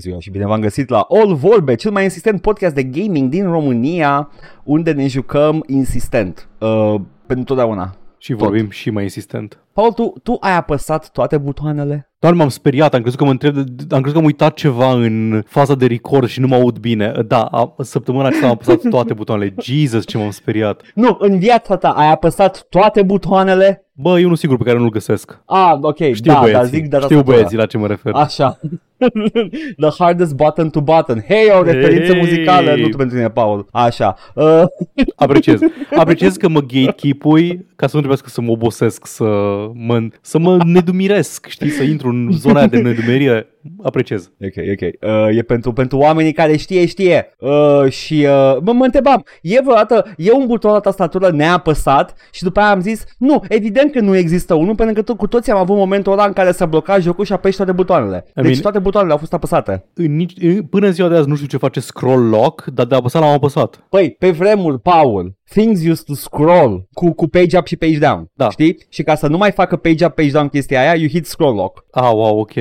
ziua 0.00 0.18
și 0.18 0.30
bine 0.30 0.46
v-am 0.46 0.60
găsit 0.60 0.88
la 0.88 1.06
All 1.08 1.34
Vorbe, 1.34 1.74
cel 1.74 1.90
mai 1.90 2.02
insistent 2.02 2.40
podcast 2.40 2.74
de 2.74 2.82
gaming 2.82 3.30
din 3.30 3.44
România, 3.44 4.30
unde 4.64 4.92
ne 4.92 5.06
jucăm 5.06 5.64
insistent, 5.66 6.48
uh, 6.58 6.94
pentru 7.26 7.44
totdeauna. 7.44 7.94
Și 8.18 8.32
vorbim 8.32 8.64
Tot. 8.64 8.72
și 8.72 8.90
mai 8.90 9.02
insistent. 9.02 9.58
Paul, 9.72 9.92
tu, 9.92 10.12
tu 10.22 10.36
ai 10.40 10.56
apăsat 10.56 11.10
toate 11.10 11.38
butoanele? 11.38 12.09
Doar 12.20 12.34
m-am 12.34 12.48
speriat, 12.48 12.94
am 12.94 13.00
crezut 13.00 13.18
că 13.18 13.24
mă 13.24 13.30
întreb, 13.30 13.56
am 13.90 14.00
crezut 14.00 14.12
că 14.12 14.18
am 14.18 14.24
uitat 14.24 14.54
ceva 14.54 14.92
în 14.92 15.42
faza 15.46 15.74
de 15.74 15.86
record 15.86 16.28
și 16.28 16.40
nu 16.40 16.46
mă 16.46 16.54
aud 16.54 16.78
bine. 16.78 17.12
Da, 17.26 17.40
a, 17.42 17.74
săptămâna 17.78 18.26
aceasta 18.26 18.46
am 18.46 18.52
apăsat 18.52 18.80
toate 18.90 19.12
butoanele. 19.14 19.54
Jesus, 19.60 20.06
ce 20.06 20.18
m-am 20.18 20.30
speriat. 20.30 20.82
Nu, 20.94 21.16
în 21.20 21.38
viața 21.38 21.76
ta 21.76 21.88
ai 21.88 22.10
apăsat 22.10 22.66
toate 22.68 23.02
butoanele? 23.02 23.84
Bă, 23.92 24.20
e 24.20 24.24
unul 24.24 24.36
sigur 24.36 24.56
pe 24.56 24.64
care 24.64 24.78
nu-l 24.78 24.90
găsesc. 24.90 25.40
Ah, 25.46 25.72
ok, 25.80 25.96
Știu 25.96 26.32
da, 26.32 26.38
băieții, 26.38 26.52
dar 26.52 26.64
zic 26.64 26.88
de 26.88 26.98
știu 27.00 27.22
băieții 27.22 27.56
la 27.56 27.66
ce 27.66 27.78
mă 27.78 27.86
refer. 27.86 28.12
Așa. 28.14 28.58
The 29.82 29.90
hardest 29.98 30.34
button 30.34 30.70
to 30.70 30.80
button. 30.80 31.24
Hei, 31.28 31.50
o 31.58 31.62
referință 31.62 32.12
Hey! 32.12 32.20
muzicală, 32.20 32.74
nu 32.74 32.88
tu 32.88 32.96
pentru 32.96 33.16
tine, 33.16 33.30
Paul. 33.30 33.66
Așa. 33.72 34.16
Uh, 34.34 34.62
Apreciez. 35.16 35.60
Apreciez 35.96 36.36
că 36.36 36.48
mă 36.48 36.60
gatekeep-ui 36.60 37.66
ca 37.76 37.86
să 37.86 37.92
nu 37.96 37.98
trebuiască 37.98 38.28
să 38.28 38.40
mă 38.40 38.50
obosesc, 38.50 39.06
să 39.06 39.24
mă, 39.74 40.08
să 40.20 40.38
mă 40.38 40.58
nedumiresc, 40.64 41.46
știi, 41.46 41.70
să 41.70 41.82
intru 41.82 42.09
în 42.10 42.30
zona 42.30 42.58
aia 42.58 42.66
de 42.66 42.80
nedumerire. 42.88 43.46
Apreciez. 43.82 44.30
ok, 44.44 44.52
ok. 44.72 45.10
Uh, 45.30 45.36
e 45.36 45.42
pentru, 45.42 45.72
pentru 45.72 45.98
oamenii 45.98 46.32
care 46.32 46.56
știe, 46.56 46.86
știe. 46.86 47.34
Uh, 47.38 47.90
și 47.90 48.14
uh, 48.14 48.56
mă, 48.62 48.72
mă 48.72 48.84
întrebam, 48.84 49.24
e 49.42 49.60
vreodată, 49.62 50.06
e 50.16 50.32
un 50.32 50.46
buton 50.46 50.72
la 50.72 50.80
tastatură 50.80 51.30
neapăsat 51.30 52.14
și 52.30 52.42
după 52.42 52.60
aia 52.60 52.70
am 52.70 52.80
zis, 52.80 53.04
nu, 53.18 53.42
evident 53.48 53.92
că 53.92 54.00
nu 54.00 54.16
există 54.16 54.54
unul, 54.54 54.74
pentru 54.74 55.02
că 55.02 55.12
to- 55.12 55.16
cu 55.16 55.26
toții 55.26 55.52
am 55.52 55.58
avut 55.58 55.76
momentul 55.76 56.12
ăla 56.12 56.24
în 56.24 56.32
care 56.32 56.52
s-a 56.52 56.66
blocat 56.66 57.00
jocul 57.00 57.24
și 57.24 57.32
apeși 57.32 57.56
toate 57.56 57.72
butoanele. 57.72 58.24
Deci 58.34 58.58
mean- 58.58 58.60
toate 58.62 58.78
butoanele 58.78 59.12
au 59.12 59.18
fost 59.18 59.32
apăsate. 59.32 59.84
În 59.94 60.16
nici, 60.16 60.32
în- 60.42 60.62
până 60.62 60.86
în 60.86 60.92
ziua 60.92 61.08
de 61.08 61.16
azi 61.16 61.28
nu 61.28 61.34
știu 61.34 61.46
ce 61.46 61.56
face 61.56 61.80
scroll 61.80 62.28
lock, 62.28 62.64
dar 62.64 62.86
de 62.86 62.94
apăsat 62.94 63.22
l-am 63.22 63.32
apăsat. 63.32 63.86
Păi, 63.88 64.16
pe 64.18 64.30
vremuri, 64.30 64.80
Paul, 64.80 65.34
things 65.50 65.80
used 65.80 66.04
to 66.04 66.14
scroll 66.14 66.88
cu, 66.92 67.12
cu 67.12 67.26
page 67.28 67.58
up 67.58 67.66
și 67.66 67.76
page 67.76 67.98
down. 67.98 68.26
Da. 68.34 68.50
Știi? 68.50 68.76
Și 68.88 69.02
ca 69.02 69.14
să 69.14 69.26
nu 69.26 69.36
mai 69.36 69.50
facă 69.52 69.76
page 69.76 70.04
up, 70.04 70.14
page 70.14 70.30
down 70.30 70.48
chestia 70.48 70.80
aia, 70.80 70.94
you 70.94 71.08
hit 71.08 71.26
scroll 71.26 71.54
lock. 71.54 71.84
Ah, 71.90 72.10
wow, 72.12 72.38
ok. 72.38 72.52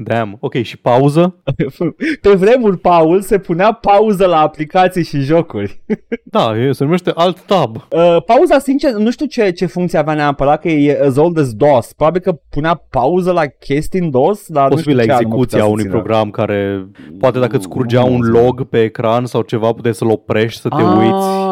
Damn. 0.00 0.36
Ok, 0.40 0.54
și 0.54 0.76
pauză? 0.78 1.42
pe 2.22 2.34
vremuri, 2.34 2.78
Paul, 2.78 3.20
se 3.20 3.38
punea 3.38 3.72
pauză 3.72 4.26
la 4.26 4.40
aplicații 4.40 5.04
și 5.04 5.20
jocuri. 5.20 5.80
Da, 6.30 6.56
e, 6.56 6.72
se 6.72 6.84
numește 6.84 7.12
alt 7.14 7.40
tab. 7.40 7.76
Uh, 7.76 8.16
pauza, 8.26 8.58
sincer, 8.58 8.92
nu 8.92 9.10
știu 9.10 9.26
ce, 9.26 9.50
ce 9.50 9.66
funcție 9.66 9.98
avea 9.98 10.14
neapărat, 10.14 10.60
că 10.60 10.68
e 10.68 11.00
as 11.06 11.16
old 11.16 11.38
as 11.38 11.52
DOS. 11.54 11.92
Probabil 11.92 12.20
că 12.20 12.32
punea 12.48 12.74
pauză 12.90 13.32
la 13.32 13.46
chestii 13.46 14.00
în 14.00 14.10
DOS, 14.10 14.46
dar 14.46 14.68
Posibil 14.68 14.92
nu 14.92 14.96
la 14.96 15.02
știu 15.02 15.14
ce 15.14 15.24
armă 15.24 15.34
execuția 15.34 15.58
putea 15.58 15.64
să 15.64 15.70
unui 15.72 15.82
țină. 15.82 15.94
program 15.94 16.30
care 16.30 16.88
poate 17.18 17.38
dacă 17.38 17.56
îți 17.56 17.68
curgea 17.68 18.00
Nu, 18.00 18.12
un 18.12 18.20
nu. 18.20 18.40
log 18.42 18.64
pe 18.64 18.82
ecran 18.82 19.26
sau 19.26 19.42
ceva, 19.42 19.72
puteai 19.72 19.94
să-l 19.94 20.10
oprești, 20.10 20.60
să 20.60 20.68
te 20.68 20.82
uiți. 20.82 21.47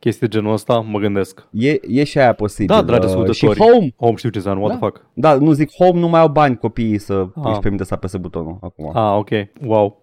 Ah, 0.00 0.04
Chestii 0.04 0.28
de 0.28 0.36
genul 0.38 0.52
ăsta, 0.52 0.78
mă 0.80 0.98
gândesc. 0.98 1.46
E, 1.52 1.78
e 1.88 2.04
și 2.04 2.18
aia 2.18 2.32
posibil. 2.32 2.74
Da, 2.74 2.82
dragi 2.82 3.06
Uh, 3.06 3.12
Și 3.12 3.18
ascultători. 3.18 3.58
home. 3.58 3.94
Home 3.96 4.14
știu 4.16 4.28
ce 4.30 4.36
înseamnă, 4.36 4.62
what 4.62 4.72
Da. 4.78 4.86
the 4.86 4.86
fuck. 4.96 5.06
Da, 5.14 5.34
nu 5.34 5.52
zic 5.52 5.70
home, 5.72 5.98
nu 6.00 6.08
mai 6.08 6.20
au 6.20 6.28
bani 6.28 6.56
copiii 6.56 6.98
să 6.98 7.26
Ah. 7.34 7.50
își 7.50 7.60
permite 7.60 7.84
să 7.84 7.94
apese 7.94 8.18
butonul 8.18 8.58
acum. 8.60 8.90
Ah, 8.96 9.16
ok. 9.18 9.28
Wow. 9.66 10.02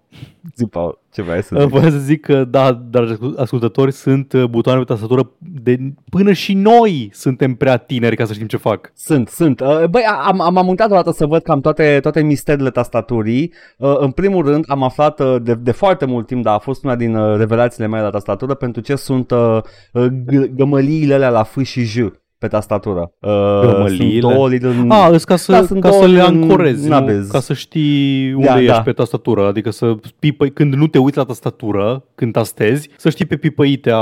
Zi, 0.55 0.65
Paul, 0.65 0.99
ce 1.13 1.21
vrei 1.21 1.43
să 1.43 1.55
Uh, 1.55 1.61
zic? 1.61 1.69
Vreau 1.69 1.89
să 1.91 1.97
zic 1.97 2.21
că, 2.21 2.43
da, 2.43 2.71
dragi 2.71 3.13
ascultători, 3.37 3.91
sunt 3.91 4.33
uh, 4.33 4.43
butoane 4.43 4.79
pe 4.79 4.85
tastatură 4.85 5.31
de 5.39 5.77
până 6.09 6.31
și 6.33 6.53
noi 6.53 7.09
suntem 7.13 7.53
prea 7.55 7.77
tineri 7.77 8.15
ca 8.15 8.25
să 8.25 8.33
știm 8.33 8.47
ce 8.47 8.57
fac. 8.57 8.91
Sunt, 8.95 9.27
sunt. 9.29 9.59
Uh, 9.59 9.83
Băi, 9.89 10.03
am, 10.03 10.41
am, 10.41 10.57
am 10.57 10.67
uitat 10.67 10.91
o 10.91 10.95
dată 10.95 11.11
să 11.11 11.25
văd 11.25 11.41
cam 11.41 11.61
toate, 11.61 11.99
toate 12.01 12.21
misterile 12.21 12.69
tastaturii. 12.69 13.53
Uh, 13.77 13.95
În 13.99 14.11
primul 14.11 14.45
rând, 14.45 14.65
am 14.67 14.83
aflat 14.83 15.19
uh, 15.19 15.35
de, 15.41 15.53
de 15.53 15.71
foarte 15.71 16.05
mult 16.05 16.27
timp, 16.27 16.43
dar 16.43 16.53
a 16.53 16.59
fost 16.59 16.83
una 16.83 16.95
din 16.95 17.15
uh, 17.15 17.37
revelațiile 17.37 17.87
mele 17.87 18.03
la 18.03 18.09
tastatură, 18.09 18.53
pentru 18.53 18.81
ce 18.81 18.95
sunt 18.95 19.31
uh, 19.31 19.59
uh, 19.93 20.05
g- 20.07 20.49
gămăliile 20.55 21.13
alea 21.13 21.29
la 21.29 21.43
F 21.43 21.61
și 21.63 21.81
J 21.83 21.97
pe 22.45 22.51
tastatură. 22.55 23.11
Uh, 23.19 23.29
Gămăliile? 23.61 24.19
Sunt 24.19 24.33
două 24.33 24.47
little... 24.49 24.73
Ah, 24.89 25.07
îs 25.11 25.23
ca 25.23 25.35
să, 25.35 25.51
Da, 25.51 25.61
sunt 25.63 25.81
ca 25.81 25.89
să 25.91 25.97
două 25.97 26.07
le 26.11 26.19
în 26.19 26.25
ancorezi, 26.25 26.83
nu? 26.83 26.89
nabez. 26.89 27.27
ca 27.27 27.39
să 27.39 27.53
știi 27.53 28.33
unde 28.33 28.45
Da, 28.47 28.59
ești 28.59 28.71
da. 28.71 28.81
pe 28.81 28.91
tastatură, 28.91 29.47
adică 29.47 29.69
să 29.71 29.95
pipăi, 30.19 30.51
când 30.51 30.73
nu 30.73 30.87
te 30.87 30.97
uiți 30.97 31.17
la 31.17 31.23
tastatură, 31.23 32.03
când 32.15 32.33
tastezi, 32.33 32.89
să 32.97 33.09
știi 33.09 33.25
pe 33.25 33.35
pipăitea 33.35 33.99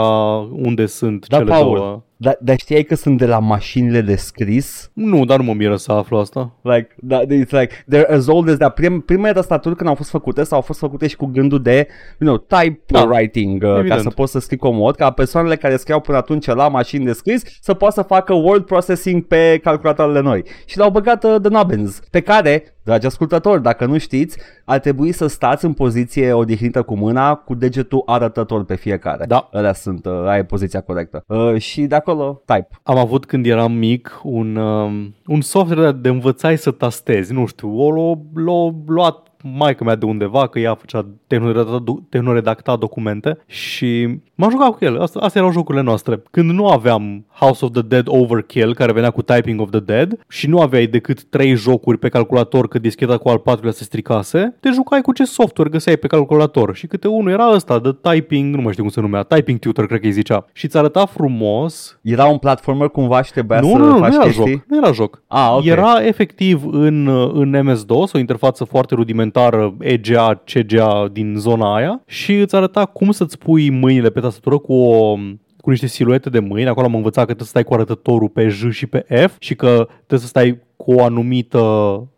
unde 0.51 0.85
sunt 0.85 1.27
Da, 1.27 1.37
cele 1.37 1.49
Paul. 1.49 1.75
două. 1.77 2.03
Dar, 2.23 2.37
dar 2.41 2.57
știai 2.57 2.83
că 2.83 2.95
sunt 2.95 3.17
de 3.17 3.25
la 3.25 3.39
mașinile 3.39 4.01
de 4.01 4.15
scris? 4.15 4.91
Nu, 4.93 5.25
dar 5.25 5.37
nu 5.37 5.43
mă 5.43 5.53
miră 5.53 5.75
să 5.75 5.91
aflu 5.91 6.17
asta. 6.17 6.55
Like, 6.61 6.87
da, 6.99 7.21
it's 7.21 7.49
like, 7.49 7.85
they're 7.93 8.09
as 8.09 8.27
old 8.27 8.49
as 8.49 8.57
that. 8.57 8.73
Prim, 8.73 8.99
primele 8.99 9.33
tastaturi 9.33 9.75
când 9.75 9.89
au 9.89 9.95
fost 9.95 10.09
făcute 10.09 10.43
sau 10.43 10.57
au 10.57 10.63
fost 10.63 10.79
făcute 10.79 11.07
și 11.07 11.15
cu 11.15 11.25
gândul 11.25 11.61
de, 11.61 11.87
you 12.19 12.29
know, 12.29 12.59
typewriting, 12.59 13.61
da, 13.61 13.67
uh, 13.67 13.73
ca 13.73 13.79
evident. 13.79 14.01
să 14.01 14.09
poți 14.09 14.31
să 14.31 14.39
scrii 14.39 14.57
comod, 14.57 14.95
ca 14.95 15.11
persoanele 15.11 15.55
care 15.55 15.75
scriau 15.75 15.99
până 15.99 16.17
atunci 16.17 16.45
la 16.45 16.67
mașini 16.67 17.05
de 17.05 17.13
scris 17.13 17.43
să 17.61 17.73
poată 17.73 17.93
să 17.93 18.01
facă 18.01 18.33
word 18.33 18.65
processing 18.65 19.23
pe 19.23 19.59
calculatoarele 19.63 20.19
noi. 20.19 20.43
Și 20.65 20.77
l-au 20.77 20.89
băgat 20.89 21.23
uh, 21.23 21.35
de 21.41 21.47
Nobbins, 21.47 21.99
pe 22.11 22.19
care, 22.19 22.63
dragi 22.83 23.05
ascultători, 23.05 23.61
dacă 23.61 23.85
nu 23.85 23.97
știți, 23.97 24.37
ar 24.65 24.79
trebui 24.79 25.11
să 25.11 25.27
stați 25.27 25.65
în 25.65 25.73
poziție 25.73 26.33
odihnită 26.33 26.81
cu 26.81 26.95
mâna, 26.95 27.35
cu 27.35 27.53
degetul 27.53 28.03
arătător 28.05 28.65
pe 28.65 28.75
fiecare. 28.75 29.25
Da. 29.25 29.49
Alea 29.51 29.73
sunt, 29.73 30.05
uh, 30.05 30.25
aia 30.25 30.37
e 30.37 30.43
poziția 30.43 30.81
corectă. 30.81 31.23
Uh, 31.27 31.57
și 31.57 31.81
de 31.85 31.95
acolo, 31.95 32.41
type. 32.45 32.67
Am 32.83 32.97
avut 32.97 33.25
când 33.25 33.45
eram 33.45 33.71
mic 33.71 34.19
un, 34.23 34.55
um, 34.55 35.15
un 35.25 35.41
software 35.41 35.91
de 35.91 36.09
învățai 36.09 36.57
să 36.57 36.71
tastezi, 36.71 37.33
nu 37.33 37.45
știu, 37.45 37.79
o 37.79 37.91
l-a, 37.91 38.41
l-a 38.43 38.75
luat 38.85 39.22
maica 39.43 39.83
mea 39.83 39.95
de 39.95 40.05
undeva, 40.05 40.47
că 40.47 40.59
ea 40.59 40.75
făcea 40.75 41.05
tehnoredacta, 41.27 41.83
tehnoredacta 42.09 42.75
documente 42.75 43.37
și 43.45 44.19
m-am 44.35 44.49
jucat 44.49 44.69
cu 44.69 44.85
el. 44.85 45.01
Asta, 45.01 45.19
astea 45.19 45.41
erau 45.41 45.53
jocurile 45.53 45.83
noastre. 45.83 46.21
Când 46.31 46.51
nu 46.51 46.67
aveam 46.67 47.25
House 47.31 47.65
of 47.65 47.71
the 47.71 47.81
Dead 47.81 48.05
Overkill, 48.07 48.73
care 48.73 48.93
venea 48.93 49.09
cu 49.09 49.21
Typing 49.21 49.61
of 49.61 49.69
the 49.69 49.79
Dead, 49.79 50.19
și 50.27 50.47
nu 50.47 50.61
aveai 50.61 50.85
decât 50.85 51.23
trei 51.23 51.55
jocuri 51.55 51.97
pe 51.97 52.09
calculator, 52.09 52.67
că 52.67 52.79
discheta 52.79 53.17
cu 53.17 53.29
al 53.29 53.37
patrulea 53.37 53.71
se 53.71 53.83
stricase, 53.83 54.55
te 54.59 54.69
jucai 54.69 55.01
cu 55.01 55.11
ce 55.11 55.23
software 55.23 55.69
găseai 55.69 55.97
pe 55.97 56.07
calculator. 56.07 56.75
Și 56.75 56.87
câte 56.87 57.07
unul 57.07 57.31
era 57.31 57.51
ăsta, 57.53 57.79
de 57.79 57.95
Typing, 58.01 58.55
nu 58.55 58.61
mai 58.61 58.71
știu 58.71 58.83
cum 58.83 58.91
se 58.91 59.01
numea, 59.01 59.23
Typing 59.23 59.59
Tutor, 59.59 59.85
cred 59.85 59.99
că 59.99 60.05
îi 60.05 60.11
zicea. 60.11 60.45
Și 60.53 60.67
ți 60.67 60.77
arăta 60.77 61.05
frumos 61.05 61.99
Era 62.01 62.25
un 62.25 62.37
platformer 62.37 62.87
cumva 62.87 63.21
și 63.21 63.31
trebuia 63.31 63.59
nu, 63.59 63.67
să 63.67 63.77
nu, 63.77 63.85
nu, 63.85 63.97
faci 63.97 64.09
nu 64.09 64.15
era 64.15 64.23
chestii? 64.23 64.51
joc. 64.51 64.63
Nu 64.67 64.77
era 64.77 64.91
joc. 64.91 65.21
Ah, 65.27 65.53
ok. 65.55 65.65
Era 65.65 66.05
efectiv 66.05 66.63
în, 66.71 67.07
în 67.33 67.61
MS-DOS, 67.63 68.13
o 68.13 68.17
interfață 68.17 68.63
foarte 68.63 68.95
rudimentară, 68.95 69.31
EGA, 69.79 70.43
CGA 70.45 71.09
din 71.11 71.35
zona 71.37 71.75
aia 71.75 72.01
și 72.05 72.33
îți 72.33 72.55
arăta 72.55 72.85
cum 72.85 73.11
să-ți 73.11 73.37
pui 73.37 73.69
mâinile 73.69 74.09
pe 74.09 74.19
tastatură 74.19 74.57
cu 74.57 74.73
o 74.73 75.17
cu 75.57 75.69
niște 75.69 75.87
siluete 75.87 76.29
de 76.29 76.39
mâini. 76.39 76.67
Acolo 76.67 76.85
am 76.85 76.95
învățat 76.95 77.25
că 77.25 77.33
trebuie 77.33 77.45
să 77.45 77.51
stai 77.51 77.63
cu 77.63 77.73
arătătorul 77.73 78.29
pe 78.29 78.47
J 78.47 78.69
și 78.69 78.85
pe 78.85 79.05
F 79.27 79.35
și 79.39 79.55
că 79.55 79.87
trebuie 79.95 80.19
să 80.19 80.27
stai 80.27 80.59
cu 80.75 80.91
o 80.93 81.03
anumită, 81.03 81.59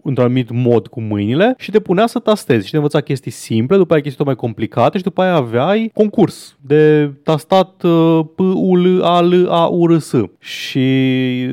într-un 0.04 0.26
anumit 0.26 0.50
mod 0.52 0.88
cu 0.88 1.02
mâinile 1.02 1.54
și 1.58 1.72
te 1.72 1.80
punea 1.80 2.08
să 2.08 2.20
tastezi 2.20 2.66
și 2.66 2.72
te 2.72 2.76
învăța 2.78 3.02
chestii 3.02 3.32
simple, 3.32 3.78
după 3.78 3.94
aia 3.94 4.02
chestii 4.02 4.18
tot 4.24 4.28
mai 4.34 4.36
complicate 4.36 4.98
și 4.98 5.04
după 5.04 5.22
aia 5.22 5.34
aveai 5.36 5.92
concurs 5.94 6.58
de 6.62 7.12
tastat 7.24 7.84
uh, 7.84 8.20
P, 8.36 8.40
U, 8.40 8.76
L, 8.76 9.02
A, 9.04 9.20
L, 9.22 9.48
A, 9.50 9.66
U, 9.66 9.86
R, 9.88 9.98
S. 9.98 10.14
Și 10.40 10.84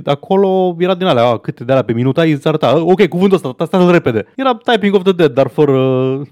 acolo 0.05 0.77
era 0.79 0.95
din 0.95 1.07
alea, 1.07 1.25
a, 1.25 1.39
câte 1.39 1.65
de 1.65 1.71
alea 1.73 1.85
pe 1.85 1.93
minut 1.93 2.19
ai, 2.19 2.31
îți 2.33 2.49
arăta, 2.49 2.69
"Uh, 2.77 2.83
ok, 2.93 3.07
cuvântul 3.09 3.37
ăsta, 3.37 3.53
tastează 3.57 3.91
repede. 3.91 4.25
Era 4.37 4.55
Typing 4.73 4.95
of 4.95 5.03
the 5.03 5.13
Dead, 5.13 5.33
dar 5.33 5.47
fără 5.49 5.73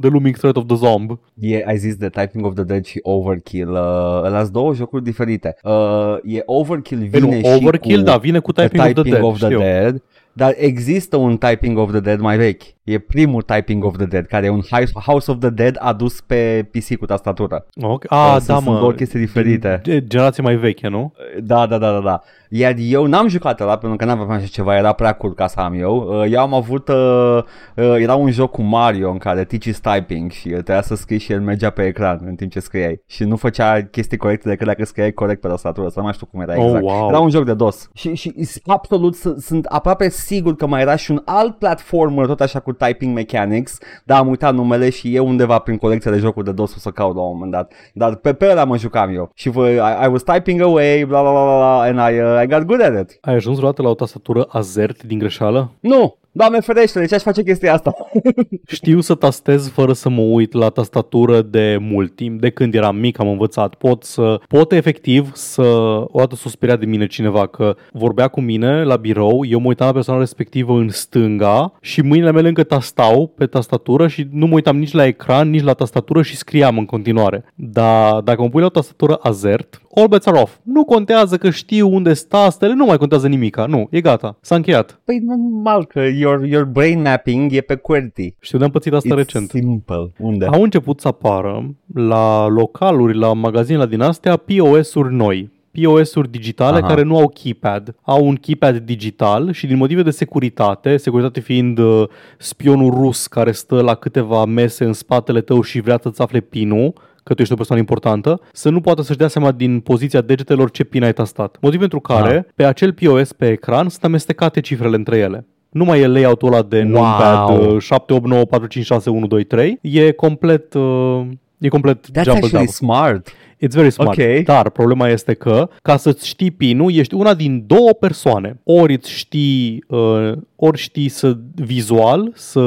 The 0.00 0.08
Looming 0.10 0.36
Threat 0.36 0.56
of 0.56 0.64
the 0.66 0.76
Zomb. 0.76 1.18
E, 1.34 1.64
ai 1.66 1.76
zis 1.76 1.94
de 1.96 2.08
Typing 2.08 2.46
of 2.46 2.54
the 2.54 2.62
Dead 2.64 2.84
și 2.84 2.98
Overkill. 3.02 3.70
Uh, 3.70 3.78
ăla 4.24 4.44
două 4.52 4.74
jocuri 4.74 5.02
diferite. 5.04 5.56
Uh, 5.62 6.16
e 6.24 6.42
Overkill 6.44 7.00
Păi 7.10 7.20
vine 7.20 7.34
nu, 7.36 7.48
și 7.48 7.60
Overkill, 7.62 7.98
cu 7.98 8.04
da, 8.04 8.16
vine 8.16 8.38
cu 8.38 8.52
Typing, 8.52 8.82
of 8.84 8.92
the 8.92 9.02
Dead, 9.02 9.22
of 9.22 9.36
the 9.38 9.46
știu. 9.46 9.58
Dead. 9.58 10.02
Dar 10.32 10.54
există 10.56 11.16
un 11.16 11.36
Typing 11.36 11.78
of 11.78 11.90
the 11.90 12.00
Dead 12.00 12.20
mai 12.20 12.36
vechi. 12.36 12.62
E 12.84 12.98
primul 12.98 13.42
Typing 13.42 13.84
of 13.84 13.96
the 13.96 14.06
Dead, 14.06 14.26
care 14.26 14.46
e 14.46 14.48
un 14.50 14.62
House- 14.70 14.92
House 15.06 15.30
of 15.30 15.38
the 15.38 15.50
Dead 15.50 15.76
adus 15.78 16.20
pe 16.20 16.68
PC 16.70 16.96
cu 16.96 17.06
tastatură. 17.06 17.66
Ok. 17.82 18.04
Ah, 18.08 18.34
Sunt- 18.36 18.46
da, 18.46 18.54
sunt 18.54 18.66
mă. 18.66 18.78
două 18.78 18.92
chestii 18.92 19.18
diferite. 19.18 19.80
Din 19.82 20.04
Generație 20.08 20.42
mai 20.42 20.56
veche, 20.56 20.88
nu? 20.88 21.12
Da, 21.42 21.66
da, 21.66 21.78
da, 21.78 21.92
da, 21.92 22.00
da. 22.00 22.20
Iar 22.52 22.74
eu 22.78 23.04
n-am 23.06 23.28
jucat 23.28 23.60
ăla 23.60 23.76
pentru 23.78 23.98
că 23.98 24.04
n-aveam 24.04 24.30
așa 24.30 24.46
ceva, 24.46 24.76
era 24.76 24.92
prea 24.92 25.12
cool 25.12 25.34
ca 25.34 25.46
să 25.46 25.60
am 25.60 25.74
eu. 25.80 25.96
Uh, 25.96 26.32
Eu 26.32 26.40
am 26.40 26.54
avut, 26.54 26.88
uh, 26.88 27.38
uh, 27.76 27.94
era 27.98 28.14
un 28.14 28.30
joc 28.30 28.50
cu 28.50 28.62
Mario 28.62 29.10
în 29.10 29.18
care 29.18 29.44
teaches 29.44 29.80
typing 29.80 30.30
și 30.30 30.48
trebuia 30.48 30.82
să 30.82 30.94
scrii 30.94 31.18
și 31.18 31.32
el 31.32 31.40
mergea 31.40 31.70
pe 31.70 31.86
ecran 31.86 32.20
în 32.26 32.34
timp 32.34 32.50
ce 32.50 32.60
scriai. 32.60 33.02
Și 33.06 33.24
nu 33.24 33.36
făcea 33.36 33.82
chestii 33.90 34.16
corecte 34.16 34.48
decât 34.48 34.66
dacă 34.66 34.84
scriai 34.84 35.12
corect 35.12 35.40
pe 35.40 35.48
tastatură, 35.48 35.88
să 35.88 35.94
nu 35.98 36.04
mai 36.04 36.12
știu 36.12 36.26
cum 36.26 36.40
era 36.40 36.54
Oh, 36.58 36.64
exact. 36.64 36.84
wow. 36.84 37.08
Era 37.08 37.18
un 37.18 37.30
joc 37.30 37.44
de 37.44 37.54
DOS. 37.54 37.90
Și, 37.94 38.14
și 38.14 38.32
is- 38.36 38.60
absolut 38.66 39.14
sunt, 39.16 39.38
sunt 39.40 39.64
aproape 39.64 40.08
sigur 40.08 40.56
că 40.56 40.66
mai 40.66 40.80
era 40.80 40.96
și 40.96 41.10
un 41.10 41.22
alt 41.24 41.56
platformer 41.58 42.26
tot 42.26 42.40
așa 42.40 42.60
cu 42.60 42.72
typing 42.72 43.14
mechanics, 43.14 43.78
dar 44.04 44.18
am 44.18 44.28
uitat 44.28 44.54
numele 44.54 44.90
și 44.90 45.14
e 45.14 45.18
undeva 45.18 45.58
prin 45.58 45.76
colecția 45.76 46.10
de 46.10 46.18
jocuri 46.18 46.44
de 46.44 46.52
DOS 46.52 46.74
o 46.74 46.78
să 46.78 46.90
caut 46.90 47.14
la 47.14 47.20
un 47.22 47.32
moment 47.32 47.52
dat. 47.52 47.72
Dar 47.94 48.14
pe, 48.14 48.32
pe 48.32 48.48
ăla 48.50 48.64
mă 48.64 48.76
jucam 48.76 49.14
eu. 49.14 49.30
Și 49.34 49.48
vă, 49.48 49.68
I, 49.68 50.04
I 50.04 50.08
was 50.10 50.22
typing 50.22 50.60
away, 50.60 51.04
bla 51.08 51.20
bla 51.20 51.30
bla 51.30 51.44
bla, 51.44 51.80
and 51.82 52.14
I, 52.14 52.18
uh, 52.20 52.39
I 52.42 52.46
got 52.46 52.62
good 52.62 52.80
at 52.80 53.00
it. 53.00 53.18
Ai 53.20 53.34
ajuns 53.34 53.56
vreodată 53.56 53.82
la 53.82 53.88
o 53.88 53.94
tastatură 53.94 54.46
azert 54.48 55.02
din 55.02 55.18
greșeală? 55.18 55.70
Nu, 55.80 56.18
Doamne 56.32 56.60
ferește, 56.60 56.98
de 56.98 57.06
ce 57.06 57.14
aș 57.14 57.22
face 57.22 57.42
chestia 57.42 57.72
asta? 57.72 57.94
Știu 58.66 59.00
să 59.00 59.14
tastez 59.14 59.68
fără 59.68 59.92
să 59.92 60.08
mă 60.08 60.20
uit 60.20 60.52
la 60.52 60.68
tastatură 60.68 61.42
de 61.42 61.76
mult 61.80 62.14
timp. 62.14 62.40
De 62.40 62.50
când 62.50 62.74
eram 62.74 62.96
mic 62.96 63.18
am 63.18 63.28
învățat. 63.28 63.74
Pot 63.74 64.04
să 64.04 64.40
pot 64.48 64.72
efectiv 64.72 65.30
să 65.34 65.62
o 66.06 66.18
dată 66.18 66.34
suspira 66.34 66.76
de 66.76 66.86
mine 66.86 67.06
cineva 67.06 67.46
că 67.46 67.76
vorbea 67.92 68.28
cu 68.28 68.40
mine 68.40 68.84
la 68.84 68.96
birou, 68.96 69.44
eu 69.44 69.60
mă 69.60 69.66
uitam 69.66 69.86
la 69.86 69.92
persoana 69.92 70.20
respectivă 70.20 70.72
în 70.72 70.88
stânga 70.88 71.72
și 71.80 72.00
mâinile 72.00 72.32
mele 72.32 72.48
încă 72.48 72.62
tastau 72.62 73.26
pe 73.36 73.46
tastatură 73.46 74.08
și 74.08 74.26
nu 74.30 74.46
mă 74.46 74.54
uitam 74.54 74.78
nici 74.78 74.92
la 74.92 75.06
ecran, 75.06 75.50
nici 75.50 75.62
la 75.62 75.72
tastatură 75.72 76.22
și 76.22 76.36
scriam 76.36 76.78
în 76.78 76.84
continuare. 76.84 77.44
Dar 77.54 78.20
dacă 78.20 78.42
mă 78.42 78.48
pui 78.48 78.60
la 78.60 78.66
o 78.66 78.70
tastatură 78.70 79.18
azert, 79.22 79.80
all 79.94 80.08
bets 80.08 80.26
are 80.26 80.38
off. 80.40 80.56
Nu 80.62 80.84
contează 80.84 81.36
că 81.36 81.50
știu 81.50 81.94
unde 81.94 82.14
sunt 82.14 82.28
tastele, 82.28 82.74
nu 82.74 82.84
mai 82.84 82.98
contează 82.98 83.28
nimica. 83.28 83.66
Nu, 83.66 83.88
e 83.90 84.00
gata. 84.00 84.36
S-a 84.40 84.54
încheiat. 84.54 85.00
Păi 85.04 85.18
normal 85.18 85.86
că 85.86 86.00
your, 86.00 86.44
your 86.44 86.64
brain 86.64 87.00
mapping 87.02 87.52
e 87.52 87.60
pe 87.60 87.74
QWERTY. 87.74 88.34
Știu 88.40 88.58
de 88.58 88.64
am 88.64 88.70
pățit 88.70 88.92
asta 88.92 89.14
It's 89.14 89.16
recent. 89.16 89.48
simple. 89.50 90.12
Unde? 90.18 90.44
Au 90.44 90.62
început 90.62 91.00
să 91.00 91.08
apară 91.08 91.74
la 91.94 92.46
localuri, 92.46 93.18
la 93.18 93.32
magazinele 93.32 93.86
din 93.86 94.00
astea, 94.00 94.36
POS-uri 94.36 95.14
noi. 95.14 95.50
POS-uri 95.82 96.30
digitale 96.30 96.78
Aha. 96.78 96.86
care 96.86 97.02
nu 97.02 97.16
au 97.18 97.28
keypad. 97.28 97.94
Au 98.02 98.26
un 98.26 98.34
keypad 98.34 98.76
digital 98.76 99.52
și 99.52 99.66
din 99.66 99.76
motive 99.76 100.02
de 100.02 100.10
securitate, 100.10 100.96
securitate 100.96 101.40
fiind 101.40 101.78
uh, 101.78 102.08
spionul 102.38 102.90
rus 102.94 103.26
care 103.26 103.52
stă 103.52 103.82
la 103.82 103.94
câteva 103.94 104.44
mese 104.44 104.84
în 104.84 104.92
spatele 104.92 105.40
tău 105.40 105.62
și 105.62 105.80
vrea 105.80 105.98
să-ți 106.02 106.22
afle 106.22 106.40
pinul, 106.40 106.92
că 107.22 107.34
tu 107.34 107.40
ești 107.40 107.52
o 107.52 107.56
persoană 107.56 107.80
importantă, 107.80 108.40
să 108.52 108.68
nu 108.70 108.80
poată 108.80 109.02
să-și 109.02 109.18
dea 109.18 109.28
seama 109.28 109.52
din 109.52 109.80
poziția 109.80 110.20
degetelor 110.20 110.70
ce 110.70 110.84
pin 110.84 111.02
ai 111.04 111.12
tastat. 111.12 111.56
Motiv 111.60 111.78
pentru 111.78 112.00
care, 112.00 112.30
Aha. 112.32 112.46
pe 112.54 112.64
acel 112.64 112.92
POS 112.92 113.32
pe 113.32 113.48
ecran, 113.48 113.88
sunt 113.88 114.04
amestecate 114.04 114.60
cifrele 114.60 114.96
între 114.96 115.16
ele. 115.16 115.46
Nu 115.70 115.84
mai 115.84 116.00
e 116.00 116.06
layout-ul 116.06 116.52
ăla 116.52 116.62
de 116.62 116.76
Wow. 116.78 116.86
numpad 117.02 117.58
uh, 117.72 117.80
7, 117.80 118.12
8, 118.12 118.26
9, 118.26 118.44
4, 118.44 118.66
5, 118.66 118.84
6, 118.84 119.10
1, 119.10 119.26
2, 119.26 119.44
3. 119.44 119.78
E 119.82 120.12
complet... 120.12 120.74
Uh, 120.74 121.20
E 121.58 121.68
complet 121.68 121.98
That's 121.98 122.22
jumbled 122.22 122.42
actually 122.44 122.66
up. 122.66 122.72
smart. 122.72 123.30
It's 123.64 123.74
very 123.74 123.90
smart. 123.90 124.18
Ok. 124.18 124.42
Dar 124.44 124.70
problema 124.70 125.08
este 125.08 125.34
că 125.34 125.68
ca 125.82 125.96
să-ți 125.96 126.26
știi 126.26 126.50
pinul, 126.50 126.92
ești 126.92 127.14
una 127.14 127.34
din 127.34 127.64
două 127.66 127.92
persoane. 127.92 128.60
Ori 128.64 128.92
îți 128.94 129.10
știi, 129.10 129.84
uh, 129.88 130.32
ori 130.56 130.78
știi 130.78 131.08
să 131.08 131.36
vizual 131.54 132.30
să, 132.34 132.60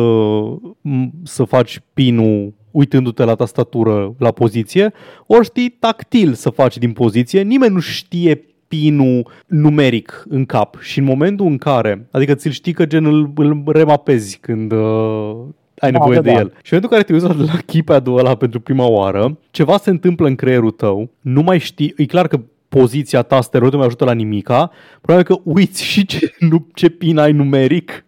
m- 0.90 1.10
să 1.24 1.44
faci 1.44 1.82
pinul 1.94 2.54
uitându-te 2.74 3.24
la 3.24 3.36
tastatură 3.36 4.16
la 4.18 4.32
poziție, 4.32 4.94
ori 5.26 5.46
știi 5.46 5.70
tactil 5.70 6.34
să 6.34 6.50
faci 6.50 6.78
din 6.78 6.92
poziție. 6.92 7.42
Nimeni 7.42 7.74
nu 7.74 7.80
știe 7.80 8.46
pinul 8.68 9.28
numeric 9.48 10.26
în 10.30 10.46
cap 10.46 10.80
și 10.82 11.00
în 11.00 11.06
momentul 11.06 11.46
în 11.46 11.58
care, 11.58 12.08
adică 12.12 12.34
ți-l 12.34 12.52
știi 12.52 12.74
că 12.74 12.86
gen 12.86 13.06
îl, 13.06 13.32
îl 13.36 13.64
remapezi 13.66 14.38
când 14.38 14.72
uh, 14.72 15.36
ai 15.78 15.92
Da, 15.92 15.98
nevoie 15.98 16.16
da, 16.16 16.22
de 16.22 16.32
da. 16.32 16.40
el. 16.40 16.54
Și 16.62 16.74
în 16.74 16.80
momentul 16.82 16.82
în 16.82 16.88
care 16.90 17.04
te 17.04 17.14
uiți 17.14 17.52
la 17.52 17.58
keypad-ul 17.66 18.18
ăla 18.18 18.36
pentru 18.36 18.60
prima 18.60 18.86
oară, 18.88 19.38
ceva 19.52 19.78
se 19.78 19.90
întâmplă 19.90 20.28
în 20.28 20.36
creierul 20.36 20.72
tău, 20.72 21.10
nu 21.22 21.42
mai 21.42 21.60
știi, 21.60 21.94
e 21.98 22.06
clar 22.06 22.28
că 22.28 22.40
poziția 22.70 23.22
tastelor 23.22 23.64
nu 23.64 23.70
te 23.72 23.76
mai 23.78 23.86
ajută 23.86 24.06
la 24.06 24.14
nimica, 24.14 24.72
probabil 25.02 25.36
că 25.36 25.42
uiți 25.44 25.84
și 25.84 26.06
ce, 26.06 26.36
nu, 26.40 26.68
ce 26.74 26.90
pin 26.90 27.18
ai 27.18 27.32
numeric, 27.32 28.06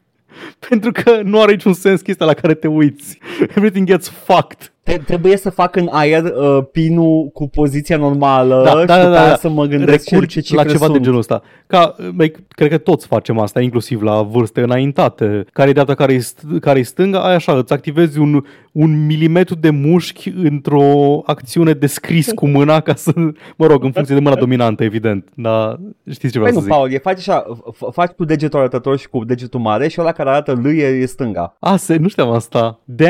pentru 0.70 0.92
că 0.92 1.22
nu 1.24 1.42
are 1.42 1.52
niciun 1.52 1.74
sens 1.74 2.02
chestia 2.02 2.26
la 2.26 2.34
care 2.34 2.54
te 2.54 2.68
uiți. 2.68 3.18
Everything 3.40 3.88
gets 3.88 4.10
fucked. 4.10 4.74
Te- 4.86 4.98
trebuie 5.06 5.38
să 5.38 5.50
fac 5.50 5.76
în 5.76 5.88
aer 5.92 6.24
uh, 6.24 6.64
pinul 6.72 7.30
cu 7.34 7.48
poziția 7.50 7.98
normală 7.98 8.62
Da, 8.64 8.70
și 8.70 8.86
da, 8.86 8.96
după 8.98 9.10
da, 9.10 9.20
aia 9.22 9.30
da. 9.30 9.36
să 9.36 9.50
mă 9.50 9.66
gândesc 9.66 10.04
ce, 10.06 10.10
Recurgi 10.14 10.34
ce 10.36 10.42
cifre 10.42 10.64
la 10.64 10.72
ceva 10.72 10.86
sunt. 10.86 10.98
de 10.98 11.04
genul 11.04 11.18
ăsta. 11.20 11.42
Ca, 11.68 11.96
like, 12.18 12.40
cred 12.48 12.70
că 12.70 12.78
toți 12.78 13.08
facem 13.08 13.40
asta, 13.40 13.62
inclusiv 13.62 14.02
la 14.02 14.22
vârste 14.22 14.62
înaintate. 14.62 15.46
Care 15.54 15.70
e 15.70 15.74
data 15.74 15.94
care 15.96 16.14
e, 16.14 16.18
st- 16.20 16.60
care 16.62 16.80
e 16.80 16.84
stânga, 16.84 17.20
ai 17.28 17.34
așa, 17.36 17.54
îți 17.54 17.74
activezi 17.74 18.20
un, 18.20 18.44
un 18.72 19.06
milimetru 19.06 19.56
de 19.56 19.70
mușchi 19.70 20.30
într-o 20.44 21.22
acțiune 21.26 21.72
de 21.74 21.88
scris 21.88 22.32
cu 22.32 22.48
mâna 22.48 22.80
ca 22.80 22.96
să, 22.96 23.12
mă 23.56 23.66
rog, 23.66 23.84
în 23.84 23.92
funcție 23.92 24.16
de 24.16 24.22
mâna 24.22 24.36
dominantă, 24.36 24.84
evident. 24.84 25.28
Dar 25.36 25.80
știți 26.12 26.34
ce 26.34 26.40
vreau 26.40 26.54
Păi 26.54 26.54
să 26.54 26.58
nu, 26.60 26.62
zic. 26.62 26.70
Paul, 26.70 26.92
e 26.92 26.98
faci 26.98 27.18
așa, 27.18 27.46
f- 27.74 27.94
faci 27.94 28.12
cu 28.12 28.26
degetul 28.26 28.60
arătător 28.60 28.98
și 28.98 29.08
cu 29.10 29.24
degetul 29.24 29.60
mare 29.60 29.88
și 29.88 30.02
ăla 30.02 30.12
care 30.12 30.30
arată 30.30 30.52
lui 30.62 30.78
e, 30.78 30.86
e 30.86 31.06
stânga. 31.06 31.56
A, 31.60 31.76
se, 31.76 31.96
nu 31.98 32.08
știam 32.08 32.30
asta. 32.30 32.80
Da, 32.84 33.06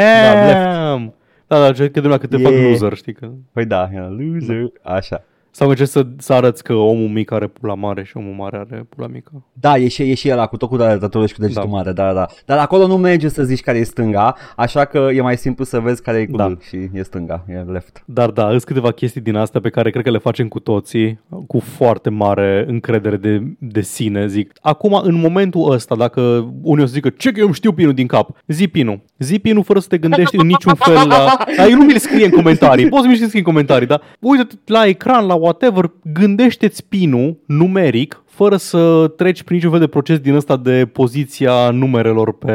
Damn! 0.52 1.14
Da, 1.48 1.60
da, 1.60 1.72
cred 1.72 1.92
că 1.92 2.00
de 2.00 2.08
la 2.08 2.18
că 2.18 2.28
te 2.28 2.38
fac 2.38 2.52
E. 2.52 2.62
loser, 2.70 2.94
știi 2.94 3.14
că... 3.14 3.32
Păi 3.52 3.66
da, 3.66 3.90
e 3.94 4.00
loser, 4.00 4.72
așa. 4.84 5.24
Sau 5.58 5.70
încerci 5.70 5.90
să, 5.90 6.06
să 6.18 6.34
arăți 6.34 6.64
că 6.64 6.74
omul 6.74 7.08
mic 7.10 7.32
are 7.32 7.48
pula 7.48 7.74
mare 7.74 8.04
și 8.04 8.18
omul 8.18 8.34
mare 8.34 8.58
are 8.58 8.86
pula 8.96 9.08
mică. 9.08 9.32
Da, 9.54 9.78
e 9.78 9.88
și, 9.88 10.02
e 10.02 10.14
și 10.14 10.32
ăla 10.32 10.46
cu 10.46 10.58
tot 10.58 10.70
cu 10.70 10.76
arătătorul 10.76 11.28
și 11.28 11.34
cu 11.34 11.42
degetul 11.42 11.64
Da. 11.64 11.70
mare, 11.70 11.92
da, 11.92 12.14
da. 12.14 12.26
Dar 12.46 12.58
acolo 12.58 12.88
nu 12.88 12.98
merge 12.98 13.28
să 13.28 13.44
zici 13.44 13.62
care 13.62 13.78
e 13.78 13.84
stânga, 13.84 14.36
așa 14.56 14.86
că 14.86 15.10
e 15.14 15.22
mai 15.22 15.38
simplu 15.38 15.64
să 15.64 15.80
vezi 15.80 16.02
care 16.02 16.18
e 16.18 16.26
cool 16.26 16.38
Da. 16.38 16.66
și 16.68 16.90
e 16.94 17.04
stânga, 17.04 17.46
e 17.48 17.54
left. 17.72 18.04
Dar 18.06 18.30
da, 18.30 18.50
sunt 18.50 18.64
câteva 18.64 18.92
chestii 18.92 19.22
din 19.22 19.36
astea 19.36 19.62
pe 19.62 19.70
care 19.70 19.90
cred 19.90 20.04
că 20.04 20.10
le 20.10 20.18
facem 20.18 20.48
cu 20.48 20.60
toții 20.60 21.20
cu 21.48 21.60
foarte 21.60 22.10
mare 22.10 22.66
încredere 22.68 23.18
de, 23.18 23.42
de 23.60 23.82
sine, 23.82 24.28
zic. 24.28 24.52
Acum, 24.62 25.00
în 25.04 25.16
momentul 25.20 25.72
ăsta, 25.72 25.96
dacă 25.96 26.22
unii 26.62 26.84
o 26.84 26.88
să 26.88 26.94
zică, 26.94 27.10
ce 27.10 27.32
că 27.32 27.40
eu 27.40 27.46
îmi 27.46 27.56
știu 27.56 27.72
pinul 27.74 27.94
din 27.94 28.08
cap, 28.08 28.30
zi 28.48 28.68
pinul. 28.68 29.00
Zi 29.18 29.40
pinul 29.40 29.64
fără 29.64 29.80
să 29.80 29.88
te 29.88 29.98
gândești 29.98 30.40
în 30.40 30.48
niciun 30.48 30.74
fel 30.74 30.94
la... 31.08 31.38
Dar 31.58 31.70
eu 31.70 31.76
nu 31.78 31.84
mi-l 31.84 31.98
scrie 31.98 32.26
în 32.26 32.32
comentarii, 32.32 32.90
poți 32.90 33.02
să 33.02 33.08
mi-l 33.08 33.18
scrie 33.18 33.40
în 33.40 33.46
comentarii, 33.46 33.88
dar 33.88 34.02
uite 34.20 34.48
la 34.66 34.86
ecran, 34.86 35.26
la 35.26 35.44
whatever, 35.46 35.92
gândește-ți 36.14 36.86
pinul 36.86 37.38
numeric 37.46 38.24
fără 38.26 38.56
să 38.58 39.08
treci 39.18 39.44
prin 39.44 39.56
niciun 39.56 39.72
fel 39.72 39.80
de 39.80 39.88
proces 39.88 40.18
din 40.20 40.36
ăsta 40.36 40.58
de 40.58 40.90
poziția 40.94 41.70
numerelor 41.70 42.38
pe, 42.38 42.52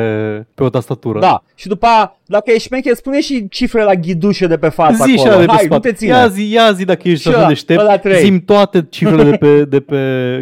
pe 0.54 0.62
o 0.62 0.68
tastatură. 0.68 1.18
Da, 1.20 1.42
și 1.54 1.68
după 1.68 1.86
aia, 1.86 2.16
dacă 2.26 2.50
ești 2.50 2.66
șmecher, 2.68 2.94
spune 2.94 3.20
și 3.20 3.48
cifrele 3.48 3.84
la 3.84 3.94
ghidușe 3.94 4.46
de 4.46 4.56
pe 4.58 4.68
față 4.68 5.04
Zi 5.04 5.10
și 5.10 5.18
acolo. 5.18 5.32
alea 5.32 5.40
de 5.40 5.46
pe 5.46 5.52
Hai, 5.52 5.66
nu 5.66 5.72
spate. 5.72 5.88
te 5.88 5.94
ține. 5.94 6.10
Ia 6.10 6.26
zi, 6.28 6.52
ia 6.52 6.72
zi 6.72 6.84
dacă 6.84 7.08
ești 7.08 7.22
Și 7.22 7.28
așa 7.28 7.44
ăla- 7.44 7.48
deștept. 7.48 7.80
ăla 7.80 7.98
trei. 7.98 8.22
Zim 8.24 8.40
toate 8.44 8.86
cifrele 8.90 9.30
de 9.30 9.36
pe, 9.36 9.64
de 9.74 9.80
pe 9.80 9.98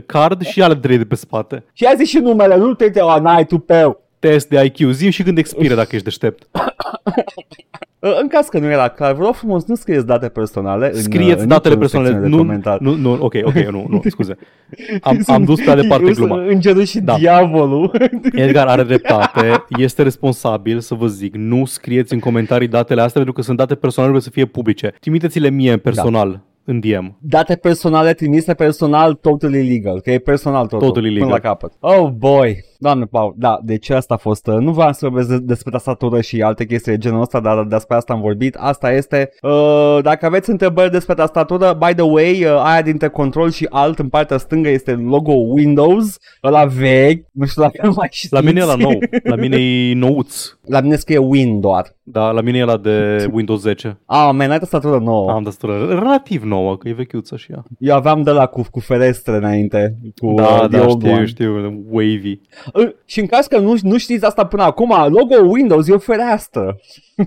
card 0.06 0.42
și 0.42 0.62
ale 0.62 0.74
trei 0.74 0.96
de 0.98 1.04
pe 1.04 1.14
spate. 1.14 1.64
Și 1.72 1.82
ia 1.82 1.92
zi 1.96 2.04
și 2.04 2.18
numele, 2.18 2.56
nu 2.56 2.74
te 2.74 2.84
uite, 2.84 3.00
"A, 3.02 3.18
n-ai 3.20 3.46
tu 3.46 3.58
peu. 3.58 4.00
Test 4.18 4.48
de 4.48 4.64
IQ. 4.64 4.90
Zim 4.90 5.10
și 5.10 5.22
când 5.22 5.38
expiră 5.38 5.74
dacă 5.74 5.88
ești 5.90 6.04
deștept. 6.04 6.48
În 8.00 8.28
caz 8.28 8.46
că 8.46 8.58
nu 8.58 8.70
era 8.70 8.88
clar, 8.88 9.12
vă 9.14 9.24
rog 9.24 9.34
frumos, 9.34 9.64
nu 9.64 9.74
scrieți 9.74 10.06
date 10.06 10.28
personale 10.28 10.90
în, 10.94 11.00
Scrieți 11.02 11.42
în 11.42 11.48
datele 11.48 11.74
niciun 11.74 11.78
personale. 11.78 12.08
secțiune 12.08 12.28
de 12.30 12.36
Nu, 12.36 12.42
comentarii. 12.42 12.86
nu, 12.86 12.94
nu, 12.94 13.22
ok, 13.24 13.34
ok, 13.42 13.54
nu, 13.54 13.86
nu, 13.88 14.00
scuze. 14.06 14.36
Am, 15.00 15.18
am 15.26 15.44
dus 15.44 15.60
prea 15.60 15.74
departe 15.74 16.04
Eu 16.06 16.12
sunt 16.12 16.26
gluma. 16.26 16.42
Îngerul 16.46 16.84
și 16.84 17.00
Da. 17.00 17.16
diavolul. 17.18 17.90
Edgar 18.32 18.66
are 18.66 18.82
dreptate, 18.82 19.64
este 19.78 20.02
responsabil 20.02 20.80
să 20.80 20.94
vă 20.94 21.06
zic, 21.06 21.34
nu 21.34 21.64
scrieți 21.64 22.12
în 22.12 22.18
comentarii 22.18 22.68
datele 22.68 23.00
astea 23.00 23.14
pentru 23.22 23.32
că 23.32 23.42
sunt 23.42 23.56
date 23.56 23.74
personale, 23.74 24.12
trebuie 24.12 24.32
să 24.32 24.40
fie 24.40 24.44
publice. 24.60 24.94
Trimiteți-le 25.00 25.50
mie 25.50 25.76
personal 25.76 26.42
în 26.64 26.80
DM. 26.80 27.16
Date 27.20 27.54
personale 27.56 28.12
trimise 28.12 28.54
personal, 28.54 29.14
totally 29.14 29.68
legal, 29.68 30.00
că 30.00 30.10
e 30.10 30.18
personal 30.18 30.66
totul, 30.66 30.86
Totally 30.86 31.08
până 31.12 31.24
legal. 31.24 31.40
la 31.42 31.48
capăt. 31.48 31.72
Oh 31.80 32.08
boy, 32.10 32.64
doamne 32.80 33.04
Paul, 33.04 33.34
da, 33.36 33.58
deci 33.62 33.90
asta 33.90 34.14
a 34.14 34.16
fost, 34.16 34.46
uh, 34.46 34.54
nu 34.54 34.72
vreau 34.72 34.92
să 34.92 34.98
vorbesc 35.08 35.28
de- 35.28 35.38
despre 35.38 35.70
tastatură 35.70 36.20
și 36.20 36.42
alte 36.42 36.66
chestii 36.66 36.92
de 36.92 36.98
genul 36.98 37.20
ăsta, 37.20 37.40
dar 37.40 37.64
despre 37.64 37.96
asta 37.96 38.12
am 38.12 38.20
vorbit, 38.20 38.54
asta 38.58 38.92
este, 38.92 39.30
uh, 39.42 39.98
dacă 40.02 40.26
aveți 40.26 40.50
întrebări 40.50 40.90
despre 40.90 41.14
tastatură, 41.14 41.78
by 41.86 41.92
the 41.94 42.02
way, 42.04 42.44
uh, 42.44 42.60
aia 42.64 42.82
dintre 42.82 43.08
control 43.08 43.50
și 43.50 43.66
alt 43.70 43.98
în 43.98 44.08
partea 44.08 44.36
stângă 44.36 44.68
este 44.68 44.92
logo 44.92 45.32
Windows, 45.32 46.16
ăla 46.44 46.64
vechi, 46.64 47.24
nu 47.32 47.46
știu 47.46 47.62
dacă 47.62 47.86
nu 47.86 47.92
mai 47.96 48.08
știți. 48.10 48.32
La 48.32 48.40
mine 48.40 48.60
e 48.60 48.64
la 48.64 48.74
nou, 48.74 48.98
la 49.22 49.34
mine 49.34 49.56
e 49.56 49.94
nouț. 50.06 50.56
La 50.66 50.80
mine 50.80 50.96
scrie 50.96 51.18
Win 51.18 51.60
doar. 51.60 51.96
Da, 52.02 52.30
la 52.30 52.40
mine 52.40 52.58
e 52.58 52.64
la 52.64 52.76
de 52.76 53.26
Windows 53.32 53.60
10. 53.60 53.98
Ah, 54.06 54.28
man, 54.32 54.50
ai 54.50 54.58
tastatură 54.58 54.98
nouă. 54.98 55.30
Am 55.30 55.42
tastatură 55.42 55.86
relativ 55.88 56.42
nouă, 56.42 56.76
că 56.76 56.88
e 56.88 56.92
vechiuță 56.92 57.36
și 57.36 57.52
ea. 57.52 57.62
Eu 57.78 57.94
aveam 57.94 58.22
de 58.22 58.30
la 58.30 58.46
cu, 58.46 58.62
cu 58.70 58.80
ferestre 58.80 59.36
înainte, 59.36 59.96
cu 60.16 60.32
Da, 60.36 60.42
uh, 60.44 60.58
the 60.68 60.78
da, 60.78 60.86
old 60.86 61.00
știu, 61.02 61.12
one. 61.14 61.24
știu, 61.26 61.84
wavy. 61.90 62.40
Uh, 62.74 62.88
Și 63.04 63.20
în 63.20 63.26
caz 63.26 63.46
că 63.46 63.58
nu, 63.58 63.74
nu 63.82 63.98
știți 63.98 64.24
asta 64.24 64.46
până 64.46 64.62
acum, 64.62 64.94
logo 65.08 65.46
Windows 65.46 65.88
e 65.88 65.92
o 65.92 65.98
fereastră. 65.98 66.76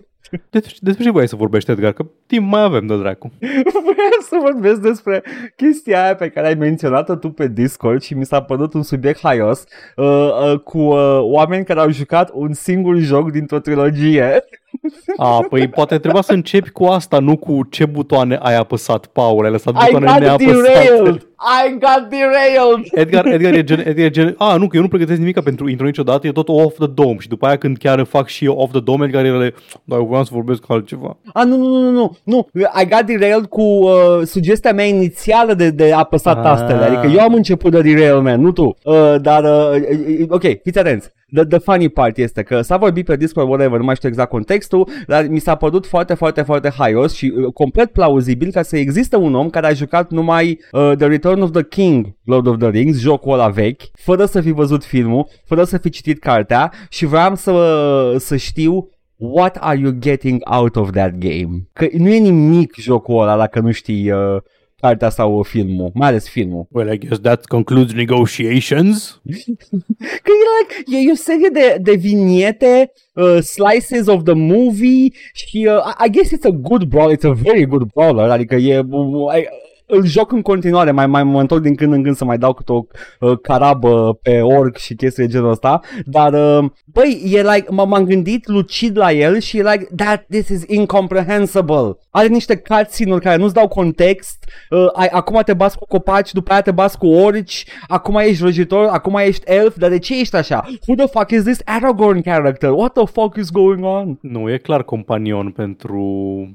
Despre, 0.49 0.75
despre 0.79 1.03
ce 1.03 1.11
voiai 1.11 1.27
să 1.27 1.35
vorbești, 1.35 1.71
Edgar? 1.71 1.91
Că 1.91 2.05
timp 2.27 2.51
mai 2.51 2.63
avem 2.63 2.87
de 2.87 2.97
dracu. 2.97 3.31
Vreau 3.89 4.19
să 4.21 4.37
vorbesc 4.41 4.81
despre 4.81 5.23
chestia 5.55 6.03
aia 6.03 6.15
pe 6.15 6.29
care 6.29 6.47
ai 6.47 6.53
menționat-o 6.53 7.15
tu 7.15 7.29
pe 7.29 7.47
Discord 7.47 8.01
și 8.01 8.13
mi 8.13 8.25
s-a 8.25 8.41
părut 8.41 8.73
un 8.73 8.83
subiect 8.83 9.19
haios 9.19 9.63
uh, 9.95 10.05
uh, 10.05 10.59
cu 10.59 10.77
uh, 10.77 11.19
oameni 11.21 11.65
care 11.65 11.79
au 11.79 11.89
jucat 11.89 12.29
un 12.33 12.53
singur 12.53 12.97
joc 12.97 13.31
dintr-o 13.31 13.59
trilogie. 13.59 14.43
A, 15.17 15.45
păi 15.49 15.67
poate 15.67 15.97
trebuia 15.97 16.21
să 16.21 16.33
începi 16.33 16.69
cu 16.69 16.83
asta, 16.85 17.19
nu 17.19 17.37
cu 17.37 17.59
ce 17.69 17.85
butoane 17.85 18.37
ai 18.41 18.55
apăsat, 18.55 19.05
Paul. 19.05 19.45
Ai 19.45 19.51
lăsat 19.51 19.73
I 19.73 19.77
butoane 19.85 20.05
got 20.11 20.19
neapăsate. 20.19 20.61
derailed! 20.61 21.15
I 21.65 21.69
got 21.79 22.09
derailed! 22.09 22.85
Edgar, 22.91 23.25
Edgar 23.25 23.53
e 23.53 23.63
gen, 23.63 23.79
Edgar 23.79 24.05
e 24.05 24.09
gen, 24.09 24.35
a, 24.37 24.55
nu, 24.55 24.67
că 24.67 24.75
eu 24.75 24.81
nu 24.81 24.87
pregătesc 24.87 25.19
nimic 25.19 25.39
pentru 25.39 25.69
intro 25.69 25.85
niciodată, 25.85 26.27
e 26.27 26.31
tot 26.31 26.49
off 26.49 26.77
the 26.77 26.87
dome 26.87 27.15
și 27.19 27.27
după 27.27 27.45
aia 27.45 27.57
când 27.57 27.77
chiar 27.77 28.03
fac 28.03 28.27
și 28.27 28.45
eu 28.45 28.53
off 28.53 28.71
the 28.71 28.79
dome, 28.81 29.05
Edgar 29.05 29.25
e 29.25 29.53
dar 29.83 29.97
eu 29.99 30.05
voiam 30.05 30.23
să 30.23 30.31
vorbesc 30.33 30.63
altceva. 30.67 31.17
Ah, 31.33 31.43
nu, 31.45 31.55
nu, 31.57 31.67
nu, 31.67 31.79
nu, 31.91 31.91
nu, 32.23 32.47
nu, 32.51 32.61
I 32.81 32.87
got 32.89 33.05
derailed 33.05 33.45
cu 33.45 33.61
uh, 33.61 33.91
sugestia 34.25 34.73
mea 34.73 34.85
inițială 34.85 35.53
de, 35.53 35.69
de 35.69 35.93
apăsat 35.93 36.37
Ah. 36.37 36.43
tastele, 36.43 36.83
adică 36.83 37.13
eu 37.13 37.19
am 37.19 37.33
început 37.33 37.71
de 37.71 37.81
derailment, 37.81 38.43
nu 38.43 38.51
tu, 38.51 38.75
uh, 38.83 39.15
dar, 39.21 39.43
uh, 39.43 39.81
uh, 40.19 40.25
ok, 40.29 40.43
fiți 40.63 40.79
atenți, 40.79 41.09
the, 41.33 41.45
the 41.45 41.59
funny 41.59 41.89
part 41.89 42.17
este 42.17 42.43
că 42.43 42.61
s-a 42.61 42.77
vorbit 42.77 43.05
pe 43.05 43.15
Discord, 43.15 43.47
whatever, 43.47 43.79
nu 43.79 43.85
mai 43.85 43.95
știu 43.95 44.09
exact 44.09 44.29
contextul, 44.29 44.87
dar 45.07 45.27
mi 45.27 45.39
s-a 45.39 45.55
părut 45.55 45.85
foarte, 45.85 46.13
foarte, 46.13 46.41
foarte 46.41 46.69
haios 46.77 47.13
și 47.13 47.33
uh, 47.35 47.53
complet 47.53 47.91
plauzibil 47.91 48.51
ca 48.51 48.61
să 48.61 48.77
existe 48.77 49.15
un 49.15 49.35
om 49.35 49.49
care 49.49 49.67
a 49.67 49.73
jucat 49.73 50.11
numai 50.11 50.59
uh, 50.71 50.91
The 50.97 51.07
Return 51.07 51.41
of 51.41 51.51
the 51.51 51.63
King, 51.63 52.15
Lord 52.23 52.47
of 52.47 52.57
the 52.57 52.69
Rings, 52.69 52.99
jocul 52.99 53.33
ăla 53.33 53.49
vechi, 53.49 53.81
fără 53.93 54.25
să 54.25 54.41
fi 54.41 54.51
văzut 54.51 54.83
filmul, 54.83 55.27
fără 55.45 55.63
să 55.63 55.77
fi 55.77 55.89
citit 55.89 56.19
cartea 56.19 56.71
și 56.89 57.05
vreau 57.05 57.35
să, 57.35 58.15
să 58.17 58.35
știu 58.35 58.89
what 59.15 59.57
are 59.59 59.79
you 59.79 59.91
getting 59.91 60.41
out 60.45 60.75
of 60.75 60.91
that 60.91 61.17
game? 61.17 61.67
Că 61.73 61.87
nu 61.97 62.09
e 62.09 62.17
nimic 62.17 62.75
jocul 62.75 63.21
ăla 63.21 63.37
dacă 63.37 63.59
nu 63.59 63.71
știi 63.71 64.11
uh, 64.11 64.41
cartea 64.81 65.09
sau 65.09 65.43
filmul, 65.43 65.91
mai 65.93 66.07
ales 66.07 66.29
filmul. 66.29 66.67
Well, 66.71 66.93
I 66.93 66.97
guess 66.97 67.19
that 67.19 67.45
concludes 67.45 67.93
negotiations. 67.93 69.21
Că 70.23 70.31
e, 70.31 70.45
like, 70.57 70.97
e, 70.97 71.07
e 71.07 71.11
o 71.11 71.15
serie 71.15 71.49
de, 71.49 71.77
de 71.81 71.95
viniete, 71.95 72.91
uh, 73.13 73.37
slices 73.41 74.07
of 74.07 74.23
the 74.23 74.33
movie 74.33 75.11
și 75.33 75.67
uh, 75.69 76.05
I 76.05 76.09
guess 76.09 76.31
it's 76.31 76.45
a 76.45 76.57
good 76.61 76.83
brawler, 76.83 77.17
it's 77.17 77.29
a 77.29 77.33
very 77.33 77.65
good 77.65 77.83
brawler, 77.93 78.29
adică 78.29 78.55
e... 78.55 78.79
Uh, 78.89 79.35
I, 79.37 79.47
îl 79.91 80.05
joc 80.05 80.31
în 80.31 80.41
continuare, 80.41 80.91
mai, 80.91 81.07
mai 81.07 81.23
mă 81.23 81.39
întorc 81.39 81.61
din 81.61 81.75
când 81.75 81.93
în 81.93 82.03
când 82.03 82.15
să 82.15 82.25
mai 82.25 82.37
dau 82.37 82.53
câte 82.53 82.71
o 82.71 82.83
uh, 83.19 83.37
carabă 83.41 84.19
pe 84.21 84.41
orc 84.41 84.77
și 84.77 84.95
chestii 84.95 85.25
de 85.25 85.31
genul 85.31 85.49
ăsta, 85.49 85.79
dar 86.05 86.33
uh, 86.33 86.69
băi, 86.85 87.21
e 87.25 87.41
like, 87.41 87.65
m- 87.71 87.87
m-am 87.87 88.03
gândit 88.03 88.47
lucid 88.47 88.97
la 88.97 89.11
el 89.11 89.39
și 89.39 89.57
e 89.57 89.63
like, 89.71 89.87
that, 89.95 90.25
this 90.29 90.49
is 90.49 90.63
incomprehensible. 90.67 91.97
Are 92.09 92.27
niște 92.27 92.55
cutscene-uri 92.55 93.21
care 93.21 93.37
nu-ți 93.37 93.53
dau 93.53 93.67
context, 93.67 94.43
uh, 94.69 94.87
ai, 94.93 95.07
acum 95.07 95.41
te 95.45 95.53
bați 95.53 95.77
cu 95.77 95.85
copaci, 95.85 96.31
după 96.31 96.51
aia 96.51 96.61
te 96.61 96.71
bați 96.71 96.97
cu 96.97 97.07
orici, 97.07 97.65
acum 97.87 98.15
ești 98.15 98.41
vrăjitor, 98.41 98.87
acum 98.87 99.15
ești 99.15 99.43
elf, 99.45 99.77
dar 99.77 99.89
de 99.89 99.99
ce 99.99 100.19
ești 100.19 100.35
așa? 100.35 100.65
Who 100.87 100.95
the 100.95 101.07
fuck 101.07 101.31
is 101.31 101.43
this 101.43 101.61
Aragorn 101.65 102.21
character? 102.21 102.69
What 102.69 102.93
the 102.93 103.05
fuck 103.05 103.37
is 103.37 103.49
going 103.49 103.83
on? 103.83 104.17
Nu, 104.21 104.51
e 104.51 104.57
clar 104.57 104.83
companion 104.83 105.49
pentru... 105.49 106.03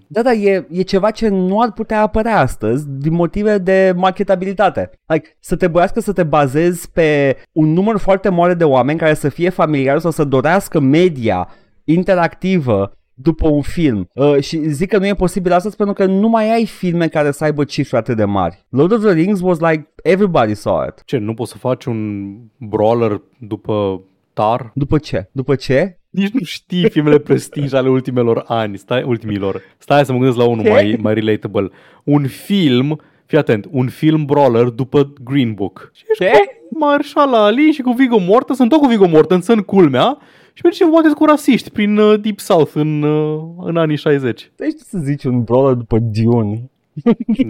Da, 0.06 0.22
da, 0.22 0.32
e, 0.32 0.66
e 0.70 0.82
ceva 0.82 1.10
ce 1.10 1.28
nu 1.28 1.60
ar 1.60 1.72
putea 1.72 2.02
apărea 2.02 2.38
astăzi 2.38 2.84
din 2.88 3.14
motive 3.26 3.59
de 3.59 3.92
marketabilitate. 3.97 4.90
Like, 5.06 5.37
să 5.40 5.56
te 5.56 5.68
băiască 5.68 6.00
să 6.00 6.12
te 6.12 6.23
bazezi 6.23 6.90
pe 6.90 7.37
un 7.52 7.73
număr 7.73 7.97
foarte 7.97 8.28
mare 8.28 8.54
de 8.54 8.64
oameni 8.64 8.99
care 8.99 9.14
să 9.14 9.28
fie 9.28 9.49
familiari 9.49 10.00
sau 10.00 10.11
să 10.11 10.25
dorească 10.25 10.80
media 10.80 11.49
interactivă 11.85 12.92
după 13.14 13.49
un 13.49 13.62
film. 13.62 14.09
Uh, 14.14 14.40
și 14.40 14.68
zic 14.68 14.88
că 14.88 14.99
nu 14.99 15.06
e 15.06 15.14
posibil 15.14 15.52
astăzi 15.52 15.76
pentru 15.76 15.95
că 15.95 16.04
nu 16.04 16.28
mai 16.28 16.52
ai 16.52 16.66
filme 16.66 17.09
care 17.09 17.30
să 17.30 17.45
aibă 17.45 17.64
cifre 17.64 17.97
atât 17.97 18.16
de 18.16 18.25
mari. 18.25 18.64
Lord 18.68 18.92
of 18.92 19.00
the 19.00 19.12
Rings 19.12 19.40
was 19.40 19.59
like 19.59 19.92
everybody 20.02 20.54
saw 20.54 20.85
it. 20.88 21.02
Ce, 21.04 21.16
nu 21.16 21.35
poți 21.35 21.50
să 21.50 21.59
faci 21.59 21.85
un 21.85 22.30
brawler 22.59 23.21
după 23.38 24.02
Tar? 24.33 24.71
După 24.75 24.99
ce? 24.99 25.28
După 25.33 25.54
ce? 25.54 25.99
Nici 26.11 26.30
nu 26.30 26.45
știi 26.45 26.90
filmele 26.90 27.18
prestige 27.18 27.76
ale 27.76 27.88
ultimelor 27.88 28.45
ani, 28.47 28.78
stai, 28.78 29.02
ultimilor. 29.02 29.61
Stai 29.78 30.04
să 30.04 30.12
mă 30.12 30.18
gândesc 30.18 30.38
la 30.38 30.49
unul 30.49 30.64
Ce? 30.64 30.71
mai, 30.71 30.99
mai 31.00 31.14
relatable. 31.14 31.71
Un 32.04 32.26
film, 32.26 33.00
fii 33.26 33.38
atent, 33.38 33.66
un 33.71 33.88
film 33.88 34.25
brawler 34.25 34.64
după 34.64 35.12
Green 35.25 35.54
Book. 35.54 35.90
Și 35.95 36.04
ești 36.09 36.25
Ce? 36.25 36.30
cu 36.30 36.78
Marshall 36.78 37.35
Ali 37.35 37.73
și 37.73 37.83
cu 37.83 37.92
Viggo 37.92 38.18
Mortensen, 38.18 38.68
tot 38.68 38.80
cu 38.80 38.87
Viggo 38.87 39.09
Mortensen, 39.09 39.61
culmea, 39.61 40.18
și 40.52 40.61
mergi 40.62 40.78
și 40.78 40.88
votezi 40.88 41.14
cu 41.14 41.25
rasiști 41.25 41.71
prin 41.71 41.97
uh, 41.97 42.21
Deep 42.21 42.38
South 42.38 42.71
în, 42.75 43.02
uh, 43.02 43.42
în 43.59 43.76
anii 43.76 43.97
60. 43.97 44.50
Deci 44.56 44.78
să 44.78 44.99
zici 45.02 45.25
un 45.25 45.42
brawler 45.42 45.75
după 45.75 45.99
Dune. 45.99 46.71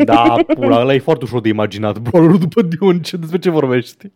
Da, 0.04 0.34
pula, 0.54 0.80
ăla 0.80 0.94
e 0.94 0.98
foarte 0.98 1.24
ușor 1.24 1.40
de 1.40 1.48
imaginat. 1.48 1.98
Brawlerul 1.98 2.38
după 2.38 2.62
Dune, 2.62 3.00
ce, 3.00 3.16
despre 3.16 3.38
ce 3.38 3.50
vorbești? 3.50 4.06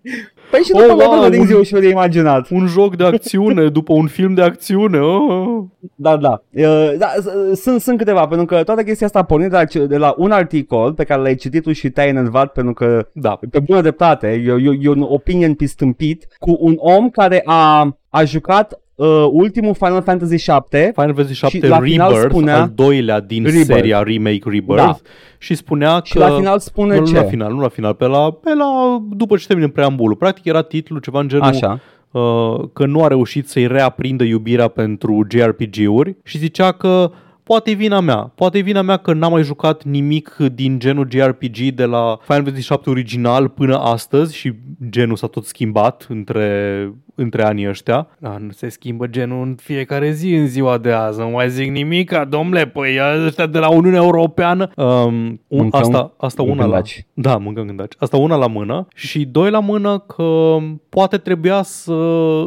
Păi 0.51 0.61
și 0.65 0.71
Oh, 0.73 0.81
după 0.81 0.93
Lord 0.93 1.01
of 1.01 1.07
wow, 1.07 1.21
the 1.21 1.29
Rings 1.31 1.49
un- 1.51 1.55
e 1.55 1.59
ușor 1.59 1.81
de 1.81 1.89
imaginat. 1.89 2.49
Un 2.51 2.67
joc 2.67 2.97
de 2.97 3.05
acțiune 3.05 3.69
după 3.69 3.93
un 3.93 4.07
film 4.07 4.35
de 4.35 4.43
acțiune. 4.43 4.99
Oh. 4.99 5.63
Da, 5.95 6.17
da. 6.17 6.43
Uh, 6.55 6.93
da 6.99 7.07
s- 7.53 7.61
sunt, 7.61 7.81
sunt 7.81 7.99
câteva, 7.99 8.27
pentru 8.27 8.47
că 8.47 8.63
toată 8.63 8.83
chestia 8.83 9.07
asta 9.07 9.19
a 9.19 9.23
pornit 9.25 9.51
de 9.51 9.57
la, 9.57 9.65
ce- 9.65 9.87
de 9.87 9.97
la 9.97 10.15
un 10.19 10.31
articol 10.31 10.93
pe 10.95 11.05
care 11.05 11.21
l-ai 11.21 11.35
citit 11.35 11.63
tu 11.63 11.73
și 11.73 11.91
te-ai 11.91 12.09
enervat 12.09 12.53
pentru 12.53 12.73
că 12.73 13.09
Da, 13.13 13.39
pe 13.51 13.59
bună 13.61 13.81
dreptate, 13.81 14.27
e, 14.47 14.51
e, 14.53 14.79
e 14.81 14.89
un 14.89 15.03
opinion 15.09 15.55
pistâmpit 15.55 16.27
cu 16.39 16.57
un 16.61 16.75
om 16.79 17.11
care 17.11 17.43
a, 17.45 17.97
a 18.09 18.25
jucat 18.25 18.81
uh, 19.07 19.27
ultimul 19.31 19.75
Final 19.75 20.03
Fantasy 20.03 20.37
7 20.37 20.91
Final 20.95 21.15
Fantasy 21.15 21.35
7 21.35 21.57
Și 21.59 21.67
la 21.67 21.81
final 21.81 22.09
Rebirth, 22.13 22.31
spunea- 22.35 22.61
al 22.61 22.73
doilea 22.75 23.21
din 23.21 23.45
Rebirth. 23.45 23.67
seria 23.67 24.03
Remake 24.03 24.41
Rebirth 24.45 24.75
Da. 24.83 24.97
și 25.39 25.55
spunea 25.55 26.01
și 26.05 26.13
că... 26.13 26.19
la 26.19 26.37
final 26.37 26.59
spune 26.59 26.99
nu, 26.99 27.07
ce? 27.07 27.13
nu 27.13 27.21
la 27.21 27.27
final, 27.27 27.53
nu 27.53 27.61
la 27.61 27.69
final, 27.69 27.95
pe 27.95 28.07
la, 28.07 28.31
pe 28.33 28.55
la 28.55 28.99
după 29.11 29.37
ce 29.37 29.47
termină 29.47 29.69
preambulul. 29.69 30.17
Practic 30.17 30.45
era 30.45 30.63
titlul 30.63 31.01
ceva 31.01 31.21
în 31.21 31.29
genul 31.29 31.45
Așa. 31.45 31.81
uh, 32.11 32.69
că 32.73 32.87
nu 32.87 33.03
a 33.03 33.07
reușit 33.09 33.49
să-i 33.49 33.67
reaprindă 33.67 34.25
iubirea 34.25 34.69
pentru 34.69 35.27
JRPG-uri 35.31 36.17
și 36.25 36.39
zicea 36.39 36.73
că 36.73 37.11
poate 37.43 37.71
e 37.71 37.75
vina 37.75 38.01
mea. 38.01 38.17
Poate 38.35 38.59
e 38.59 38.61
vina 38.61 38.83
mea 38.83 38.97
că 38.97 39.13
n-am 39.13 39.33
mai 39.33 39.43
jucat 39.43 39.85
nimic 39.85 40.37
din 40.55 40.79
genul 40.79 41.09
JRPG 41.11 41.57
de 41.75 41.85
la 41.85 42.19
Final 42.23 42.43
Fantasy 42.43 42.63
7 42.67 42.91
original 42.91 43.49
până 43.49 43.79
astăzi 43.79 44.37
și 44.37 44.53
genul 44.91 45.17
s-a 45.17 45.27
tot 45.27 45.45
schimbat 45.45 46.07
între, 46.09 46.93
între 47.21 47.43
anii 47.45 47.69
ăștia. 47.69 48.07
Da, 48.19 48.37
nu 48.39 48.51
se 48.51 48.69
schimbă 48.69 49.07
genul 49.07 49.47
în 49.47 49.55
fiecare 49.55 50.11
zi 50.11 50.35
în 50.35 50.47
ziua 50.47 50.79
de 50.79 50.93
azi. 50.93 51.19
Nu 51.19 51.29
mai 51.29 51.51
zic 51.51 51.71
nimic, 51.71 52.13
domnule, 52.29 52.67
păi 52.67 52.99
ăștia 53.27 53.47
de 53.47 53.59
la 53.59 53.69
Uniunea 53.69 54.01
Europeană. 54.03 54.71
Um, 54.77 54.87
un, 54.87 55.39
Mâncăm 55.49 55.81
asta, 55.81 56.15
asta 56.19 56.43
una 56.43 56.55
la, 56.55 56.63
gândaci. 56.63 57.07
da, 57.15 57.37
mâncăm 57.37 57.67
gândaci. 57.67 57.93
Asta 57.99 58.17
una 58.17 58.37
la 58.37 58.47
mână 58.47 58.87
și 58.95 59.25
doi 59.25 59.51
la 59.51 59.61
mână 59.61 59.99
că 59.99 60.57
poate 60.89 61.17
trebuia 61.17 61.63
să 61.63 61.93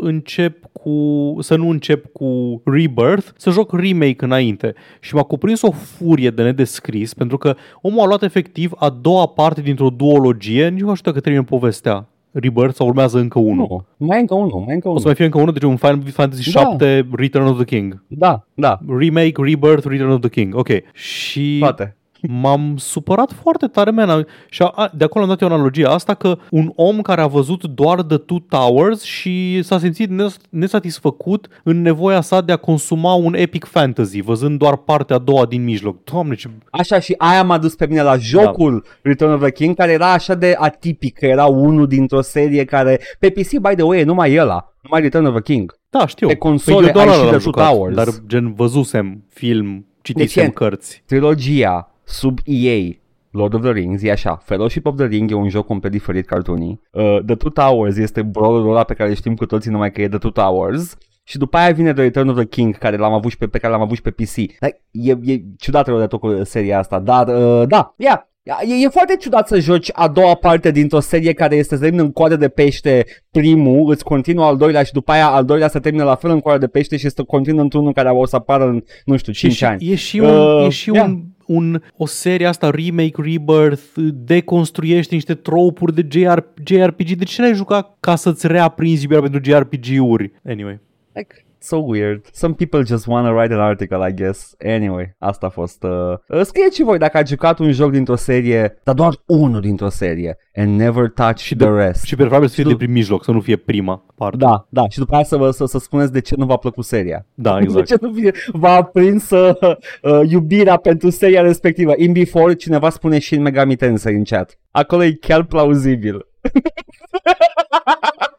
încep 0.01 0.65
cu, 0.71 1.35
să 1.39 1.55
nu 1.55 1.69
încep 1.69 2.05
cu 2.11 2.61
Rebirth, 2.65 3.27
să 3.37 3.49
joc 3.49 3.71
remake 3.73 4.25
înainte. 4.25 4.73
Și 4.99 5.15
m-a 5.15 5.23
cuprins 5.23 5.61
o 5.61 5.71
furie 5.71 6.29
de 6.29 6.43
nedescris 6.43 7.13
pentru 7.13 7.37
că 7.37 7.55
omul 7.81 8.01
a 8.01 8.05
luat 8.05 8.23
efectiv 8.23 8.71
a 8.75 8.89
doua 8.89 9.25
parte 9.25 9.61
dintr-o 9.61 9.89
duologie, 9.89 10.69
nici 10.69 10.81
nu 10.81 10.93
știu 10.93 11.11
dacă 11.11 11.23
termină 11.23 11.43
povestea. 11.43 12.07
Rebirth 12.33 12.75
sau 12.75 12.87
urmează 12.87 13.19
încă 13.19 13.39
unul. 13.39 13.85
Nu, 13.97 14.05
mai 14.05 14.17
e 14.17 14.19
încă 14.19 14.33
unul, 14.33 14.59
mai 14.59 14.65
e 14.69 14.73
încă 14.73 14.87
O 14.87 14.91
să 14.91 14.95
unul. 14.95 15.03
mai 15.05 15.15
fie 15.15 15.25
încă 15.25 15.37
unul, 15.37 15.53
deci 15.53 15.63
un 15.63 15.75
Final 15.75 16.01
Fantasy 16.05 16.51
Da. 16.51 16.59
7 16.61 17.07
Return 17.15 17.45
of 17.45 17.55
the 17.55 17.65
King. 17.65 18.03
Da, 18.07 18.45
da, 18.53 18.79
Remake, 18.97 19.41
Rebirth, 19.41 19.85
Return 19.87 20.11
of 20.11 20.19
the 20.19 20.29
King. 20.29 20.55
Ok. 20.55 20.69
Și 20.93 21.57
toate. 21.59 21.95
M-am 22.27 22.73
supărat 22.77 23.31
foarte 23.41 23.67
tare, 23.67 23.89
man. 23.89 24.27
Și 24.49 24.61
a, 24.61 24.71
a, 24.75 24.91
de 24.95 25.03
acolo 25.03 25.23
am 25.23 25.29
dat 25.29 25.41
eu 25.41 25.47
analogia 25.47 25.89
asta 25.89 26.13
că 26.13 26.37
un 26.49 26.71
om 26.75 27.01
care 27.01 27.21
a 27.21 27.27
văzut 27.27 27.63
doar 27.65 28.01
The 28.01 28.17
Two 28.17 28.37
Towers 28.49 29.01
și 29.01 29.61
s-a 29.63 29.79
simțit 29.79 30.09
nes- 30.09 30.37
nesatisfăcut 30.49 31.47
în 31.63 31.81
nevoia 31.81 32.21
sa 32.21 32.41
de 32.41 32.51
a 32.51 32.55
consuma 32.57 33.13
un 33.13 33.33
epic 33.35 33.65
fantasy, 33.65 34.21
văzând 34.21 34.59
doar 34.59 34.75
partea 34.75 35.15
a 35.15 35.19
doua 35.19 35.45
din 35.45 35.63
mijloc. 35.63 36.03
Doamne, 36.03 36.35
ce... 36.35 36.49
Așa 36.71 36.99
și 36.99 37.15
aia 37.17 37.43
m-a 37.43 37.57
dus 37.57 37.75
pe 37.75 37.87
mine 37.87 38.01
la 38.01 38.15
jocul 38.17 38.83
Da. 38.85 38.89
Return 39.01 39.31
of 39.31 39.41
the 39.41 39.51
King 39.51 39.75
care 39.75 39.91
era 39.91 40.11
așa 40.11 40.35
de 40.35 40.55
atipic, 40.57 41.17
că 41.17 41.25
era 41.25 41.45
unul 41.45 41.87
dintr-o 41.87 42.21
serie 42.21 42.65
care 42.65 42.99
pe 43.19 43.29
PC, 43.29 43.49
by 43.49 43.73
the 43.75 43.83
way, 43.83 43.99
e 43.99 44.03
numai 44.03 44.37
ăla, 44.37 44.73
numai 44.81 45.01
Return 45.01 45.25
of 45.25 45.33
the 45.33 45.41
King. 45.53 45.79
Da, 45.89 46.07
știu. 46.07 46.27
Pe 46.27 46.35
console 46.35 46.85
eu 46.87 46.91
doar 46.93 47.07
ai 47.07 47.13
ăla 47.13 47.23
și 47.23 47.31
l-am 47.31 47.37
The 47.37 47.49
Two 47.49 47.51
jucat, 47.51 47.71
Towers. 47.71 47.95
Dar 47.95 48.07
gen 48.27 48.53
văzusem 48.53 49.23
film, 49.29 49.85
citisem 50.01 50.43
Deci 50.43 50.51
e- 50.51 50.53
cărți. 50.55 51.03
Trilogia 51.05 51.92
sub 52.03 52.39
EA 52.45 53.01
Lord 53.31 53.53
of 53.53 53.61
the 53.61 53.71
Rings 53.71 54.03
e 54.03 54.11
așa, 54.11 54.35
Fellowship 54.43 54.85
of 54.85 54.95
the 54.95 55.05
Ring 55.05 55.31
e 55.31 55.33
un 55.33 55.49
joc 55.49 55.65
complet 55.65 55.91
diferit 55.91 56.25
cartoonii, 56.25 56.81
uh, 56.91 57.17
The 57.25 57.35
Two 57.35 57.49
Towers 57.49 57.97
este 57.97 58.21
brawlerul 58.21 58.69
ăla 58.69 58.83
pe 58.83 58.93
care 58.93 59.13
știm 59.13 59.35
cu 59.35 59.45
toții 59.45 59.71
numai 59.71 59.91
că 59.91 60.01
e 60.01 60.07
The 60.07 60.17
Two 60.17 60.31
Towers 60.31 60.97
și 61.23 61.37
după 61.37 61.57
aia 61.57 61.71
vine 61.71 61.93
The 61.93 62.01
Return 62.01 62.29
of 62.29 62.35
the 62.35 62.45
King 62.45 62.77
care 62.77 62.97
l-am 62.97 63.13
avut 63.13 63.31
și 63.31 63.37
pe, 63.37 63.47
pe 63.47 63.57
care 63.57 63.73
l-am 63.73 63.81
avut 63.81 63.95
și 63.95 64.01
pe 64.01 64.11
PC. 64.11 64.59
Dar 64.59 64.69
e, 64.91 65.17
e 65.23 65.41
ciudat 65.57 65.87
rău 65.87 65.99
de 65.99 66.07
tot 66.07 66.19
cu 66.19 66.43
seria 66.43 66.79
asta, 66.79 66.99
dar 66.99 67.27
uh, 67.27 67.67
da, 67.67 67.93
yeah. 67.97 68.31
E, 68.43 68.83
e 68.83 68.87
foarte 68.87 69.15
ciudat 69.15 69.47
să 69.47 69.59
joci 69.59 69.89
a 69.93 70.07
doua 70.07 70.35
parte 70.35 70.71
dintr-o 70.71 70.99
serie 70.99 71.33
care 71.33 71.55
este 71.55 71.75
să 71.75 71.81
termină 71.81 72.03
în 72.03 72.11
coadă 72.11 72.35
de 72.35 72.47
pește 72.47 73.05
primul, 73.31 73.91
îți 73.91 74.03
continuă 74.03 74.45
al 74.45 74.57
doilea 74.57 74.83
și 74.83 74.91
după 74.91 75.11
aia 75.11 75.27
al 75.27 75.45
doilea 75.45 75.67
să 75.67 75.79
termină 75.79 76.03
la 76.03 76.15
fel 76.15 76.29
în 76.29 76.39
coadă 76.39 76.57
de 76.57 76.67
pește 76.67 76.97
și 76.97 77.09
să 77.09 77.23
continuă 77.23 77.61
într-unul 77.61 77.93
care 77.93 78.09
o 78.09 78.25
să 78.25 78.35
apară 78.35 78.63
în, 78.63 78.83
nu 79.05 79.17
știu, 79.17 79.33
5 79.33 79.53
e 79.53 79.55
și, 79.55 79.65
ani. 79.65 79.91
E 79.91 79.95
și, 79.95 80.19
un, 80.19 80.29
Uh, 80.29 80.65
e 80.65 80.69
și 80.69 80.91
yeah. 80.93 81.07
un, 81.07 81.23
un, 81.45 81.81
o 81.97 82.05
serie 82.05 82.47
asta, 82.47 82.69
remake, 82.69 83.21
rebirth, 83.21 83.83
deconstruiește 84.13 85.13
niște 85.13 85.35
tropuri 85.35 85.93
de 85.93 86.07
JR, 86.09 86.39
JRPG. 86.63 87.11
De 87.11 87.23
ce 87.23 87.41
l-ai 87.41 87.53
jucat 87.53 87.97
ca 87.99 88.15
să-ți 88.15 88.47
reaprinzi 88.47 89.01
iubirea 89.01 89.29
pentru 89.29 89.51
JRPG-uri? 89.51 90.31
Anyway. 90.45 90.79
Like, 91.13 91.42
so 91.63 91.77
weird. 91.77 92.25
Some 92.31 92.53
people 92.53 92.83
just 92.85 93.05
wanna 93.07 93.31
write 93.31 93.53
an 93.53 93.59
article, 93.59 94.07
I 94.09 94.13
guess. 94.13 94.55
Anyway, 94.65 95.15
asta 95.19 95.45
a 95.45 95.49
fost... 95.49 95.83
Uh... 95.83 96.41
Scrieți 96.43 96.75
și 96.75 96.83
voi 96.83 96.97
dacă 96.97 97.17
ați 97.17 97.31
jucat 97.31 97.59
un 97.59 97.71
joc 97.71 97.91
dintr-o 97.91 98.15
serie, 98.15 98.79
dar 98.83 98.95
doar 98.95 99.13
unul 99.25 99.61
dintr-o 99.61 99.89
serie, 99.89 100.37
and 100.55 100.79
never 100.79 101.09
touch 101.09 101.37
Și, 101.39 101.55
the 101.55 101.65
de, 101.69 101.71
rest. 101.75 102.03
și 102.03 102.15
preferabil 102.15 102.47
să 102.47 102.53
fie 102.53 102.63
Și 102.63 102.69
de 102.69 102.75
du- 102.75 102.79
prin 102.83 102.91
mijloc, 102.93 103.23
să 103.23 103.31
nu 103.31 103.39
fie 103.41 103.55
prima 103.55 104.05
parte. 104.15 104.37
Da, 104.37 104.65
da, 104.69 104.89
și 104.89 104.97
după 104.97 105.15
aia 105.15 105.23
să, 105.23 105.37
vă, 105.37 105.51
să, 105.51 105.65
să 105.65 105.79
spuneți 105.79 106.11
de 106.11 106.21
ce 106.21 106.35
nu 106.37 106.45
v-a 106.45 106.57
plăcut 106.57 106.85
seria. 106.85 107.25
Da, 107.33 107.55
De 107.57 107.63
exact. 107.63 107.87
ce 107.87 107.97
nu 108.01 108.09
vi- 108.09 108.31
v-a 108.51 108.75
aprins 108.75 109.29
uh, 109.29 109.55
uh, 110.01 110.21
iubirea 110.29 110.77
pentru 110.77 111.09
seria 111.09 111.41
respectivă. 111.41 111.93
In 111.97 112.11
Before, 112.11 112.53
cineva 112.53 112.89
spune 112.89 113.19
și 113.19 113.35
în 113.35 113.41
Megami 113.41 113.75
Tensei 113.75 114.15
în 114.15 114.23
chat. 114.23 114.59
Acolo 114.71 115.03
e 115.03 115.11
chiar 115.21 115.43
plauzibil. 115.43 116.27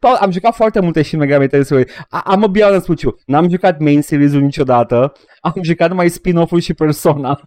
Paul, 0.00 0.14
am 0.14 0.30
jucat 0.30 0.54
foarte 0.54 0.80
multe 0.80 1.02
Shin 1.02 1.18
Megami 1.18 1.46
Tensei. 1.46 1.86
Am 2.08 2.42
a 2.42 2.46
be 2.46 2.62
honest 2.62 2.88
with 2.88 3.02
you. 3.02 3.18
N-am 3.26 3.48
jucat 3.48 3.80
main 3.80 4.02
series-ul 4.02 4.40
niciodată. 4.40 5.12
Am 5.40 5.62
jucat 5.62 5.88
numai 5.88 6.08
spin-off-ul 6.08 6.60
și 6.60 6.74
Persona. 6.74 7.40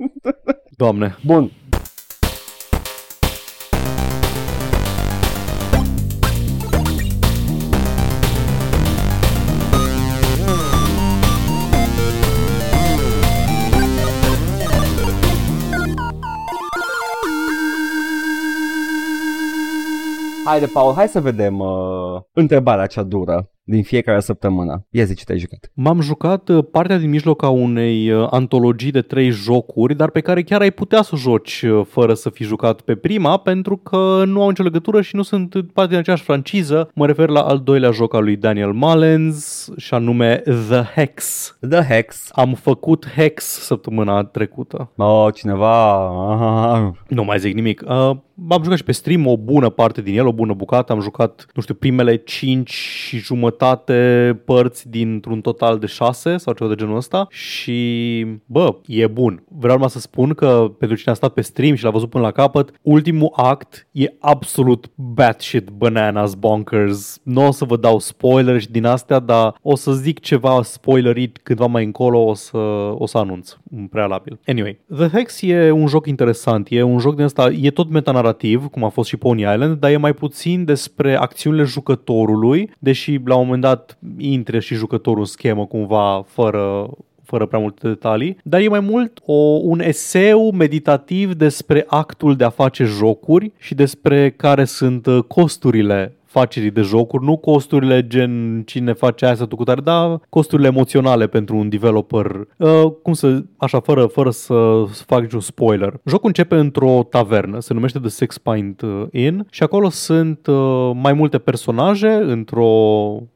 Doamne. 0.76 1.16
Bun. 1.24 1.50
Haide, 20.46 20.66
Paul, 20.66 20.94
hai 20.94 21.08
să 21.08 21.20
vedem 21.20 21.58
uh, 21.58 22.20
întrebarea 22.32 22.86
cea 22.86 23.02
dură 23.02 23.50
din 23.68 23.82
fiecare 23.82 24.20
săptămână. 24.20 24.86
Ia 24.90 25.04
zi 25.04 25.14
ce 25.14 25.24
te-ai 25.24 25.38
jucat. 25.38 25.70
M-am 25.74 26.00
jucat 26.00 26.48
uh, 26.48 26.64
partea 26.70 26.98
din 26.98 27.10
mijloc 27.10 27.42
a 27.42 27.48
unei 27.48 28.10
uh, 28.10 28.26
antologii 28.30 28.90
de 28.90 29.00
trei 29.00 29.30
jocuri, 29.30 29.94
dar 29.94 30.10
pe 30.10 30.20
care 30.20 30.42
chiar 30.42 30.60
ai 30.60 30.70
putea 30.70 31.02
să 31.02 31.16
joci 31.16 31.62
uh, 31.62 31.86
fără 31.88 32.14
să 32.14 32.30
fi 32.30 32.44
jucat 32.44 32.80
pe 32.80 32.94
prima, 32.94 33.36
pentru 33.36 33.76
că 33.76 34.22
nu 34.26 34.42
au 34.42 34.48
nicio 34.48 34.62
legătură 34.62 35.00
și 35.00 35.16
nu 35.16 35.22
sunt 35.22 35.54
parte 35.72 35.90
din 35.90 35.98
aceeași 35.98 36.22
franciză. 36.22 36.90
Mă 36.94 37.06
refer 37.06 37.28
la 37.28 37.40
al 37.40 37.60
doilea 37.60 37.90
joc 37.90 38.14
al 38.14 38.22
lui 38.22 38.36
Daniel 38.36 38.72
Mullins, 38.72 39.68
și 39.76 39.94
anume 39.94 40.42
The 40.68 40.82
Hex. 40.94 41.56
The 41.68 41.94
Hex. 41.94 42.28
Am 42.32 42.54
făcut 42.54 43.06
Hex 43.16 43.44
săptămâna 43.44 44.24
trecută. 44.24 44.90
Oh, 44.96 45.34
cineva... 45.34 46.94
Nu 47.08 47.24
mai 47.24 47.38
zic 47.38 47.54
nimic. 47.54 47.82
Uh, 47.86 48.10
am 48.48 48.62
jucat 48.62 48.76
și 48.76 48.84
pe 48.84 48.92
stream 48.92 49.26
o 49.26 49.36
bună 49.36 49.68
parte 49.68 50.02
din 50.02 50.18
el, 50.18 50.26
o 50.26 50.32
bună 50.32 50.52
bucată. 50.52 50.92
Am 50.92 51.00
jucat, 51.00 51.46
nu 51.54 51.62
știu, 51.62 51.74
primele 51.74 52.16
5 52.16 52.70
și 52.70 53.18
jumătate 53.18 53.54
părți 54.44 54.88
dintr-un 54.88 55.40
total 55.40 55.78
de 55.78 55.86
6 55.86 56.36
sau 56.36 56.54
ceva 56.54 56.70
de 56.70 56.74
genul 56.74 56.96
ăsta 56.96 57.26
și, 57.30 58.26
bă, 58.46 58.76
e 58.86 59.06
bun. 59.06 59.42
Vreau 59.48 59.74
numai 59.74 59.90
să 59.90 59.98
spun 59.98 60.34
că 60.34 60.70
pentru 60.78 60.96
cine 60.96 61.12
a 61.12 61.16
stat 61.16 61.32
pe 61.32 61.40
stream 61.40 61.74
și 61.74 61.84
l-a 61.84 61.90
văzut 61.90 62.10
până 62.10 62.24
la 62.24 62.30
capăt, 62.30 62.70
ultimul 62.82 63.32
act 63.36 63.88
e 63.92 64.14
absolut 64.18 64.90
batshit 64.94 65.68
bananas 65.68 66.34
bonkers. 66.34 67.20
Nu 67.22 67.46
o 67.46 67.50
să 67.50 67.64
vă 67.64 67.76
dau 67.76 67.98
spoiler 67.98 68.60
și 68.60 68.70
din 68.70 68.84
astea, 68.84 69.18
dar 69.18 69.54
o 69.62 69.76
să 69.76 69.92
zic 69.92 70.20
ceva 70.20 70.62
spoilerit 70.62 71.38
cândva 71.42 71.66
mai 71.66 71.84
încolo, 71.84 72.24
o 72.24 72.34
să, 72.34 72.56
o 72.98 73.06
să 73.06 73.18
anunț 73.18 73.56
în 73.70 73.86
prealabil. 73.86 74.38
Anyway, 74.46 74.80
The 74.96 75.08
Hex 75.08 75.42
e 75.42 75.70
un 75.70 75.86
joc 75.86 76.06
interesant, 76.06 76.66
e 76.70 76.82
un 76.82 76.98
joc 76.98 77.14
din 77.14 77.24
asta, 77.24 77.48
e 77.60 77.70
tot 77.70 77.90
meta 77.90 78.12
narrativ, 78.12 78.66
cum 78.66 78.84
a 78.84 78.88
fost 78.88 79.08
și 79.08 79.16
Pony 79.16 79.40
Island, 79.40 79.76
dar 79.80 79.90
e 79.90 79.96
mai 79.96 80.12
puțin 80.12 80.64
despre 80.64 81.16
acțiunile 81.16 81.64
jucătorului, 81.64 82.70
deși 82.78 83.20
la 83.24 83.36
un 83.36 83.45
moment 83.46 83.62
dat 83.62 83.98
intre 84.18 84.60
și 84.60 84.74
jucătorul 84.74 85.20
în 85.20 85.24
schemă 85.24 85.66
cumva 85.66 86.24
fără 86.28 86.90
fără 87.26 87.46
prea 87.46 87.58
multe 87.58 87.88
detalii, 87.88 88.36
dar 88.42 88.60
e 88.60 88.68
mai 88.68 88.80
mult 88.80 89.18
o, 89.24 89.32
un 89.62 89.80
eseu 89.80 90.50
meditativ 90.50 91.34
despre 91.34 91.84
actul 91.86 92.36
de 92.36 92.44
a 92.44 92.50
face 92.50 92.84
jocuri 92.84 93.52
și 93.58 93.74
despre 93.74 94.30
care 94.30 94.64
sunt 94.64 95.06
uh, 95.06 95.22
costurile 95.26 96.16
afacerii 96.36 96.70
de 96.70 96.80
jocuri, 96.80 97.24
nu 97.24 97.36
costurile 97.36 98.06
gen 98.06 98.62
cine 98.66 98.92
face 98.92 99.24
aia 99.24 99.34
să 99.34 99.46
tu 99.46 99.56
cu 99.56 99.64
tare, 99.64 99.80
dar 99.80 100.20
costurile 100.28 100.68
emoționale 100.68 101.26
pentru 101.26 101.56
un 101.56 101.68
developer. 101.68 102.26
Uh, 102.56 102.92
cum 103.02 103.12
să, 103.12 103.42
așa, 103.56 103.80
fără, 103.80 104.06
fără 104.06 104.30
să 104.30 104.84
fac 105.06 105.20
niciun 105.20 105.40
spoiler. 105.40 106.00
Jocul 106.04 106.26
începe 106.26 106.56
într-o 106.56 107.06
tavernă, 107.10 107.60
se 107.60 107.74
numește 107.74 107.98
The 107.98 108.08
Six 108.08 108.38
Pint 108.38 108.80
uh, 108.80 109.02
Inn 109.12 109.46
și 109.50 109.62
acolo 109.62 109.88
sunt 109.88 110.46
uh, 110.46 110.90
mai 110.94 111.12
multe 111.12 111.38
personaje 111.38 112.08
într-o, 112.08 112.70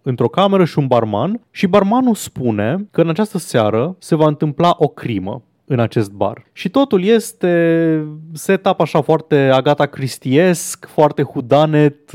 într-o 0.02 0.28
cameră 0.28 0.64
și 0.64 0.78
un 0.78 0.87
barman 0.87 1.40
și 1.50 1.66
barmanul 1.66 2.14
spune 2.14 2.88
că 2.90 3.00
în 3.00 3.09
această 3.09 3.38
seară 3.38 3.97
se 3.99 4.14
va 4.14 4.26
întâmpla 4.26 4.75
o 4.78 4.88
crimă 4.88 5.42
în 5.73 5.81
acest 5.81 6.11
bar. 6.11 6.45
Și 6.53 6.69
totul 6.69 7.05
este 7.05 8.05
setup 8.33 8.81
așa 8.81 9.01
foarte 9.01 9.37
Agata 9.37 9.87
Cristiesc, 9.87 10.87
foarte 10.87 11.23
hudanet, 11.23 12.11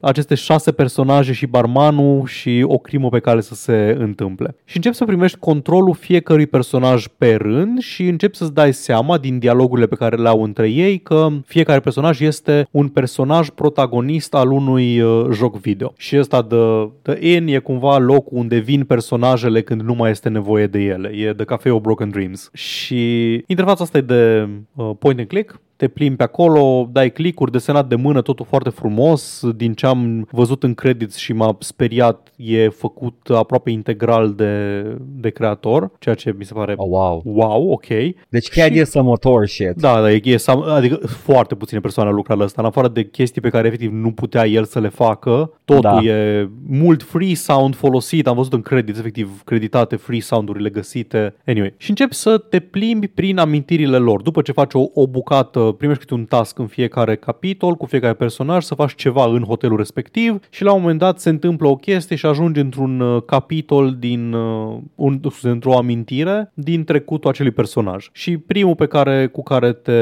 aceste 0.00 0.34
șase 0.34 0.72
personaje 0.72 1.32
și 1.32 1.46
barmanul 1.46 2.26
și 2.26 2.64
o 2.66 2.78
crimă 2.78 3.08
pe 3.08 3.18
care 3.18 3.40
să 3.40 3.54
se 3.54 3.96
întâmple. 3.98 4.56
Și 4.64 4.76
începi 4.76 4.96
să 4.96 5.04
primești 5.04 5.38
controlul 5.38 5.94
fiecărui 5.94 6.46
personaj 6.46 7.06
pe 7.18 7.34
rând 7.34 7.78
și 7.78 8.06
începi 8.08 8.36
să-ți 8.36 8.54
dai 8.54 8.72
seama 8.72 9.18
din 9.18 9.38
dialogurile 9.38 9.86
pe 9.86 9.94
care 9.94 10.16
le 10.16 10.28
au 10.28 10.42
între 10.42 10.68
ei 10.68 10.98
că 10.98 11.28
fiecare 11.46 11.80
personaj 11.80 12.20
este 12.20 12.68
un 12.70 12.88
personaj 12.88 13.48
protagonist 13.48 14.34
al 14.34 14.50
unui 14.50 15.00
uh, 15.00 15.26
joc 15.32 15.56
video. 15.60 15.92
Și 15.96 16.18
ăsta 16.18 16.42
de, 16.42 16.90
de 17.02 17.34
In 17.34 17.46
e 17.46 17.58
cumva 17.58 17.98
locul 17.98 18.38
unde 18.38 18.58
vin 18.58 18.84
personajele 18.84 19.62
când 19.62 19.80
nu 19.80 19.94
mai 19.94 20.10
este 20.10 20.28
nevoie 20.28 20.66
de 20.66 20.78
ele. 20.78 21.08
E 21.08 21.32
The 21.32 21.44
Cafe 21.44 21.70
of 21.70 21.80
Broken 21.80 22.10
Dreams. 22.10 22.50
Și 22.52 22.95
și 22.96 23.44
interfața 23.46 23.84
asta 23.84 23.98
e 23.98 24.00
de 24.00 24.48
uh, 24.74 24.90
point 24.98 25.18
and 25.18 25.28
click, 25.28 25.60
te 25.76 25.88
plimbi 25.88 26.16
pe 26.16 26.22
acolo, 26.22 26.88
dai 26.92 27.12
clicuri, 27.12 27.50
desenat 27.50 27.88
de 27.88 27.94
mână, 27.94 28.22
totul 28.22 28.46
foarte 28.48 28.70
frumos. 28.70 29.42
Din 29.56 29.74
ce 29.74 29.86
am 29.86 30.28
văzut 30.30 30.62
în 30.62 30.74
credits 30.74 31.16
și 31.16 31.32
m-a 31.32 31.56
speriat, 31.58 32.32
e 32.36 32.68
făcut 32.68 33.30
aproape 33.34 33.70
integral 33.70 34.34
de, 34.34 34.82
de 34.98 35.30
creator, 35.30 35.90
ceea 35.98 36.14
ce 36.14 36.34
mi 36.38 36.44
se 36.44 36.52
pare 36.54 36.74
oh, 36.76 36.86
wow. 36.88 37.22
wow, 37.24 37.70
ok. 37.70 37.86
Deci 38.28 38.48
chiar 38.48 38.72
și... 38.72 38.78
e 38.78 38.84
să 38.84 39.02
motor 39.02 39.46
shit. 39.46 39.74
Da, 39.76 40.00
da, 40.00 40.12
e, 40.12 40.20
e 40.24 40.36
adică 40.68 40.94
foarte 41.06 41.54
puține 41.54 41.80
persoane 41.80 42.08
au 42.08 42.14
lucrat 42.14 42.38
la 42.38 42.44
asta, 42.44 42.60
în 42.60 42.68
afară 42.68 42.88
de 42.88 43.04
chestii 43.04 43.40
pe 43.40 43.48
care 43.48 43.66
efectiv 43.66 43.92
nu 43.92 44.12
putea 44.12 44.46
el 44.46 44.64
să 44.64 44.80
le 44.80 44.88
facă, 44.88 45.52
totul 45.64 45.82
da. 45.82 46.02
e 46.02 46.48
mult 46.66 47.02
free 47.02 47.34
sound 47.34 47.74
folosit, 47.74 48.26
am 48.26 48.36
văzut 48.36 48.52
în 48.52 48.62
credits, 48.62 48.98
efectiv 48.98 49.42
creditate 49.44 49.96
free 49.96 50.20
sound-urile 50.20 50.68
găsite. 50.68 51.34
Anyway, 51.46 51.74
și 51.76 51.90
începi 51.90 52.14
să 52.14 52.38
te 52.38 52.60
plimbi 52.60 53.08
prin 53.08 53.38
amintirile 53.38 53.96
lor. 53.96 54.22
După 54.22 54.42
ce 54.42 54.52
faci 54.52 54.74
o, 54.74 54.84
o 54.94 55.06
bucată 55.06 55.65
primești 55.72 56.00
câte 56.00 56.14
un 56.14 56.24
task 56.24 56.58
în 56.58 56.66
fiecare 56.66 57.16
capitol, 57.16 57.74
cu 57.74 57.86
fiecare 57.86 58.14
personaj, 58.14 58.64
să 58.64 58.74
faci 58.74 58.94
ceva 58.94 59.24
în 59.26 59.42
hotelul 59.42 59.76
respectiv 59.76 60.40
și 60.50 60.62
la 60.62 60.72
un 60.72 60.80
moment 60.80 60.98
dat 60.98 61.18
se 61.18 61.28
întâmplă 61.28 61.68
o 61.68 61.76
chestie 61.76 62.16
și 62.16 62.26
ajungi 62.26 62.60
într-un 62.60 63.00
uh, 63.00 63.22
capitol 63.22 63.96
din 63.98 64.32
uh, 64.32 64.78
un, 64.94 65.20
într-o 65.42 65.76
amintire 65.76 66.52
din 66.54 66.84
trecutul 66.84 67.30
acelui 67.30 67.52
personaj. 67.52 68.08
Și 68.12 68.36
primul 68.36 68.74
pe 68.74 68.86
care, 68.86 69.26
cu 69.26 69.42
care 69.42 69.72
te 69.72 70.00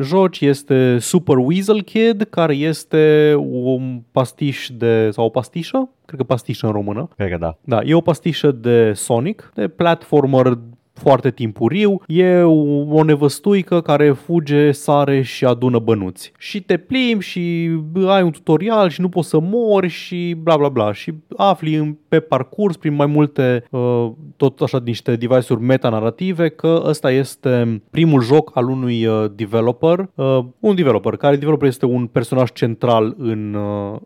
joci 0.00 0.40
este 0.40 0.98
Super 0.98 1.36
Weasel 1.36 1.82
Kid, 1.82 2.26
care 2.30 2.54
este 2.54 3.34
un 3.38 4.02
pastiș 4.12 4.68
de, 4.76 5.10
sau 5.10 5.24
o 5.24 5.28
pastișă, 5.28 5.88
cred 6.04 6.20
că 6.20 6.24
pastișă 6.24 6.66
în 6.66 6.72
română. 6.72 7.08
Cred 7.16 7.30
că 7.30 7.36
da. 7.36 7.56
Da, 7.60 7.80
e 7.84 7.94
o 7.94 8.00
pastișă 8.00 8.50
de 8.50 8.92
Sonic, 8.92 9.52
de 9.54 9.68
platformer 9.68 10.58
foarte 10.92 11.30
timpuriu, 11.30 12.02
e 12.06 12.42
o 12.88 13.04
nevăstuică 13.04 13.80
care 13.80 14.10
fuge, 14.10 14.70
sare 14.72 15.22
și 15.22 15.44
adună 15.44 15.78
bănuți. 15.78 16.32
Și 16.38 16.60
te 16.60 16.76
plimbi 16.76 17.24
și 17.24 17.70
ai 18.06 18.22
un 18.22 18.30
tutorial 18.30 18.88
și 18.88 19.00
nu 19.00 19.08
poți 19.08 19.28
să 19.28 19.38
mori 19.40 19.88
și 19.88 20.36
bla 20.42 20.56
bla 20.56 20.68
bla 20.68 20.92
și 20.92 21.12
afli 21.36 21.98
pe 22.08 22.20
parcurs 22.20 22.76
prin 22.76 22.94
mai 22.94 23.06
multe 23.06 23.64
uh, 23.70 24.10
tot 24.36 24.60
așa 24.60 24.80
niște 24.84 25.16
device-uri 25.16 25.62
meta-narrative 25.62 26.48
că 26.48 26.82
ăsta 26.84 27.10
este 27.10 27.82
primul 27.90 28.22
joc 28.22 28.50
al 28.54 28.68
unui 28.68 29.06
uh, 29.06 29.24
developer, 29.34 30.08
uh, 30.14 30.38
un 30.60 30.74
developer 30.74 31.16
care 31.16 31.36
developer 31.36 31.68
este 31.68 31.86
un 31.86 32.06
personaj 32.06 32.52
central 32.52 33.14
în, 33.18 33.56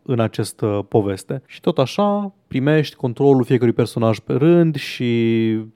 în 0.03 0.21
această 0.21 0.87
poveste. 0.89 1.43
Și 1.47 1.61
tot 1.61 1.79
așa 1.79 2.35
primești 2.49 2.97
controlul 2.97 3.45
fiecărui 3.45 3.73
personaj 3.73 4.19
pe 4.19 4.33
rând 4.33 4.77
și 4.77 5.05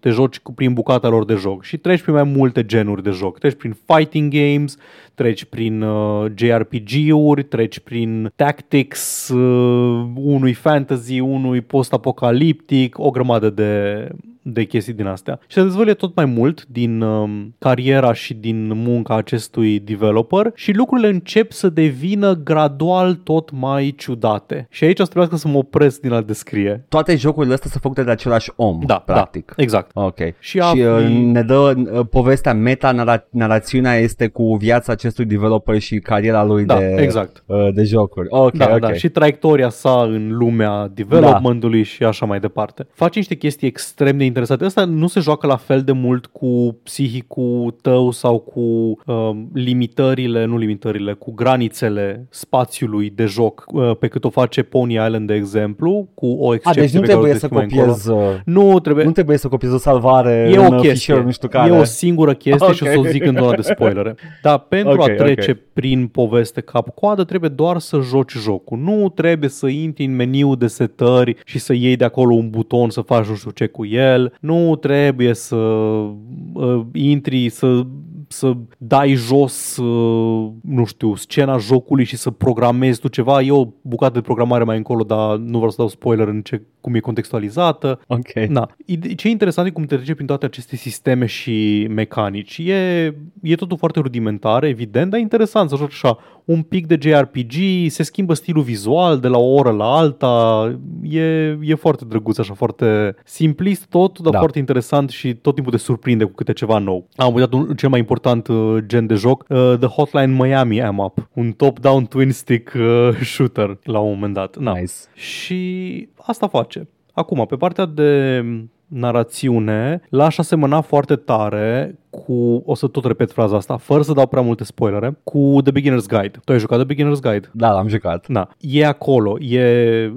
te 0.00 0.11
joci 0.11 0.40
prin 0.54 0.72
bucata 0.72 1.09
lor 1.09 1.24
de 1.24 1.35
joc 1.35 1.64
și 1.64 1.76
treci 1.76 2.02
prin 2.02 2.14
mai 2.14 2.22
multe 2.22 2.64
genuri 2.64 3.02
de 3.02 3.11
joc. 3.11 3.38
Treci 3.38 3.54
prin 3.54 3.76
fighting 3.87 4.33
games, 4.33 4.76
treci 5.14 5.44
prin 5.44 5.83
uh, 5.83 6.26
JRPG-uri, 6.35 7.42
treci 7.42 7.78
prin 7.78 8.33
tactics, 8.37 9.28
uh, 9.28 10.06
unui 10.14 10.52
fantasy, 10.52 11.20
unui 11.20 11.61
post-apocaliptic, 11.61 12.98
o 12.98 13.11
grămadă 13.11 13.50
de, 13.50 14.09
de 14.42 14.64
chestii 14.64 14.92
din 14.92 15.07
astea. 15.07 15.38
Și 15.46 15.57
se 15.57 15.62
dezvăluie 15.62 15.94
tot 15.94 16.16
mai 16.16 16.24
mult 16.24 16.66
din 16.66 17.00
um, 17.00 17.55
cariera 17.59 18.12
și 18.12 18.35
din 18.35 18.72
munca 18.74 19.16
acestui 19.16 19.79
developer 19.79 20.53
și 20.55 20.72
lucrurile 20.72 21.09
încep 21.09 21.53
să 21.53 21.68
devină 21.68 22.35
gradual 22.35 23.14
tot 23.14 23.50
mai 23.50 23.94
ciudate. 23.96 24.66
Și 24.70 24.85
aici 24.85 24.98
o 24.98 25.03
să 25.05 25.09
trebuiască 25.09 25.37
să 25.37 25.48
mă 25.48 25.59
opresc 25.59 26.00
din 26.00 26.12
a 26.12 26.20
descrie. 26.20 26.85
Toate 26.88 27.16
jocurile 27.16 27.53
astea 27.53 27.70
sunt 27.70 27.83
făcute 27.83 28.03
de 28.03 28.11
același 28.11 28.50
om, 28.57 28.79
da, 28.87 28.94
practic. 28.94 29.53
Da, 29.57 29.62
exact. 29.62 29.90
Ok. 29.94 30.18
Și, 30.18 30.33
și 30.38 30.61
afli... 30.61 30.85
uh, 30.85 31.09
ne 31.09 31.42
dă 31.42 31.74
uh, 31.76 32.07
povestea 32.11 32.55
meta, 32.55 32.94
nara- 32.94 33.29
narațiunea 33.31 33.94
este 33.94 34.29
cu 34.29 34.57
viața 34.57 34.92
acestui 34.92 35.24
developer 35.24 35.79
și 35.79 35.98
cariera 35.98 36.44
lui 36.44 36.64
da, 36.64 36.79
de, 36.79 36.94
exact. 36.98 37.44
uh, 37.46 37.68
de 37.74 37.83
jocuri. 37.83 38.26
Ok, 38.31 38.53
da, 38.53 38.68
ok. 38.72 38.79
Da, 38.79 38.92
și 38.92 39.09
traiectoria 39.09 39.68
sa 39.68 40.03
în 40.03 40.37
lumea 40.37 40.90
developmentului 40.94 41.79
da. 41.79 41.85
și 41.85 42.05
așa 42.05 42.26
mai 42.26 42.40
departe. 42.40 42.87
Faci 42.92 43.16
niște 43.16 43.35
chestii 43.35 43.68
extrem 43.68 44.16
de 44.16 44.24
interesate. 44.31 44.64
Ăsta 44.64 44.85
nu 44.85 45.07
se 45.07 45.21
joacă 45.21 45.47
la 45.47 45.57
fel 45.57 45.83
de 45.83 45.93
mult 45.93 46.27
cu 46.27 46.79
psihicul 46.83 47.75
tău 47.83 48.11
sau 48.11 48.38
cu 48.38 48.61
uh, 48.61 49.31
limitările, 49.53 50.45
nu 50.45 50.57
limitările, 50.57 51.12
cu 51.12 51.33
granițele 51.33 52.27
spațiului 52.31 53.11
de 53.14 53.25
joc, 53.25 53.64
uh, 53.73 53.97
pe 53.99 54.07
cât 54.09 54.25
o 54.25 54.31
face 54.31 54.62
Pony 54.62 54.93
Island, 54.95 55.27
de 55.27 55.35
exemplu, 55.35 56.09
cu 56.14 56.27
o 56.27 56.51
A, 56.51 56.55
excepție 56.55 56.83
deci 56.83 56.93
nu 56.93 57.01
pe 57.01 57.07
care 57.07 57.19
o 57.19 57.21
trebuie 57.23 57.40
să 57.40 57.49
descriu 57.49 57.57
mai 57.59 57.69
încolo. 57.71 57.93
copiezi, 57.93 58.35
uh, 58.35 58.40
Nu 58.45 58.81
trebuie, 58.81 59.05
nu 59.05 59.11
trebuie 59.12 59.37
să 59.37 59.49
copiezi 59.49 59.75
o 59.75 59.79
salvare 59.79 60.49
E 60.53 60.57
în 60.57 60.61
o 60.61 60.62
uh, 60.64 60.71
chestie. 60.71 60.90
fișierul 60.93 61.25
nu 61.25 61.31
știu 61.31 61.49
care. 61.49 61.75
E 61.75 61.79
o 61.79 61.85
singură 61.85 62.35
chestie 62.35 62.73
și 62.73 62.83
o 62.83 62.87
să 62.87 62.97
o 62.97 63.01
Ok. 63.01 63.07
zic 63.07 63.25
în 63.27 63.37
zona 63.38 63.55
de 63.55 63.62
spoilere. 63.62 64.14
Dar 64.43 64.59
pentru 64.59 64.93
Ok, 64.93 65.09
a 65.09 65.14
trece 65.14 65.51
ok. 65.51 65.59
prin 65.73 66.07
poveste 66.07 66.61
cap-coadă 66.61 67.25
trebuie 67.25 67.51
doar 67.51 67.79
să 67.79 67.99
joci 68.01 68.33
jocul. 68.33 68.79
Nu 68.79 69.09
trebuie 69.14 69.49
să 69.49 69.66
intri 69.66 70.05
în 70.05 70.14
meniu 70.16 70.55
de 70.55 70.66
setări 70.66 71.37
și 71.45 71.59
să 71.59 71.73
iei 71.73 71.97
de 71.97 72.05
acolo 72.05 72.35
un 72.35 72.51
buton 72.51 72.90
să 72.90 73.01
faci 73.01 73.27
nu 73.27 73.35
știu 73.35 73.51
ce 73.51 73.66
cu 73.66 73.87
el. 73.87 74.19
Nu 74.40 74.76
trebuie 74.76 75.35
să 75.35 75.56
uh, 75.56 76.80
intri 76.92 77.48
să 77.48 77.87
să 78.33 78.52
dai 78.78 79.12
jos, 79.14 79.76
uh, 79.76 80.50
nu 80.62 80.85
știu, 80.85 81.14
scena 81.14 81.59
jocului 81.59 82.04
și 82.04 82.16
să 82.16 82.30
programezi 82.30 83.00
tu 83.00 83.09
ceva. 83.09 83.40
E 83.42 83.50
o 83.52 83.66
bucată 83.83 84.12
de 84.12 84.20
programare 84.20 84.64
mai 84.64 84.76
încolo, 84.76 85.02
dar 85.02 85.37
nu 85.37 85.56
vreau 85.56 85.70
să 85.70 85.76
dau 85.78 85.88
spoiler 85.88 86.28
în 86.28 86.42
ce, 86.42 86.62
cum 86.80 86.94
e 86.94 86.98
contextualizată. 87.00 88.00
Ok. 88.06 88.33
Da. 88.50 88.66
Ide- 88.87 89.14
Ce 89.14 89.28
e 89.28 89.30
interesant 89.30 89.66
e 89.68 89.70
cum 89.70 89.85
te 89.85 89.96
trece 89.96 90.14
prin 90.14 90.26
toate 90.26 90.44
aceste 90.46 90.76
sisteme 90.76 91.26
și 91.26 91.87
mecanici. 91.90 92.59
E, 92.59 93.14
e 93.42 93.54
totul 93.54 93.76
foarte 93.76 94.00
rudimentar, 94.00 94.64
evident, 94.64 95.11
dar 95.11 95.20
interesant 95.20 95.70
să 95.70 95.76
joci 95.76 95.92
așa 95.92 96.18
un 96.44 96.62
pic 96.62 96.87
de 96.87 96.98
JRPG, 97.00 97.53
se 97.88 98.03
schimbă 98.03 98.35
stilul 98.35 98.62
vizual 98.62 99.18
de 99.18 99.29
la 99.29 99.38
o 99.38 99.55
oră 99.55 99.70
la 99.70 99.85
alta, 99.85 100.64
e, 101.03 101.22
e 101.62 101.74
foarte 101.74 102.05
drăguț, 102.05 102.38
așa, 102.38 102.55
foarte 102.55 103.14
simplist 103.24 103.87
tot, 103.87 104.18
dar 104.18 104.33
Da. 104.33 104.38
foarte 104.38 104.59
interesant 104.59 105.11
și 105.11 105.35
tot 105.35 105.55
timpul 105.55 105.72
te 105.72 105.79
surprinde 105.79 106.24
cu 106.24 106.33
câte 106.33 106.53
ceva 106.53 106.79
nou. 106.79 107.09
Am 107.16 107.35
uitat 107.35 107.53
un, 107.53 107.74
cel 107.74 107.88
mai 107.88 107.98
important 107.98 108.48
uh, 108.48 108.76
gen 108.87 109.07
de 109.07 109.14
joc, 109.14 109.44
uh, 109.48 109.74
The 109.79 109.88
Hotline 109.88 110.37
Miami 110.44 110.83
Am 110.83 110.98
Up, 110.98 111.29
un 111.35 111.53
top-down 111.53 112.07
twin 112.07 112.31
stick 112.31 112.72
uh, 112.74 113.16
shooter 113.35 113.79
la 113.83 113.98
un 113.98 114.12
moment 114.12 114.35
dat. 114.35 114.57
Na. 114.59 114.72
Nice. 114.72 114.92
Și 115.14 116.09
asta 116.16 116.48
face. 116.48 116.88
Acum, 117.12 117.46
pe 117.46 117.57
partea 117.57 117.87
de 117.87 118.42
narațiune, 118.87 120.00
l-aș 120.09 120.38
asemăna 120.38 120.81
foarte 120.81 121.16
tare 121.16 121.98
cu, 122.11 122.62
o 122.66 122.75
să 122.75 122.87
tot 122.87 123.05
repet 123.05 123.33
fraza 123.33 123.57
asta, 123.57 123.77
fără 123.77 124.03
să 124.03 124.12
dau 124.12 124.27
prea 124.27 124.42
multe 124.42 124.64
spoilere, 124.64 125.18
cu 125.25 125.59
The 125.62 125.73
Beginner's 125.73 126.09
Guide. 126.09 126.40
Tu 126.44 126.53
ai 126.53 126.59
jucat 126.59 126.87
The 126.87 126.94
Beginner's 126.94 127.20
Guide? 127.20 127.51
Da, 127.53 127.73
l-am 127.73 127.88
jucat. 127.88 128.29
Da, 128.29 128.49
e 128.61 128.87
acolo, 128.87 129.38
e 129.40 129.62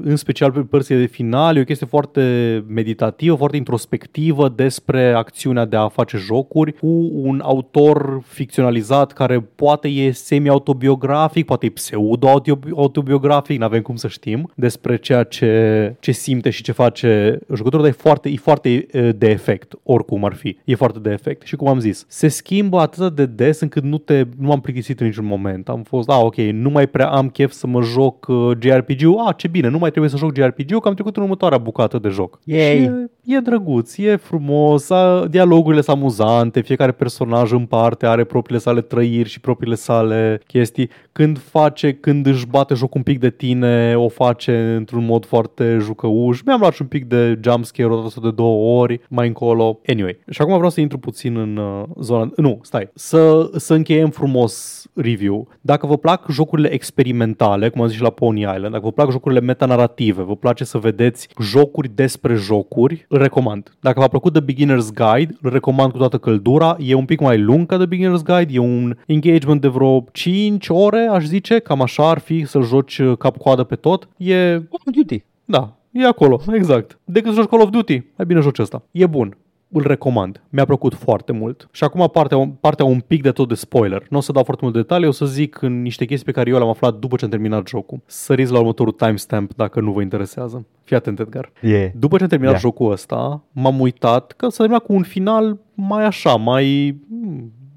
în 0.03 0.15
special 0.15 0.51
pe 0.51 0.59
părțile 0.59 0.99
de 0.99 1.05
final, 1.05 1.57
e 1.57 1.61
o 1.61 1.63
chestie 1.63 1.87
foarte 1.87 2.21
meditativă, 2.67 3.35
foarte 3.35 3.57
introspectivă 3.57 4.49
despre 4.49 5.11
acțiunea 5.11 5.65
de 5.65 5.75
a 5.75 5.87
face 5.87 6.17
jocuri 6.17 6.73
cu 6.73 7.11
un 7.13 7.41
autor 7.43 8.21
ficționalizat 8.25 9.11
care 9.11 9.39
poate 9.55 9.87
e 9.87 10.11
semi-autobiografic, 10.11 11.45
poate 11.45 11.65
e 11.65 11.69
pseudo-autobiografic, 11.69 13.59
nu 13.59 13.65
avem 13.65 13.81
cum 13.81 13.95
să 13.95 14.07
știm 14.07 14.51
despre 14.55 14.97
ceea 14.97 15.23
ce, 15.23 15.95
ce 15.99 16.11
simte 16.11 16.49
și 16.49 16.63
ce 16.63 16.71
face 16.71 17.39
jucătorul, 17.53 17.85
dar 17.85 17.95
e 17.95 18.01
foarte, 18.01 18.29
e 18.29 18.35
foarte 18.35 18.87
e, 18.91 19.11
de 19.11 19.29
efect, 19.29 19.73
oricum 19.83 20.25
ar 20.25 20.33
fi. 20.33 20.57
E 20.65 20.75
foarte 20.75 20.99
de 20.99 21.09
efect. 21.09 21.45
Și 21.45 21.55
cum 21.55 21.67
am 21.67 21.79
zis, 21.83 22.05
se 22.07 22.27
schimbă 22.27 22.79
atât 22.79 23.15
de 23.15 23.25
des 23.25 23.59
încât 23.59 23.83
nu, 23.83 23.97
te, 23.97 24.23
nu 24.37 24.47
m-am 24.47 24.61
plictisit 24.61 24.99
în 24.99 25.05
niciun 25.05 25.25
moment. 25.25 25.69
Am 25.69 25.83
fost, 25.83 26.09
a, 26.09 26.19
ok, 26.19 26.35
nu 26.35 26.69
mai 26.69 26.87
prea 26.87 27.09
am 27.09 27.29
chef 27.29 27.51
să 27.51 27.67
mă 27.67 27.81
joc 27.81 28.27
uh, 28.27 28.51
JRPG-ul, 28.59 29.23
a, 29.27 29.31
ce 29.31 29.47
bine, 29.47 29.67
nu 29.67 29.77
mai 29.77 29.89
trebuie 29.89 30.11
să 30.11 30.17
joc 30.17 30.35
JRPG-ul, 30.35 30.79
că 30.79 30.87
am 30.87 30.93
trecut 30.93 31.15
în 31.15 31.23
următoarea 31.23 31.57
bucată 31.57 31.99
de 31.99 32.09
joc. 32.09 32.39
Yay! 32.43 32.77
Și 32.77 33.22
e, 33.25 33.35
e 33.35 33.39
drăguț, 33.39 33.97
e 33.97 34.15
frumos, 34.15 34.89
a, 34.89 35.25
dialogurile 35.29 35.81
sunt 35.81 35.97
amuzante, 35.97 36.61
fiecare 36.61 36.91
personaj 36.91 37.51
în 37.51 37.65
parte 37.65 38.05
are 38.05 38.23
propriile 38.23 38.61
sale 38.61 38.81
trăiri 38.81 39.29
și 39.29 39.39
propriile 39.39 39.75
sale 39.75 40.41
chestii. 40.47 40.89
Când 41.11 41.39
face, 41.39 41.93
când 41.93 42.25
își 42.25 42.47
bate 42.47 42.73
joc 42.73 42.95
un 42.95 43.03
pic 43.03 43.19
de 43.19 43.29
tine, 43.29 43.95
o 43.95 44.07
face 44.07 44.73
într-un 44.77 45.05
mod 45.05 45.25
foarte 45.25 45.77
jucăuș. 45.81 46.41
Mi-am 46.45 46.59
luat 46.59 46.73
și 46.73 46.81
un 46.81 46.87
pic 46.87 47.05
de 47.05 47.39
jumpscare 47.43 47.93
o 47.93 48.01
dată 48.01 48.19
de 48.23 48.31
două 48.31 48.81
ori, 48.81 49.01
mai 49.09 49.27
încolo. 49.27 49.79
Anyway, 49.87 50.19
și 50.29 50.41
acum 50.41 50.53
vreau 50.53 50.69
să 50.69 50.81
intru 50.81 50.97
puțin 50.97 51.37
în 51.37 51.57
uh, 51.57 51.83
zona... 51.99 52.29
Nu, 52.35 52.59
stai. 52.61 52.89
Să, 52.93 53.49
să 53.55 53.73
încheiem 53.73 54.09
frumos 54.09 54.85
review. 54.93 55.47
Dacă 55.61 55.87
vă 55.87 55.97
plac 55.97 56.25
jocurile 56.29 56.73
experimentale, 56.73 57.69
cum 57.69 57.81
am 57.81 57.87
zis 57.87 57.95
și 57.95 58.01
la 58.01 58.09
Pony 58.09 58.41
Island, 58.41 58.71
dacă 58.71 58.83
vă 58.83 58.91
plac 58.91 59.11
jocurile 59.11 59.39
metanarrative, 59.39 60.21
vă 60.21 60.35
place 60.35 60.63
să 60.63 60.77
vedeți 60.77 61.29
jocuri 61.41 61.89
despre 61.95 62.35
jocuri, 62.35 63.05
îl 63.13 63.19
recomand. 63.19 63.75
Dacă 63.79 63.99
v-a 63.99 64.07
plăcut 64.07 64.33
The 64.33 64.41
Beginner's 64.41 64.93
Guide, 64.93 65.37
îl 65.41 65.49
recomand 65.51 65.91
cu 65.91 65.97
toată 65.97 66.17
căldura. 66.17 66.75
E 66.79 66.93
un 66.93 67.05
pic 67.05 67.19
mai 67.19 67.37
lung 67.39 67.65
ca 67.65 67.77
The 67.77 67.87
Beginner's 67.87 68.23
Guide, 68.23 68.53
e 68.53 68.57
un 68.57 68.95
engagement 69.05 69.61
de 69.61 69.67
vreo 69.67 70.05
5 70.11 70.67
ore, 70.69 71.07
aș 71.11 71.23
zice, 71.25 71.59
cam 71.59 71.81
așa 71.81 72.09
ar 72.09 72.19
fi 72.19 72.45
să-l 72.45 72.63
joci 72.63 72.97
uh, 72.97 73.17
cap-coadă 73.17 73.63
pe 73.63 73.75
tot. 73.75 74.09
E 74.17 74.33
Call 74.35 74.81
of 74.85 74.93
Duty. 74.93 75.23
da, 75.45 75.77
e 75.91 76.05
acolo, 76.05 76.41
exact. 76.53 76.99
Decât 77.03 77.33
să 77.33 77.39
joci 77.39 77.49
Call 77.49 77.61
of 77.61 77.69
Duty, 77.69 78.03
mai 78.17 78.25
bine 78.25 78.39
joci 78.39 78.59
ăsta. 78.59 78.83
E 78.91 79.05
bun. 79.05 79.37
Îl 79.73 79.83
recomand. 79.87 80.41
Mi-a 80.49 80.65
plăcut 80.65 80.93
foarte 80.93 81.31
mult. 81.31 81.67
Și 81.71 81.83
acum 81.83 82.09
partea, 82.11 82.55
partea 82.59 82.85
un 82.85 82.99
pic 82.99 83.21
de 83.21 83.31
tot 83.31 83.47
de 83.47 83.55
spoiler. 83.55 84.05
Nu 84.09 84.17
o 84.17 84.21
să 84.21 84.31
dau 84.31 84.43
foarte 84.43 84.63
multe 84.63 84.79
detalii, 84.79 85.07
o 85.07 85.11
să 85.11 85.25
zic 85.25 85.61
în 85.61 85.81
niște 85.81 86.05
chestii 86.05 86.25
pe 86.25 86.31
care 86.31 86.49
eu 86.49 86.57
le-am 86.57 86.69
aflat 86.69 86.95
după 86.95 87.15
ce 87.15 87.23
am 87.23 87.29
terminat 87.29 87.67
jocul. 87.67 88.01
Săriți 88.05 88.51
la 88.51 88.59
următorul 88.59 88.93
timestamp 88.93 89.53
dacă 89.53 89.79
nu 89.79 89.91
vă 89.91 90.01
interesează. 90.01 90.65
Fii 90.83 90.95
atent, 90.95 91.19
Edgar. 91.19 91.51
Yeah. 91.61 91.91
După 91.95 92.17
ce 92.17 92.23
am 92.23 92.29
terminat 92.29 92.53
Ia. 92.53 92.59
jocul 92.59 92.91
ăsta, 92.91 93.43
m-am 93.51 93.79
uitat 93.79 94.31
că 94.31 94.49
s-a 94.49 94.57
terminat 94.57 94.83
cu 94.83 94.93
un 94.93 95.03
final 95.03 95.59
mai 95.73 96.05
așa, 96.05 96.35
mai... 96.35 96.97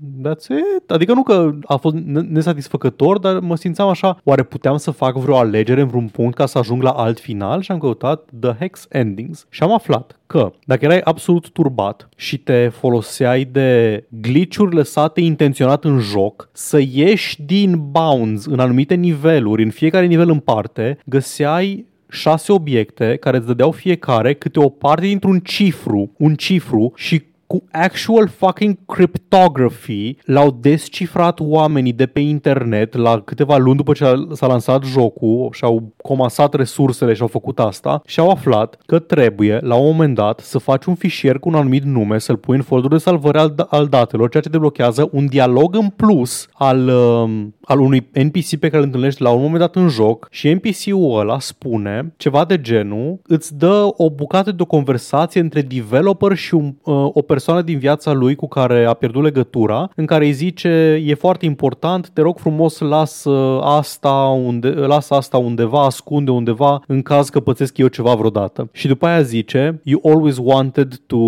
hmm, 0.00 0.30
That's 0.30 0.46
it. 0.48 0.90
Adică 0.90 1.12
nu 1.12 1.22
că 1.22 1.54
a 1.64 1.76
fost 1.76 1.94
ne- 1.94 2.20
nesatisfăcător, 2.20 3.18
dar 3.18 3.38
mă 3.38 3.56
simțeam 3.56 3.88
așa, 3.88 4.20
oare 4.24 4.42
puteam 4.42 4.76
să 4.76 4.90
fac 4.90 5.16
vreo 5.16 5.36
alegere 5.36 5.80
în 5.80 5.86
vreun 5.86 6.08
punct 6.08 6.34
ca 6.36 6.46
să 6.46 6.58
ajung 6.58 6.82
la 6.82 6.90
alt 6.90 7.20
final 7.20 7.60
și 7.60 7.72
am 7.72 7.78
căutat 7.78 8.28
The 8.40 8.52
Hex 8.58 8.86
Endings 8.88 9.46
și 9.50 9.62
am 9.62 9.72
aflat 9.72 10.18
că 10.26 10.52
dacă 10.64 10.84
erai 10.84 11.00
absolut 11.00 11.48
turbat 11.48 12.08
și 12.16 12.38
te 12.38 12.68
foloseai 12.68 13.44
de 13.44 14.04
glitch-uri 14.20 14.74
lăsate 14.74 15.20
intenționat 15.20 15.84
în 15.84 15.98
joc, 15.98 16.48
să 16.52 16.82
ieși 16.92 17.42
din 17.42 17.90
bounds 17.90 18.44
în 18.44 18.58
anumite 18.58 18.94
niveluri, 18.94 19.62
în 19.62 19.70
fiecare 19.70 20.06
nivel 20.06 20.30
în 20.30 20.38
parte, 20.38 20.98
găseai 21.04 21.86
șase 22.08 22.52
obiecte 22.52 23.16
care 23.16 23.36
îți 23.36 23.46
dădeau 23.46 23.70
fiecare 23.70 24.34
câte 24.34 24.60
o 24.60 24.68
parte 24.68 25.06
dintr-un 25.06 25.40
cifru, 25.40 26.10
un 26.16 26.34
cifru 26.34 26.92
și 26.94 27.22
cu 27.46 27.64
actual 27.70 28.28
fucking 28.28 28.78
cryptography 28.86 30.16
l-au 30.24 30.50
descifrat 30.60 31.40
oamenii 31.40 31.92
de 31.92 32.06
pe 32.06 32.20
internet 32.20 32.94
la 32.94 33.20
câteva 33.20 33.56
luni 33.56 33.76
după 33.76 33.92
ce 33.92 34.04
a- 34.04 34.14
s-a 34.32 34.46
lansat 34.46 34.84
jocul 34.84 35.48
și-au 35.52 35.92
comasat 36.02 36.54
resursele 36.54 37.14
și 37.14 37.20
au 37.20 37.26
făcut 37.26 37.58
asta 37.58 38.02
și 38.06 38.20
au 38.20 38.30
aflat 38.30 38.78
că 38.86 38.98
trebuie 38.98 39.58
la 39.62 39.74
un 39.74 39.84
moment 39.84 40.14
dat 40.14 40.40
să 40.40 40.58
faci 40.58 40.84
un 40.84 40.94
fișier 40.94 41.38
cu 41.38 41.48
un 41.48 41.54
anumit 41.54 41.84
nume, 41.84 42.18
să-l 42.18 42.36
pui 42.36 42.56
în 42.56 42.62
folderul 42.62 42.96
de 42.96 43.02
salvare 43.02 43.38
al, 43.38 43.66
al 43.68 43.86
datelor, 43.86 44.28
ceea 44.28 44.42
ce 44.42 44.48
deblochează 44.48 45.08
un 45.12 45.26
dialog 45.26 45.74
în 45.74 45.88
plus 45.88 46.48
al, 46.52 46.88
um, 46.88 47.54
al 47.62 47.80
unui 47.80 48.08
NPC 48.12 48.48
pe 48.48 48.68
care 48.68 48.76
îl 48.76 48.82
întâlnești 48.82 49.22
la 49.22 49.30
un 49.30 49.42
moment 49.42 49.58
dat 49.58 49.76
în 49.76 49.88
joc 49.88 50.28
și 50.30 50.52
NPC-ul 50.52 51.18
ăla 51.18 51.38
spune 51.38 52.14
ceva 52.16 52.44
de 52.44 52.60
genul, 52.60 53.20
îți 53.26 53.56
dă 53.56 53.88
o 53.96 54.10
bucată 54.10 54.52
de 54.52 54.62
o 54.62 54.66
conversație 54.66 55.40
între 55.40 55.60
developer 55.60 56.36
și 56.36 56.54
un, 56.54 56.74
uh, 56.84 56.94
o 56.94 57.10
persoană 57.10 57.34
din 57.64 57.78
viața 57.78 58.12
lui 58.12 58.34
cu 58.34 58.48
care 58.48 58.84
a 58.84 58.92
pierdut 58.92 59.22
legătura, 59.22 59.90
în 59.94 60.06
care 60.06 60.24
îi 60.24 60.32
zice 60.32 61.02
e 61.04 61.14
foarte 61.14 61.44
important, 61.44 62.08
te 62.08 62.20
rog 62.20 62.38
frumos 62.38 62.78
lasă 62.78 63.58
asta, 63.62 64.12
unde, 64.44 64.68
lasă 64.68 65.14
asta 65.14 65.36
undeva, 65.38 65.84
ascunde 65.84 66.30
undeva 66.30 66.82
în 66.86 67.02
caz 67.02 67.28
că 67.28 67.40
pățesc 67.40 67.78
eu 67.78 67.86
ceva 67.86 68.14
vreodată. 68.14 68.68
Și 68.72 68.86
după 68.86 69.06
aia 69.06 69.22
zice 69.22 69.80
you 69.84 70.00
always 70.04 70.36
wanted 70.42 71.00
to 71.06 71.18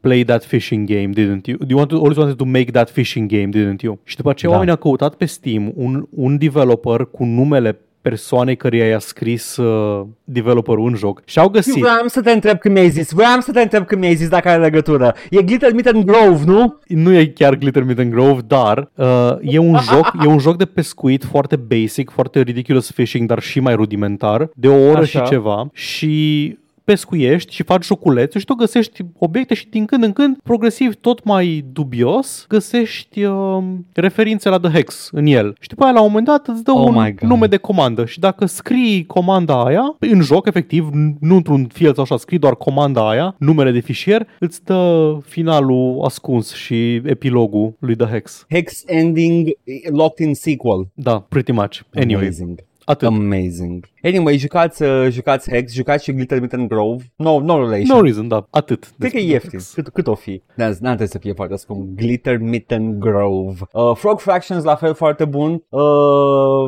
play 0.00 0.24
that 0.24 0.44
fishing 0.44 0.88
game, 0.88 1.10
didn't 1.10 1.44
you? 1.44 1.58
You 1.68 1.78
wanted, 1.78 1.98
always 1.98 2.16
wanted 2.16 2.36
to 2.36 2.44
make 2.44 2.70
that 2.70 2.90
fishing 2.90 3.30
game, 3.30 3.48
didn't 3.48 3.80
you? 3.80 3.98
Și 4.04 4.16
după 4.16 4.30
aceea 4.30 4.50
Da. 4.50 4.56
oamenii 4.58 4.78
au 4.80 4.88
căutat 4.88 5.14
pe 5.14 5.24
Steam 5.24 5.72
un, 5.76 6.06
un 6.10 6.38
developer 6.38 7.04
cu 7.04 7.24
numele 7.24 7.78
persoanei 8.02 8.56
căreia 8.56 8.86
i-a 8.86 8.98
scris 8.98 9.56
uh, 9.56 10.06
developerul 10.24 10.88
în 10.88 10.94
joc 10.94 11.22
și 11.24 11.38
au 11.38 11.48
găsit 11.48 11.80
Vreau 11.80 12.06
să 12.06 12.20
te 12.20 12.30
întreb 12.30 12.58
când 12.58 12.74
mi-ai 12.74 12.90
zis, 12.90 13.10
vreau 13.12 13.40
să 13.40 13.52
te 13.52 13.60
întreb 13.60 13.86
când 13.86 14.00
mi-ai 14.00 14.14
zis 14.14 14.28
dacă 14.28 14.48
are 14.48 14.62
legătură. 14.62 15.14
E 15.30 15.42
Glitter 15.42 15.72
Meat 15.72 15.86
and 15.94 16.04
Grove, 16.04 16.44
nu? 16.44 16.78
nu 16.86 17.12
e 17.12 17.26
chiar 17.26 17.54
Glitter 17.54 17.82
Meat 17.82 17.98
and 17.98 18.12
Grove, 18.12 18.40
dar 18.46 18.90
uh, 18.94 19.06
e 19.40 19.58
un 19.58 19.78
joc, 19.78 20.12
e 20.24 20.26
un 20.26 20.38
joc 20.38 20.56
de 20.56 20.64
pescuit 20.64 21.24
foarte 21.24 21.56
basic, 21.56 22.10
foarte 22.10 22.40
ridiculous 22.40 22.90
fishing, 22.90 23.28
dar 23.28 23.40
și 23.40 23.60
mai 23.60 23.74
rudimentar, 23.74 24.50
de 24.54 24.68
o 24.68 24.88
oră 24.90 25.00
Așa. 25.00 25.24
și 25.24 25.30
ceva 25.30 25.68
și 25.72 26.56
pescuiești 26.84 27.54
și 27.54 27.62
faci 27.62 27.84
joculețe 27.84 28.38
și 28.38 28.44
tu 28.44 28.54
găsești 28.54 29.02
obiecte 29.18 29.54
și 29.54 29.68
din 29.68 29.84
când 29.84 30.02
în 30.02 30.12
când, 30.12 30.36
progresiv 30.42 30.94
tot 30.94 31.24
mai 31.24 31.64
dubios, 31.72 32.44
găsești 32.48 33.24
uh, 33.24 33.62
referințe 33.92 34.48
la 34.48 34.58
The 34.58 34.70
Hex 34.70 35.08
în 35.12 35.26
el. 35.26 35.54
Și 35.60 35.68
după 35.68 35.82
aia 35.84 35.92
la 35.92 36.00
un 36.00 36.06
moment 36.06 36.26
dat 36.26 36.46
îți 36.46 36.64
dă 36.64 36.70
Oh 36.72 36.86
un 36.88 36.94
my 37.02 37.14
God. 37.14 37.28
nume 37.28 37.46
de 37.46 37.56
comandă 37.56 38.04
și 38.04 38.18
dacă 38.20 38.46
scrii 38.46 39.06
comanda 39.06 39.64
aia 39.64 39.96
în 39.98 40.20
joc, 40.20 40.46
efectiv, 40.46 40.88
nu 41.20 41.36
într-un 41.36 41.66
fiel 41.72 41.94
sau 41.94 42.02
așa, 42.02 42.16
scrii 42.16 42.38
doar 42.38 42.54
comanda 42.56 43.08
aia, 43.10 43.34
numele 43.38 43.70
de 43.70 43.80
fișier, 43.80 44.26
îți 44.38 44.64
dă 44.64 45.12
finalul 45.24 46.00
ascuns 46.04 46.54
și 46.54 46.94
epilogul 46.94 47.74
lui 47.78 47.96
The 47.96 48.06
Hex. 48.06 48.46
Hex 48.50 48.82
ending 48.86 49.48
locked 49.90 50.26
in 50.26 50.34
sequel. 50.34 50.88
Da, 50.94 51.18
pretty 51.28 51.52
much. 51.52 51.80
Anyway, 51.94 52.22
Amazing. 52.24 52.58
Atât. 52.84 53.08
Amazing. 53.08 53.88
Anyway, 54.02 54.36
jucați, 54.36 54.82
uh, 54.82 55.06
jucați 55.10 55.50
Hex, 55.50 55.72
jucați 55.72 56.04
și 56.04 56.12
Glitter 56.12 56.40
Mitten 56.40 56.66
Grove. 56.66 57.04
No, 57.16 57.40
no 57.40 57.58
relation. 57.58 57.96
no 57.96 58.02
reason, 58.02 58.28
da, 58.28 58.46
atât. 58.50 58.92
Cred 58.98 59.10
că 59.10 59.16
despre 59.16 59.20
e 59.20 59.22
The 59.22 59.32
ieftin. 59.32 59.50
Hex. 59.58 59.72
Cât, 59.72 59.88
cât 59.88 60.06
o 60.06 60.14
fi? 60.14 60.42
Da, 60.56 60.66
n-am 60.66 60.76
trebuie 60.80 61.06
să 61.06 61.18
fie 61.18 61.32
foarte 61.32 61.56
scump. 61.56 61.96
Glitter 61.96 62.38
Mitten 62.38 62.98
Grove. 62.98 63.58
Uh, 63.72 63.94
Frog 63.94 64.20
Fractions 64.20 64.64
la 64.64 64.74
fel 64.74 64.94
foarte 64.94 65.24
bun. 65.24 65.64
Uh, 65.68 65.82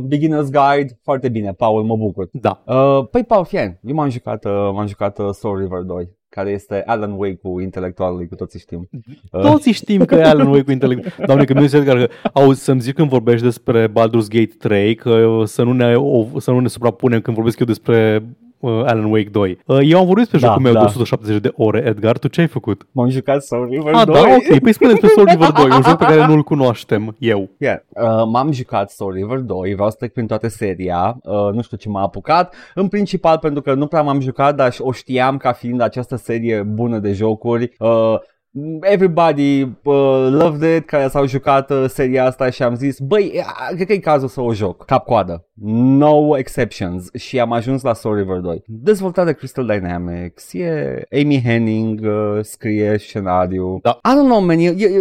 Beginner's 0.09 0.50
Guide 0.50 0.98
foarte 1.03 1.29
bine. 1.29 1.53
Paul, 1.53 1.83
mă 1.83 1.96
bucur. 1.96 2.29
Da. 2.33 2.62
Uh, 2.66 3.09
păi, 3.11 3.24
Paul, 3.24 3.44
fie, 3.44 3.81
eu 3.87 3.94
m-am 3.94 4.09
jucat, 4.11 4.44
uh, 4.44 4.53
m-am 4.53 4.87
jucat 4.87 5.18
uh, 5.18 5.29
Soul 5.31 5.59
River 5.59 5.81
2 5.81 6.09
care 6.35 6.51
este 6.51 6.83
Alan 6.87 7.12
Wake 7.12 7.38
cu 7.42 7.61
intelectualului, 7.61 8.29
cu 8.29 8.35
toții 8.35 8.59
știm. 8.59 8.88
Uh, 9.31 9.40
Toți 9.51 9.70
știm 9.70 10.05
că 10.05 10.14
e 10.14 10.23
Alan 10.23 10.47
Wake 10.47 10.62
cu 10.62 10.70
intelect. 10.70 11.16
Doamne, 11.27 11.44
că 11.44 11.55
mi 11.61 11.68
se 11.68 11.85
că 11.85 12.09
auzi 12.33 12.64
să-mi 12.64 12.81
zic 12.81 12.94
când 12.94 13.09
vorbești 13.09 13.44
despre 13.44 13.88
Baldur's 13.88 14.29
Gate 14.29 14.55
3 14.59 14.94
că 14.94 15.42
să 15.44 15.62
nu 15.62 15.73
ne, 15.73 15.94
o, 15.97 16.38
să 16.38 16.51
nu 16.51 16.61
ne 16.61 16.68
suprapunem 16.68 17.20
când 17.20 17.37
vorbesc 17.37 17.59
eu 17.59 17.66
despre 17.66 18.23
uh, 18.64 18.85
Alan 18.85 19.05
Wake 19.05 19.29
2. 19.33 19.59
Uh, 19.66 19.79
eu 19.83 19.98
am 19.98 20.07
vorbit 20.07 20.22
despre 20.31 20.38
Da, 20.38 20.46
jocul 20.46 20.62
meu 20.62 20.72
da. 20.72 20.79
de 20.79 20.85
170 20.85 21.40
de 21.40 21.50
ore, 21.57 21.83
Edgar, 21.87 22.18
tu 22.18 22.29
ce 22.29 22.40
ai 22.40 22.46
făcut? 22.46 22.87
M-am 22.92 23.09
jucat 23.09 23.42
Soul 23.42 23.68
River 23.70 23.94
Ah, 23.94 24.05
2. 24.07 24.14
da, 24.14 24.20
ok, 24.20 24.59
păi 24.61 24.72
spune 24.72 24.90
despre 24.90 25.09
Soul 25.09 25.27
River 25.31 25.50
2, 25.50 25.64
un 25.64 25.83
joc 25.83 25.96
pe 25.96 26.05
care 26.05 26.27
nu-l 26.27 26.42
cunoaștem 26.42 27.16
eu. 27.18 27.48
Yeah. 27.59 27.79
Uh, 27.88 28.03
m-am 28.33 28.53
jucat 28.53 28.90
Soul 28.90 29.12
River 29.12 29.38
2, 29.38 29.74
vreau 29.74 29.90
să 29.90 29.96
trec 29.98 30.12
prin 30.12 30.27
toată 30.27 30.48
seria, 30.48 31.16
uh, 31.22 31.53
nu 31.53 31.62
știu 31.62 31.77
ce 31.77 31.88
m-a 31.88 32.03
apucat, 32.03 32.55
în 32.74 32.88
principal 32.88 33.38
pentru 33.38 33.62
că 33.62 33.74
nu 33.74 33.87
prea 33.87 34.03
m-am 34.03 34.20
jucat, 34.20 34.55
dar 34.55 34.74
o 34.79 34.92
știam 34.92 35.37
ca 35.37 35.53
fiind 35.53 35.81
această 35.81 36.16
serie 36.16 36.62
bună 36.62 36.98
de 36.98 37.12
jocuri. 37.12 37.72
Uh, 37.79 38.14
Everybody 38.81 39.62
uh, 39.62 40.29
loved 40.31 40.77
it, 40.77 40.87
care 40.87 41.09
s-au 41.09 41.27
jucat 41.27 41.70
uh, 41.70 41.85
seria 41.88 42.24
asta 42.24 42.50
și 42.50 42.62
am 42.62 42.74
zis, 42.74 42.98
băi, 42.98 43.33
uh, 43.35 43.74
cred 43.74 43.87
că 43.87 43.92
e 43.92 43.98
cazul 43.98 44.29
să 44.29 44.40
o 44.40 44.53
joc, 44.53 44.85
cap-coadă. 44.85 45.46
No 45.62 46.37
exceptions 46.38 47.09
și 47.14 47.40
am 47.40 47.53
ajuns 47.53 47.83
la 47.83 47.95
Soul 47.95 48.17
River 48.17 48.37
2. 48.37 48.62
Dezvoltat 48.67 49.27
de 49.27 49.33
Crystal 49.33 49.67
Dynamics, 49.67 50.53
e 50.53 51.03
Amy 51.21 51.43
Henning, 51.45 52.01
uh, 52.05 52.38
scrie 52.40 52.99
scenariu. 52.99 53.79
Da. 53.83 53.90
I 53.90 54.14
don't 54.14 54.29
know, 54.29 54.40
man, 54.40 54.59
e, 54.59 54.62
e, 54.62 54.85
e, 54.87 55.01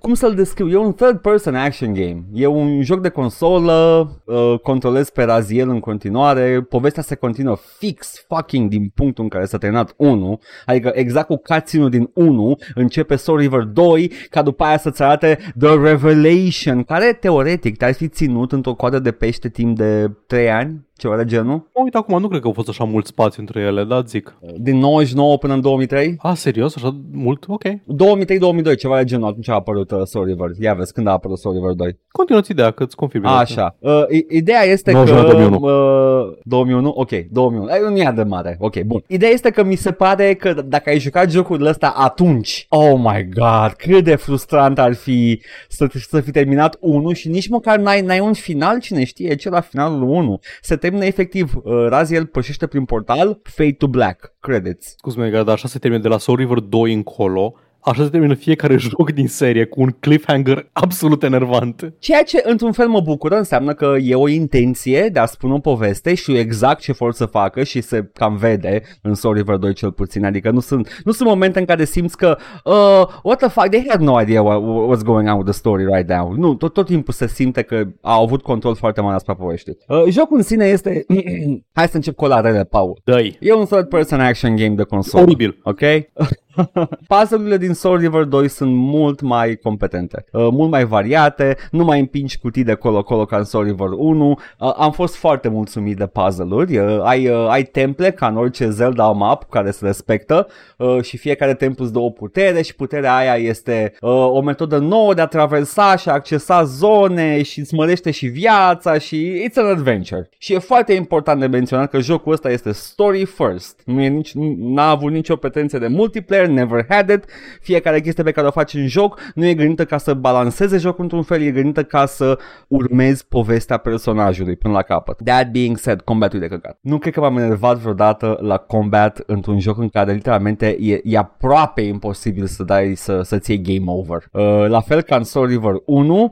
cum 0.00 0.14
să-l 0.14 0.34
descriu? 0.34 0.68
E 0.68 0.76
un 0.76 0.92
third 0.92 1.18
person 1.18 1.54
action 1.54 1.92
game. 1.92 2.24
E 2.32 2.46
un 2.46 2.82
joc 2.82 3.00
de 3.00 3.08
consolă, 3.08 4.10
uh, 4.24 4.58
controlezi 4.62 5.12
pe 5.12 5.22
raziel 5.22 5.68
în 5.68 5.80
continuare, 5.80 6.66
povestea 6.68 7.02
se 7.02 7.14
continuă 7.14 7.56
fix 7.78 8.24
fucking 8.28 8.68
din 8.68 8.92
punctul 8.94 9.24
în 9.24 9.30
care 9.30 9.44
s-a 9.44 9.58
terminat 9.58 9.94
1, 9.96 10.40
adică 10.66 10.90
exact 10.94 11.26
cu 11.26 11.36
cutscene 11.36 11.88
din 11.88 12.10
1 12.14 12.56
începe 12.74 13.16
Soul 13.16 13.38
River 13.38 13.62
2, 13.62 14.12
ca 14.30 14.42
după 14.42 14.64
aia 14.64 14.78
să-ți 14.78 15.02
arate 15.02 15.38
The 15.58 15.76
Revelation, 15.76 16.82
care 16.82 17.12
teoretic 17.20 17.76
te-ar 17.76 17.92
fi 17.92 18.08
ținut 18.08 18.52
într-o 18.52 18.74
coadă 18.74 18.98
de 18.98 19.10
pește 19.10 19.48
timp 19.48 19.76
de 19.76 19.91
3 20.28 20.50
ani, 20.52 20.78
ceva 20.96 21.16
de 21.16 21.24
genul, 21.24 21.70
Mă 21.74 21.80
uit 21.84 21.94
acum, 21.94 22.20
nu 22.20 22.28
cred 22.28 22.40
că 22.40 22.46
au 22.46 22.52
fost 22.52 22.68
așa 22.68 22.84
mult 22.84 23.06
spațiu 23.06 23.42
între 23.42 23.60
ele, 23.60 23.84
da, 23.84 24.00
zic. 24.06 24.36
din 24.58 24.78
99 24.78 25.38
până 25.38 25.52
în 25.54 25.60
2003. 25.60 26.16
Ah, 26.18 26.32
serios? 26.36 26.76
Așa 26.76 26.96
mult? 27.12 27.44
Ok. 27.48 27.62
2003-2002, 27.64 28.76
ceva 28.78 28.96
de 28.98 29.04
genul, 29.04 29.28
atunci 29.28 29.48
a 29.48 29.52
apărut 29.54 29.90
uh, 29.90 30.00
Soul 30.04 30.24
River. 30.26 30.46
Ia 30.60 30.74
vezi, 30.74 30.92
când 30.92 31.06
a 31.06 31.10
apărut 31.10 31.38
Soul 31.38 31.54
River 31.54 31.72
2. 31.72 31.98
Continuați 32.10 32.50
ideea, 32.50 32.70
că 32.70 32.82
îți 32.82 32.96
confirm. 32.96 33.26
A, 33.26 33.38
așa. 33.38 33.76
Uh, 33.78 33.92
i- 34.10 34.26
ideea 34.30 34.62
este 34.62 34.92
99, 34.92 35.24
că... 35.24 35.32
2001. 35.32 36.28
Uh, 36.28 36.38
2001? 36.44 36.88
Ok, 36.88 37.10
2001. 37.30 37.70
Ai, 37.70 37.80
nu 37.90 37.96
e 37.96 38.02
atât 38.04 38.16
de 38.16 38.22
mare. 38.22 38.56
Ok, 38.60 38.80
bun. 38.80 39.04
Ideea 39.06 39.30
este 39.30 39.50
că 39.50 39.64
mi 39.64 39.74
se 39.74 39.90
pare 39.92 40.34
că 40.34 40.52
d- 40.62 40.64
dacă 40.66 40.90
ai 40.90 40.98
jucat 40.98 41.30
jocul 41.30 41.66
ăsta 41.66 41.92
atunci, 41.96 42.66
oh 42.68 42.94
my 42.96 43.28
god, 43.34 43.72
cât 43.76 44.04
de 44.04 44.14
frustrant 44.14 44.78
ar 44.78 44.94
fi 44.94 45.40
să, 45.68 45.86
să 46.08 46.20
fi 46.20 46.30
terminat 46.30 46.76
1 46.80 47.12
și 47.12 47.28
nici 47.28 47.48
măcar 47.48 47.78
n-ai, 47.78 48.00
n-ai 48.00 48.20
un 48.20 48.32
final, 48.32 48.80
cine 48.80 49.04
știe 49.04 49.34
ce 49.34 49.48
la 49.48 49.60
finalul 49.60 50.02
1. 50.02 50.40
Se 50.62 50.76
termină 50.82 51.04
efectiv, 51.04 51.54
uh, 51.54 51.86
Raziel 51.88 52.26
pășește 52.26 52.66
prin 52.66 52.84
portal, 52.84 53.40
fade 53.42 53.72
to 53.72 53.86
black, 53.86 54.34
credits. 54.40 54.94
Scuze-mă, 54.96 55.26
Edgar, 55.26 55.42
dar 55.42 55.54
așa 55.54 55.68
se 55.68 55.78
termină 55.78 56.02
de 56.02 56.08
la 56.08 56.18
Soul 56.18 56.38
River 56.38 56.58
2 56.58 56.92
încolo. 56.92 57.54
Așa 57.84 58.02
se 58.02 58.08
termină 58.08 58.34
fiecare 58.34 58.76
joc 58.88 59.12
din 59.12 59.28
serie 59.28 59.64
cu 59.64 59.80
un 59.80 59.90
cliffhanger 60.00 60.68
absolut 60.72 61.22
enervant. 61.22 61.92
Ceea 61.98 62.22
ce 62.22 62.42
într-un 62.44 62.72
fel 62.72 62.88
mă 62.88 63.00
bucură 63.00 63.36
înseamnă 63.36 63.74
că 63.74 63.94
e 64.00 64.14
o 64.14 64.28
intenție 64.28 65.08
de 65.12 65.18
a 65.18 65.26
spune 65.26 65.52
o 65.52 65.58
poveste, 65.58 66.14
știu 66.14 66.36
exact 66.36 66.80
ce 66.80 66.92
vor 66.92 67.12
să 67.12 67.26
facă 67.26 67.62
și 67.62 67.80
se 67.80 68.10
cam 68.12 68.36
vede 68.36 68.82
în 69.02 69.14
Soul 69.14 69.34
River 69.34 69.56
2 69.56 69.72
cel 69.74 69.92
puțin, 69.92 70.24
adică 70.24 70.50
nu 70.50 70.60
sunt, 70.60 71.00
nu 71.04 71.12
sunt 71.12 71.28
momente 71.28 71.58
în 71.58 71.64
care 71.64 71.84
simți 71.84 72.16
că 72.16 72.36
uh, 72.64 73.08
what 73.22 73.38
the 73.38 73.48
fuck, 73.48 73.68
they 73.68 73.84
had 73.88 74.00
no 74.00 74.20
idea 74.20 74.42
what, 74.42 74.60
what's 74.60 75.04
going 75.04 75.28
on 75.28 75.34
with 75.34 75.50
the 75.50 75.58
story 75.58 75.84
right 75.84 76.08
now. 76.08 76.32
Nu, 76.32 76.54
tot, 76.54 76.72
tot 76.72 76.86
timpul 76.86 77.12
se 77.12 77.26
simte 77.26 77.62
că 77.62 77.84
au 78.00 78.22
avut 78.22 78.42
control 78.42 78.74
foarte 78.74 79.00
mare 79.00 79.14
asupra 79.14 79.34
poveștii. 79.34 79.76
Uh, 79.88 80.04
jocul 80.08 80.36
în 80.36 80.42
sine 80.42 80.64
este, 80.64 81.06
hai 81.72 81.88
să 81.88 81.96
încep 81.96 82.14
cu 82.14 82.26
la 82.26 82.40
rele, 82.40 82.64
Paul. 82.64 83.00
Dă-i. 83.04 83.36
E 83.40 83.52
un 83.52 83.64
third 83.64 83.88
person 83.88 84.20
action 84.20 84.56
game 84.56 84.74
de 84.74 84.82
console. 84.82 85.22
Oribil. 85.22 85.58
Ok? 85.62 85.80
Puzzle-urile 87.08 87.56
din 87.56 87.74
Soul 87.74 87.98
River 87.98 88.24
2 88.24 88.48
sunt 88.48 88.74
mult 88.74 89.20
mai 89.20 89.56
competente, 89.56 90.24
uh, 90.32 90.48
mult 90.50 90.70
mai 90.70 90.84
variate, 90.84 91.56
nu 91.70 91.84
mai 91.84 92.00
împingi 92.00 92.38
cutii 92.38 92.64
de 92.64 92.74
colo-colo 92.74 93.24
ca 93.24 93.36
în 93.36 93.44
Soul 93.44 93.64
River 93.64 93.88
1. 93.96 94.30
Uh, 94.30 94.74
am 94.76 94.92
fost 94.92 95.16
foarte 95.16 95.48
mulțumit 95.48 95.96
de 95.96 96.06
puzzle-uri. 96.06 96.78
Uh, 96.78 97.00
ai, 97.02 97.28
uh, 97.28 97.46
ai 97.48 97.62
temple 97.62 98.10
ca 98.10 98.26
în 98.26 98.36
orice 98.36 98.68
Zelda 98.68 99.10
map 99.10 99.50
care 99.50 99.70
se 99.70 99.84
respectă 99.84 100.46
uh, 100.76 101.02
și 101.02 101.16
fiecare 101.16 101.54
templu 101.54 101.84
îți 101.84 101.92
dă 101.92 101.98
o 101.98 102.10
putere 102.10 102.62
și 102.62 102.74
puterea 102.74 103.16
aia 103.16 103.34
este 103.34 103.92
uh, 104.00 104.10
o 104.10 104.40
metodă 104.40 104.78
nouă 104.78 105.14
de 105.14 105.20
a 105.20 105.26
traversa 105.26 105.96
și 105.96 106.08
a 106.08 106.12
accesa 106.12 106.64
zone 106.64 107.42
și 107.42 107.58
îți 107.58 107.74
mărește 107.74 108.10
și 108.10 108.26
viața 108.26 108.98
și 108.98 109.46
it's 109.48 109.54
an 109.54 109.66
adventure. 109.66 110.28
Și 110.38 110.52
e 110.52 110.58
foarte 110.58 110.92
important 110.92 111.40
de 111.40 111.46
menționat 111.46 111.90
că 111.90 112.00
jocul 112.00 112.32
ăsta 112.32 112.50
este 112.50 112.72
story 112.72 113.24
first. 113.24 113.80
Nu 113.84 114.00
e 114.00 114.08
nici, 114.08 114.32
n-a 114.58 114.88
avut 114.90 115.12
nicio 115.12 115.36
pretenție 115.36 115.78
de 115.78 115.86
multiplayer, 115.86 116.41
never 116.46 116.86
had 116.88 117.08
it. 117.08 117.24
Fiecare 117.60 118.00
chestie 118.00 118.22
pe 118.22 118.30
care 118.30 118.46
o 118.46 118.50
faci 118.50 118.74
în 118.74 118.86
joc 118.86 119.20
nu 119.34 119.46
e 119.46 119.54
gândită 119.54 119.84
ca 119.84 119.98
să 119.98 120.14
balanceze 120.14 120.78
jocul 120.78 121.02
într-un 121.02 121.22
fel, 121.22 121.42
e 121.42 121.50
gândită 121.50 121.84
ca 121.84 122.06
să 122.06 122.38
urmezi 122.68 123.26
povestea 123.26 123.76
personajului 123.76 124.56
până 124.56 124.74
la 124.74 124.82
capăt. 124.82 125.18
That 125.24 125.50
being 125.50 125.78
said, 125.78 126.00
combatul 126.00 126.38
e 126.38 126.40
de 126.40 126.54
căcat. 126.54 126.78
Nu 126.80 126.98
cred 126.98 127.12
că 127.12 127.20
m-am 127.20 127.38
enervat 127.38 127.76
vreodată 127.76 128.38
la 128.40 128.56
combat 128.56 129.22
într-un 129.26 129.60
joc 129.60 129.78
în 129.78 129.88
care 129.88 130.12
literalmente 130.12 130.76
e, 130.80 131.00
e 131.04 131.18
aproape 131.18 131.80
imposibil 131.80 132.46
să 132.46 132.62
dai 132.62 132.94
să, 132.94 133.22
să-ți 133.22 133.50
iei 133.50 133.62
game 133.62 133.92
over. 133.92 134.24
Uh, 134.32 134.68
la 134.68 134.80
fel 134.80 135.02
ca 135.02 135.16
în 135.16 135.24
Soul 135.24 135.46
River 135.46 135.74
1, 135.84 136.22
Uh, 136.22 136.30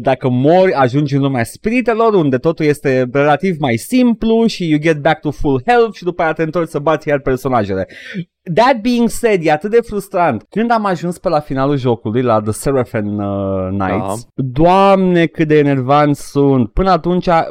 dacă 0.00 0.28
mori, 0.28 0.72
ajungi 0.72 1.14
în 1.14 1.22
lumea 1.22 1.44
spiritelor, 1.44 2.14
unde 2.14 2.36
totul 2.36 2.64
este 2.64 3.08
relativ 3.12 3.56
mai 3.58 3.76
simplu 3.76 4.46
și 4.46 4.68
you 4.68 4.78
get 4.78 4.96
back 4.96 5.20
to 5.20 5.30
full 5.30 5.62
health 5.66 5.96
și 5.96 6.04
după 6.04 6.22
aia 6.22 6.32
te 6.32 6.42
întorci 6.42 6.68
să 6.68 6.78
bați 6.78 7.08
iar 7.08 7.20
personajele. 7.20 7.86
That 8.54 8.80
being 8.80 9.08
said, 9.08 9.46
e 9.46 9.50
atât 9.50 9.70
de 9.70 9.80
frustrant. 9.80 10.46
Când 10.50 10.70
am 10.70 10.84
ajuns 10.84 11.18
pe 11.18 11.28
la 11.28 11.40
finalul 11.40 11.76
jocului, 11.76 12.22
la 12.22 12.40
The 12.40 12.52
Seraphim 12.52 13.16
uh, 13.16 13.68
Nights, 13.70 14.26
doamne 14.34 15.26
cât 15.26 15.48
de 15.48 15.58
enervanți 15.58 16.30
sunt. 16.30 16.72
Până 16.72 16.90
atunci 16.90 17.26
uh, 17.26 17.42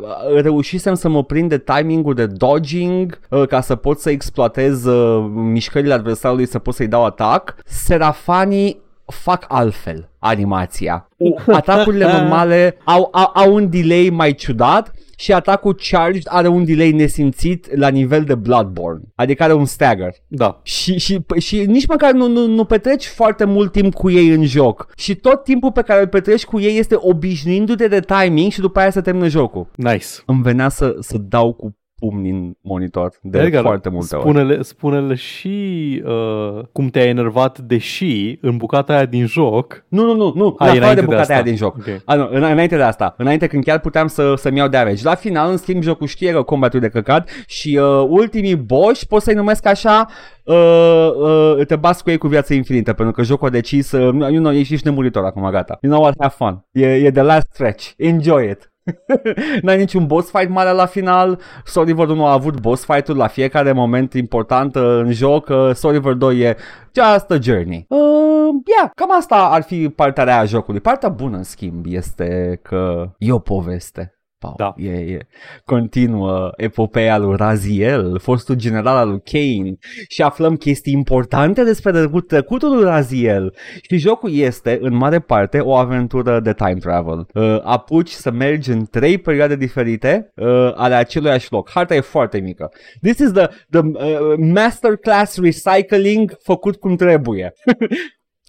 reușisem 0.41 0.93
să 0.93 1.09
mă 1.09 1.23
prind 1.23 1.49
de 1.49 1.57
timingul 1.57 2.13
de 2.13 2.25
dodging 2.25 3.19
uh, 3.29 3.47
ca 3.47 3.61
să 3.61 3.75
pot 3.75 3.99
să 3.99 4.09
exploatez 4.09 4.85
uh, 4.85 5.25
mișcările 5.33 5.93
adversarului, 5.93 6.47
să 6.47 6.59
pot 6.59 6.73
să-i 6.73 6.87
dau 6.87 7.05
atac. 7.05 7.55
Serafanii 7.65 8.81
fac 9.05 9.45
altfel 9.47 10.09
animația. 10.27 11.07
Atacurile 11.47 12.11
normale 12.11 12.77
au, 12.83 13.09
au, 13.11 13.31
au 13.33 13.53
un 13.53 13.69
delay 13.69 14.09
mai 14.11 14.33
ciudat 14.33 14.91
și 15.19 15.33
atacul 15.33 15.79
charged 15.89 16.21
are 16.25 16.47
un 16.47 16.65
delay 16.65 16.91
nesimțit 16.91 17.77
la 17.77 17.87
nivel 17.87 18.23
de 18.23 18.35
Bloodborne, 18.35 19.01
adică 19.15 19.43
are 19.43 19.53
un 19.53 19.65
stagger. 19.65 20.13
Da. 20.27 20.59
Și, 20.63 20.97
și, 20.97 21.25
și 21.37 21.65
nici 21.65 21.87
măcar 21.87 22.11
nu, 22.11 22.27
nu, 22.27 22.47
nu 22.47 22.63
petreci 22.63 23.05
foarte 23.05 23.45
mult 23.45 23.71
timp 23.71 23.93
cu 23.93 24.09
ei 24.09 24.27
în 24.27 24.45
joc. 24.45 24.91
Și 24.95 25.15
tot 25.15 25.43
timpul 25.43 25.71
pe 25.71 25.81
care 25.81 26.01
îl 26.01 26.07
petreci 26.07 26.45
cu 26.45 26.59
ei 26.59 26.77
este 26.77 26.95
obișnuindu-te 26.97 27.87
de 27.87 27.99
timing 27.99 28.51
și 28.51 28.59
după 28.59 28.79
aia 28.79 28.89
să 28.89 29.01
termină 29.01 29.27
jocul. 29.27 29.67
Nice. 29.75 30.05
Îmi 30.25 30.41
venea 30.41 30.69
să, 30.69 30.95
să 30.99 31.17
dau 31.17 31.53
cu 31.53 31.75
pumni 31.99 32.29
în 32.29 32.53
monitor 32.61 33.11
de 33.21 33.39
Edgar, 33.39 33.63
foarte 33.63 33.89
multe 33.89 34.15
ori. 34.15 34.23
spune-le, 34.23 34.61
spune-le 34.61 35.15
și 35.15 36.03
uh, 36.05 36.63
cum 36.71 36.87
te-ai 36.87 37.07
enervat, 37.07 37.59
deși 37.59 38.37
în 38.41 38.57
bucata 38.57 38.93
aia 38.93 39.05
din 39.05 39.25
joc... 39.25 39.85
Nu, 39.87 40.05
nu, 40.05 40.15
nu, 40.15 40.31
nu, 40.35 40.55
A, 40.57 40.65
în 40.65 40.69
afară 40.69 40.77
înainte 40.77 40.95
de 40.95 40.99
de 40.99 41.05
bucata 41.05 41.21
asta. 41.21 41.33
aia 41.33 41.43
din 41.43 41.55
joc. 41.55 41.75
Ok. 41.75 42.01
A, 42.05 42.15
nu, 42.15 42.27
în, 42.31 42.43
înainte 42.43 42.75
de 42.75 42.81
asta, 42.81 43.15
înainte 43.17 43.47
când 43.47 43.63
chiar 43.63 43.79
puteam 43.79 44.07
să, 44.07 44.33
să-mi 44.35 44.57
iau 44.57 44.67
damage. 44.67 45.03
La 45.03 45.15
final, 45.15 45.51
în 45.51 45.57
schimb, 45.57 45.81
jocul 45.81 46.07
știe 46.07 46.31
că 46.31 46.41
combatul 46.41 46.79
e 46.79 46.81
de 46.81 46.89
căcat 46.89 47.29
și 47.47 47.79
uh, 47.81 48.05
ultimii 48.09 48.55
boss 48.55 49.03
pot 49.03 49.21
să-i 49.21 49.33
numesc 49.33 49.65
așa, 49.65 50.07
uh, 50.43 51.09
uh, 51.15 51.65
te 51.65 51.75
bați 51.75 52.03
cu 52.03 52.09
ei 52.09 52.17
cu 52.17 52.27
viață 52.27 52.53
infinită, 52.53 52.93
pentru 52.93 53.13
că 53.13 53.23
jocul 53.23 53.47
a 53.47 53.51
decis, 53.51 53.91
uh, 53.91 54.13
you 54.13 54.29
know, 54.29 54.51
ești, 54.51 54.73
ești 54.73 54.85
nemuritor 54.85 55.23
acum, 55.23 55.49
gata. 55.49 55.77
You 55.81 55.91
know 55.91 56.03
what, 56.03 56.15
have 56.19 56.33
fun. 56.37 56.65
E, 56.71 56.95
e 56.95 57.11
the 57.11 57.21
last 57.21 57.47
stretch. 57.53 57.91
Enjoy 57.97 58.49
it. 58.49 58.71
N-ai 59.61 59.77
niciun 59.77 60.05
boss 60.05 60.29
fight 60.29 60.49
mare 60.49 60.71
la 60.71 60.85
final. 60.85 61.39
Soul 61.65 61.85
River 61.85 62.07
1 62.07 62.25
a 62.25 62.31
avut 62.31 62.59
boss 62.59 62.85
fight-uri 62.85 63.17
la 63.17 63.27
fiecare 63.27 63.71
moment 63.71 64.13
important 64.13 64.75
uh, 64.75 64.83
în 64.83 65.11
joc 65.11 65.47
uh, 65.49 65.69
Soul 65.73 65.93
River 65.93 66.13
2 66.13 66.39
e 66.39 66.57
just 66.93 67.31
a 67.31 67.37
journey. 67.41 67.85
Uh, 67.89 68.61
yeah, 68.77 68.89
Cam 68.95 69.15
asta 69.17 69.35
ar 69.35 69.63
fi 69.63 69.89
partea 69.89 70.23
rea 70.23 70.39
a 70.39 70.45
jocului. 70.45 70.79
Partea 70.79 71.09
bună 71.09 71.37
în 71.37 71.43
schimb 71.43 71.85
este 71.87 72.59
că 72.63 73.09
e 73.17 73.31
o 73.31 73.39
poveste 73.39 74.16
Pau, 74.39 74.53
Da. 74.57 74.73
e, 74.77 74.89
e. 74.89 75.27
Continuă 75.65 76.51
epopeea 76.55 77.17
lui 77.17 77.35
Raziel, 77.35 78.19
fostul 78.19 78.55
general 78.55 78.95
al 78.95 79.09
lui 79.09 79.21
Kane 79.23 79.75
și 80.07 80.21
aflăm 80.21 80.55
chestii 80.55 80.93
importante 80.93 81.63
despre 81.63 81.91
trecut- 81.91 82.27
trecutul 82.27 82.75
lui 82.75 82.83
Raziel. 82.83 83.55
Și 83.81 83.97
jocul 83.97 84.31
este, 84.33 84.77
în 84.81 84.95
mare 84.95 85.19
parte, 85.19 85.59
o 85.59 85.75
aventură 85.75 86.39
de 86.39 86.53
time 86.53 86.73
travel. 86.79 87.27
Uh, 87.33 87.59
apuci 87.63 88.09
să 88.09 88.31
mergi 88.31 88.71
în 88.71 88.85
trei 88.85 89.17
perioade 89.17 89.55
diferite 89.55 90.31
uh, 90.35 90.71
ale 90.75 90.95
aceluiași 90.95 91.51
loc. 91.51 91.69
Harta 91.69 91.95
e 91.95 91.99
foarte 91.99 92.39
mică. 92.39 92.71
This 93.01 93.17
is 93.17 93.31
the, 93.31 93.47
the 93.69 93.79
uh, 93.79 94.37
masterclass 94.53 95.37
recycling 95.41 96.35
făcut 96.43 96.75
cum 96.75 96.95
trebuie. 96.95 97.53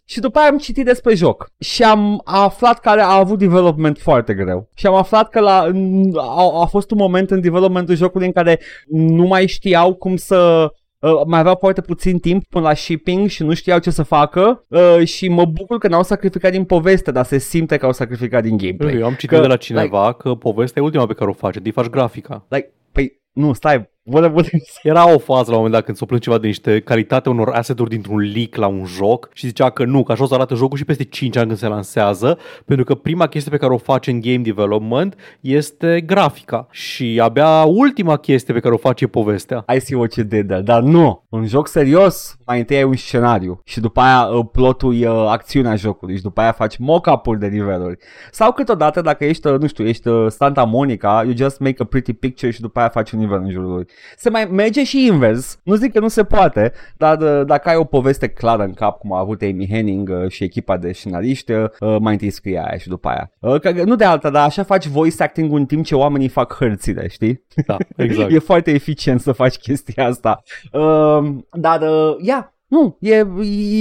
Și 0.08 0.20
după 0.20 0.38
aia 0.38 0.48
am 0.48 0.58
citit 0.58 0.84
despre 0.84 1.14
joc 1.14 1.50
și 1.58 1.82
am 1.82 2.20
aflat 2.24 2.80
că 2.80 2.88
a 2.88 3.16
avut 3.18 3.38
development 3.38 3.98
foarte 3.98 4.34
greu. 4.34 4.68
Și 4.74 4.86
am 4.86 4.94
aflat 4.94 5.28
că 5.30 5.40
la, 5.40 5.70
a, 6.16 6.60
a 6.60 6.66
fost 6.66 6.90
un 6.90 6.98
moment 6.98 7.30
în 7.30 7.40
developmentul 7.40 7.94
jocului 7.94 8.26
în 8.26 8.32
care 8.32 8.60
nu 8.88 9.26
mai 9.26 9.46
știau 9.46 9.94
cum 9.94 10.16
să 10.16 10.70
Uh, 11.00 11.20
mai 11.26 11.38
aveau 11.38 11.56
foarte 11.60 11.80
puțin 11.80 12.18
timp 12.18 12.44
până 12.48 12.64
la 12.64 12.74
shipping 12.74 13.28
și 13.28 13.42
nu 13.42 13.54
știau 13.54 13.78
ce 13.78 13.90
să 13.90 14.02
facă 14.02 14.64
uh, 14.68 15.04
și 15.04 15.28
mă 15.28 15.44
bucur 15.44 15.78
că 15.78 15.88
n-au 15.88 16.02
sacrificat 16.02 16.50
din 16.50 16.64
poveste, 16.64 17.10
dar 17.10 17.24
se 17.24 17.38
simte 17.38 17.76
că 17.76 17.86
au 17.86 17.92
sacrificat 17.92 18.42
din 18.42 18.56
gameplay. 18.56 18.94
Eu 18.94 19.04
am 19.04 19.12
citit 19.12 19.28
Că, 19.28 19.40
de 19.40 19.46
la 19.46 19.56
cineva 19.56 20.06
like, 20.06 20.18
că 20.22 20.34
povestea 20.34 20.82
e 20.82 20.84
ultima 20.84 21.06
pe 21.06 21.14
care 21.14 21.30
o 21.30 21.32
face, 21.32 21.58
de 21.58 21.70
faci 21.70 21.86
grafica. 21.86 22.46
Like, 22.48 22.72
păi, 22.92 23.20
nu, 23.32 23.52
stai, 23.52 23.90
what, 24.10 24.34
what 24.34 24.46
Era 24.82 25.14
o 25.14 25.18
fază 25.18 25.50
la 25.50 25.56
un 25.56 25.62
moment 25.62 25.72
dat 25.72 25.84
când 25.84 25.96
s-o 25.96 26.06
plâng 26.06 26.22
ceva 26.22 26.38
de 26.38 26.46
niște 26.46 26.80
calitatea 26.80 27.32
unor 27.32 27.48
asset-uri 27.48 27.90
dintr-un 27.90 28.18
leak 28.18 28.54
la 28.54 28.66
un 28.66 28.84
joc 28.84 29.28
și 29.32 29.46
zicea 29.46 29.70
că 29.70 29.84
nu, 29.84 30.02
că 30.02 30.12
așa 30.12 30.22
o 30.22 30.26
să 30.26 30.34
arate 30.34 30.54
jocul 30.54 30.78
și 30.78 30.84
peste 30.84 31.04
5 31.04 31.36
ani 31.36 31.46
când 31.46 31.58
se 31.58 31.66
lansează, 31.66 32.38
pentru 32.64 32.84
că 32.84 32.94
prima 32.94 33.26
chestie 33.26 33.50
pe 33.50 33.56
care 33.56 33.72
o 33.72 33.78
face 33.78 34.10
în 34.10 34.20
game 34.20 34.36
development 34.36 35.14
este 35.40 36.00
grafica 36.00 36.66
și 36.70 37.20
abia 37.22 37.64
ultima 37.64 38.16
chestie 38.16 38.54
pe 38.54 38.60
care 38.60 38.74
o 38.74 38.78
face 38.78 39.04
e 39.04 39.08
povestea. 39.08 39.64
I 39.76 39.80
see 39.80 39.96
what 39.96 40.14
you 40.14 40.26
did 40.26 40.46
there. 40.46 40.62
Dar 40.62 40.82
nu, 40.82 41.24
un 41.28 41.46
joc 41.46 41.68
serios, 41.68 42.36
mai 42.46 42.58
întâi 42.58 42.76
ai 42.76 42.84
un 42.84 42.96
scenariu 42.96 43.60
și 43.64 43.80
după 43.80 44.00
aia 44.00 44.26
uh, 44.26 44.46
plotul 44.52 45.00
e 45.00 45.10
uh, 45.10 45.26
acțiunea 45.28 45.76
jocului 45.76 46.16
și 46.16 46.22
după 46.22 46.40
aia 46.40 46.52
faci 46.52 46.76
mock-up-uri 46.76 47.38
de 47.38 47.46
niveluri. 47.46 47.98
Sau 48.30 48.52
câteodată 48.52 49.00
dacă 49.00 49.24
ești, 49.24 49.46
uh, 49.46 49.58
nu 49.58 49.66
știu, 49.66 49.86
ești 49.86 50.08
uh, 50.08 50.30
Santa 50.30 50.64
Monica, 50.64 51.22
you 51.24 51.36
just 51.36 51.58
make 51.58 51.76
a 51.78 51.84
pretty 51.84 52.12
picture 52.12 52.50
și 52.50 52.60
după 52.60 52.78
aia 52.78 52.88
faci 52.88 53.10
un 53.10 53.18
nivel 53.18 53.40
în 53.40 53.50
jurul 53.50 53.72
lui. 53.74 53.86
Se 54.16 54.30
mai 54.30 54.44
merge 54.44 54.84
și 54.84 55.06
invers, 55.06 55.60
nu 55.62 55.74
zic 55.74 55.92
că 55.92 56.00
nu 56.00 56.08
se 56.08 56.24
poate, 56.24 56.72
dar 56.96 57.20
uh, 57.20 57.46
dacă 57.46 57.68
ai 57.68 57.76
o 57.76 57.84
poveste 57.84 58.28
clară 58.28 58.62
în 58.62 58.72
cap, 58.72 58.98
cum 58.98 59.12
a 59.12 59.18
avut 59.18 59.42
Amy 59.42 59.68
Henning 59.70 60.08
uh, 60.08 60.30
și 60.30 60.44
echipa 60.44 60.76
de 60.76 60.92
scenariști, 60.92 61.52
uh, 61.52 61.68
mai 62.00 62.12
întâi 62.12 62.30
scrie 62.30 62.58
aia 62.58 62.78
și 62.78 62.88
după 62.88 63.08
aia. 63.08 63.30
Uh, 63.38 63.60
că, 63.60 63.70
nu 63.70 63.96
de 63.96 64.04
alta, 64.04 64.30
dar 64.30 64.44
așa 64.44 64.62
faci 64.62 64.86
voice 64.86 65.22
acting 65.22 65.52
în 65.52 65.66
timp 65.66 65.84
ce 65.84 65.94
oamenii 65.94 66.28
fac 66.28 66.56
hărțile, 66.58 67.08
știi? 67.08 67.44
Da, 67.66 67.76
exact. 67.96 68.32
e 68.32 68.38
foarte 68.38 68.70
eficient 68.70 69.20
să 69.20 69.32
faci 69.32 69.56
chestia 69.56 70.06
asta. 70.06 70.42
Uh, 70.72 71.28
dar, 71.52 71.80
uh, 71.80 72.16
ia, 72.20 72.52
nu, 72.68 72.96
e, 73.00 73.26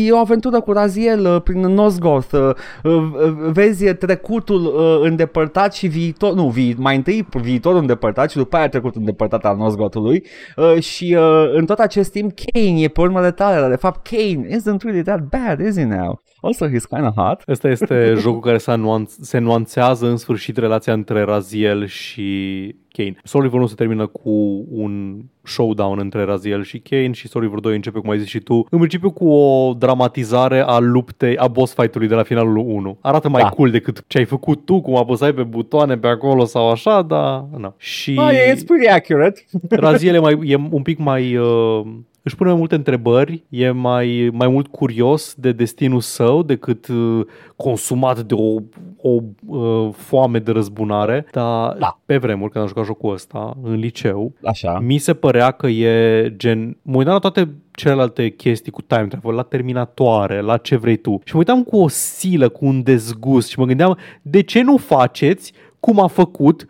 e 0.05 0.11
o 0.11 0.17
aventură 0.17 0.61
cu 0.61 0.71
Raziel 0.71 1.25
uh, 1.25 1.41
prin 1.41 1.59
Nosgoth, 1.59 2.31
uh, 2.31 2.49
uh, 2.83 3.51
vezi 3.51 3.93
trecutul 3.93 4.65
uh, 4.65 5.09
îndepărtat 5.09 5.73
și 5.73 5.87
viitor, 5.87 6.33
nu, 6.33 6.49
vi, 6.49 6.73
mai 6.77 6.95
întâi 6.95 7.27
viitorul 7.41 7.79
îndepărtat 7.79 8.29
și 8.29 8.37
după 8.37 8.55
aia 8.55 8.69
trecutul 8.69 8.99
îndepărtat 8.99 9.45
al 9.45 9.57
Nosgothului 9.57 10.23
uh, 10.55 10.79
și 10.79 11.15
uh, 11.19 11.51
în 11.53 11.65
tot 11.65 11.77
acest 11.79 12.11
timp 12.11 12.31
Kane 12.31 12.81
e 12.81 12.87
pe 12.87 13.01
urmă 13.01 13.21
de 13.21 13.31
tale, 13.31 13.59
dar 13.59 13.69
de 13.69 13.75
fapt 13.75 14.07
Kane 14.07 14.47
isn't 14.57 14.81
really 14.83 15.03
that 15.03 15.21
bad, 15.21 15.59
is 15.59 15.77
he 15.77 15.85
now? 15.85 16.21
Also, 16.41 16.67
he's 16.67 16.87
kind 16.89 17.05
of 17.05 17.15
hot. 17.15 17.41
Ăsta 17.47 17.67
este 17.67 18.13
jocul 18.21 18.39
care 18.39 18.57
se, 18.57 18.73
nuanț- 18.75 19.21
se 19.21 19.37
nuanțează 19.37 20.07
în 20.07 20.17
sfârșit 20.17 20.57
relația 20.57 20.93
între 20.93 21.23
Raziel 21.23 21.85
și 21.85 22.75
Kane. 22.97 23.15
Soul 23.23 23.43
River 23.43 23.59
1 23.59 23.67
se 23.67 23.75
termină 23.75 24.07
cu 24.07 24.65
un 24.69 25.17
showdown 25.43 25.99
între 25.99 26.23
Raziel 26.23 26.63
și 26.63 26.79
Kane 26.79 27.11
și 27.11 27.27
Soul 27.27 27.43
River 27.43 27.59
2 27.59 27.75
începe, 27.75 27.99
cum 27.99 28.09
ai 28.09 28.19
zis 28.19 28.27
și 28.27 28.39
tu, 28.39 28.65
în 28.69 28.77
principiu 28.77 29.11
cu 29.11 29.27
o 29.29 29.73
dramatizare 29.73 30.59
a 30.59 30.79
luptei, 30.79 31.37
a 31.37 31.47
boss 31.47 31.73
fight-ului 31.73 32.07
de 32.07 32.15
la 32.15 32.23
finalul 32.23 32.57
1. 32.57 32.97
Arată 33.01 33.29
mai 33.29 33.41
Da. 33.41 33.49
cool 33.49 33.69
decât 33.69 34.03
ce 34.07 34.17
ai 34.17 34.25
făcut 34.25 34.65
tu, 34.65 34.81
cum 34.81 34.95
apăsai 34.95 35.33
pe 35.33 35.43
butoane 35.43 35.97
pe 35.97 36.07
acolo 36.07 36.45
sau 36.45 36.69
așa, 36.71 37.01
dar... 37.01 37.45
Na. 37.57 37.73
Și... 37.77 38.15
Oh, 38.17 38.29
yeah, 38.31 38.55
it's 38.55 38.65
pretty 38.65 38.87
accurate. 38.87 39.45
Raziel 39.69 40.15
e, 40.15 40.19
mai, 40.19 40.39
e 40.43 40.55
un 40.71 40.81
pic 40.81 40.97
mai... 40.97 41.35
Uh, 41.35 41.81
își 42.27 42.35
pune 42.35 42.49
mai 42.49 42.59
multe 42.59 42.75
întrebări, 42.75 43.43
e 43.49 43.71
mai, 43.71 44.29
mai 44.33 44.47
mult 44.47 44.67
curios 44.67 45.33
de 45.37 45.51
destinul 45.51 45.99
său 45.99 46.43
decât 46.43 46.87
uh, 46.87 47.25
consumat 47.55 48.19
de 48.21 48.33
o, 48.33 48.55
o 49.01 49.19
uh, 49.45 49.93
foame 49.93 50.39
de 50.39 50.51
răzbunare, 50.51 51.25
dar 51.31 51.75
Da. 51.79 51.99
pe 52.05 52.17
vremuri, 52.17 52.51
când 52.51 52.63
am 52.63 52.69
jucat 52.69 52.85
jocul 52.85 53.13
ăsta 53.13 53.57
în 53.63 53.73
liceu, 53.73 54.33
Așa. 54.43 54.79
mi 54.79 54.97
se 54.97 55.13
părea 55.13 55.51
că 55.51 55.67
e 55.67 56.33
gen... 56.37 56.77
Mă 56.81 56.97
uitam 56.97 57.13
la 57.13 57.19
toate 57.19 57.49
celelalte 57.71 58.29
chestii 58.29 58.71
cu 58.71 58.81
time 58.81 59.07
travel, 59.07 59.35
la 59.35 59.41
terminatoare, 59.43 60.41
la 60.41 60.57
ce 60.57 60.75
vrei 60.75 60.97
tu. 60.97 61.21
Și 61.23 61.33
mă 61.33 61.39
uitam 61.39 61.63
cu 61.63 61.77
o 61.77 61.87
silă, 61.87 62.49
cu 62.49 62.65
un 62.65 62.83
dezgust 62.83 63.49
și 63.49 63.59
mă 63.59 63.65
gândeam, 63.65 63.97
de 64.21 64.41
ce 64.41 64.61
nu 64.61 64.77
faceți 64.77 65.53
cum 65.79 65.99
a 65.99 66.07
făcut 66.07 66.65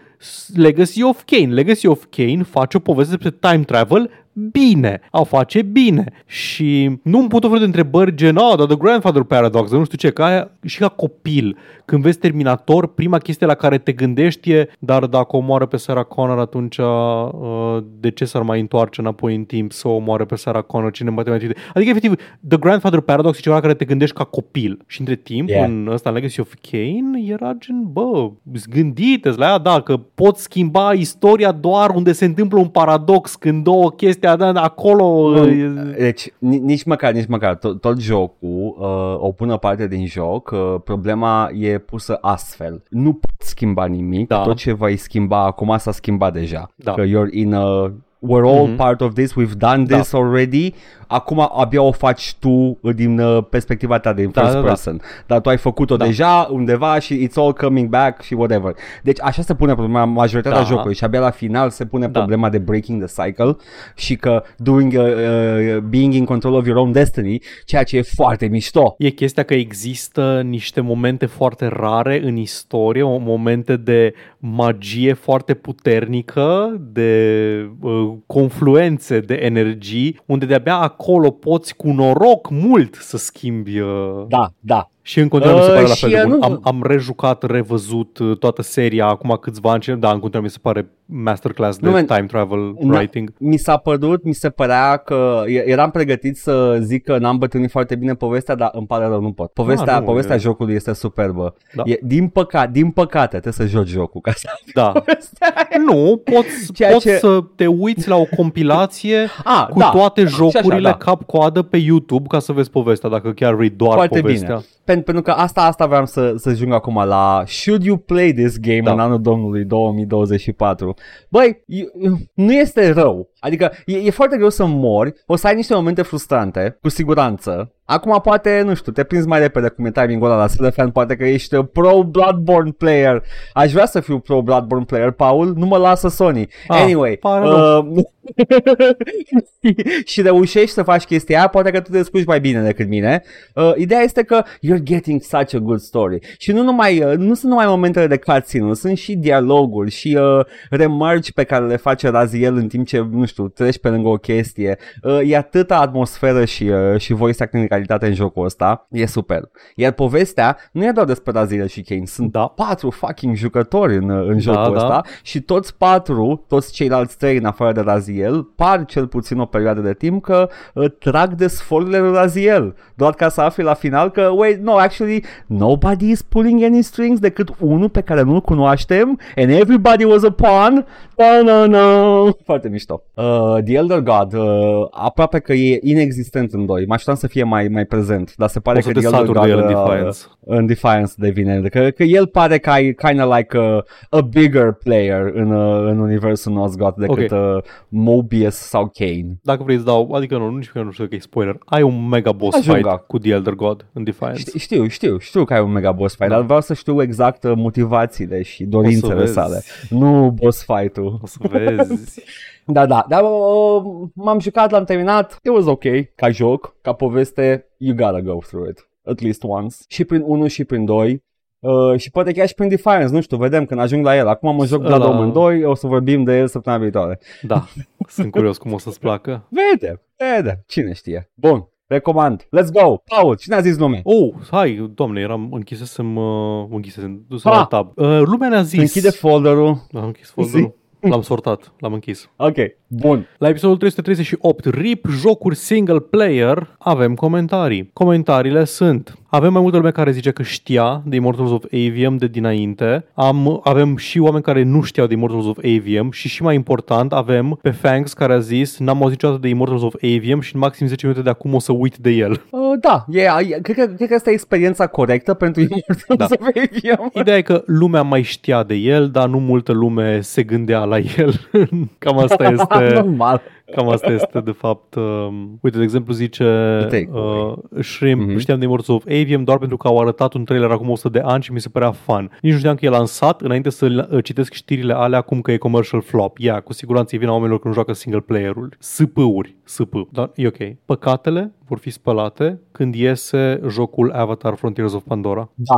Legacy 0.54 1.04
of 1.04 1.24
Kane? 1.26 1.54
Legacy 1.54 1.88
of 1.88 2.06
Kane 2.10 2.44
face 2.44 2.78
o 2.78 2.80
poveste 2.80 3.16
despre 3.16 3.50
time 3.50 3.64
travel 3.64 4.10
bine, 4.52 5.00
a 5.12 5.20
o 5.20 5.24
face 5.24 5.62
bine. 5.62 6.06
Și 6.26 7.00
nu 7.04 7.20
îmi 7.20 7.28
put 7.28 7.44
o 7.44 7.50
fel 7.50 7.60
de 7.60 7.66
întrebări 7.66 8.16
gen, 8.16 8.36
oh, 8.36 8.58
dar 8.58 8.66
The 8.66 8.76
Grandfather 8.76 9.24
Paradox, 9.24 9.72
nu 9.72 9.84
știu 9.84 9.98
ce, 9.98 10.10
ca 10.10 10.26
aia, 10.26 10.52
și 10.66 10.80
ca 10.80 10.88
copil, 10.88 11.58
când 11.86 12.02
vezi 12.02 12.18
Terminator, 12.18 12.88
prima 12.94 13.18
chestie 13.18 13.46
la 13.46 13.54
care 13.54 13.78
te 13.78 13.92
gândești 13.92 14.52
e, 14.52 14.70
dar 14.80 15.06
dacă 15.06 15.36
o 15.36 15.38
omoară 15.38 15.66
pe 15.66 15.78
Sarah 15.78 16.06
Connor, 16.06 16.40
atunci 16.40 16.78
uh, 16.78 17.78
de 18.00 18.12
ce 18.12 18.26
s-ar 18.26 18.42
mai 18.42 18.60
întoarce 18.60 19.02
înapoi 19.02 19.36
în 19.36 19.44
timp 19.44 19.72
să 19.72 19.88
o 19.88 19.92
omoare 19.92 20.26
pe 20.26 20.36
Sarah 20.36 20.64
Connor, 20.64 20.92
cine 20.92 21.10
mai 21.10 21.24
mai 21.28 21.36
Adică, 21.74 21.90
efectiv, 21.90 22.16
The 22.48 22.58
Grandfather 22.58 23.00
Paradox 23.00 23.38
e 23.38 23.42
ceva 23.42 23.56
la 23.56 23.62
care 23.62 23.74
te 23.74 23.86
gândești 23.86 24.16
ca 24.16 24.24
copil. 24.24 24.80
Și 24.88 25.00
între 25.00 25.16
timp, 25.16 25.46
Yeah. 25.48 25.70
în 25.70 25.88
ăsta, 25.92 26.10
în 26.10 26.16
Legacy 26.16 26.40
of 26.40 26.54
Kane, 26.72 27.24
era 27.26 27.54
gen, 27.60 27.84
bă, 27.92 28.30
gândite-ți 28.70 29.38
la 29.38 29.46
ea, 29.46 29.58
da, 29.58 29.82
că 29.82 29.98
poți 29.98 30.42
schimba 30.42 30.94
istoria 30.94 31.52
doar 31.52 31.90
unde 31.90 32.12
se 32.12 32.26
întâmplă 32.26 32.60
un 32.60 32.68
paradox, 32.68 33.36
când 33.36 33.64
două 33.64 33.92
chestii 33.92 34.27
da, 34.36 34.62
acolo... 34.62 35.30
Nu, 35.30 35.92
Deci, 35.98 36.34
ni- 36.38 36.58
nici 36.60 36.84
măcar, 36.84 37.14
nici 37.14 37.28
măcar, 37.28 37.56
tot, 37.56 37.82
tot 37.82 38.00
jocul, 38.00 38.76
uh, 38.80 39.16
o 39.20 39.32
bună 39.38 39.58
parte 39.58 39.88
din 39.88 40.06
joc, 40.06 40.52
uh, 40.54 40.76
problema 40.84 41.50
e 41.54 41.78
pusă 41.78 42.18
astfel. 42.22 42.84
Nu 42.90 43.14
poți 43.14 43.50
schimba 43.50 43.86
nimic, 43.86 44.28
Da. 44.28 44.42
tot 44.42 44.56
ce 44.56 44.72
voi 44.74 44.96
schimba 44.98 45.46
acum 45.46 45.76
s-a 45.78 45.92
schimbat 45.92 46.34
deja. 46.34 46.70
Da. 46.76 46.94
Că 46.94 47.04
you're 47.04 47.32
in 47.32 47.54
a... 47.54 47.92
We're 48.20 48.46
all 48.46 48.68
Mhm. 48.68 48.76
part 48.76 49.02
of 49.02 49.14
this, 49.14 49.32
we've 49.34 49.58
done 49.58 49.86
Da. 49.86 49.96
this 49.98 50.14
already. 50.14 50.74
Acum 51.08 51.50
abia 51.58 51.82
o 51.82 51.92
faci 51.92 52.36
tu 52.40 52.78
din 52.96 53.20
uh, 53.20 53.44
perspectiva 53.50 54.00
ta 54.00 54.14
din 54.14 54.30
Da, 54.34 54.42
first 54.42 54.54
da, 54.56 54.62
da. 54.62 54.68
person. 54.68 55.02
Dar 55.26 55.40
tu 55.40 55.50
ai 55.50 55.58
făcut-o 55.58 55.96
Da. 55.98 56.06
deja 56.06 56.48
undeva 56.52 57.00
și 57.00 57.28
it's 57.28 57.34
all 57.36 57.54
coming 57.54 57.90
back 57.90 58.22
și 58.22 58.34
whatever. 58.34 58.76
Deci 59.04 59.18
așa 59.22 59.42
se 59.42 59.56
pune 59.56 59.74
problema 59.74 60.06
majoritatea 60.06 60.60
Da. 60.60 60.66
jocului 60.66 60.96
și 60.96 61.04
abia 61.04 61.20
la 61.20 61.30
final 61.30 61.70
se 61.70 61.86
pune 61.86 62.08
Da. 62.08 62.20
problema 62.20 62.50
de 62.50 62.58
breaking 62.58 63.04
the 63.06 63.24
cycle 63.24 63.56
și 63.96 64.16
că 64.16 64.44
doing 64.58 64.94
uh, 64.94 65.00
uh, 65.04 65.78
being 65.78 66.14
in 66.14 66.26
control 66.26 66.54
of 66.54 66.66
your 66.66 66.78
own 66.78 66.92
destiny, 66.92 67.40
ceea 67.66 67.84
ce 67.84 67.98
e 67.98 68.02
foarte 68.02 68.46
mișto. 68.48 68.96
E 68.98 69.10
chestia 69.10 69.44
că 69.44 69.54
există 69.54 70.42
niște 70.46 70.82
momente 70.82 71.26
foarte 71.26 71.68
rare 71.68 72.22
în 72.24 72.36
istorie, 72.36 73.04
o- 73.04 73.18
momente 73.18 73.76
de 73.76 74.14
magie 74.40 75.14
foarte 75.14 75.54
puternică, 75.54 76.76
de 76.92 77.70
uh, 77.82 78.14
confluențe 78.26 79.20
de 79.20 79.34
energii, 79.34 80.20
unde 80.26 80.46
de-abia 80.46 80.76
acolo 80.76 81.32
poți 81.32 81.76
cu 81.76 81.88
noroc 81.88 82.50
mult 82.50 82.96
să 82.96 83.18
schimbi 83.18 83.80
uh, 83.80 84.26
Da, 84.28 84.52
da. 84.60 84.90
Și 85.08 85.20
în 85.20 85.28
continuare 85.28 85.60
mi 85.60 85.66
se 85.66 85.72
Uh, 85.72 85.76
pare 85.78 85.88
la 85.88 85.94
și, 85.94 86.02
fel 86.02 86.10
de 86.10 86.16
uh, 86.18 86.24
bun. 86.24 86.38
nu- 86.38 86.44
Am, 86.44 86.60
am 86.64 86.84
rejucat, 86.88 87.44
revăzut 87.44 88.18
uh, 88.18 88.38
toată 88.38 88.62
seria 88.62 89.06
acum 89.06 89.38
câțiva 89.42 89.72
ani, 89.72 89.84
da, 89.84 90.12
în 90.12 90.20
continuare 90.20 90.42
mi 90.46 90.50
se 90.50 90.58
pare 90.62 90.90
masterclass 91.06 91.78
de 91.78 91.86
Nu, 91.86 91.92
man, 91.92 92.06
time 92.06 92.26
travel 92.28 92.74
na- 92.74 92.96
writing. 92.96 93.34
Mi 93.40 93.58
s-a 93.58 93.78
părut, 93.78 94.24
mi 94.24 94.34
se 94.34 94.50
părea 94.50 94.98
că 94.98 95.44
e- 95.46 95.70
eram 95.70 95.92
pregătit 95.92 96.38
să 96.38 96.78
zic 96.82 97.04
că 97.04 97.18
n-am 97.18 97.38
bătrânit 97.38 97.72
foarte 97.72 97.96
bine 97.96 98.14
povestea, 98.14 98.56
dar 98.56 98.70
îmi 98.74 98.86
pare 98.88 99.06
rău, 99.06 99.22
nu 99.22 99.32
pot. 99.32 99.52
Povestea, 99.52 99.94
Ah, 99.94 100.00
nu, 100.00 100.06
povestea 100.06 100.36
e- 100.36 100.40
jocului 100.40 100.76
este 100.76 100.94
superbă. 100.94 101.54
Da. 101.74 101.84
E, 101.86 102.00
din, 102.04 102.28
păca- 102.28 102.72
din 102.72 102.90
păcate, 102.92 103.40
trebuie 103.40 103.54
să 103.54 103.66
joci 103.66 103.88
jocul 103.88 104.22
ca 104.22 104.32
să 104.36 104.48
Da. 104.74 104.88
povestea 105.00 105.54
aia. 105.56 105.82
Nu, 105.86 106.22
poți, 106.24 106.72
Ceea 106.74 106.92
poți 106.92 107.06
ce- 107.08 107.18
să 107.18 107.40
te 107.56 107.68
uiți 107.68 108.08
la 108.10 108.16
o 108.16 108.26
compilație 108.36 109.28
Ah, 109.44 109.68
cu 109.70 109.80
da. 109.80 109.90
toate 109.90 110.22
Și 110.22 110.28
așa, 110.28 110.36
jocurile 110.60 110.90
da. 110.90 110.96
cap-coadă 110.98 111.62
pe 111.62 111.78
YouTube 111.78 112.28
ca 112.28 112.40
să 112.40 112.52
vezi 112.52 112.70
povestea, 112.70 113.10
dacă 113.10 113.32
chiar 113.32 113.54
vrei 113.54 113.70
doar 113.70 113.94
Foarte 113.94 114.20
povestea. 114.20 114.56
bine. 114.56 114.66
Pen- 114.92 115.04
pentru 115.04 115.22
că 115.22 115.32
asta, 115.32 115.62
asta 115.62 115.86
vreau 115.86 116.06
să, 116.06 116.34
să 116.38 116.50
ajung 116.50 116.74
acum 116.74 116.96
la 117.06 117.44
Should 117.46 117.84
you 117.84 117.98
play 117.98 118.32
this 118.34 118.60
game 118.60 118.82
Da. 118.82 118.92
în 118.92 119.00
anul 119.00 119.22
domnului 119.22 119.66
2024? 119.66 120.94
Băi, 121.30 121.64
e- 121.66 121.86
nu 122.34 122.54
este 122.54 122.90
rău. 122.92 123.30
Adică 123.40 123.72
e, 123.86 123.98
e 123.98 124.10
foarte 124.10 124.36
greu 124.36 124.50
să 124.50 124.66
mori, 124.66 125.14
o 125.26 125.36
să 125.36 125.48
ai 125.48 125.56
niște 125.56 125.74
momente 125.74 126.02
frustrante, 126.02 126.78
cu 126.82 126.90
siguranță. 126.90 127.72
Acum 127.86 128.20
poate, 128.24 128.62
nu 128.66 128.74
știu, 128.74 128.92
te 128.92 129.04
prinzi 129.04 129.28
mai 129.28 129.40
repede 129.40 129.70
cum 129.70 129.86
e 129.86 129.92
timingul 129.92 130.28
ăla 130.30 130.40
la 130.40 130.48
Celefan, 130.48 130.92
poate 130.92 131.16
că 131.16 131.26
ești 131.26 131.56
uh, 131.56 131.66
pro 131.74 132.04
Bloodborne 132.04 132.72
player. 132.72 133.24
Aș 133.54 133.72
vrea 133.72 133.86
să 133.86 134.00
fiu 134.00 134.20
pro 134.20 134.42
Bloodborne 134.42 134.86
player, 134.86 135.12
Paul, 135.12 135.54
nu 135.56 135.66
mă 135.66 135.78
lasă 135.78 136.08
Sony. 136.08 136.48
Ah, 136.68 136.82
anyway, 136.82 137.18
pare 137.18 137.48
uh, 137.48 138.04
și 140.12 140.22
reușești 140.22 140.70
să 140.70 140.84
faci 140.84 141.04
chestia 141.04 141.38
aia, 141.38 141.48
poate 141.48 141.72
că 141.72 141.82
tu 141.82 141.92
te 141.92 141.98
descurci 141.98 142.26
mai 142.26 142.40
bine 142.40 142.62
decât 142.62 142.88
mine. 142.88 143.24
Uh, 143.54 143.72
ideea 143.76 144.02
este 144.02 144.24
că 144.24 144.44
you're 144.44 144.84
getting 144.84 145.22
such 145.22 145.56
a 145.56 145.58
good 145.58 145.80
story. 145.80 146.20
Și 146.38 146.52
nu 146.52 146.64
numai, 146.64 147.04
uh, 147.04 147.18
nu 147.18 147.34
sunt 147.34 147.52
numai 147.52 147.66
momentele 147.66 148.08
de 148.08 148.18
cutscene 148.18 148.74
sunt 148.74 148.98
și 148.98 149.16
dialoguri 149.16 149.92
și 149.92 150.18
uh, 150.22 150.46
remarci 150.70 151.32
pe 151.32 151.44
care 151.44 151.66
le 151.66 151.76
face 151.76 152.10
Raziel 152.10 152.56
în 152.56 152.68
timp 152.68 152.88
ce, 152.88 153.08
nu 153.12 153.26
știu, 153.26 153.37
treci 153.44 153.80
pe 153.80 153.90
lângă 153.90 154.08
o 154.08 154.16
chestie. 154.16 154.78
Uh, 155.04 155.20
e 155.24 155.38
atâta 155.38 155.80
atmosferă 155.80 156.46
și, 156.46 156.64
uh, 156.64 157.00
și 157.00 157.14
voice 157.14 157.44
acting 157.44 157.62
de 157.64 157.70
calitate 157.70 158.06
în 158.06 158.14
jocul 158.14 158.46
ăsta. 158.46 158.88
E 158.92 159.06
super. 159.06 159.42
Iar 159.76 159.92
povestea 159.92 160.58
nu 160.72 160.86
e 160.86 160.92
doar 160.92 161.06
despre 161.06 161.32
Raziel 161.32 161.68
și 161.68 161.82
Kane. 161.82 162.06
Sunt 162.06 162.32
Da. 162.32 162.48
patru 162.48 162.90
fucking 162.90 163.36
jucători 163.36 163.96
în, 163.96 164.10
uh, 164.10 164.28
în 164.28 164.40
jocul 164.40 164.74
da. 164.74 164.78
ăsta 164.78 165.02
și 165.22 165.42
toți 165.42 165.78
patru, 165.78 166.44
toți 166.48 166.72
ceilalți 166.74 167.18
trei 167.18 167.38
în 167.38 167.46
afară 167.46 167.72
de 167.72 167.82
Raziel, 167.82 168.44
par 168.44 168.86
cel 168.86 169.08
puțin 169.08 169.40
o 169.40 169.46
perioadă 169.46 169.82
de 169.82 169.94
timp 169.94 170.24
că 170.24 170.50
uh, 170.74 170.92
trag 171.00 171.34
de 171.34 171.48
sforurile 171.48 172.00
lui 172.00 172.12
Raziel. 172.12 172.76
Doar 172.96 173.14
ca 173.14 173.30
să 173.30 173.42
afli 173.42 173.64
la 173.64 173.74
final 173.74 174.12
că, 174.12 174.22
wait, 174.36 174.60
no, 174.62 174.74
actually, 174.76 175.24
nobody 175.48 176.10
is 176.10 176.22
pulling 176.22 176.64
any 176.64 176.82
strings 176.82 177.20
decât 177.20 177.50
unul 177.60 177.90
pe 177.90 178.02
care 178.02 178.22
nu-l 178.22 178.42
cunoaștem 178.42 179.20
and 179.36 179.50
everybody 179.50 180.04
was 180.04 180.24
a 180.24 180.32
pawn. 180.32 180.86
No, 181.16 181.52
no, 181.52 181.66
no. 181.68 182.32
Foarte 182.46 182.70
mișto. 182.70 183.04
Uh, 183.18 183.58
The 183.64 183.76
Elder 183.76 184.00
God, 184.00 184.34
uh, 184.34 184.88
aproape 184.92 185.40
că 185.40 185.54
e 185.54 185.80
inexistent 185.84 186.54
în 186.54 186.66
doi. 186.66 186.86
Mă 186.86 186.94
așteptam 186.94 187.16
să 187.16 187.28
fie 187.28 187.44
mai, 187.44 187.68
mai 187.68 187.86
prezent, 187.86 188.34
dar 188.36 188.50
se 188.50 188.60
pare 188.60 188.78
O 188.78 188.82
să 188.82 188.88
că 188.88 188.94
te 188.94 189.00
The 189.00 189.08
Elder 189.08 189.20
saturi 189.26 189.38
saturi 189.38 189.56
God 189.56 189.66
de 189.66 189.72
el 189.72 189.78
în 189.78 189.82
uh, 189.84 189.90
Defiance. 189.94 190.20
în 190.46 190.66
Defiance 190.66 191.12
devine, 191.18 191.62
că, 191.62 191.90
că 191.90 192.04
el 192.04 192.28
pare 192.28 192.58
ca 192.58 192.76
kind 192.76 193.22
of 193.24 193.36
like 193.38 193.58
a, 193.58 193.84
a 194.10 194.22
bigger 194.22 194.72
player 194.84 195.32
în, 195.34 195.52
uh, 195.52 195.90
în 195.92 196.00
universul 196.00 196.54
Nosgoth 196.54 196.98
decât 196.98 197.32
Ok. 197.32 197.56
uh, 197.56 197.64
Mobius 197.88 198.56
sau 198.56 198.92
Kane. 198.94 199.40
Dacă 199.42 199.64
vrei 199.64 199.78
să 199.78 199.84
dau, 199.84 200.12
adică 200.12 200.38
nu, 200.38 200.50
nici 200.56 200.70
că 200.70 200.82
nu 200.82 200.92
știu 200.92 201.08
că 201.08 201.16
e 201.16 201.20
spoiler, 201.20 201.58
ai 201.66 201.82
un 201.82 202.08
mega 202.08 202.32
boss 202.32 202.58
Ajung 202.58 202.76
fight 202.76 202.90
acum. 202.90 203.04
cu 203.08 203.18
The 203.20 203.32
Elder 203.32 203.54
God 203.54 203.86
în 203.94 204.04
Defiance. 204.04 204.40
Știu, 204.40 204.60
știu, 204.60 204.88
știu, 204.88 205.18
știu 205.18 205.44
că 205.44 205.54
ai 205.54 205.62
un 205.62 205.72
mega 205.72 205.92
boss 205.92 206.16
fight, 206.16 206.30
Da. 206.30 206.36
dar 206.36 206.44
vreau 206.46 206.62
să 206.62 206.74
știu 206.74 207.02
exact 207.02 207.44
uh, 207.44 207.52
motivațiile 207.56 208.42
și 208.42 208.64
dorințele 208.64 209.14
vezi. 209.14 209.34
sale. 209.34 209.64
Nu 209.90 210.32
boss 210.32 210.66
fight-ul. 210.66 211.20
O 211.22 211.26
să 211.28 211.38
vezi. 211.52 212.22
Da, 212.70 212.86
da, 212.86 213.06
dar 213.10 213.24
uh, 213.24 213.82
m-am 214.14 214.40
jucat, 214.40 214.72
l-am 214.72 214.84
terminat. 214.84 215.40
It 215.44 215.52
was 215.52 215.66
ok, 215.66 215.84
ca 216.16 216.30
joc, 216.30 216.76
ca 216.82 216.94
poveste, 216.94 217.66
you 217.78 217.96
gotta 217.96 218.22
go 218.22 218.38
through 218.48 218.70
it. 218.70 218.90
At 219.06 219.22
least 219.22 219.44
once. 219.44 219.76
Și 219.88 220.04
prin 220.04 220.22
1 220.26 220.48
și 220.48 220.64
prin 220.64 220.86
2. 220.86 221.24
Uh, 221.60 222.00
și 222.00 222.12
poate 222.12 222.32
chiar 222.32 222.48
și 222.48 222.54
prin 222.54 222.70
Defiance, 222.70 223.14
nu 223.14 223.22
știu, 223.22 223.38
vedem 223.38 223.66
când 223.66 223.80
ajung 223.80 224.06
la 224.06 224.16
el. 224.16 224.28
Acum 224.28 224.56
mă 224.56 224.66
joc 224.66 224.82
Ăla- 224.82 224.86
Blood 224.86 225.04
Omen 225.04 225.32
2, 225.32 225.64
o 225.64 225.76
să 225.76 225.88
vorbim 225.88 226.24
de 226.24 226.38
el 226.38 226.48
săptămâna 226.48 226.82
viitoare. 226.82 227.20
Da, 227.42 227.66
sunt 228.08 228.32
curios 228.32 228.58
cum 228.58 228.74
o 228.74 228.78
să-ți 228.78 229.00
placă. 229.00 229.48
Vede, 229.50 230.02
vede, 230.18 230.64
cine 230.68 230.94
știe. 230.94 231.32
Bun, 231.34 231.68
recomand. 231.88 232.42
Let's 232.44 232.72
go. 232.82 232.98
Paul, 232.98 233.36
cine 233.36 233.56
a 233.56 233.60
zis 233.62 233.78
nume? 233.78 234.02
Oh, 234.04 234.34
hai, 234.52 234.90
doamne, 234.94 235.20
eram 235.22 235.50
închisesem, 235.52 236.16
uh, 236.16 236.66
închisesem, 236.70 237.26
dusem 237.28 237.52
Ah! 237.52 237.58
la 237.58 237.66
tab. 237.66 237.92
Uh, 237.96 238.22
lumea 238.26 238.50
ne-a 238.50 238.62
zis... 238.62 238.80
Închide 238.80 239.10
folderul. 239.10 239.68
Am 239.94 240.04
închis 240.06 240.30
folderul. 240.30 240.76
L-am 241.00 241.22
sortat, 241.22 241.74
l-am 241.80 241.94
închis. 241.94 242.30
Ok, 242.36 242.56
bun. 242.88 243.28
La 243.38 243.48
episodul 243.48 243.78
338, 243.78 244.66
RIP 244.66 245.06
jocuri 245.10 245.56
single 245.56 246.00
player, 246.00 246.76
avem 246.78 247.14
comentarii. 247.16 247.90
Comentariile 247.94 248.64
sunt 248.64 249.18
avem 249.30 249.52
mai 249.54 249.62
multă 249.62 249.78
lume 249.78 249.92
care 249.92 250.12
zice 250.12 250.32
că 250.32 250.44
știa 250.44 251.02
de 251.06 251.16
Immortals 251.16 251.52
of 251.52 251.64
Avium 251.64 252.18
de 252.18 252.28
dinainte. 252.28 253.06
Am, 253.14 253.62
avem 253.64 253.98
și 253.98 254.20
oameni 254.20 254.44
care 254.44 254.64
nu 254.64 254.82
știau 254.82 255.08
de 255.08 255.14
Immortals 255.14 255.46
of 255.46 255.58
Avium 255.58 256.12
și 256.12 256.28
și 256.28 256.44
mai 256.44 256.56
important 256.56 257.14
avem 257.14 257.60
pe 257.62 257.70
Fangs 257.70 258.14
care 258.14 258.34
a 258.34 258.40
zis 258.40 258.78
n-am 258.78 258.98
auzit 258.98 259.10
niciodată 259.12 259.40
de 259.42 259.48
Immortals 259.48 259.82
of 259.82 259.94
Avium 259.96 260.40
și 260.40 260.54
în 260.56 260.60
maxim 260.60 260.88
10 260.88 261.06
minute 261.06 261.24
de 261.24 261.30
acum 261.30 261.54
o 261.54 261.60
să 261.60 261.72
uit 261.72 261.98
de 261.98 262.10
el. 262.10 262.42
Uh, 262.50 262.60
da, 262.80 263.06
e, 263.10 263.22
e, 263.22 263.60
cred, 263.62 263.76
că, 263.76 263.86
cred 263.86 264.08
că 264.08 264.14
asta 264.16 264.30
e 264.30 264.34
experiența 264.34 264.88
corectă 264.88 265.34
pentru 265.34 265.62
Immortals 265.62 266.18
Da. 266.18 266.26
of 266.26 266.48
Avium. 266.48 267.10
Ideea 267.14 267.38
e 267.38 267.42
că 267.42 267.64
lumea 267.66 268.02
mai 268.02 268.22
știa 268.22 268.64
de 268.64 268.76
el, 268.76 269.10
dar 269.10 269.28
nu 269.28 269.40
multă 269.40 269.72
lume 269.72 270.22
se 270.22 270.44
gândea 270.44 270.84
la 270.84 270.98
el. 270.98 271.34
Cam 272.00 272.18
asta 272.18 272.44
este... 272.44 272.77
Normal. 272.80 273.42
Cam 273.76 273.90
asta 273.90 274.12
este, 274.12 274.40
de 274.40 274.52
fapt. 274.52 274.96
Um, 274.96 275.60
uite, 275.62 275.78
de 275.78 275.84
exemplu, 275.84 276.14
zice 276.14 276.44
take 276.82 277.10
uh, 277.12 277.54
Shrimp, 277.82 278.22
Mhm. 278.22 278.32
mm-hmm. 278.36 278.40
știam 278.40 278.58
de 278.60 278.64
Immortals 278.66 278.98
of 278.98 279.06
Avium 279.22 279.44
doar 279.44 279.58
pentru 279.58 279.78
că 279.78 279.88
au 279.88 280.00
arătat 280.00 280.34
un 280.34 280.44
trailer 280.46 280.70
acum 280.72 280.90
100 280.90 281.10
de 281.10 281.20
ani 281.26 281.44
și 281.44 281.52
mi 281.52 281.60
se 281.62 281.70
părea 281.70 281.92
fun. 281.92 282.32
Nici 282.42 282.52
nu 282.52 282.58
știam 282.58 282.76
că 282.76 282.86
e 282.86 282.90
lansat 282.90 283.42
înainte 283.42 283.70
să 283.70 284.08
uh, 284.12 284.24
citesc 284.24 284.54
știrile 284.54 284.94
alea 284.94 285.20
acum 285.20 285.42
că 285.42 285.52
e 285.52 285.58
commercial 285.58 286.02
flop. 286.02 286.38
Ia, 286.38 286.52
yeah, 286.52 286.64
cu 286.64 286.74
siguranță 286.74 287.16
e 287.16 287.18
vina 287.18 287.32
oamenilor 287.32 287.60
când 287.60 287.74
joacă 287.74 287.94
single 287.94 288.20
player-uri. 288.22 288.78
SP-uri, 288.80 289.56
SP. 289.76 289.94
Dar 290.12 290.32
e 290.36 290.48
ok. 290.48 290.58
Păcatele 290.86 291.54
vor 291.68 291.78
fi 291.78 291.90
spălate 291.90 292.62
când 292.72 292.96
iese 292.96 293.62
jocul 293.70 294.12
Avatar 294.12 294.56
Frontiers 294.56 294.94
of 294.94 295.04
Pandora. 295.08 295.50
Da, 295.56 295.76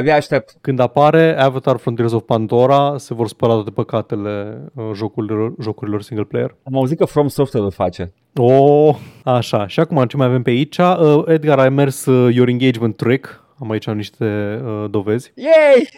abia 0.00 0.14
aștept. 0.14 0.56
Când 0.60 0.78
apare 0.78 1.40
Avatar 1.40 1.76
Frontiers 1.76 2.12
of 2.12 2.22
Pandora, 2.22 2.94
se 2.98 3.14
vor 3.14 3.28
spăla 3.28 3.52
toate 3.52 3.70
păcatele 3.70 4.62
uh, 4.74 4.90
jocurilor, 4.94 5.52
jocurilor 5.60 6.02
single 6.02 6.24
player. 6.24 6.56
Am 6.62 6.76
auzit 6.76 6.98
că 6.98 7.04
From 7.04 7.28
Software 7.28 7.64
îl 7.64 7.72
face. 7.72 8.12
Oh, 8.34 8.96
așa. 9.24 9.66
Și 9.66 9.80
acum 9.80 10.04
ce 10.04 10.16
mai 10.16 10.26
avem 10.26 10.42
pe 10.42 10.50
aici? 10.50 10.78
Uh, 10.78 11.22
Edgar, 11.26 11.58
ai 11.58 11.68
mers 11.68 12.06
uh, 12.06 12.34
Your 12.34 12.48
Engagement 12.48 12.96
Trick. 12.96 13.44
Am 13.58 13.70
aici 13.70 13.86
niște 13.86 14.60
uh, 14.64 14.90
dovezi. 14.90 15.32
Yay! 15.34 15.88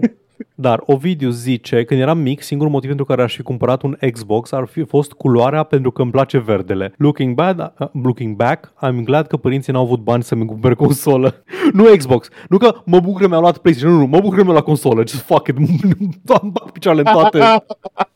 Dar 0.54 0.82
Ovidiu 0.86 1.30
zice, 1.30 1.84
când 1.84 2.00
eram 2.00 2.18
mic, 2.18 2.42
singurul 2.42 2.72
motiv 2.72 2.88
pentru 2.88 3.04
care 3.04 3.22
aș 3.22 3.34
fi 3.34 3.42
cumpărat 3.42 3.82
un 3.82 3.96
Xbox 4.12 4.52
ar 4.52 4.64
fi 4.64 4.84
fost 4.84 5.12
culoarea 5.12 5.62
pentru 5.62 5.90
că 5.90 6.02
îmi 6.02 6.10
place 6.10 6.38
verdele. 6.38 6.94
Looking, 6.96 7.34
bad, 7.34 7.72
uh, 7.78 7.88
looking 8.02 8.36
back, 8.36 8.72
I'm 8.86 9.04
glad 9.04 9.26
că 9.26 9.36
părinții 9.36 9.72
n-au 9.72 9.82
avut 9.82 10.00
bani 10.00 10.22
să-mi 10.22 10.46
cumpere 10.46 10.74
consolă. 10.74 11.42
nu 11.72 11.84
Xbox. 11.96 12.28
Nu 12.48 12.58
că 12.58 12.74
mă 12.84 13.00
bucur 13.00 13.20
că 13.20 13.28
mi-au 13.28 13.40
luat 13.40 13.58
PlayStation. 13.58 13.94
Nu, 13.94 14.00
nu, 14.00 14.06
mă 14.06 14.20
bucur 14.20 14.36
că 14.36 14.42
mi-au 14.42 14.52
luat 14.52 14.64
consolă. 14.64 15.02
Just 15.06 15.22
fuck 15.22 15.48
it. 15.48 15.56
Am 16.40 16.50
bag 16.52 16.70
picioarele 16.70 17.10
în 17.10 17.16
toate. 17.16 17.38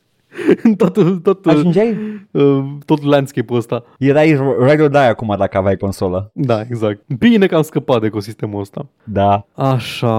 în 0.62 0.74
tot, 0.74 1.22
tot, 1.22 1.46
Ajungeai? 1.46 1.96
uh, 2.30 2.64
tot 2.84 3.02
landscape-ul 3.02 3.58
ăsta. 3.58 3.84
Erai 3.98 4.26
ride 4.68 4.82
or 4.82 4.88
die 4.88 4.98
acum 4.98 5.34
dacă 5.38 5.56
aveai 5.56 5.76
consolă. 5.76 6.30
Da, 6.34 6.60
exact. 6.60 7.00
Bine 7.18 7.46
că 7.46 7.56
am 7.56 7.62
scăpat 7.62 8.00
de 8.00 8.06
ecosistemul 8.06 8.60
ăsta. 8.60 8.86
Da. 9.04 9.46
Așa. 9.54 10.14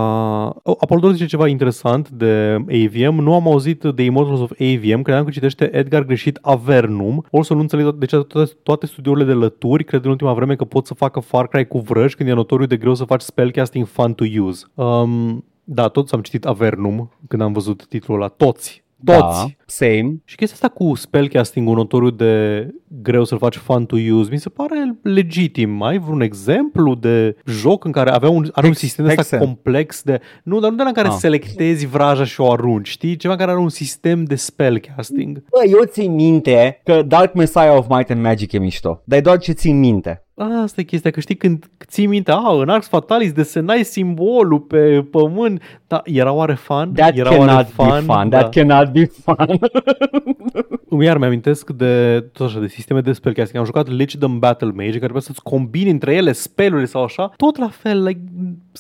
Oh, 0.64 0.76
Apollodor 0.80 1.12
zice 1.12 1.26
ceva 1.26 1.48
interesant 1.48 2.10
de 2.10 2.56
AVM. 2.56 3.22
Nu 3.22 3.34
am 3.34 3.48
auzit 3.48 3.84
de 3.84 4.04
Immortals 4.04 4.40
of 4.40 4.52
AVM. 4.52 5.02
Credeam 5.02 5.24
că 5.24 5.32
citește 5.32 5.76
Edgar 5.76 6.04
greșit 6.04 6.40
Avernum. 6.42 7.26
O 7.32 7.44
să 7.44 7.54
nu 7.54 7.60
înțeleg 7.60 7.92
de 7.92 8.06
ce 8.06 8.18
toate, 8.18 8.52
toate 8.64 8.86
studiourile 8.86 9.26
de 9.26 9.34
lături 9.34 9.84
cred 9.84 10.04
în 10.04 10.10
ultima 10.10 10.34
vreme 10.34 10.56
că 10.56 10.64
pot 10.64 10.86
să 10.86 10.94
facă 10.94 11.20
Far 11.20 11.48
Cry 11.48 11.68
cu 11.68 11.80
vrăji 11.80 12.16
când 12.16 12.30
e 12.30 12.34
notoriu 12.34 12.66
de 12.66 12.78
greu 12.78 12.96
să 12.96 13.04
faci 13.04 13.22
spellcasting 13.22 13.88
fun 13.88 14.14
to 14.14 14.24
use. 14.42 14.66
Um, 14.74 15.44
da, 15.64 15.88
toți 15.88 16.14
am 16.14 16.22
citit 16.22 16.46
Avernum 16.46 17.12
când 17.28 17.42
am 17.42 17.54
văzut 17.54 17.86
titlul 17.88 18.18
ăla. 18.18 18.28
Toți. 18.28 18.84
Toți. 19.06 19.20
Da, 19.20 19.46
same. 19.66 20.16
Și 20.26 20.36
chestia 20.36 20.56
asta 20.62 20.68
cu 20.68 20.96
spellcasting-ul 20.96 21.76
notoriu 21.76 22.10
de 22.10 22.68
greu 23.02 23.24
să-l 23.24 23.38
faci 23.38 23.56
fun 23.56 23.86
to 23.86 23.96
use, 24.14 24.30
mi 24.32 24.40
se 24.40 24.50
pare 24.50 24.98
legitim. 25.02 25.82
Ai 25.82 25.98
vreun 26.00 26.22
exemplu 26.22 26.96
de 26.96 27.36
joc 27.46 27.86
în 27.86 27.92
care 27.92 28.10
avea 28.10 28.30
un, 28.30 28.50
are 28.54 28.68
un 28.68 28.74
Hex- 28.74 28.78
sistem 28.80 29.06
ăsta 29.06 29.16
Hexen. 29.22 29.40
complex 29.40 30.02
de... 30.04 30.20
Nu, 30.44 30.60
dar 30.60 30.70
nu 30.70 30.76
de 30.76 30.82
la 30.82 30.88
în 30.88 30.94
care 30.94 31.08
Ah. 31.08 31.16
selectezi 31.18 31.86
vraja 31.86 32.24
și 32.24 32.42
o 32.42 32.52
arunci, 32.52 32.88
știi? 32.88 33.16
Ceva 33.16 33.36
care 33.36 33.52
are 33.52 33.60
un 33.60 33.70
sistem 33.70 34.24
de 34.24 34.36
spellcasting. 34.36 35.44
Bă, 35.50 35.70
eu 35.78 35.84
țin 35.86 36.14
minte 36.14 36.82
că 36.84 37.02
Dark 37.02 37.34
Messiah 37.34 37.76
of 37.78 37.86
Might 37.90 38.10
and 38.10 38.22
Magic 38.22 38.52
e 38.52 38.58
mișto. 38.58 39.02
Dar 39.06 39.18
e 39.18 39.22
doar 39.22 39.38
ce 39.38 39.52
țin 39.52 39.80
minte. 39.80 40.22
Asta 40.38 40.82
e 40.82 40.84
chestia, 40.84 41.12
că 41.12 41.20
știi 41.20 41.36
când 41.36 41.70
ții 41.86 42.06
minte, 42.06 42.32
a, 42.32 42.52
în 42.62 42.70
Arx 42.70 42.88
Fatalis 42.88 43.32
desenai 43.32 43.84
simbolul 43.84 44.60
pe 44.60 45.08
pământ, 45.12 45.62
dar 45.88 46.02
era 46.06 46.32
oare 46.32 46.54
fan? 46.54 46.94
That 46.94 47.18
era 47.18 47.30
cannot 47.30 47.48
oare 47.50 47.68
be 47.78 48.14
fun. 48.14 48.30
That 48.30 48.54
cannot 48.54 48.92
be 48.92 49.06
fun. 49.06 49.60
Îmi 50.90 51.06
iar 51.06 51.18
mi-amintesc 51.18 51.70
de, 51.70 52.26
tot 52.34 52.48
așa, 52.48 52.60
de 52.60 52.68
sisteme 52.68 53.02
de 53.02 53.12
spellcasting. 53.12 53.60
Am 53.60 53.66
jucat 53.66 53.88
Legend 53.88 54.38
Battle 54.38 54.68
Mage, 54.68 54.86
care 54.92 54.98
trebuie 55.00 55.22
să-ți 55.22 55.44
combini 55.44 55.90
între 55.90 56.14
ele 56.14 56.32
spellurile 56.32 56.86
sau 56.88 57.04
așa. 57.04 57.34
Tot 57.36 57.58
la 57.58 57.68
fel, 57.70 58.04
like, 58.04 58.20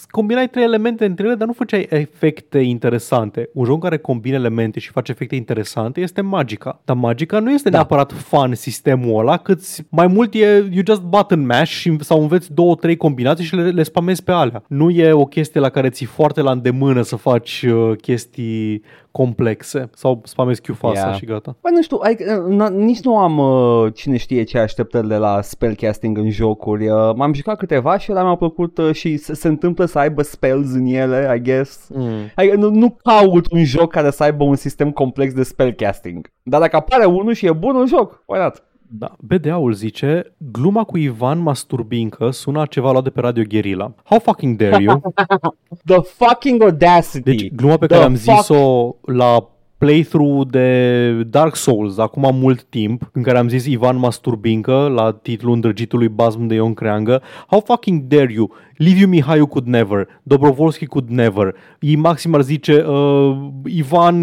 combinai 0.09 0.49
trei 0.49 0.63
elemente 0.63 1.05
între 1.05 1.25
ele, 1.25 1.35
dar 1.35 1.47
nu 1.47 1.53
făceai 1.53 1.87
efecte 1.89 2.59
interesante. 2.59 3.49
Un 3.53 3.65
joc 3.65 3.81
care 3.81 3.97
combine 3.97 4.35
elemente 4.35 4.79
și 4.79 4.91
face 4.91 5.11
efecte 5.11 5.35
interesante 5.35 6.01
este 6.01 6.21
Magica. 6.21 6.81
Dar 6.85 6.95
Magica 6.95 7.39
nu 7.39 7.51
este 7.51 7.69
Da. 7.69 7.77
neapărat 7.77 8.11
fun 8.11 8.55
sistemul 8.55 9.19
ăla, 9.19 9.37
cât 9.37 9.59
mai 9.89 10.07
mult 10.07 10.33
e 10.33 10.67
you 10.71 10.83
just 10.85 11.01
button 11.01 11.45
mash 11.47 11.71
și, 11.71 11.97
sau 11.99 12.21
înveți 12.21 12.53
două, 12.53 12.75
trei 12.75 12.97
combinații 12.97 13.45
și 13.45 13.55
le, 13.55 13.69
le 13.69 13.83
spamezi 13.83 14.23
pe 14.23 14.31
alea. 14.31 14.63
Nu 14.67 14.89
e 14.89 15.11
o 15.11 15.25
chestie 15.25 15.59
la 15.59 15.69
care 15.69 15.89
ții 15.89 16.05
foarte 16.05 16.41
la 16.41 16.51
îndemână 16.51 17.01
să 17.01 17.15
faci 17.15 17.65
uh, 17.67 17.97
chestii 18.01 18.81
complexe 19.11 19.89
sau 19.93 20.21
spamezi 20.23 20.61
Q-fast 20.61 20.93
Yeah. 20.93 21.15
și 21.15 21.25
gata. 21.25 21.57
Bă, 21.61 21.69
nu 21.69 21.81
știu, 21.81 21.97
ai, 22.01 22.17
na, 22.47 22.69
nici 22.69 23.01
nu 23.01 23.17
am 23.17 23.37
uh, 23.37 23.93
cine 23.93 24.17
știe 24.17 24.43
ce 24.43 24.57
așteptări 24.59 25.07
de 25.07 25.15
la 25.15 25.41
spellcasting 25.41 26.17
în 26.17 26.29
jocuri. 26.29 26.87
Uh, 26.87 27.13
m-am 27.15 27.33
jucat 27.33 27.57
câteva 27.57 27.97
și 27.97 28.11
la 28.11 28.21
mi-au 28.21 28.35
plăcut 28.35 28.77
uh, 28.77 28.93
și 28.93 29.17
se, 29.17 29.33
se 29.33 29.47
întâmplă 29.47 29.85
să 29.85 29.99
aibă 29.99 30.21
spells 30.21 30.73
în 30.73 30.85
ele, 30.85 31.33
I 31.35 31.41
guess. 31.41 31.87
Mm. 31.93 32.31
Adică 32.35 32.55
nu, 32.55 32.69
nu 32.69 32.97
caut 33.03 33.51
un 33.51 33.63
joc 33.63 33.91
care 33.91 34.11
să 34.11 34.23
aibă 34.23 34.43
un 34.43 34.55
sistem 34.55 34.91
complex 34.91 35.33
de 35.33 35.43
spellcasting. 35.43 36.31
Dar 36.43 36.59
dacă 36.59 36.75
apare 36.75 37.05
unul 37.05 37.33
și 37.33 37.45
e 37.45 37.51
bun 37.51 37.75
un 37.75 37.85
joc, 37.85 38.23
why 38.25 38.39
not? 38.39 38.63
Da. 38.89 39.15
BDA-ul 39.19 39.73
zice, 39.73 40.35
gluma 40.51 40.83
cu 40.83 40.97
Ivan 40.97 41.39
Masturbincă 41.39 42.31
sună 42.31 42.61
a 42.61 42.65
ceva 42.65 42.91
luat 42.91 43.03
de 43.03 43.09
pe 43.09 43.19
Radio 43.19 43.43
Guerilla. 43.49 43.93
How 44.03 44.19
fucking 44.19 44.57
dare 44.57 44.83
you? 44.83 45.01
The 45.85 46.01
fucking 46.01 46.61
audacity. 46.61 47.21
Deci 47.35 47.51
gluma 47.55 47.77
pe 47.77 47.85
The 47.85 47.95
care 47.95 48.07
am 48.07 48.15
fuck- 48.15 48.19
zis-o 48.37 48.95
la 49.01 49.49
playthrough 49.77 50.47
de 50.49 51.23
Dark 51.29 51.55
Souls 51.55 51.97
acum 51.97 52.35
mult 52.35 52.63
timp, 52.63 53.09
în 53.13 53.23
care 53.23 53.37
am 53.37 53.47
zis 53.47 53.65
Ivan 53.65 53.97
Masturbincă 53.97 54.91
la 54.95 55.11
titlul 55.21 55.53
îndrăgitului 55.53 56.09
basm 56.09 56.45
de 56.45 56.53
Ion 56.55 56.73
Creangă, 56.73 57.21
How 57.47 57.59
fucking 57.65 58.01
dare 58.01 58.33
you? 58.33 58.51
Liviu 58.77 59.07
Mihaiu 59.07 59.45
could 59.47 59.67
never, 59.67 60.07
Dobrovolski 60.23 60.85
could 60.85 61.09
never. 61.09 61.55
I 61.79 61.95
Maxim 61.95 62.33
ar 62.33 62.41
zice, 62.41 62.83
uh, 62.87 63.37
Ivan 63.65 64.15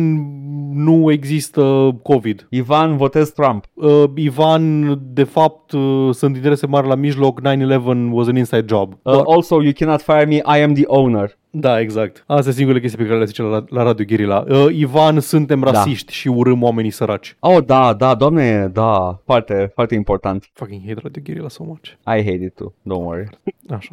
nu 0.74 1.10
există 1.10 1.62
COVID. 2.02 2.46
Ivan, 2.50 2.96
votez 2.96 3.32
Trump. 3.32 3.64
Uh, 3.74 4.04
Ivan, 4.14 4.94
de 5.12 5.22
fapt, 5.24 5.72
uh, 5.72 6.08
sunt 6.12 6.36
interese 6.36 6.66
mari 6.66 6.86
la 6.86 6.94
mijloc, 6.94 7.40
9-11 7.40 8.10
was 8.12 8.28
an 8.28 8.36
inside 8.36 8.64
job. 8.68 8.92
Uh, 9.02 9.12
also, 9.24 9.60
you 9.62 9.72
cannot 9.72 10.00
fire 10.00 10.24
me, 10.26 10.34
I 10.58 10.62
am 10.62 10.74
the 10.74 10.82
owner. 10.86 11.36
Da, 11.50 11.80
exact. 11.80 12.24
Asta 12.26 12.50
e 12.50 12.52
singurele 12.52 12.80
chestii 12.80 12.98
pe 13.02 13.06
care 13.06 13.18
le 13.18 13.24
zice 13.24 13.42
la, 13.42 13.64
la 13.68 13.82
Radio 13.82 14.04
Guerilla. 14.04 14.44
Uh, 14.48 14.66
Ivan, 14.72 15.20
suntem 15.20 15.60
Da. 15.60 15.70
rasiști 15.70 16.12
și 16.12 16.28
urâm 16.28 16.62
oamenii 16.62 16.90
săraci. 16.90 17.36
Oh, 17.40 17.64
da, 17.66 17.92
da, 17.94 18.14
doamne, 18.14 18.66
da, 18.72 19.20
foarte, 19.24 19.70
foarte 19.74 19.94
important. 19.94 20.50
Fucking 20.52 20.80
hate 20.86 21.00
Radio 21.02 21.22
Guerilla 21.24 21.48
so 21.48 21.64
much. 21.64 21.84
I 21.88 22.24
hate 22.24 22.44
it 22.44 22.54
too, 22.54 22.72
don't 22.82 23.04
worry. 23.04 23.28
Așa. 23.68 23.90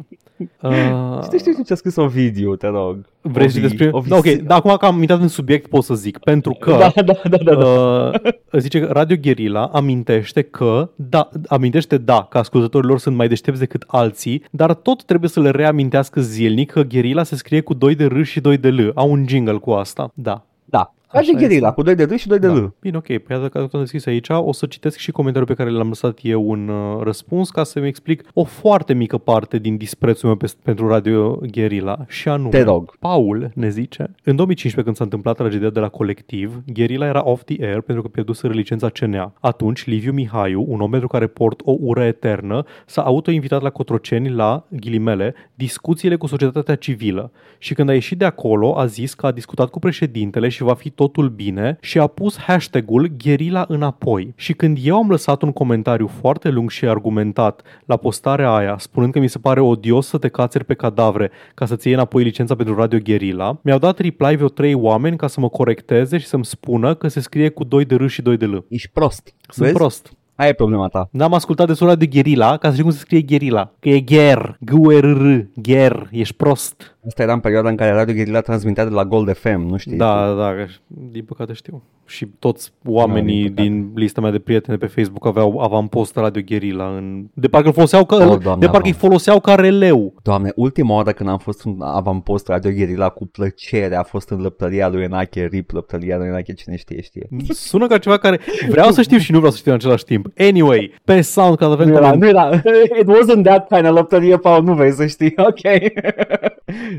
Uh, 0.60 1.18
Știi, 1.22 1.38
știi 1.38 1.54
tu 1.54 1.62
ce 1.62 1.72
a 1.72 1.76
scris 1.76 1.96
o 1.96 2.06
video, 2.06 2.56
te 2.56 2.66
rog. 2.66 2.98
vrei 3.20 3.50
să 3.50 3.58
Ovi- 3.58 3.62
despre... 3.62 3.90
Ovi- 3.92 4.08
Da, 4.08 4.16
ok, 4.16 4.24
da, 4.26 4.54
acum 4.54 4.76
că 4.76 4.86
am 4.86 5.00
intrat 5.00 5.20
în 5.20 5.28
subiect 5.28 5.66
pot 5.66 5.84
să 5.84 5.94
zic. 5.94 6.18
Pentru 6.18 6.52
că... 6.60 6.70
Da, 6.70 7.02
da, 7.02 7.12
da, 7.28 7.36
da, 7.38 7.54
da. 7.54 7.66
Uh, 7.66 8.12
zice 8.58 8.80
că 8.80 8.92
Radio 8.92 9.16
Guerilla 9.22 9.70
amintește 9.72 10.42
că, 10.42 10.90
da, 10.94 11.28
amintește, 11.48 11.98
da, 11.98 12.26
că 12.30 12.38
ascultătorii 12.38 12.88
lor 12.88 12.98
sunt 12.98 13.16
mai 13.16 13.28
deștepți 13.28 13.60
decât 13.60 13.84
alții, 13.86 14.44
dar 14.50 14.74
tot 14.74 15.04
trebuie 15.04 15.30
să 15.30 15.40
le 15.40 15.50
reamintească 15.50 16.20
zilnic 16.20 16.70
că 16.70 16.82
Guerilla 16.82 17.22
se 17.22 17.36
scrie 17.36 17.60
cu 17.60 17.74
2 17.74 17.94
de 17.94 18.04
R 18.06 18.22
și 18.22 18.40
2 18.40 18.56
de 18.56 18.70
L. 18.70 18.90
Au 18.94 19.10
un 19.10 19.24
jingle 19.28 19.52
cu 19.58 19.70
asta. 19.70 20.10
Da. 20.14 20.44
Da. 20.64 20.94
Așa 21.12 21.32
Face 21.32 21.46
gherila 21.46 21.72
cu 21.72 21.82
2 21.82 21.94
de 21.94 22.04
D 22.04 22.16
și 22.16 22.28
2 22.28 22.38
de 22.38 22.46
Da. 22.46 22.52
L. 22.52 22.74
Bine, 22.80 22.96
ok. 22.96 23.06
Păi 23.06 23.40
dacă 23.40 23.58
tot 23.58 23.74
am 23.74 23.84
scris 23.84 24.06
aici, 24.06 24.26
o 24.28 24.52
să 24.52 24.66
citesc 24.66 24.98
și 24.98 25.10
comentariul 25.10 25.54
pe 25.56 25.62
care 25.62 25.70
l-am 25.70 25.88
lăsat 25.88 26.18
eu 26.22 26.52
în 26.52 26.68
uh, 26.68 27.00
răspuns 27.02 27.50
ca 27.50 27.64
să-mi 27.64 27.86
explic 27.86 28.22
o 28.34 28.44
foarte 28.44 28.94
mică 28.94 29.18
parte 29.18 29.58
din 29.58 29.76
disprețul 29.76 30.28
meu 30.28 30.36
pe, 30.36 30.52
pentru 30.62 30.88
Radio 30.88 31.38
Guerilla 31.52 32.04
și 32.08 32.28
anume. 32.28 32.50
Te 32.50 32.62
rog. 32.62 32.96
Paul 32.98 33.50
ne 33.54 33.68
zice, 33.68 34.10
în 34.24 34.36
2015 34.36 34.82
când 34.82 34.96
s-a 34.96 35.04
întâmplat 35.04 35.36
tragedia 35.36 35.70
de 35.70 35.80
la 35.80 35.88
colectiv, 35.88 36.62
Guerilla 36.66 37.06
era 37.06 37.28
off 37.28 37.44
the 37.44 37.64
air 37.64 37.80
pentru 37.80 38.02
că 38.02 38.08
pierduseră 38.08 38.52
licența 38.52 38.88
CNA. 38.88 39.32
Atunci, 39.40 39.86
Liviu 39.86 40.12
Mihaiu, 40.12 40.64
un 40.68 40.80
om 40.80 40.90
pentru 40.90 41.08
care 41.08 41.26
port 41.26 41.60
o 41.64 41.76
ură 41.80 42.02
eternă, 42.04 42.64
s-a 42.86 43.02
autoinvitat 43.02 43.62
la 43.62 43.70
Cotroceni 43.70 44.30
la, 44.30 44.66
ghilimele, 44.68 45.34
discuțiile 45.54 46.16
cu 46.16 46.26
societatea 46.26 46.74
civilă. 46.74 47.32
Și 47.58 47.74
când 47.74 47.88
a 47.88 47.92
ieșit 47.92 48.18
de 48.18 48.24
acolo, 48.24 48.78
a 48.78 48.86
zis 48.86 49.14
că 49.14 49.26
a 49.26 49.32
discutat 49.32 49.70
cu 49.70 49.78
președintele 49.78 50.48
și 50.48 50.62
va 50.62 50.74
fi 50.74 50.90
totul 51.02 51.28
bine 51.28 51.78
și 51.80 51.98
a 51.98 52.06
pus 52.06 52.38
hashtagul 52.38 53.12
Guerilla 53.24 53.64
înapoi. 53.68 54.32
Și 54.36 54.52
când 54.52 54.78
eu 54.82 54.96
am 54.96 55.10
lăsat 55.10 55.42
un 55.42 55.52
comentariu 55.52 56.06
foarte 56.06 56.48
lung 56.48 56.70
și 56.70 56.86
argumentat 56.86 57.62
la 57.86 57.96
postarea 57.96 58.54
aia, 58.54 58.76
spunând 58.78 59.12
că 59.12 59.18
mi 59.18 59.28
se 59.28 59.38
pare 59.38 59.60
odios 59.60 60.06
să 60.06 60.18
te 60.18 60.28
cațeri 60.28 60.64
pe 60.64 60.74
cadavre 60.74 61.30
ca 61.54 61.66
să-ți 61.66 61.86
iei 61.86 61.96
înapoi 61.96 62.22
licența 62.22 62.54
pentru 62.54 62.74
Radio 62.74 62.98
Guerilla, 63.04 63.58
mi-au 63.62 63.78
dat 63.78 63.98
reply 63.98 64.36
vreo 64.36 64.48
trei 64.48 64.74
oameni 64.74 65.16
ca 65.16 65.26
să 65.26 65.40
mă 65.40 65.48
corecteze 65.48 66.18
și 66.18 66.26
să-mi 66.26 66.44
spună 66.44 66.94
că 66.94 67.08
se 67.08 67.20
scrie 67.20 67.48
cu 67.48 67.64
2 67.64 67.84
de 67.84 67.94
R 67.94 68.06
și 68.06 68.22
2 68.22 68.36
de 68.36 68.46
L. 68.46 68.64
Ești 68.68 68.88
prost. 68.92 69.34
Sunt 69.48 69.66
Vezi? 69.66 69.78
prost. 69.78 70.12
Aia 70.34 70.50
e 70.50 70.52
problema 70.52 70.88
ta. 70.88 71.08
N-am 71.10 71.34
ascultat 71.34 71.66
de 71.66 71.72
sora 71.72 71.94
de 71.94 72.06
Guerilla 72.06 72.56
ca 72.56 72.66
să 72.66 72.72
știu 72.72 72.84
cum 72.84 72.92
se 72.92 72.98
scrie 72.98 73.22
Guerilla. 73.22 73.72
Că 73.78 73.88
e 73.88 74.04
Ger, 74.04 74.56
g 74.60 74.72
u 74.72 74.90
r 74.90 75.04
r 75.04 75.46
Ger, 75.60 76.08
ești 76.10 76.34
prost. 76.34 76.96
Asta 77.06 77.22
era 77.22 77.32
în 77.32 77.40
perioada 77.40 77.68
în 77.68 77.76
care 77.76 77.90
Radio 77.90 78.14
Guerilla 78.14 78.40
transmitea 78.40 78.84
de 78.84 78.90
la 78.94 79.04
Gold 79.04 79.32
FM, 79.36 79.60
nu 79.68 79.76
știi? 79.76 79.96
Da, 79.96 80.34
da, 80.38 80.54
că- 80.54 80.66
din 80.86 81.24
păcate 81.24 81.52
știu. 81.52 81.82
Și 82.06 82.26
toți 82.38 82.72
oamenii 82.86 83.42
Da, 83.42 83.42
din 83.48 83.54
păcate. 83.54 83.68
din 83.68 83.92
lista 83.94 84.20
mea 84.20 84.30
de 84.30 84.38
prieteni 84.38 84.78
de 84.78 84.86
pe 84.86 84.92
Facebook 85.00 85.26
aveau 85.26 85.58
avampost 85.58 86.16
Radio 86.16 86.42
Guerilla 86.46 86.96
în... 86.96 87.26
De 87.34 87.48
parcă 87.48 87.66
îl 87.66 87.72
foloseau 87.72 88.04
ca, 88.04 88.16
Oh, 88.16 88.22
Doamne, 88.22 88.38
de 88.38 88.46
parcă 88.48 88.60
îi 88.60 88.66
avampost. 88.68 88.98
foloseau 88.98 89.40
ca 89.40 89.54
releu. 89.54 90.14
Doamne, 90.22 90.52
ultima 90.56 90.94
oară 90.94 91.10
când 91.12 91.28
am 91.28 91.38
fost 91.38 91.64
în 91.64 91.76
avampost 91.80 92.48
Radio 92.48 92.70
Guerilla 92.70 93.08
cu 93.08 93.26
plăcere 93.26 93.94
a 93.96 94.02
fost 94.02 94.28
în 94.30 94.40
lăptăria 94.40 94.88
lui 94.88 95.02
Enache, 95.02 95.46
RIP, 95.50 95.70
lăptăria 95.70 96.16
lui 96.16 96.26
Enache, 96.26 96.52
cine 96.52 96.76
știe, 96.76 97.00
știe. 97.02 97.28
Sună 97.48 97.86
ca 97.86 97.98
ceva 97.98 98.16
care 98.16 98.40
vreau 98.68 98.90
să 98.90 99.02
știu 99.02 99.18
și 99.18 99.32
nu 99.32 99.36
vreau 99.38 99.52
să 99.52 99.58
știu 99.58 99.70
în 99.70 99.76
același 99.76 100.04
timp. 100.04 100.26
Anyway, 100.38 100.94
pe 101.04 101.20
SoundCloud 101.20 101.72
avem 101.72 101.88
Nu 101.88 101.94
era, 101.94 102.10
coment- 102.10 102.20
nu 102.20 102.28
era, 102.28 102.50
it 103.00 103.06
wasn't 103.06 103.42
that 103.42 103.68
kind 103.68 103.86
of 103.86 103.94
lăptărie, 103.94 104.36
Paul, 104.36 104.64
nu 104.64 104.74
vrei 104.74 104.92
să 104.92 105.06
știi, 105.06 105.32
ok. 105.36 105.60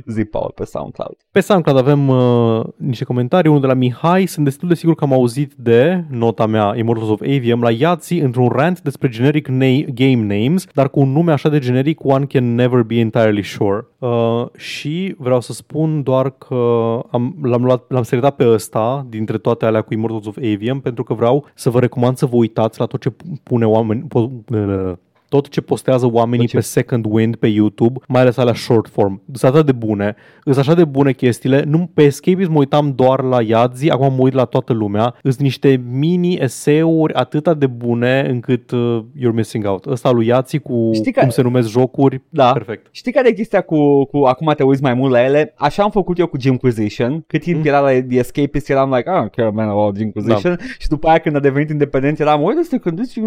Zi, 0.05 0.23
Paul, 0.23 0.51
pe 0.55 0.65
SoundCloud. 0.65 1.17
Pe 1.31 1.39
SoundCloud 1.39 1.77
avem 1.77 2.07
uh, 2.07 2.63
niște 2.75 3.03
comentarii, 3.03 3.49
unul 3.49 3.61
de 3.61 3.67
la 3.67 3.73
Mihai. 3.73 4.25
Sunt 4.25 4.45
destul 4.45 4.67
de 4.67 4.75
sigur 4.75 4.95
că 4.95 5.03
am 5.03 5.13
auzit 5.13 5.53
de 5.57 6.03
nota 6.09 6.45
mea 6.45 6.73
Immortals 6.77 7.09
of 7.09 7.21
Avium 7.21 7.61
la 7.61 7.71
Yahtzee 7.71 8.23
într-un 8.23 8.47
rant 8.47 8.81
despre 8.81 9.09
generic 9.09 9.47
na- 9.47 9.85
game 9.93 10.35
names, 10.37 10.67
dar 10.73 10.89
cu 10.89 10.99
un 10.99 11.11
nume 11.11 11.31
așa 11.31 11.49
de 11.49 11.59
generic, 11.59 12.03
one 12.03 12.25
can 12.25 12.55
never 12.55 12.81
be 12.81 12.95
entirely 12.95 13.43
sure. 13.43 13.87
Uh, 13.99 14.45
și 14.57 15.15
vreau 15.17 15.41
să 15.41 15.53
spun 15.53 16.03
doar 16.03 16.29
că 16.29 16.55
am, 17.11 17.35
l-am, 17.41 17.63
luat, 17.63 17.91
l-am 17.91 18.03
selectat 18.03 18.35
pe 18.35 18.47
ăsta 18.47 19.05
dintre 19.09 19.37
toate 19.37 19.65
alea 19.65 19.81
cu 19.81 19.93
Immortals 19.93 20.25
of 20.25 20.37
Avium 20.37 20.79
pentru 20.79 21.03
că 21.03 21.13
vreau 21.13 21.45
să 21.55 21.69
vă 21.69 21.79
recomand 21.79 22.17
să 22.17 22.25
vă 22.25 22.35
uitați 22.35 22.79
la 22.79 22.85
tot 22.85 23.01
ce 23.01 23.13
pune 23.43 23.65
oameni... 23.65 24.01
Po- 24.01 24.55
tot 25.33 25.47
ce 25.49 25.61
postează 25.61 26.09
oamenii 26.11 26.39
Tot 26.39 26.47
ce- 26.49 26.55
pe 26.55 26.61
Second 26.63 27.05
Wind 27.09 27.35
pe 27.35 27.47
YouTube, 27.47 27.99
mai 28.07 28.21
ales 28.21 28.37
alea 28.37 28.53
short 28.53 28.87
form. 28.89 29.21
Sunt 29.33 29.53
atât 29.53 29.65
de 29.65 29.71
bune, 29.71 30.15
sunt 30.43 30.57
așa 30.57 30.73
de 30.73 30.85
bune 30.85 31.11
chestiile. 31.11 31.63
Nu, 31.67 31.89
pe 31.93 32.03
Escapism 32.03 32.51
mă 32.51 32.57
uitam 32.57 32.93
doar 32.95 33.21
la 33.23 33.41
Yadzi, 33.41 33.89
acum 33.89 34.13
mă 34.13 34.21
uit 34.21 34.33
la 34.33 34.45
toată 34.45 34.73
lumea. 34.73 35.15
Sunt 35.23 35.37
niște 35.37 35.81
mini 35.89 36.35
eseuri 36.35 37.13
atât 37.13 37.53
de 37.57 37.67
bune 37.67 38.25
încât 38.29 38.71
uh, 38.71 38.99
you're 39.17 39.33
missing 39.33 39.65
out. 39.67 39.85
Ăsta 39.85 40.11
lui 40.11 40.25
Yadzi 40.27 40.59
cu 40.59 40.89
Știi 40.93 41.11
că- 41.11 41.19
cum 41.19 41.29
se 41.29 41.41
numesc 41.41 41.69
jocuri, 41.69 42.21
Da. 42.29 42.51
perfect. 42.51 42.87
Știi 42.91 43.11
care 43.11 43.27
e 43.27 43.31
chestia 43.33 43.61
cu, 43.61 44.05
cu 44.05 44.17
acum 44.17 44.53
te 44.57 44.63
uiți 44.63 44.81
mai 44.81 44.93
mult 44.93 45.11
la 45.11 45.23
ele? 45.23 45.53
Așa 45.57 45.83
am 45.83 45.89
făcut 45.91 46.17
eu 46.19 46.27
cu 46.27 46.37
Jimquisition. 46.39 47.23
Cât 47.27 47.41
timp 47.41 47.57
Mm. 47.59 47.65
era 47.65 47.79
la 47.79 47.89
The 47.89 48.17
Escapist 48.17 48.69
eram 48.69 48.93
like, 48.93 49.09
ah, 49.09 49.29
care 49.35 49.49
man 49.49 49.67
about 49.69 49.97
Jimquisition. 49.97 50.55
Da. 50.59 50.63
Și 50.77 50.87
după 50.87 51.07
aia 51.07 51.17
când 51.17 51.35
a 51.35 51.39
devenit 51.39 51.69
independent 51.69 52.19
eram, 52.19 52.41
uite, 52.41 52.59
este 52.59 52.77
când 52.77 53.03
zici, 53.03 53.23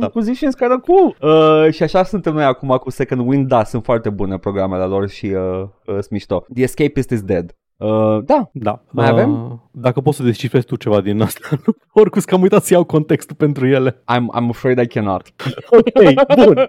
Jimquisition 0.00 0.48
is 0.48 0.54
kind 0.54 0.72
of 0.72 0.80
cool. 0.86 1.16
Uh, 1.22 1.72
și 1.72 1.82
așa 1.82 2.02
suntem 2.02 2.34
noi 2.34 2.44
acum 2.44 2.68
cu 2.68 2.90
Second 2.90 3.28
Wind. 3.28 3.48
Da, 3.48 3.64
sunt 3.64 3.84
foarte 3.84 4.10
bune 4.10 4.38
programele 4.38 4.84
lor 4.84 5.08
și 5.08 5.26
uh, 5.26 5.60
uh, 5.62 5.68
sunt 5.86 6.10
mișto. 6.10 6.44
The 6.54 6.62
Escapist 6.62 7.10
is 7.10 7.22
dead. 7.22 7.56
Uh, 7.76 8.18
da, 8.24 8.50
Da. 8.52 8.82
Mai 8.90 9.08
avem? 9.08 9.62
Dacă 9.70 10.00
poți 10.00 10.16
să 10.16 10.22
descifrezi 10.22 10.66
tu 10.66 10.76
ceva 10.76 11.00
din 11.00 11.20
asta. 11.22 11.48
Oricum, 11.92 12.22
că 12.24 12.34
am 12.34 12.42
uitat 12.42 12.64
să 12.64 12.72
iau 12.74 12.84
contextul 12.84 13.36
pentru 13.36 13.66
ele. 13.66 13.90
I'm, 13.90 14.40
I'm 14.40 14.48
afraid 14.48 14.78
I 14.78 14.86
cannot. 14.86 15.26
Ok, 15.70 16.14
bun. 16.44 16.66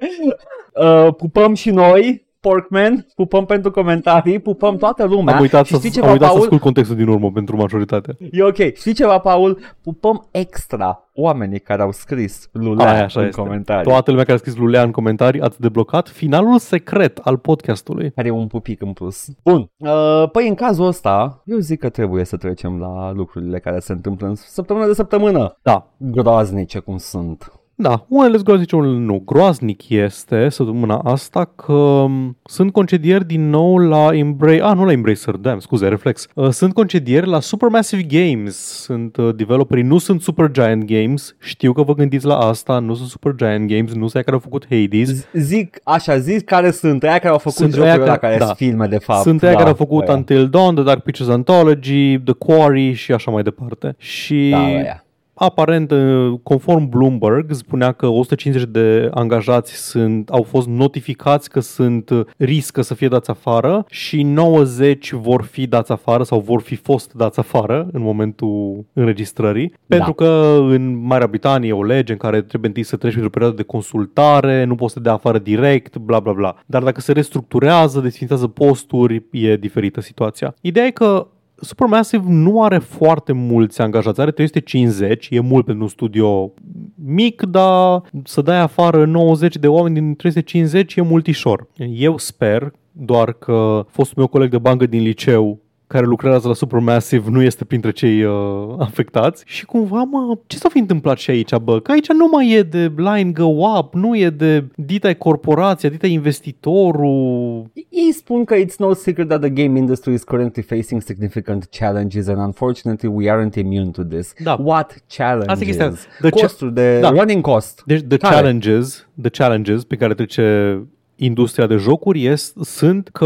Uh, 0.74 1.14
pupăm 1.18 1.54
și 1.54 1.70
noi. 1.70 2.28
Porkman, 2.48 3.08
pupăm 3.16 3.46
pentru 3.46 3.72
comentarii, 3.72 4.40
pupăm 4.40 4.78
toată 4.78 5.04
lumea. 5.06 5.36
Am 5.36 5.42
uitat, 5.42 5.66
și 5.66 5.72
să, 5.72 5.78
știi 5.78 5.90
am 5.90 5.96
ceva, 5.96 6.12
uitat 6.12 6.28
să 6.28 6.34
Paul? 6.34 6.44
ascult 6.44 6.62
contextul 6.62 6.96
din 6.96 7.08
urmă 7.08 7.32
pentru 7.32 7.56
majoritatea. 7.56 8.16
E 8.32 8.44
ok. 8.44 8.76
Știi 8.76 8.94
ceva, 8.94 9.18
Paul? 9.18 9.60
Pupăm 9.82 10.28
extra 10.32 11.08
oamenii 11.14 11.60
care 11.60 11.82
au 11.82 11.92
scris 11.92 12.50
Lulea 12.52 12.94
Aia, 12.94 13.04
așa 13.04 13.20
în 13.20 13.26
este. 13.26 13.42
comentarii. 13.42 13.92
Toată 13.92 14.10
lumea 14.10 14.26
care 14.26 14.38
a 14.38 14.40
scris 14.40 14.56
Lulea 14.56 14.84
în 14.84 14.92
comentarii 14.92 15.42
ați 15.42 15.62
deblocat 15.62 16.08
finalul 16.08 16.58
secret 16.58 17.18
al 17.18 17.38
podcastului. 17.38 18.12
care 18.12 18.28
e 18.28 18.32
un 18.32 18.48
pupic 18.48 18.82
în 18.82 18.94
plus. 18.94 19.28
Bun, 19.44 19.72
uh, 19.78 20.30
păi 20.32 20.48
în 20.48 20.56
cazul 20.56 20.86
ăsta, 20.86 21.42
eu 21.46 21.58
zic 21.58 21.80
că 21.80 21.90
trebuie 21.90 22.24
să 22.24 22.38
trecem 22.38 22.80
la 22.80 23.12
lucrurile 23.12 23.60
care 23.60 23.80
se 23.80 23.92
întâmplă 23.92 24.28
în 24.28 24.36
săptămână 24.36 24.86
de 24.86 24.94
săptămână. 24.94 25.58
Da, 25.62 25.88
Groaznice 25.98 26.80
cum 26.80 26.98
sunt. 26.98 27.52
Da, 27.76 28.06
unele 28.10 28.34
sunt 28.34 28.44
groaznice, 28.46 28.76
unele 28.76 28.98
nu. 28.98 29.22
Groaznic 29.26 29.90
este 29.90 30.50
săptămâna 30.50 30.98
asta 31.04 31.46
că 31.56 32.06
m, 32.08 32.38
sunt 32.44 32.72
concedieri 32.72 33.26
din 33.26 33.50
nou 33.50 33.78
la 33.78 34.10
Embrace... 34.12 34.62
Ah, 34.62 34.76
nu 34.76 34.86
la 34.86 34.92
Embracer, 34.92 35.36
damn, 35.36 35.60
scuze, 35.60 35.88
reflex. 35.88 36.28
Uh, 36.36 36.50
sunt 36.50 36.74
concedieri 36.74 37.28
la 37.28 37.40
Supermassive 37.40 38.04
Games. 38.04 38.56
Sunt 38.56 39.18
uh, 39.18 39.36
developerii, 39.36 39.84
nu 39.84 39.98
sunt 39.98 40.22
Supergiant 40.22 40.84
Games. 40.84 41.36
Știu 41.40 41.74
că 41.74 41.82
vă 41.84 41.94
gândiți 41.94 42.26
la 42.26 42.38
asta, 42.38 42.80
nu 42.80 42.94
sunt 42.94 43.08
Supergiant 43.10 43.68
Games, 43.70 43.94
nu 43.94 44.00
sunt 44.00 44.14
aia 44.16 44.24
care 44.24 44.36
au 44.36 44.42
făcut 44.42 44.66
Hades. 44.70 45.22
Z- 45.24 45.28
Zic, 45.34 45.80
așa, 45.84 46.18
zic 46.18 46.44
care 46.44 46.72
sunt, 46.72 47.04
aia 47.04 47.18
care 47.18 47.28
au 47.28 47.38
făcut 47.38 47.58
Sunt 47.58 47.70
jocurile 47.74 47.92
aia 47.94 48.02
ăla 48.04 48.18
care- 48.18 48.20
care 48.20 48.38
da. 48.38 48.46
sunt 48.46 48.58
filme 48.58 48.88
de 48.88 48.98
fapt. 48.98 49.22
Sunt 49.22 49.42
aia 49.44 49.52
da, 49.52 49.58
care 49.58 49.70
au 49.70 49.76
făcut 49.76 50.08
aia. 50.08 50.18
Until 50.18 50.50
Dawn, 50.50 50.76
The 50.76 50.84
Dark 50.84 51.04
Pictures 51.04 51.32
Anthology, 51.34 52.20
The 52.20 52.34
Quarry 52.34 52.94
și 52.94 53.12
așa 53.12 53.32
mai 53.32 53.44
departe. 53.44 53.96
Și 53.98 54.48
Da, 54.52 54.64
aia. 54.64 55.06
Aparent, 55.34 55.92
uh, 55.92 56.34
conform 56.44 56.90
Bloomberg, 56.90 57.52
spunea 57.52 57.92
că 57.92 58.08
150 58.08 58.70
de 58.70 59.10
angajați 59.14 59.74
sunt, 59.74 60.30
au 60.30 60.44
fost 60.44 60.68
notificați 60.68 61.50
că 61.50 61.60
sunt 61.60 62.10
uh, 62.10 62.26
riscă 62.38 62.82
să 62.82 62.94
fie 62.94 63.08
dați 63.08 63.30
afară 63.30 63.86
și 63.90 64.24
90 64.24 65.12
vor 65.12 65.44
fi 65.44 65.68
dați 65.68 65.92
afară 65.92 66.24
sau 66.24 66.40
vor 66.40 66.62
fi 66.62 66.76
fost 66.76 67.14
dați 67.14 67.40
afară 67.40 67.88
în 67.92 68.02
momentul 68.02 68.86
înregistrării. 68.94 69.74
Pentru 69.88 70.14
că 70.14 70.58
în 70.70 71.06
Marea 71.06 71.28
Britanie 71.28 71.70
e 71.70 71.74
o 71.74 71.84
lege 71.84 72.12
în 72.12 72.18
care 72.18 72.42
trebuie 72.42 72.70
întâi 72.70 72.84
să 72.84 72.96
treci 72.96 73.12
printr-o 73.12 73.32
perioadă 73.32 73.56
de 73.56 73.64
consultare, 73.64 74.64
nu 74.64 74.76
poți 74.76 74.94
să 74.94 74.98
te 74.98 75.04
dea 75.04 75.14
afară 75.14 75.38
direct, 75.38 75.98
bla 75.98 76.20
bla 76.20 76.32
bla. 76.32 76.56
Dar 76.66 76.84
dacă 76.84 77.02
se 77.02 77.12
restructurează, 77.12 78.00
desfințează 78.00 78.48
posturi, 78.48 79.24
e 79.32 79.56
diferită 79.56 80.02
situația. 80.02 80.56
Ideea 80.62 80.86
e 80.86 80.92
că 80.92 81.28
Supermassive 81.64 82.24
nu 82.28 82.64
are 82.64 82.78
foarte 82.78 83.32
mulți 83.32 83.82
angajați, 83.82 84.22
are 84.22 84.32
350, 84.32 85.28
e 85.32 85.40
mult 85.40 85.66
pentru 85.66 85.84
un 85.84 85.90
studio 85.90 86.52
mic, 86.96 87.42
dar 87.42 88.02
să 88.24 88.42
dai 88.42 88.60
afară 88.60 89.06
90 89.06 89.58
de 89.58 89.68
oameni 89.68 89.94
din 89.94 90.16
350 90.16 90.96
e 90.96 91.02
multișor. 91.02 91.68
Eu 91.94 92.18
sper 92.18 92.72
doar 92.92 93.34
că 93.34 93.86
fostul 93.90 94.16
meu 94.18 94.28
coleg 94.28 94.50
de 94.50 94.58
bancă 94.58 94.86
din 94.86 95.02
liceu 95.02 95.63
care 95.94 96.06
lucrează 96.06 96.48
la 96.48 96.54
Supermassive 96.54 97.30
nu 97.30 97.42
este 97.42 97.66
printre 97.66 97.92
cei 97.92 98.24
uh, 98.24 98.34
afectați 98.80 99.44
și 99.46 99.66
cumva, 99.66 100.04
mă, 100.04 100.38
ce 100.48 100.58
s-a 100.58 100.70
fi 100.70 100.80
întâmplat 100.80 101.18
și 101.18 101.30
aici, 101.30 101.56
bă? 101.56 101.80
Că 101.80 101.92
aici 101.92 102.08
nu 102.12 102.28
mai 102.32 102.52
e 102.52 102.62
de 102.64 102.92
line 102.96 103.32
go 103.32 103.46
up, 103.78 103.94
nu 103.94 104.16
e 104.18 104.30
de 104.30 104.66
dita 104.76 105.10
e 105.10 105.14
corporația, 105.14 105.90
dita 105.90 106.08
e 106.08 106.12
investitorul, 106.12 107.72
Ei 107.90 108.12
spun 108.14 108.44
că 108.44 108.56
it's 108.56 108.76
no 108.78 108.94
secret 108.94 109.28
that 109.28 109.40
the 109.42 109.50
game 109.50 109.78
industry 109.80 110.14
is 110.14 110.24
currently 110.24 110.62
facing 110.64 111.02
significant 111.02 111.68
challenges 111.72 112.28
and 112.28 112.38
unfortunately 112.38 113.10
we 113.16 113.32
aren't 113.32 113.56
immune 113.56 113.90
to 113.92 114.04
this. 114.04 114.34
Da. 114.44 114.54
What 114.64 115.04
challenges? 115.08 115.48
Asta 115.50 115.64
e 115.64 115.68
chestia. 115.68 115.90
The 116.20 116.30
cha- 116.30 116.42
Costuri 116.42 116.74
de 116.74 117.00
Da. 117.00 117.10
running 117.10 117.42
cost. 117.42 117.82
Deci 117.86 118.02
the 118.08 118.18
Care? 118.18 118.36
challenges, 118.36 119.08
the 119.22 119.30
challenges 119.30 119.84
pe 119.84 119.96
care 119.96 120.14
trece 120.14 120.80
industria 121.16 121.68
de 121.68 121.76
jocuri 121.76 122.26
este, 122.26 122.60
sunt 122.64 123.08
că 123.08 123.26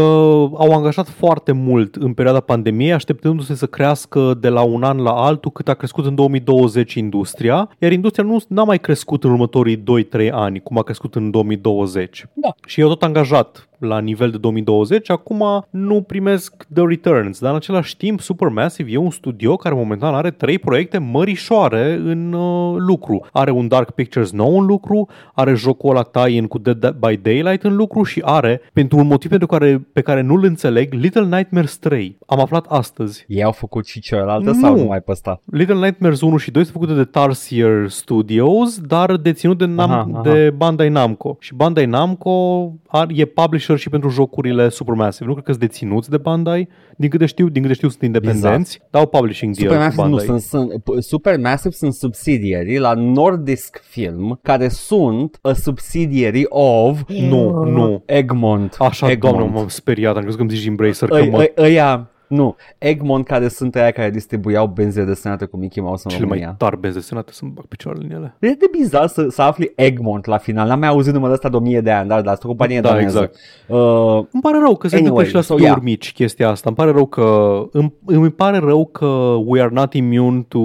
au 0.54 0.72
angajat 0.72 1.08
foarte 1.08 1.52
mult 1.52 1.94
în 1.94 2.12
perioada 2.12 2.40
pandemiei, 2.40 2.92
așteptându-se 2.92 3.54
să 3.54 3.66
crească 3.66 4.34
de 4.40 4.48
la 4.48 4.62
un 4.62 4.82
an 4.82 4.98
la 4.98 5.10
altul 5.10 5.50
cât 5.50 5.68
a 5.68 5.74
crescut 5.74 6.06
în 6.06 6.14
2020 6.14 6.94
industria, 6.94 7.70
iar 7.78 7.92
industria 7.92 8.24
nu 8.24 8.38
n-a 8.48 8.64
mai 8.64 8.78
crescut 8.78 9.24
în 9.24 9.30
următorii 9.30 9.82
2-3 10.26 10.30
ani, 10.30 10.60
cum 10.60 10.78
a 10.78 10.82
crescut 10.82 11.14
în 11.14 11.30
2020. 11.30 12.26
Da. 12.32 12.54
Și 12.66 12.80
eu 12.80 12.88
tot 12.88 13.02
angajat 13.02 13.67
la 13.78 13.98
nivel 13.98 14.30
de 14.30 14.38
2020, 14.38 15.10
acum 15.10 15.66
nu 15.70 16.02
primesc 16.02 16.66
the 16.74 16.82
returns, 16.86 17.40
dar 17.40 17.50
în 17.50 17.56
același 17.56 17.96
timp 17.96 18.20
Supermassive 18.20 18.90
e 18.90 18.96
un 18.96 19.10
studio 19.10 19.56
care 19.56 19.74
momentan 19.74 20.14
are 20.14 20.30
trei 20.30 20.58
proiecte 20.58 20.98
mărișoare 20.98 21.92
în 22.04 22.32
uh, 22.32 22.74
lucru. 22.78 23.26
Are 23.32 23.50
un 23.50 23.68
Dark 23.68 23.90
Pictures 23.90 24.30
nou 24.32 24.58
în 24.58 24.66
lucru, 24.66 25.08
are 25.34 25.54
jocul 25.54 25.90
ăla 25.90 26.02
tie-in 26.02 26.46
cu 26.46 26.58
Dead 26.58 26.96
by 26.98 27.16
Daylight 27.16 27.62
în 27.64 27.76
lucru 27.76 28.02
și 28.02 28.22
are, 28.24 28.60
pentru 28.72 28.98
un 28.98 29.06
motiv 29.06 29.30
pentru 29.30 29.46
care, 29.46 29.86
pe 29.92 30.00
care 30.00 30.20
nu-l 30.20 30.44
înțeleg, 30.44 30.92
Little 30.92 31.24
Nightmares 31.24 31.76
3. 31.76 32.18
Am 32.26 32.40
aflat 32.40 32.66
astăzi. 32.68 33.24
Ei 33.28 33.42
au 33.42 33.52
făcut 33.52 33.86
și 33.86 34.00
celelalte 34.00 34.50
Nu. 34.50 34.60
sau 34.60 34.76
numai 34.76 35.00
pe 35.00 35.10
ăsta? 35.10 35.40
Little 35.44 35.74
Nightmares 35.74 36.20
1 36.20 36.36
și 36.36 36.50
2 36.50 36.62
sunt 36.62 36.74
făcute 36.74 36.94
de 36.94 37.04
Tarsier 37.04 37.88
Studios, 37.88 38.78
dar 38.80 39.16
deținut 39.16 39.58
de, 39.58 39.64
Nam- 39.66 39.76
Aha, 39.76 40.08
aha. 40.12 40.20
de 40.22 40.50
Bandai 40.56 40.88
Namco. 40.88 41.36
Și 41.40 41.54
Bandai 41.54 41.86
Namco 41.86 42.72
are, 42.86 43.12
e 43.14 43.24
publisher 43.24 43.67
și 43.76 43.88
pentru 43.88 44.08
jocurile 44.08 44.68
Supermassive. 44.68 45.26
Nu 45.26 45.32
cred 45.32 45.44
că 45.44 45.52
sunt 45.52 45.64
deținuți 45.64 46.10
de 46.10 46.16
Bandai. 46.16 46.68
Din 46.96 47.08
câte 47.10 47.26
știu, 47.26 47.48
din 47.48 47.62
câte 47.62 47.74
știu 47.74 47.88
sunt 47.88 48.02
independenți, 48.02 48.80
dar 48.90 49.00
au 49.02 49.08
publishing 49.08 49.54
deal 49.56 49.68
cu 49.68 49.74
Supermassive 49.74 50.08
nu 50.08 50.16
Bandai. 50.16 50.38
sunt, 50.40 50.70
sunt 50.70 50.82
p- 50.82 50.98
Supermassive 51.00 51.74
sunt 51.74 51.92
subsidiarii 51.92 52.78
la 52.78 52.92
Nordisk 52.94 53.80
Film 53.82 54.38
care 54.42 54.68
sunt 54.68 55.38
a 55.42 55.52
subsidiary 55.52 56.44
of 56.48 57.00
Nu, 57.06 57.64
nu. 57.64 58.02
Egmont. 58.06 58.76
Așa, 58.78 59.10
Egmont. 59.10 59.36
doamne, 59.36 59.54
m-am 59.54 59.68
speriat. 59.68 60.14
Am 60.16 60.20
crezut 60.20 60.36
că 60.38 60.44
îmi 60.46 60.54
zici 60.56 60.66
Embracer. 60.66 61.08
Că 61.08 61.14
Îi, 61.18 61.30
mă, 61.30 61.38
îi, 61.38 61.52
ăia, 61.64 62.10
nu, 62.28 62.56
Egmont 62.78 63.26
care 63.26 63.48
sunt 63.48 63.74
aia 63.76 63.90
care 63.90 64.10
distribuiau 64.10 64.66
benze 64.66 65.04
desenate 65.04 65.44
cu 65.44 65.56
Mickey 65.56 65.82
Mouse 65.82 66.02
în 66.04 66.10
cele 66.10 66.24
mai 66.26 66.36
România. 66.36 66.54
tari 66.58 66.80
benzi 66.80 66.96
desenate 66.96 67.32
să-mi 67.32 67.50
bag 67.54 67.64
picioarele 67.66 68.04
în 68.04 68.10
ele. 68.16 68.36
E 68.40 68.48
de 68.48 68.66
bizar 68.78 69.06
să, 69.06 69.26
să 69.30 69.42
afli 69.42 69.72
Egmont 69.76 70.24
la 70.26 70.38
final. 70.38 70.68
N-am 70.68 70.78
mai 70.78 70.88
auzit 70.88 71.12
numele 71.12 71.32
ăsta 71.32 71.48
de 71.48 71.56
o 71.56 71.60
mie 71.60 71.80
de 71.80 71.90
ani, 71.90 72.08
dar, 72.08 72.20
dar 72.20 72.32
asta 72.32 72.44
o 72.46 72.48
companie 72.48 72.80
Da, 72.80 72.88
daneză. 72.88 73.18
exact. 73.18 73.36
Uh, 73.66 74.24
Îmi 74.32 74.42
pare 74.42 74.58
rău 74.58 74.76
că 74.76 74.88
se 74.88 74.96
Anyway, 74.96 75.10
întâmplă 75.10 75.24
și 75.24 75.34
la 75.34 75.40
so, 75.40 75.44
studiouri 75.52 75.80
yeah. 75.80 75.82
mici 75.90 76.12
chestia 76.12 76.48
asta. 76.48 76.68
Îmi 76.68 76.76
pare 76.76 76.90
rău 76.90 77.06
că 77.06 77.62
îmi, 77.72 77.94
îmi 78.04 78.30
pare 78.30 78.58
rău 78.58 78.86
că 78.86 79.36
we 79.44 79.60
are 79.60 79.70
not 79.72 79.94
immune 79.94 80.44
to 80.48 80.58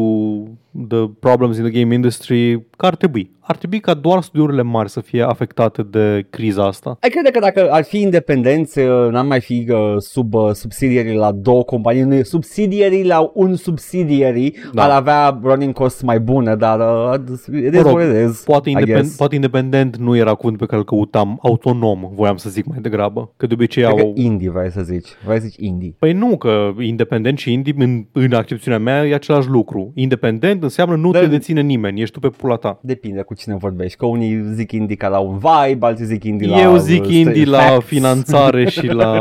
the 0.87 1.07
problems 1.19 1.57
in 1.57 1.63
the 1.63 1.81
game 1.81 1.93
industry, 1.93 2.65
că 2.77 2.85
ar 2.85 2.95
trebui. 2.95 3.31
Ar 3.45 3.57
trebui 3.57 3.79
ca 3.79 3.93
doar 3.93 4.21
studiourile 4.21 4.61
mari 4.61 4.89
să 4.89 4.99
fie 5.01 5.21
afectate 5.23 5.83
de 5.83 6.25
criza 6.29 6.65
asta. 6.65 6.97
ai 7.01 7.09
crede 7.09 7.29
că 7.29 7.39
dacă 7.39 7.71
ar 7.71 7.83
fi 7.83 8.01
independenți, 8.01 8.79
uh, 8.79 9.07
n-am 9.11 9.27
mai 9.27 9.41
fi 9.41 9.67
uh, 9.69 9.95
sub 9.97 10.33
uh, 10.33 10.51
subsidierii 10.51 11.15
la 11.15 11.31
două 11.31 11.63
companii, 11.63 12.01
nu 12.01 12.13
e 12.13 12.23
subsidierii 12.23 13.05
la 13.05 13.31
un 13.33 13.55
subsidierii, 13.55 14.51
Da. 14.51 14.69
da. 14.73 14.83
ar 14.83 14.89
avea 14.89 15.39
running 15.43 15.73
costs 15.73 16.01
mai 16.01 16.19
bune, 16.19 16.55
dar 16.55 16.79
uh, 16.79 17.19
it 17.47 17.73
is 17.73 17.81
Mă 17.81 17.81
rog, 17.81 17.93
what 17.97 18.15
it 18.15 18.29
is, 18.29 18.43
Poate, 18.43 18.69
I 18.69 18.71
independ, 18.71 18.99
guess. 19.01 19.15
poate 19.15 19.35
independent 19.35 19.97
nu 19.97 20.15
era 20.15 20.33
cuvântul 20.33 20.59
pe 20.59 20.65
care 20.65 20.77
îl 20.77 20.85
căutam, 20.85 21.39
autonom, 21.41 22.09
voiam 22.13 22.37
să 22.37 22.49
zic 22.49 22.65
mai 22.65 22.77
degrabă. 22.81 23.33
Că 23.37 23.47
de 23.47 23.53
obicei 23.53 23.83
Cred 23.83 23.95
că 23.95 24.01
au... 24.01 24.11
indie 24.15 24.49
vrei 24.49 24.71
să 24.71 24.81
zici, 24.81 25.07
vrei 25.25 25.39
să 25.39 25.45
zici 25.45 25.65
indie. 25.65 25.95
Păi 25.99 26.13
nu, 26.13 26.37
că 26.37 26.71
independent 26.79 27.37
și 27.37 27.53
indie, 27.53 27.73
în, 27.77 28.05
în 28.11 28.33
accepțiunea 28.33 28.79
mea, 28.79 29.05
e 29.05 29.13
același 29.13 29.47
lucru. 29.49 29.91
Independent 29.95 30.62
înseamnă 30.63 30.95
nu 30.95 31.11
Da. 31.11 31.19
te 31.19 31.25
deține 31.27 31.61
nimeni, 31.61 32.01
ești 32.01 32.13
tu 32.13 32.19
pe 32.19 32.27
pula 32.37 32.55
ta. 32.55 32.79
Depinde 32.81 33.21
cu 33.21 33.33
cine 33.33 33.55
vorbești, 33.55 33.97
că 33.97 34.05
unii 34.05 34.41
zic 34.53 34.71
indie 34.71 34.95
ca 34.95 35.07
la 35.07 35.19
un 35.19 35.37
vibe, 35.37 35.85
alții 35.85 36.05
zic 36.05 36.23
indie 36.23 36.47
la 36.47 36.61
Eu 36.61 36.77
zic 36.77 37.03
uh, 37.03 37.13
indie 37.13 37.45
la 37.45 37.57
facts. 37.59 37.85
finanțare 37.85 38.69
și 38.79 38.85
la 38.87 39.11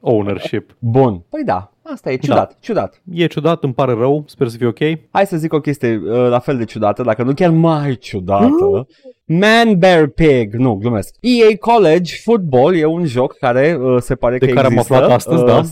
ownership. 0.00 0.76
Bun, 0.78 1.22
păi 1.30 1.42
da, 1.44 1.72
asta 1.82 2.10
e 2.12 2.16
ciudat, 2.16 2.48
Da. 2.48 2.56
ciudat. 2.60 3.02
E 3.12 3.26
ciudat, 3.26 3.62
îmi 3.64 3.72
pare 3.74 3.92
rău, 3.92 4.24
sper 4.26 4.48
să 4.48 4.56
fie 4.56 4.66
ok. 4.66 4.78
Hai 5.10 5.26
să 5.26 5.36
zic 5.36 5.52
o 5.52 5.60
chestie 5.60 6.00
uh, 6.04 6.28
la 6.28 6.38
fel 6.38 6.56
de 6.56 6.64
ciudată, 6.64 7.02
dacă 7.02 7.22
nu 7.22 7.32
chiar 7.34 7.50
mai 7.50 7.96
ciudată. 7.96 8.86
Man 9.24 9.78
Bear 9.78 10.06
Pig, 10.06 10.54
nu, 10.54 10.74
glumesc. 10.74 11.14
EA 11.20 11.56
College 11.60 12.14
Football 12.24 12.74
e 12.76 12.84
un 12.84 13.04
joc 13.06 13.36
care 13.38 13.78
uh, 13.80 13.96
se 14.00 14.14
pare 14.14 14.38
De 14.38 14.46
că 14.46 14.52
care 14.52 14.66
am 14.66 14.72
există. 14.72 14.94
aflat 14.94 15.10
astăzi, 15.10 15.44
da. 15.44 15.62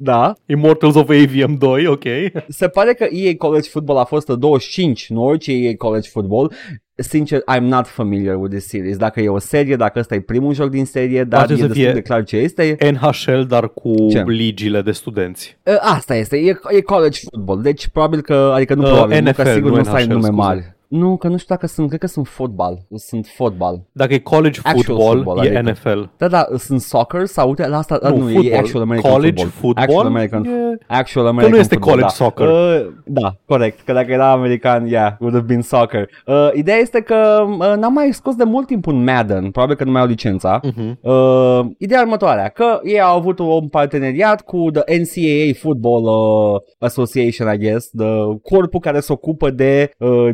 Se- 0.00 0.10
da, 0.10 0.32
Immortals 0.46 0.94
of 0.94 1.08
AVM 1.08 1.54
2, 1.58 1.86
ok. 1.86 2.02
se 2.48 2.68
pare 2.68 2.92
că 2.94 3.06
EA 3.10 3.32
College 3.38 3.68
Football 3.68 3.98
a 3.98 4.04
fost 4.04 4.28
25, 4.28 5.10
nu 5.10 5.22
orice 5.22 5.52
EA 5.52 5.72
College 5.76 6.08
Football. 6.08 6.52
Sincer, 6.94 7.40
I'm 7.56 7.60
not 7.62 7.86
familiar 7.86 8.36
with 8.36 8.50
this 8.54 8.66
series. 8.68 8.96
Dacă 8.96 9.20
e 9.20 9.28
o 9.28 9.38
serie, 9.38 9.76
dacă 9.76 9.98
ăsta 9.98 10.14
e 10.14 10.20
primul 10.20 10.54
joc 10.54 10.70
din 10.70 10.84
serie, 10.84 11.24
dar 11.24 11.38
Poate 11.38 11.52
e 11.52 11.56
să 11.56 11.62
destul 11.66 11.82
fie- 11.82 11.92
de 11.92 12.00
clar 12.00 12.24
ce 12.24 12.36
este. 12.36 12.76
NHL, 12.92 13.40
dar 13.48 13.68
cu 13.72 13.94
Ce? 14.10 14.22
ligile 14.26 14.82
de 14.82 14.92
studenți. 14.92 15.58
Uh, 15.64 15.74
Asta 15.80 16.14
este, 16.16 16.36
e, 16.36 16.58
e 16.68 16.80
college 16.80 17.18
football, 17.30 17.62
deci 17.62 17.88
probabil 17.88 18.20
că, 18.20 18.52
adică 18.54 18.74
nu 18.74 18.82
Uh, 18.82 18.88
probabil, 18.88 19.22
nu, 19.22 19.28
NFL, 19.28 19.42
că 19.42 19.52
sigur 19.52 19.68
nu 19.70 19.76
nu, 19.76 19.82
nu 19.82 19.84
să 19.84 19.90
ai 19.94 20.02
NHL, 20.04 20.12
nume 20.12 20.22
scuze. 20.26 20.40
mari. 20.40 20.76
Nu, 20.90 21.16
că 21.16 21.28
nu 21.28 21.36
știu 21.36 21.54
dacă 21.54 21.66
sunt, 21.66 21.88
cred 21.88 22.00
că 22.00 22.06
sunt 22.06 22.26
fotbal. 22.26 22.78
Sunt 22.94 23.26
fotbal. 23.36 23.82
Dacă 23.92 24.14
e 24.14 24.18
college 24.18 24.60
Actual 24.62 24.84
football, 24.84 25.14
football, 25.22 25.46
e 25.46 25.56
adică. 25.58 25.70
NFL. 25.70 26.00
Da, 26.16 26.28
da, 26.28 26.46
sunt 26.58 26.80
soccer 26.80 27.24
sau 27.26 27.48
uite, 27.48 27.66
la 27.66 27.76
asta, 27.76 27.98
Nu, 28.02 28.08
nu, 28.08 28.16
nu 28.16 28.22
football. 28.22 28.46
e 28.46 28.56
actual 28.56 28.82
American 28.82 29.10
College 29.12 29.42
football. 29.44 29.60
football 29.60 29.84
Actual 29.88 30.06
American, 30.06 30.44
e- 30.44 30.78
actual 30.86 31.26
American 31.26 31.58
este 31.58 31.74
football, 31.74 31.90
college 31.90 32.14
da. 32.18 32.24
soccer. 32.24 32.46
Uh, 32.86 32.92
da, 33.04 33.34
corect, 33.46 33.80
că 33.80 33.92
dacă 33.92 34.12
era 34.12 34.30
american, 34.32 34.86
yeah, 34.86 35.12
would 35.20 35.34
have 35.34 35.46
been 35.46 35.62
soccer. 35.62 36.08
Uh, 36.26 36.48
ideea 36.54 36.76
este 36.76 37.00
că 37.00 37.44
uh, 37.48 37.74
n-am 37.76 37.92
mai 37.92 38.08
scos 38.12 38.34
de 38.34 38.44
mult 38.44 38.66
timp 38.66 38.86
un 38.86 39.04
Madden, 39.04 39.50
probabil 39.50 39.76
că 39.76 39.84
nu 39.84 39.90
mai 39.90 40.00
au 40.00 40.06
licența. 40.06 40.60
Mhm. 40.62 40.98
Uh, 41.02 41.60
ideea 41.78 42.00
următoarea, 42.00 42.48
că 42.48 42.80
ei 42.82 43.00
au 43.00 43.16
avut 43.16 43.38
un 43.38 43.68
parteneriat 43.68 44.40
cu 44.42 44.66
The 44.72 44.98
NCAA 44.98 45.52
Football 45.60 46.04
uh, 46.04 46.60
Association, 46.78 47.52
I 47.54 47.58
guess, 47.58 47.90
the 47.96 48.38
corpul 48.42 48.80
care 48.80 49.00
se 49.00 49.12
ocupă 49.12 49.50
de 49.50 49.90
uh, 49.98 50.28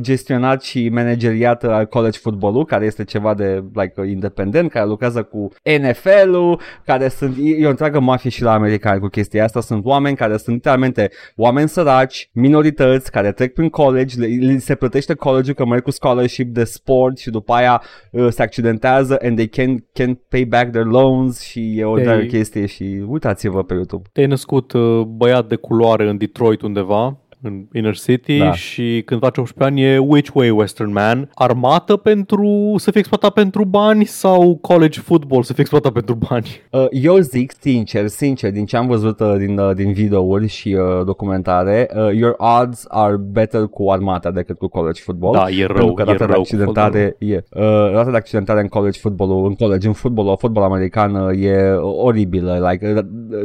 gestionat 0.55 0.63
și 0.63 0.89
manageriat 0.89 1.65
al 1.65 1.87
college 1.87 2.19
football 2.19 2.65
care 2.65 2.85
este 2.85 3.05
ceva 3.05 3.35
de 3.35 3.65
like 3.73 4.01
uh, 4.01 4.09
independent, 4.09 4.71
care 4.71 4.87
lucrează 4.87 5.23
cu 5.23 5.49
NFL-ul, 5.81 6.61
care 6.85 7.09
sunt, 7.09 7.37
e, 7.41 7.57
e 7.59 7.67
o 7.67 7.69
întreagă 7.69 8.01
mafie 8.01 8.31
și 8.31 8.43
la 8.43 8.53
americani 8.53 9.01
cu 9.01 9.07
chestia 9.07 9.45
asta, 9.45 9.61
sunt 9.61 9.85
oameni 9.85 10.17
care 10.17 10.37
sunt 10.37 10.55
literalmente 10.55 11.11
oameni 11.37 11.69
săraci, 11.69 12.31
minorități, 12.33 13.11
care 13.11 13.33
trec 13.33 13.55
prin 13.55 13.69
college, 13.69 14.21
le, 14.21 14.27
le 14.27 14.59
se 14.59 14.75
plătește 14.75 15.15
college-ul 15.15 15.55
că 15.55 15.65
merg 15.65 15.83
cu 15.83 15.91
scholarship 15.91 16.55
de 16.55 16.65
sport 16.65 17.19
și 17.19 17.31
după 17.31 17.53
aia 17.53 17.83
uh, 18.11 18.29
se 18.29 18.43
accidentează 18.43 19.19
and 19.23 19.37
they 19.37 19.47
can, 19.49 19.85
can 19.93 20.21
pay 20.29 20.45
back 20.45 20.71
their 20.71 20.87
loans 20.87 21.41
și 21.41 21.79
e 21.79 21.85
o 21.85 21.91
Ei- 21.91 22.05
întreagă 22.05 22.25
chestie 22.25 22.67
și 22.67 23.05
uitați-vă 23.07 23.63
pe 23.63 23.75
YouTube. 23.75 24.09
Te-ai 24.13 24.27
născut 24.27 24.73
uh, 24.73 25.03
băiat 25.03 25.49
de 25.49 25.57
culoare 25.57 26.09
în 26.09 26.17
Detroit 26.17 26.63
undeva, 26.63 27.26
în 27.43 27.65
inner 27.73 27.97
city 27.97 28.39
Da. 28.39 28.53
și 28.53 29.03
când 29.05 29.21
faci 29.21 29.37
18 29.37 29.65
ani 29.75 29.83
e 29.83 29.99
which 29.99 30.31
way 30.35 30.51
Western 30.51 30.93
man? 30.93 31.31
Armată 31.35 31.97
pentru 31.97 32.75
să 32.77 32.91
fie 32.91 33.01
exploatat 33.01 33.33
pentru 33.33 33.65
bani 33.65 34.05
sau 34.05 34.59
college 34.61 35.01
football 35.01 35.43
să 35.43 35.53
fie 35.53 35.61
exploatat 35.61 35.93
pentru 35.93 36.19
bani? 36.29 36.47
Uh, 36.71 36.87
eu 36.91 37.19
zic 37.19 37.53
sincer, 37.61 38.07
sincer, 38.07 38.51
din 38.51 38.65
ce 38.65 38.77
am 38.77 38.87
văzut 38.87 39.21
uh, 39.21 39.35
din, 39.39 39.59
uh, 39.59 39.75
din 39.75 39.93
videouri 39.93 40.47
și 40.47 40.77
uh, 40.79 41.05
documentare, 41.05 41.91
uh, 41.95 42.15
your 42.15 42.35
odds 42.61 42.85
are 42.89 43.17
better 43.17 43.63
cu 43.67 43.91
armata 43.91 44.31
decât 44.31 44.59
cu 44.59 44.67
college 44.67 45.01
football. 45.03 45.33
Da, 45.33 45.49
e 45.49 45.67
rău, 45.67 45.77
Pentru 45.77 45.95
că 45.95 46.03
e 46.03 46.05
rata 46.05 46.19
de 46.19 46.25
rău 46.25 46.35
cu 46.35 46.41
accidentare 46.41 47.17
e, 47.19 47.35
uh, 47.35 47.63
rata 47.93 48.11
de 48.11 48.17
accidentare 48.17 48.61
în 48.61 48.69
college 48.69 48.99
football, 48.99 49.47
în 49.47 49.55
college, 49.55 49.87
în 49.87 49.93
fotbal, 49.93 50.37
fotbal 50.39 50.63
american 50.63 51.15
uh, 51.15 51.43
e 51.43 51.73
oribilă. 51.81 52.69
Like, 52.71 52.93
uh, 52.93 53.03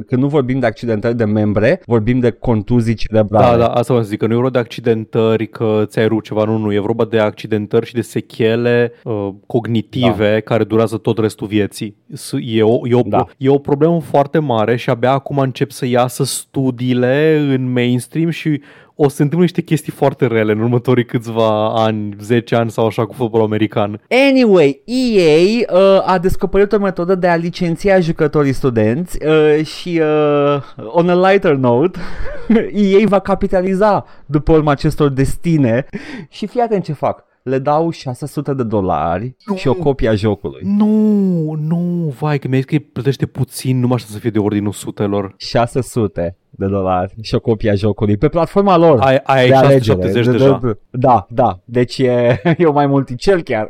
când 0.08 0.22
nu 0.22 0.28
vorbim 0.28 0.60
de 0.60 0.66
accidentări 0.66 1.16
de 1.16 1.26
membre, 1.26 1.82
vorbim 1.86 2.20
de 2.20 2.30
contuzii 2.30 2.94
cerebrale. 2.94 3.58
Da, 3.58 3.68
da, 3.68 3.81
asta 3.82 3.94
vă 3.94 4.02
zic, 4.02 4.20
că 4.20 4.26
nu 4.26 4.32
e 4.32 4.36
vorba 4.36 4.50
de 4.50 4.60
accidentări, 4.60 5.48
că 5.48 5.84
ți-ai 5.86 6.08
rupt 6.08 6.24
ceva, 6.24 6.44
nu, 6.44 6.58
nu, 6.58 6.74
e 6.74 6.80
vorba 6.80 7.06
de 7.06 7.20
accidentări 7.20 7.86
și 7.86 7.94
de 7.94 8.02
sechele 8.02 8.92
uh, 9.04 9.30
cognitive 9.48 10.32
da. 10.34 10.40
care 10.40 10.64
durează 10.64 10.98
tot 10.98 11.18
restul 11.18 11.48
vieții. 11.48 11.96
S- 12.14 12.32
E 12.40 12.64
o, 12.64 12.88
e, 12.88 12.94
o, 12.94 13.02
Da. 13.06 13.26
e 13.38 13.50
o 13.50 13.58
problemă 13.58 14.00
foarte 14.02 14.40
mare 14.40 14.76
și 14.76 14.90
abia 14.90 15.12
acum 15.12 15.38
încep 15.38 15.72
să 15.72 15.86
iasă 15.86 16.24
studiile 16.24 17.38
în 17.56 17.72
mainstream 17.72 18.30
și 18.30 18.62
o 19.04 19.10
să 19.10 19.16
se 19.16 19.22
întâmple 19.22 19.46
niște 19.46 19.62
chestii 19.62 19.92
foarte 19.92 20.28
rele 20.28 20.52
în 20.52 20.60
următorii 20.60 21.06
câțiva 21.06 21.74
ani, 21.74 22.16
10 22.20 22.56
ani 22.56 22.72
sau 22.72 22.86
așa 22.86 23.06
cu 23.06 23.14
fotbalul 23.14 23.46
american. 23.46 24.02
Anyway, 24.30 24.82
EA 24.86 25.66
uh, 25.74 26.04
a 26.06 26.18
descoperit 26.18 26.72
o 26.72 26.78
metodă 26.78 27.16
de 27.16 27.28
a 27.28 27.36
licenția 27.36 28.00
jucătorii 28.00 28.54
studenți 28.54 29.18
uh, 29.26 29.66
și 29.66 30.02
uh, 30.02 30.62
on 30.86 31.10
a 31.10 31.30
lighter 31.30 31.54
note, 31.54 32.00
EA 32.74 33.06
va 33.06 33.20
capitaliza 33.20 34.06
după 34.26 34.52
urma 34.52 34.72
acestor 34.72 35.10
destine 35.10 35.86
și 36.30 36.48
fii 36.48 36.62
atent 36.62 36.84
ce 36.84 36.94
fac. 36.94 37.24
Le 37.44 37.60
dau 37.60 37.90
600 37.90 38.54
de 38.54 38.64
dolari 38.64 39.36
și 39.56 39.68
o 39.68 39.74
copie 39.74 40.10
a 40.10 40.16
jocului. 40.16 40.62
Nu, 40.64 41.56
nu, 41.60 42.14
vai, 42.20 42.40
că 42.40 42.48
mi-ai 42.48 42.60
zis 42.60 42.70
că 42.70 42.76
îi 42.76 42.90
plătește 42.94 43.26
puțin, 43.26 43.80
nu 43.80 43.88
mai 43.88 43.98
știu 43.98 44.14
să 44.14 44.20
fie 44.20 44.30
de 44.30 44.40
ordinul 44.40 44.72
sutelor. 44.72 45.34
600 45.38 46.36
de 46.62 46.72
dolari 46.72 47.14
și 47.22 47.36
o 47.36 47.40
copie 47.40 47.70
a 47.72 47.74
jocului 47.74 48.18
pe 48.18 48.28
platforma 48.28 48.78
lor. 48.78 49.00
Ai, 49.00 49.20
ai 49.24 49.48
de 49.48 49.56
alegere. 49.56 49.80
670 49.80 50.26
De- 50.26 50.32
de- 50.32 50.38
deja. 50.38 50.60
de- 50.64 50.78
Da, 50.90 51.26
da. 51.30 51.60
Deci 51.66 51.98
e, 51.98 52.42
e 52.58 52.66
mai 52.66 52.88
multicel 52.88 53.42
chiar. 53.42 53.68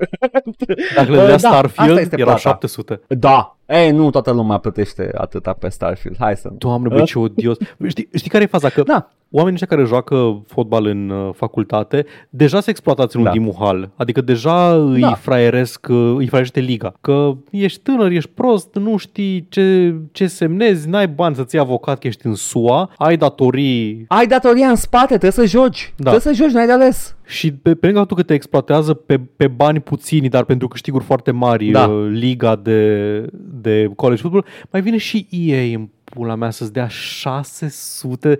Dacă 0.96 1.12
le 1.12 1.18
Uh, 1.18 1.26
dea 1.26 1.28
da, 1.28 1.34
asta 1.34 1.48
Starfield, 1.50 1.98
este 1.98 2.16
erau 2.20 2.26
plata. 2.34 2.39
700. 2.50 3.02
Da. 3.08 3.56
Ei, 3.72 3.92
nu 3.92 4.10
toată 4.10 4.32
lumea 4.32 4.58
plătește 4.58 5.12
atâta 5.18 5.54
pe 5.54 5.70
Starfield. 5.70 6.18
Hai 6.20 6.36
să 6.36 6.48
nu. 6.48 6.56
Doamne, 6.58 6.88
băi, 6.88 7.06
ce 7.06 7.20
odios. 7.20 7.58
Știi, 7.88 8.08
știi 8.16 8.30
care 8.30 8.44
e 8.44 8.48
faza? 8.48 8.70
Că 8.70 8.82
Da. 8.84 9.10
oamenii 9.32 9.60
ăștia 9.62 9.76
care 9.78 9.88
joacă 9.88 10.42
fotbal 10.48 10.86
în 10.86 11.10
uh, 11.10 11.30
facultate, 11.36 12.06
deja 12.30 12.60
se 12.62 12.70
exploatați 12.70 13.16
în 13.16 13.24
Da. 13.24 13.30
ultimul 13.30 13.56
hal. 13.60 13.90
Adică 13.96 14.22
deja 14.22 14.76
îi 14.76 15.00
Da. 15.00 15.14
fraieresc, 15.14 15.88
uh, 15.90 16.14
îi 16.18 16.28
fraierește 16.28 16.60
liga. 16.60 16.94
Că 17.02 17.32
ești 17.52 17.80
tânăr, 17.82 18.12
ești 18.12 18.30
prost, 18.30 18.76
nu 18.76 18.98
știi 18.98 19.46
ce, 19.50 19.96
ce 20.12 20.28
semnezi, 20.28 20.90
n-ai 20.90 21.08
bani 21.08 21.36
să-ți 21.36 21.56
iei 21.56 21.64
avocat 21.64 22.00
că 22.00 22.08
ești 22.08 22.26
în 22.28 22.36
SUA, 22.36 22.90
ai 22.98 23.18
datorii 23.18 24.06
Ai 24.08 24.28
datoria 24.28 24.68
în 24.68 24.76
spate, 24.76 25.18
trebuie 25.18 25.32
să 25.32 25.46
joci. 25.46 25.94
Da. 25.98 26.10
Trebuie 26.12 26.36
să 26.36 26.44
joci, 26.44 26.52
n-ai 26.54 26.66
de 26.66 26.72
ales. 26.72 27.16
Și 27.32 27.54
pe, 27.54 27.76
pe 27.76 27.86
lângă 27.86 28.00
faptul 28.00 28.18
că 28.18 28.24
te 28.24 28.34
exploatează 28.34 28.94
pe, 28.94 29.20
pe 29.36 29.48
bani 29.48 29.80
puțini, 29.80 30.30
dar 30.30 30.44
pentru 30.44 30.68
câștiguri 30.68 31.04
foarte 31.04 31.32
mari, 31.32 31.72
Da. 31.72 31.88
uh, 31.88 32.10
liga 32.12 32.56
de, 32.56 33.26
de 33.62 33.92
college 33.96 34.22
football, 34.22 34.46
mai 34.72 34.82
vine 34.82 34.98
și 34.98 35.28
EA 35.30 35.62
în 35.78 35.90
pula 36.04 36.36
mea 36.36 36.50
să-ți 36.50 36.74
dea 36.74 36.88
600, 36.88 38.38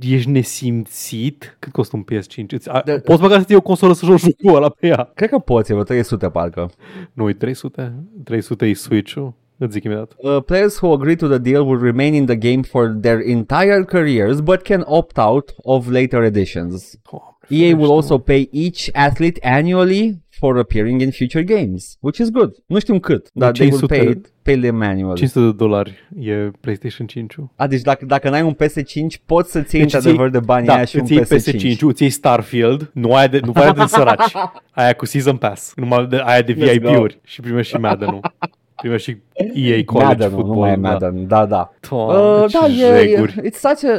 ești 0.00 0.30
nesimțit. 0.30 1.56
Cât 1.58 1.72
costă 1.72 1.96
un 1.96 2.02
PS5? 2.04 2.46
Îți, 2.48 2.68
a, 2.70 2.82
De- 2.84 2.98
poți 3.04 3.20
băga 3.20 3.38
să-ți 3.38 3.50
iei 3.50 3.58
o 3.58 3.66
consolă 3.66 3.92
să 3.92 4.04
joci 4.06 4.20
jocul 4.20 4.56
ăla 4.56 4.68
pe 4.68 4.86
ea. 4.86 5.10
Cred 5.14 5.28
că 5.28 5.38
poți, 5.38 5.70
e 5.70 5.74
vreo 5.74 5.84
300 5.86 6.28
parcă. 6.28 6.70
Nu, 7.12 7.28
e 7.28 7.32
300? 7.32 7.94
300 8.24 8.66
e 8.66 8.74
Switch-ul? 8.74 9.34
Îți 9.60 9.72
zic 9.72 9.84
imediat. 9.84 10.12
Uh, 10.16 10.42
players 10.46 10.80
who 10.80 10.92
agree 10.92 11.14
to 11.16 11.26
the 11.28 11.38
deal 11.38 11.62
will 11.68 11.80
remain 11.82 12.14
in 12.14 12.26
the 12.26 12.36
game 12.36 12.62
for 12.62 12.88
their 13.00 13.20
entire 13.26 13.82
careers, 13.84 14.40
but 14.40 14.62
can 14.62 14.82
opt 14.86 15.18
out 15.18 15.54
of 15.56 15.88
later 15.90 16.22
editions. 16.22 16.98
Doamne, 17.10 17.36
EA 17.48 17.76
will 17.76 17.76
ferește-mă. 17.76 17.94
also 17.94 18.18
pay 18.18 18.48
each 18.52 18.88
athlete 18.92 19.40
annually 19.42 20.18
for 20.38 20.58
appearing 20.58 21.00
in 21.00 21.10
future 21.10 21.44
games, 21.44 21.96
which 22.00 22.18
is 22.18 22.30
good. 22.30 22.54
Nu 22.66 22.78
știm 22.78 22.98
cât, 22.98 23.28
dar 23.32 23.52
they 23.52 23.68
will 23.68 23.86
500. 23.86 24.04
pay, 24.04 24.20
pay 24.42 24.60
them 24.60 24.82
annually. 24.82 25.16
500 25.16 25.44
de 25.44 25.52
dolari 25.52 26.08
e 26.20 26.50
PlayStation 26.60 27.06
5-ul. 27.06 27.44
A, 27.56 27.66
deci 27.66 27.80
dacă, 27.80 28.04
dacă 28.04 28.30
n-ai 28.30 28.42
un 28.42 28.54
PS5, 28.54 29.24
poți 29.26 29.50
să-ți 29.50 29.74
iei 29.74 29.84
Deci 29.84 29.94
îți 29.94 30.06
într-adevăr 30.06 30.30
de 30.30 30.40
bani 30.40 30.66
da, 30.66 30.74
aia 30.74 30.84
și 30.84 30.96
un 30.96 31.02
îți 31.02 31.12
iei 31.12 31.24
PS5. 31.24 31.76
PS5, 31.76 31.78
îți 31.80 32.02
iei 32.02 32.10
Starfield, 32.10 32.90
nu 32.94 33.14
aia 33.14 33.26
de, 33.26 33.40
nu 33.44 33.52
aia 33.54 33.72
de 33.72 33.84
săraci, 33.86 34.32
aia 34.70 34.92
cu 34.92 35.06
Season 35.06 35.36
Pass, 35.36 35.72
numai 35.76 36.06
de, 36.06 36.20
aia 36.24 36.42
de 36.42 36.54
Let's 36.54 36.56
VIP-uri 36.56 37.18
și 37.24 37.40
primești 37.40 37.74
și 37.74 37.80
Madden-ul. 37.80 38.20
Primești 38.74 39.10
și 39.10 39.16
EA 39.54 39.84
College 39.84 40.06
Madden, 40.08 40.30
Football. 40.30 40.54
nu 40.54 40.58
mai 40.60 40.72
e 40.72 40.76
da. 40.76 40.88
Madden, 40.88 41.26
da, 41.26 41.46
da. 41.46 41.70
Doamne, 41.90 42.42
Uh, 42.42 42.44
ce 42.48 42.58
da, 42.60 42.66
e, 42.66 43.00
e, 43.00 43.08
jeguri. 43.08 43.34
it's 43.50 43.58
such 43.58 43.84
a, 43.84 43.98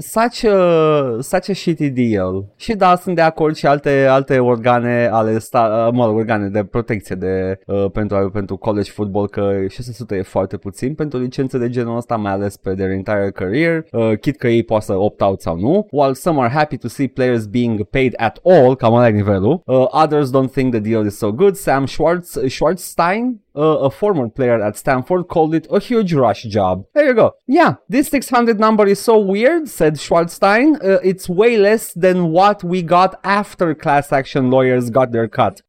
such 0.00 0.44
a, 0.44 1.16
such 1.20 1.48
a 1.50 1.52
shitty 1.54 1.90
deal. 1.90 2.44
Și 2.56 2.74
da, 2.74 2.96
sunt 2.96 3.14
de 3.14 3.20
acord 3.20 3.54
și 3.56 3.66
alte, 3.66 4.06
alte 4.10 4.38
organe 4.38 5.08
ale, 5.12 5.38
sta, 5.38 5.84
uh, 5.88 5.94
mă 5.98 6.06
rog, 6.06 6.16
organe 6.16 6.48
de 6.48 6.64
protecție 6.64 7.14
de, 7.16 7.58
uh, 7.66 7.90
pentru, 7.92 8.30
pentru 8.32 8.56
college 8.56 8.90
football, 8.90 9.28
că 9.28 9.50
600 9.68 10.16
e 10.16 10.22
foarte 10.22 10.56
puțin 10.56 10.94
pentru 10.94 11.18
licențe 11.18 11.58
de 11.58 11.68
genul 11.68 11.96
ăsta, 11.96 12.16
mai 12.16 12.32
ales 12.32 12.56
pe 12.56 12.74
their 12.74 12.90
entire 12.90 13.30
career, 13.34 13.84
uh, 13.92 14.12
chit 14.20 14.36
că 14.36 14.48
ei 14.48 14.62
poate 14.62 14.84
să 14.84 14.94
opt-out 14.96 15.40
sau 15.40 15.56
nu. 15.58 15.86
While 15.90 16.12
some 16.12 16.40
are 16.40 16.52
happy 16.54 16.76
to 16.76 16.88
see 16.88 17.06
players 17.08 17.46
being 17.46 17.82
paid 17.82 18.14
at 18.16 18.38
all, 18.44 18.76
cam 18.76 18.92
ăla 18.94 19.08
e 19.08 19.10
nivelul, 19.10 19.62
uh, 19.64 19.84
others 20.04 20.30
don't 20.30 20.50
think 20.52 20.70
the 20.72 20.80
deal 20.80 21.04
is 21.06 21.16
so 21.16 21.32
good. 21.32 21.54
Sam 21.54 21.86
Schwartz, 21.86 22.38
Schwartzstein, 22.46 23.40
uh, 23.52 23.82
a 23.84 23.88
former 23.88 24.26
player 24.28 24.57
at 24.62 24.76
Stanford, 24.76 25.28
called 25.28 25.54
it 25.54 25.66
a 25.70 25.80
huge 25.80 26.12
rush 26.12 26.42
job. 26.44 26.84
There 26.94 27.06
you 27.06 27.14
go. 27.14 27.34
Yeah, 27.46 27.76
this 27.88 28.08
600 28.08 28.58
number 28.58 28.86
is 28.86 29.00
so 29.00 29.18
weird, 29.18 29.68
said 29.68 29.94
Schwartzstein. 29.94 30.76
Uh, 30.76 31.00
it's 31.02 31.28
way 31.28 31.56
less 31.56 31.92
than 31.92 32.30
what 32.30 32.64
we 32.64 32.82
got 32.82 33.20
after 33.24 33.74
class 33.74 34.12
action 34.12 34.50
lawyers 34.50 34.90
got 34.90 35.12
their 35.12 35.28
cut. 35.28 35.62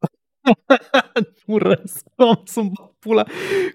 Nu 1.45 1.57
răspund, 1.57 2.39
sunt 2.45 2.71
pula. 2.99 3.23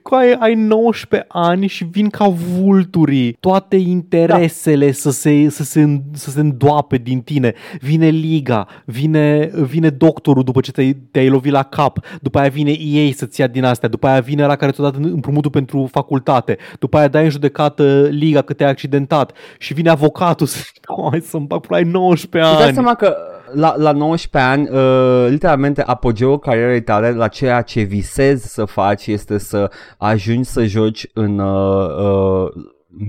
Cu 0.02 0.14
ai, 0.14 0.32
ai 0.32 0.54
19 0.54 1.28
ani 1.30 1.66
și 1.66 1.84
vin 1.84 2.08
ca 2.08 2.28
vulturii. 2.28 3.32
Toate 3.32 3.76
interesele 3.76 4.92
să, 4.92 5.10
se, 5.10 5.48
să, 5.48 5.62
se, 5.62 6.02
să 6.12 6.30
se 6.30 6.40
îndoape 6.40 6.96
din 6.96 7.20
tine. 7.20 7.54
Vine 7.80 8.08
liga, 8.08 8.66
vine, 8.84 9.50
vine 9.54 9.88
doctorul 9.90 10.42
după 10.42 10.60
ce 10.60 10.72
te-ai, 10.72 10.92
te-ai 11.10 11.28
lovit 11.28 11.52
la 11.52 11.62
cap. 11.62 11.98
După 12.20 12.38
aia 12.38 12.48
vine 12.48 12.70
ei 12.70 13.12
să-ți 13.12 13.40
ia 13.40 13.46
din 13.46 13.64
astea. 13.64 13.88
După 13.88 14.06
aia 14.06 14.20
vine 14.20 14.46
la 14.46 14.56
care 14.56 14.72
ți-a 14.72 14.84
dat 14.84 14.94
împrumutul 14.94 15.50
pentru 15.50 15.88
facultate. 15.90 16.58
După 16.78 16.96
aia 16.96 17.08
dai 17.08 17.24
în 17.24 17.30
judecată 17.30 18.08
liga 18.10 18.42
că 18.42 18.52
te-ai 18.52 18.70
accidentat. 18.70 19.32
Și 19.58 19.74
vine 19.74 19.90
avocatul 19.90 20.46
să... 20.46 20.58
Hai 21.10 21.20
să-mi 21.20 21.46
bag 21.46 21.60
pula, 21.60 21.78
ai 21.78 21.84
19 21.84 22.50
Îți 22.50 22.58
dai 22.58 22.66
ani. 22.66 22.74
seama 22.74 22.94
că 22.94 23.16
la, 23.52 23.74
la 23.76 23.92
19 23.92 24.38
ani, 24.38 24.68
uh, 24.68 25.26
literalmente 25.28 25.82
apogeul 25.82 26.38
carierei 26.38 26.82
tale 26.82 27.10
la 27.10 27.28
ceea 27.28 27.62
ce 27.62 27.80
visezi 27.80 28.52
să 28.52 28.64
faci 28.64 29.06
este 29.06 29.38
să 29.38 29.70
ajungi 29.98 30.48
să 30.48 30.64
joci 30.64 31.06
în 31.12 31.38
uh, 31.38 31.88
uh, 31.98 32.48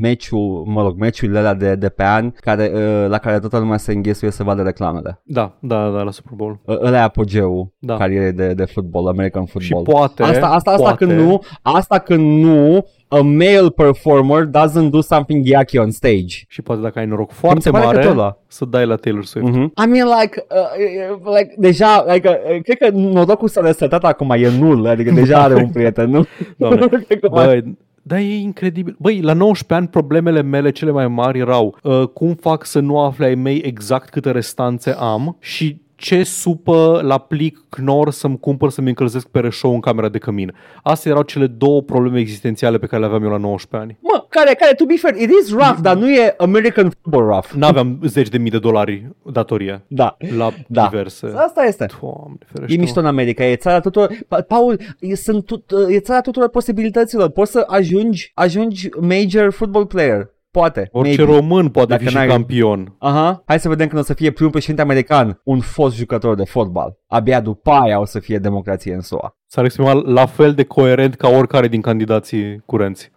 meciul, 0.02 0.64
mă 0.68 0.82
rog, 0.82 0.98
meciurile 1.00 1.38
alea 1.38 1.54
de, 1.54 1.76
de 1.76 1.90
pe 1.90 2.04
an 2.04 2.32
care, 2.32 2.72
uh, 2.74 3.10
la 3.10 3.18
care 3.18 3.40
toată 3.40 3.58
lumea 3.58 3.78
se 3.78 3.92
înghesuie 3.94 4.32
să 4.32 4.44
vadă 4.44 4.62
reclamele. 4.62 5.22
Da, 5.24 5.58
da, 5.60 5.90
da, 5.90 6.02
la 6.02 6.12
Super 6.12 6.34
Bowl. 6.36 6.60
Uh, 6.66 6.78
ăla 6.82 6.98
e 6.98 7.02
apogeul 7.02 7.74
Da. 7.80 7.98
carierei 7.98 8.32
de, 8.32 8.54
de 8.54 8.66
football, 8.66 9.08
American 9.08 9.46
Și 9.46 9.52
football. 9.52 9.84
poate, 9.84 10.24
Asta, 10.24 10.48
asta, 10.48 10.72
asta 10.72 10.84
poate, 10.84 11.06
când 11.06 11.20
nu, 11.20 11.42
asta 11.62 12.00
când 12.00 12.44
nu, 12.44 12.86
a 13.08 13.20
male 13.22 13.70
performer 13.76 14.46
doesn't 14.50 14.90
do 14.90 15.02
something 15.02 15.46
yucky 15.48 15.78
on 15.78 15.92
stage. 15.92 16.36
Și 16.48 16.62
poate 16.62 16.82
dacă 16.82 17.00
ai 17.00 17.06
noroc 17.06 17.30
Mi 17.30 17.36
foarte 17.36 17.60
se 17.60 17.70
pare 17.70 17.84
că 17.86 17.92
mare, 17.92 18.06
tot 18.06 18.12
ăla. 18.16 18.38
să 18.48 18.66
dai 18.66 18.86
la 18.86 18.96
Taylor 18.96 19.26
Swift. 19.26 19.48
Mm-hmm. 19.48 19.86
I 19.86 19.90
mean, 19.90 20.08
like, 20.22 20.46
uh, 20.50 21.18
uh, 21.26 21.36
like, 21.38 21.54
deja, 21.58 22.06
like, 22.14 22.28
uh, 22.30 22.62
cred 22.64 22.78
că 22.78 22.90
norocul 22.98 23.48
s-a 23.48 23.62
resetat 23.62 24.04
acum, 24.04 24.30
e 24.30 24.50
nul, 24.60 24.88
adică 24.88 25.12
deja 25.12 25.38
are 25.44 25.54
un 25.56 25.70
prieten, 25.70 26.10
nu? 26.10 26.26
Doamne. 26.58 26.88
Cred 27.08 27.20
că 27.20 27.30
mai- 27.32 27.46
Băi, 27.46 27.78
da, 28.08 28.20
e 28.20 28.40
incredibil. 28.40 28.96
Băi, 29.00 29.22
la 29.22 29.34
19 29.34 29.74
ani 29.74 29.88
problemele 29.88 30.42
mele 30.42 30.72
cele 30.72 30.92
mai 30.92 31.08
mari 31.08 31.40
erau 31.40 31.78
uh, 31.84 32.08
cum 32.08 32.34
fac 32.34 32.66
să 32.66 32.80
nu 32.80 33.00
afle 33.00 33.26
ai 33.26 33.36
mei 33.36 33.58
exact 33.58 34.10
câte 34.10 34.32
restanțe 34.32 34.96
am 35.00 35.38
și 35.40 35.82
ce 35.96 36.24
supă 36.24 37.00
la 37.04 37.18
plic 37.18 37.60
Knorr 37.70 38.10
să-mi 38.10 38.40
cumpăr 38.40 38.70
să-mi 38.70 38.88
încălzesc 38.88 39.28
pe 39.28 39.40
reșou 39.40 39.74
în 39.74 39.80
camera 39.80 40.10
de 40.10 40.18
cămin. 40.18 40.54
Astea 40.84 41.12
erau 41.12 41.24
cele 41.24 41.48
două 41.48 41.82
probleme 41.82 42.20
existențiale 42.20 42.78
pe 42.78 42.86
care 42.86 43.02
le 43.02 43.08
aveam 43.08 43.24
eu 43.24 43.30
la 43.30 43.38
19 43.38 43.90
ani. 43.90 43.98
Mă, 44.02 44.26
care, 44.30 44.54
care, 44.60 44.74
to 44.74 44.86
be 44.86 44.94
fair, 44.98 45.16
it 45.16 45.30
is 45.42 45.50
rough, 45.52 45.78
dar 45.82 45.96
nu 45.98 46.12
e 46.12 46.34
American 46.38 46.90
football 47.02 47.26
rough. 47.28 47.50
N-aveam 47.56 48.00
zeci 48.06 48.30
de 48.30 48.38
mii 48.38 48.52
de 48.52 48.60
dolari 48.60 49.08
datorie 49.32 49.84
Da. 49.88 50.18
la 50.38 50.52
Da. 50.68 50.88
diverse. 50.90 51.32
Asta 51.36 51.64
este. 51.64 51.86
Doamne, 52.02 52.38
ferește 52.54 52.76
E 52.76 52.80
mișto 52.80 53.00
în 53.00 53.06
America, 53.06 53.46
e 53.46 53.56
țara 53.56 53.80
tuturor, 53.80 54.10
Pa- 54.14 54.46
Paul, 54.48 54.80
e, 55.00 55.16
sunt 55.16 55.46
tut, 55.46 55.72
e 55.90 56.00
țara 56.00 56.22
tuturor 56.22 56.50
posibilităților, 56.50 57.30
poți 57.30 57.52
să 57.52 57.64
ajungi, 57.68 58.32
ajungi 58.34 58.90
major 59.00 59.52
football 59.52 59.86
player, 59.86 60.34
poate, 60.60 60.90
Orice 60.92 61.22
maybe. 61.24 61.36
român 61.38 61.70
poate 61.70 61.90
Dacă 61.90 62.04
fi 62.04 62.10
și 62.10 62.16
n-ai- 62.16 62.28
campion. 62.28 62.96
Aha, 63.00 63.44
hai 63.46 63.60
să 63.60 63.70
vedem 63.70 63.88
când 63.88 64.02
o 64.02 64.04
să 64.04 64.14
fie 64.14 64.32
primul 64.32 64.52
președinte 64.52 64.82
american, 64.82 65.42
un 65.44 65.60
fost 65.60 65.96
jucător 65.96 66.36
de 66.36 66.44
fotbal. 66.46 66.98
Abia 67.08 67.40
după 67.42 67.72
aia 67.72 68.00
o 68.00 68.06
să 68.06 68.20
fie 68.20 68.38
democrație 68.38 68.94
în 68.94 69.02
SUA. 69.02 69.36
S-ar 69.48 69.64
exprima 69.64 69.94
la 69.94 70.26
fel 70.26 70.54
de 70.54 70.64
coerent 70.64 71.16
ca 71.16 71.28
oricare 71.30 71.68
din 71.68 71.82
candidații 71.82 72.62
curenți. 72.66 73.12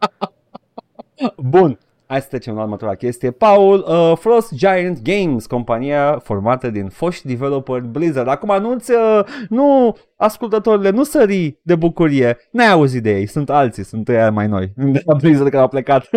Bun, 1.37 1.79
hai 2.07 2.21
să 2.21 2.27
trecem 2.29 2.55
la 2.55 2.63
următoarea 2.63 2.97
chestie. 2.97 3.31
Paul, 3.31 3.85
uh, 3.89 4.13
Frost 4.17 4.55
Giant 4.55 5.03
Games, 5.03 5.47
compania 5.47 6.19
formată 6.23 6.71
din 6.71 6.89
foști 6.89 7.27
developer 7.27 7.81
Blizzard. 7.81 8.29
Acum 8.29 8.51
anunț, 8.51 8.89
uh, 8.89 9.25
nu, 9.49 9.97
ascultătorile, 10.19 10.91
nu 10.91 11.05
sări 11.05 11.59
de 11.63 11.75
bucurie. 11.75 12.37
N-ai 12.51 12.71
auzit 12.71 13.03
de 13.03 13.19
ei, 13.19 13.27
sunt 13.27 13.51
alții, 13.51 13.85
sunt 13.85 14.09
ăia 14.09 14.31
mai 14.31 14.47
noi. 14.47 14.73
De 14.77 15.03
la 15.05 15.15
Blizzard 15.15 15.51
care 15.51 15.63
au 15.63 15.69
plecat. 15.69 16.09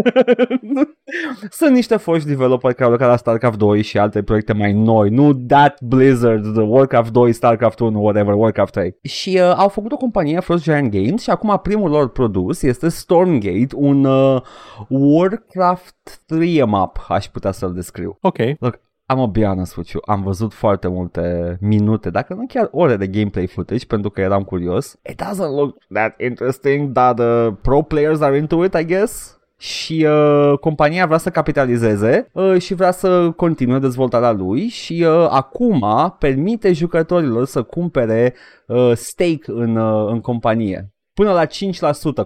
sunt 1.60 1.72
niște 1.72 1.98
foști 1.98 2.28
developer 2.28 2.72
care 2.72 2.84
au 2.84 2.92
lucrat 2.92 3.10
la 3.10 3.16
StarCraft 3.16 3.58
2 3.58 3.82
și 3.82 3.98
alte 3.98 4.24
proiecte 4.24 4.54
mai 4.54 4.74
noi. 4.74 5.10
Nu 5.10 5.34
that 5.34 5.82
Blizzard, 5.82 6.54
the 6.54 6.62
Warcraft 6.62 7.12
2, 7.12 7.34
StarCraft 7.34 7.80
1, 7.80 8.02
whatever, 8.02 8.34
Warcraft 8.34 8.72
3. 8.72 8.96
Și 9.02 9.40
uh, 9.42 9.54
au 9.56 9.68
făcut 9.68 9.92
o 9.92 9.98
companie, 9.98 10.40
Frost 10.40 10.64
Giant 10.64 10.92
Games, 10.92 11.22
și 11.22 11.30
acum 11.30 11.60
primul 11.64 11.90
lor 11.90 12.10
produs 12.10 12.62
este 12.62 12.90
Stormgate, 12.90 13.76
un 13.76 14.06
uh, 14.06 14.42
Warcraft 14.90 16.22
3 16.26 16.64
map, 16.64 17.06
aș 17.08 17.26
putea 17.26 17.52
să-l 17.52 17.74
descriu. 17.74 18.18
Ok. 18.22 18.38
Look, 18.60 18.80
am 19.12 19.20
o 19.20 19.28
be 19.28 19.46
honest 19.46 19.76
with 19.76 19.92
you, 19.92 20.04
am 20.06 20.24
văzut 20.24 20.54
foarte 20.54 20.88
multe 20.88 21.58
minute, 21.62 22.10
dacă 22.10 22.34
nu 22.34 22.46
chiar 22.48 22.68
ore 22.72 22.96
de 22.96 23.08
gameplay 23.08 23.48
footage, 23.48 23.86
pentru 23.86 24.10
că 24.10 24.22
eram 24.22 24.44
curios. 24.44 25.00
It 25.10 25.22
doesn't 25.24 25.56
look 25.56 25.78
that 25.94 26.22
interesting, 26.22 26.92
dar 26.92 27.14
the 27.14 27.52
pro 27.62 27.82
players 27.82 28.22
are 28.22 28.38
into 28.38 28.64
it, 28.64 28.74
I 28.74 28.86
guess. 28.86 29.40
Și 29.58 30.08
uh, 30.10 30.58
compania 30.60 31.06
vrea 31.06 31.18
să 31.18 31.30
capitalizeze 31.30 32.30
uh, 32.34 32.58
și 32.60 32.74
vrea 32.74 32.92
să 32.92 33.32
continue 33.32 33.80
dezvoltarea 33.80 34.32
lui 34.32 34.68
și 34.68 35.06
uh, 35.08 35.28
acum 35.30 35.86
permite 36.20 36.74
jucătorilor 36.74 37.46
să 37.46 37.62
cumpere 37.62 38.34
uh, 38.68 38.92
stake 38.94 39.42
în, 39.46 39.76
uh, 39.76 40.12
în 40.12 40.20
companie. 40.20 40.94
Până 41.14 41.32
la 41.32 41.46
5% 41.46 41.50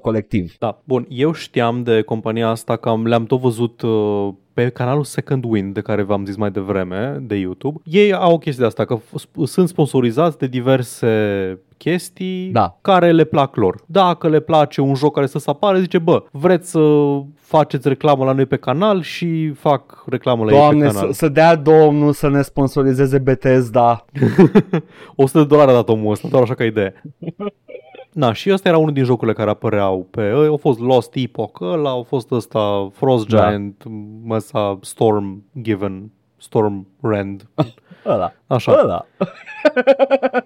colectiv. 0.01 0.55
Da, 0.59 0.81
bun, 0.83 1.05
eu 1.09 1.31
știam 1.31 1.83
de 1.83 2.01
compania 2.01 2.49
asta 2.49 2.75
că 2.75 2.89
am, 2.89 3.05
le-am 3.05 3.25
tot 3.25 3.39
văzut 3.39 3.81
uh, 3.81 4.33
pe 4.55 4.69
canalul 4.69 5.03
Second 5.03 5.43
Wind, 5.47 5.73
de 5.73 5.81
care 5.81 6.01
v-am 6.01 6.25
zis 6.25 6.35
mai 6.35 6.51
devreme, 6.51 7.17
de 7.21 7.35
YouTube. 7.35 7.79
Ei 7.83 8.13
au 8.13 8.33
o 8.33 8.37
chestie 8.37 8.61
de 8.61 8.67
asta, 8.67 8.85
că 8.85 8.97
f- 8.99 9.43
sunt 9.43 9.67
sponsorizați 9.67 10.37
de 10.37 10.47
diverse 10.47 11.09
chestii 11.77 12.49
Da. 12.51 12.77
care 12.81 13.11
le 13.11 13.23
plac 13.23 13.55
lor. 13.55 13.75
Dacă 13.85 14.29
le 14.29 14.39
place 14.39 14.81
un 14.81 14.95
joc 14.95 15.13
care 15.13 15.25
să 15.25 15.39
se 15.39 15.49
apare, 15.49 15.79
zice, 15.79 15.97
bă, 15.97 16.23
vreți 16.31 16.69
să 16.69 16.79
faceți 17.35 17.87
reclamă 17.87 18.23
la 18.25 18.31
noi 18.31 18.45
pe 18.45 18.55
canal 18.55 19.01
și 19.01 19.49
fac 19.49 20.03
reclamă 20.07 20.43
la 20.43 20.51
Doamne, 20.51 20.77
ei 20.79 20.85
pe 20.85 20.89
să, 20.93 20.97
canal. 20.99 21.13
să 21.13 21.29
dea 21.29 21.55
Domnul 21.55 22.13
să 22.13 22.29
ne 22.29 22.41
sponsorizeze 22.41 23.17
Bethesda. 23.17 24.05
100 25.15 25.37
de 25.39 25.45
dolari 25.45 25.69
a 25.71 25.73
dat 25.73 25.89
omul 25.89 26.11
ăsta, 26.11 26.27
doar 26.27 26.41
așa 26.43 26.53
ca 26.53 26.63
idee. 26.63 27.01
Na, 28.15 28.33
și 28.33 28.51
ăsta 28.51 28.67
era 28.67 28.77
unul 28.77 28.93
din 28.93 29.03
jocurile 29.03 29.33
care 29.35 29.49
apăreau 29.49 30.07
pe... 30.11 30.21
Au 30.21 30.57
fost 30.57 30.79
Lost 30.79 31.15
Epoch 31.15 31.59
ăla, 31.61 31.89
au 31.89 32.03
fost 32.03 32.31
ăsta 32.31 32.89
Frost 32.93 33.27
Da. 33.27 33.49
Giant, 33.49 33.83
da. 34.23 34.35
ăsta 34.35 34.79
Storm 34.81 35.43
Given, 35.61 36.11
Storm 36.37 36.87
Rand. 37.01 37.47
Ăla. 38.05 38.33
Așa. 38.47 38.79
Ăla. 38.83 39.05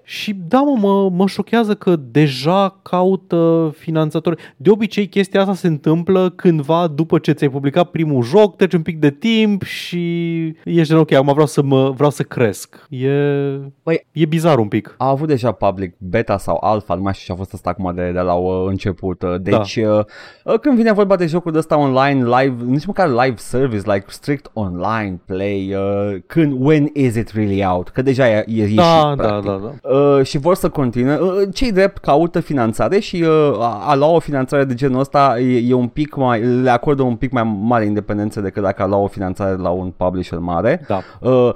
Și 0.03 0.33
da, 0.47 0.59
mă, 0.59 0.75
mă, 0.79 1.09
mă 1.09 1.27
șochează 1.27 1.73
că 1.75 1.95
deja 1.95 2.79
caută 2.81 3.73
finanțatori. 3.77 4.41
De 4.57 4.69
obicei, 4.69 5.07
chestia 5.07 5.39
asta 5.41 5.53
se 5.53 5.67
întâmplă 5.67 6.29
cândva 6.29 6.87
după 6.87 7.19
ce 7.19 7.31
ți-ai 7.31 7.49
publicat 7.49 7.89
primul 7.89 8.23
joc, 8.23 8.55
trece 8.55 8.75
un 8.75 8.81
pic 8.81 8.99
de 8.99 9.09
timp 9.11 9.63
și 9.63 10.45
ești 10.63 10.93
de 10.93 10.99
ok, 10.99 11.11
acum 11.11 11.31
vreau 11.33 11.47
să, 11.47 11.61
mă, 11.61 11.89
vreau 11.89 12.09
să 12.09 12.23
cresc. 12.23 12.85
E, 12.89 13.09
Păi- 13.59 14.05
e 14.11 14.25
bizar 14.25 14.57
un 14.57 14.67
pic. 14.67 14.95
A 14.97 15.09
avut 15.09 15.27
deja 15.27 15.51
public 15.51 15.95
beta 15.97 16.37
sau 16.37 16.57
alpha, 16.61 16.93
nu 16.95 17.01
mai 17.01 17.13
știu 17.13 17.25
ce 17.25 17.31
a 17.31 17.43
fost 17.43 17.53
asta 17.53 17.69
acum 17.69 17.95
de, 17.95 18.11
de 18.11 18.19
la 18.19 18.33
uh, 18.33 18.67
început. 18.67 19.21
Uh, 19.21 19.35
Deci, 19.41 19.77
da. 19.77 20.05
uh, 20.43 20.59
când 20.59 20.75
vine 20.75 20.91
vorba 20.93 21.15
de 21.15 21.25
jocul 21.25 21.51
de 21.51 21.57
ăsta 21.57 21.77
online, 21.77 22.23
live, 22.23 22.55
nici 22.65 22.85
măcar 22.85 23.09
live 23.09 23.35
service, 23.35 23.91
like 23.91 24.05
strict 24.07 24.49
online 24.53 25.19
play, 25.25 25.73
uh, 25.75 26.17
când, 26.25 26.65
when 26.65 26.89
is 26.93 27.15
it 27.15 27.31
really 27.31 27.48
out? 27.57 27.89
Că 27.89 28.01
deja 28.01 28.29
e, 28.29 28.35
e 28.37 28.43
Da, 28.45 28.53
ieșit, 28.53 28.75
da, 28.77 29.13
practic. 29.15 29.51
da, 29.51 29.61
da. 29.81 29.89
Uh, 29.95 30.25
și 30.25 30.37
vor 30.37 30.55
să 30.55 30.69
continue. 30.69 31.15
Uh, 31.15 31.31
cei 31.53 31.71
drept 31.71 31.97
caută 31.97 32.39
finanțare 32.39 32.99
și 32.99 33.21
uh, 33.21 33.59
a, 33.59 33.83
a 33.87 33.95
lua 33.95 34.07
o 34.07 34.19
finanțare 34.19 34.63
de 34.63 34.73
genul 34.73 34.99
ăsta 34.99 35.39
e, 35.39 35.69
e 35.69 35.73
un 35.73 35.87
pic 35.87 36.15
mai, 36.15 36.41
le 36.41 36.69
acordă 36.69 37.01
un 37.01 37.15
pic 37.15 37.31
mai 37.31 37.57
mare 37.61 37.85
independență 37.85 38.41
decât 38.41 38.63
dacă 38.63 38.81
a 38.81 38.87
lua 38.87 38.97
o 38.97 39.07
finanțare 39.07 39.55
de 39.55 39.61
la 39.61 39.69
un 39.69 39.93
publisher 39.97 40.39
mare. 40.39 40.85
Da. 40.87 41.01
Uh, 41.19 41.53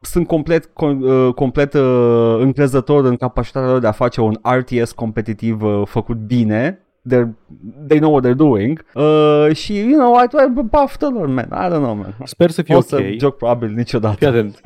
sunt 0.00 0.26
complet, 0.26 0.66
com, 0.72 1.02
uh, 1.02 1.34
complet 1.34 1.74
uh, 1.74 2.36
încrezător 2.40 3.04
în 3.04 3.16
capacitatea 3.16 3.70
lor 3.70 3.78
de 3.78 3.86
a 3.86 3.92
face 3.92 4.20
un 4.20 4.34
RTS 4.42 4.92
competitiv 4.92 5.62
uh, 5.62 5.82
făcut 5.84 6.16
bine. 6.16 6.85
They're, 7.08 7.28
they 7.86 7.98
know 7.98 8.12
what 8.12 8.24
they're 8.24 8.36
doing 8.36 8.84
uh, 8.94 9.54
și, 9.54 9.74
you 9.78 9.98
know, 9.98 10.14
I, 10.14 10.24
I 10.24 10.62
baftă 10.70 11.10
lor, 11.14 11.26
man, 11.26 11.44
I 11.44 11.68
don't 11.70 11.82
know, 11.82 11.94
man. 11.94 12.16
Sper 12.24 12.50
să 12.50 12.62
fie 12.62 12.74
o 12.74 12.78
ok. 12.78 12.84
să 12.84 13.02
joc 13.18 13.36
probabil 13.36 13.70
niciodată. 13.70 14.16
Fii 14.16 14.26
atent. 14.26 14.60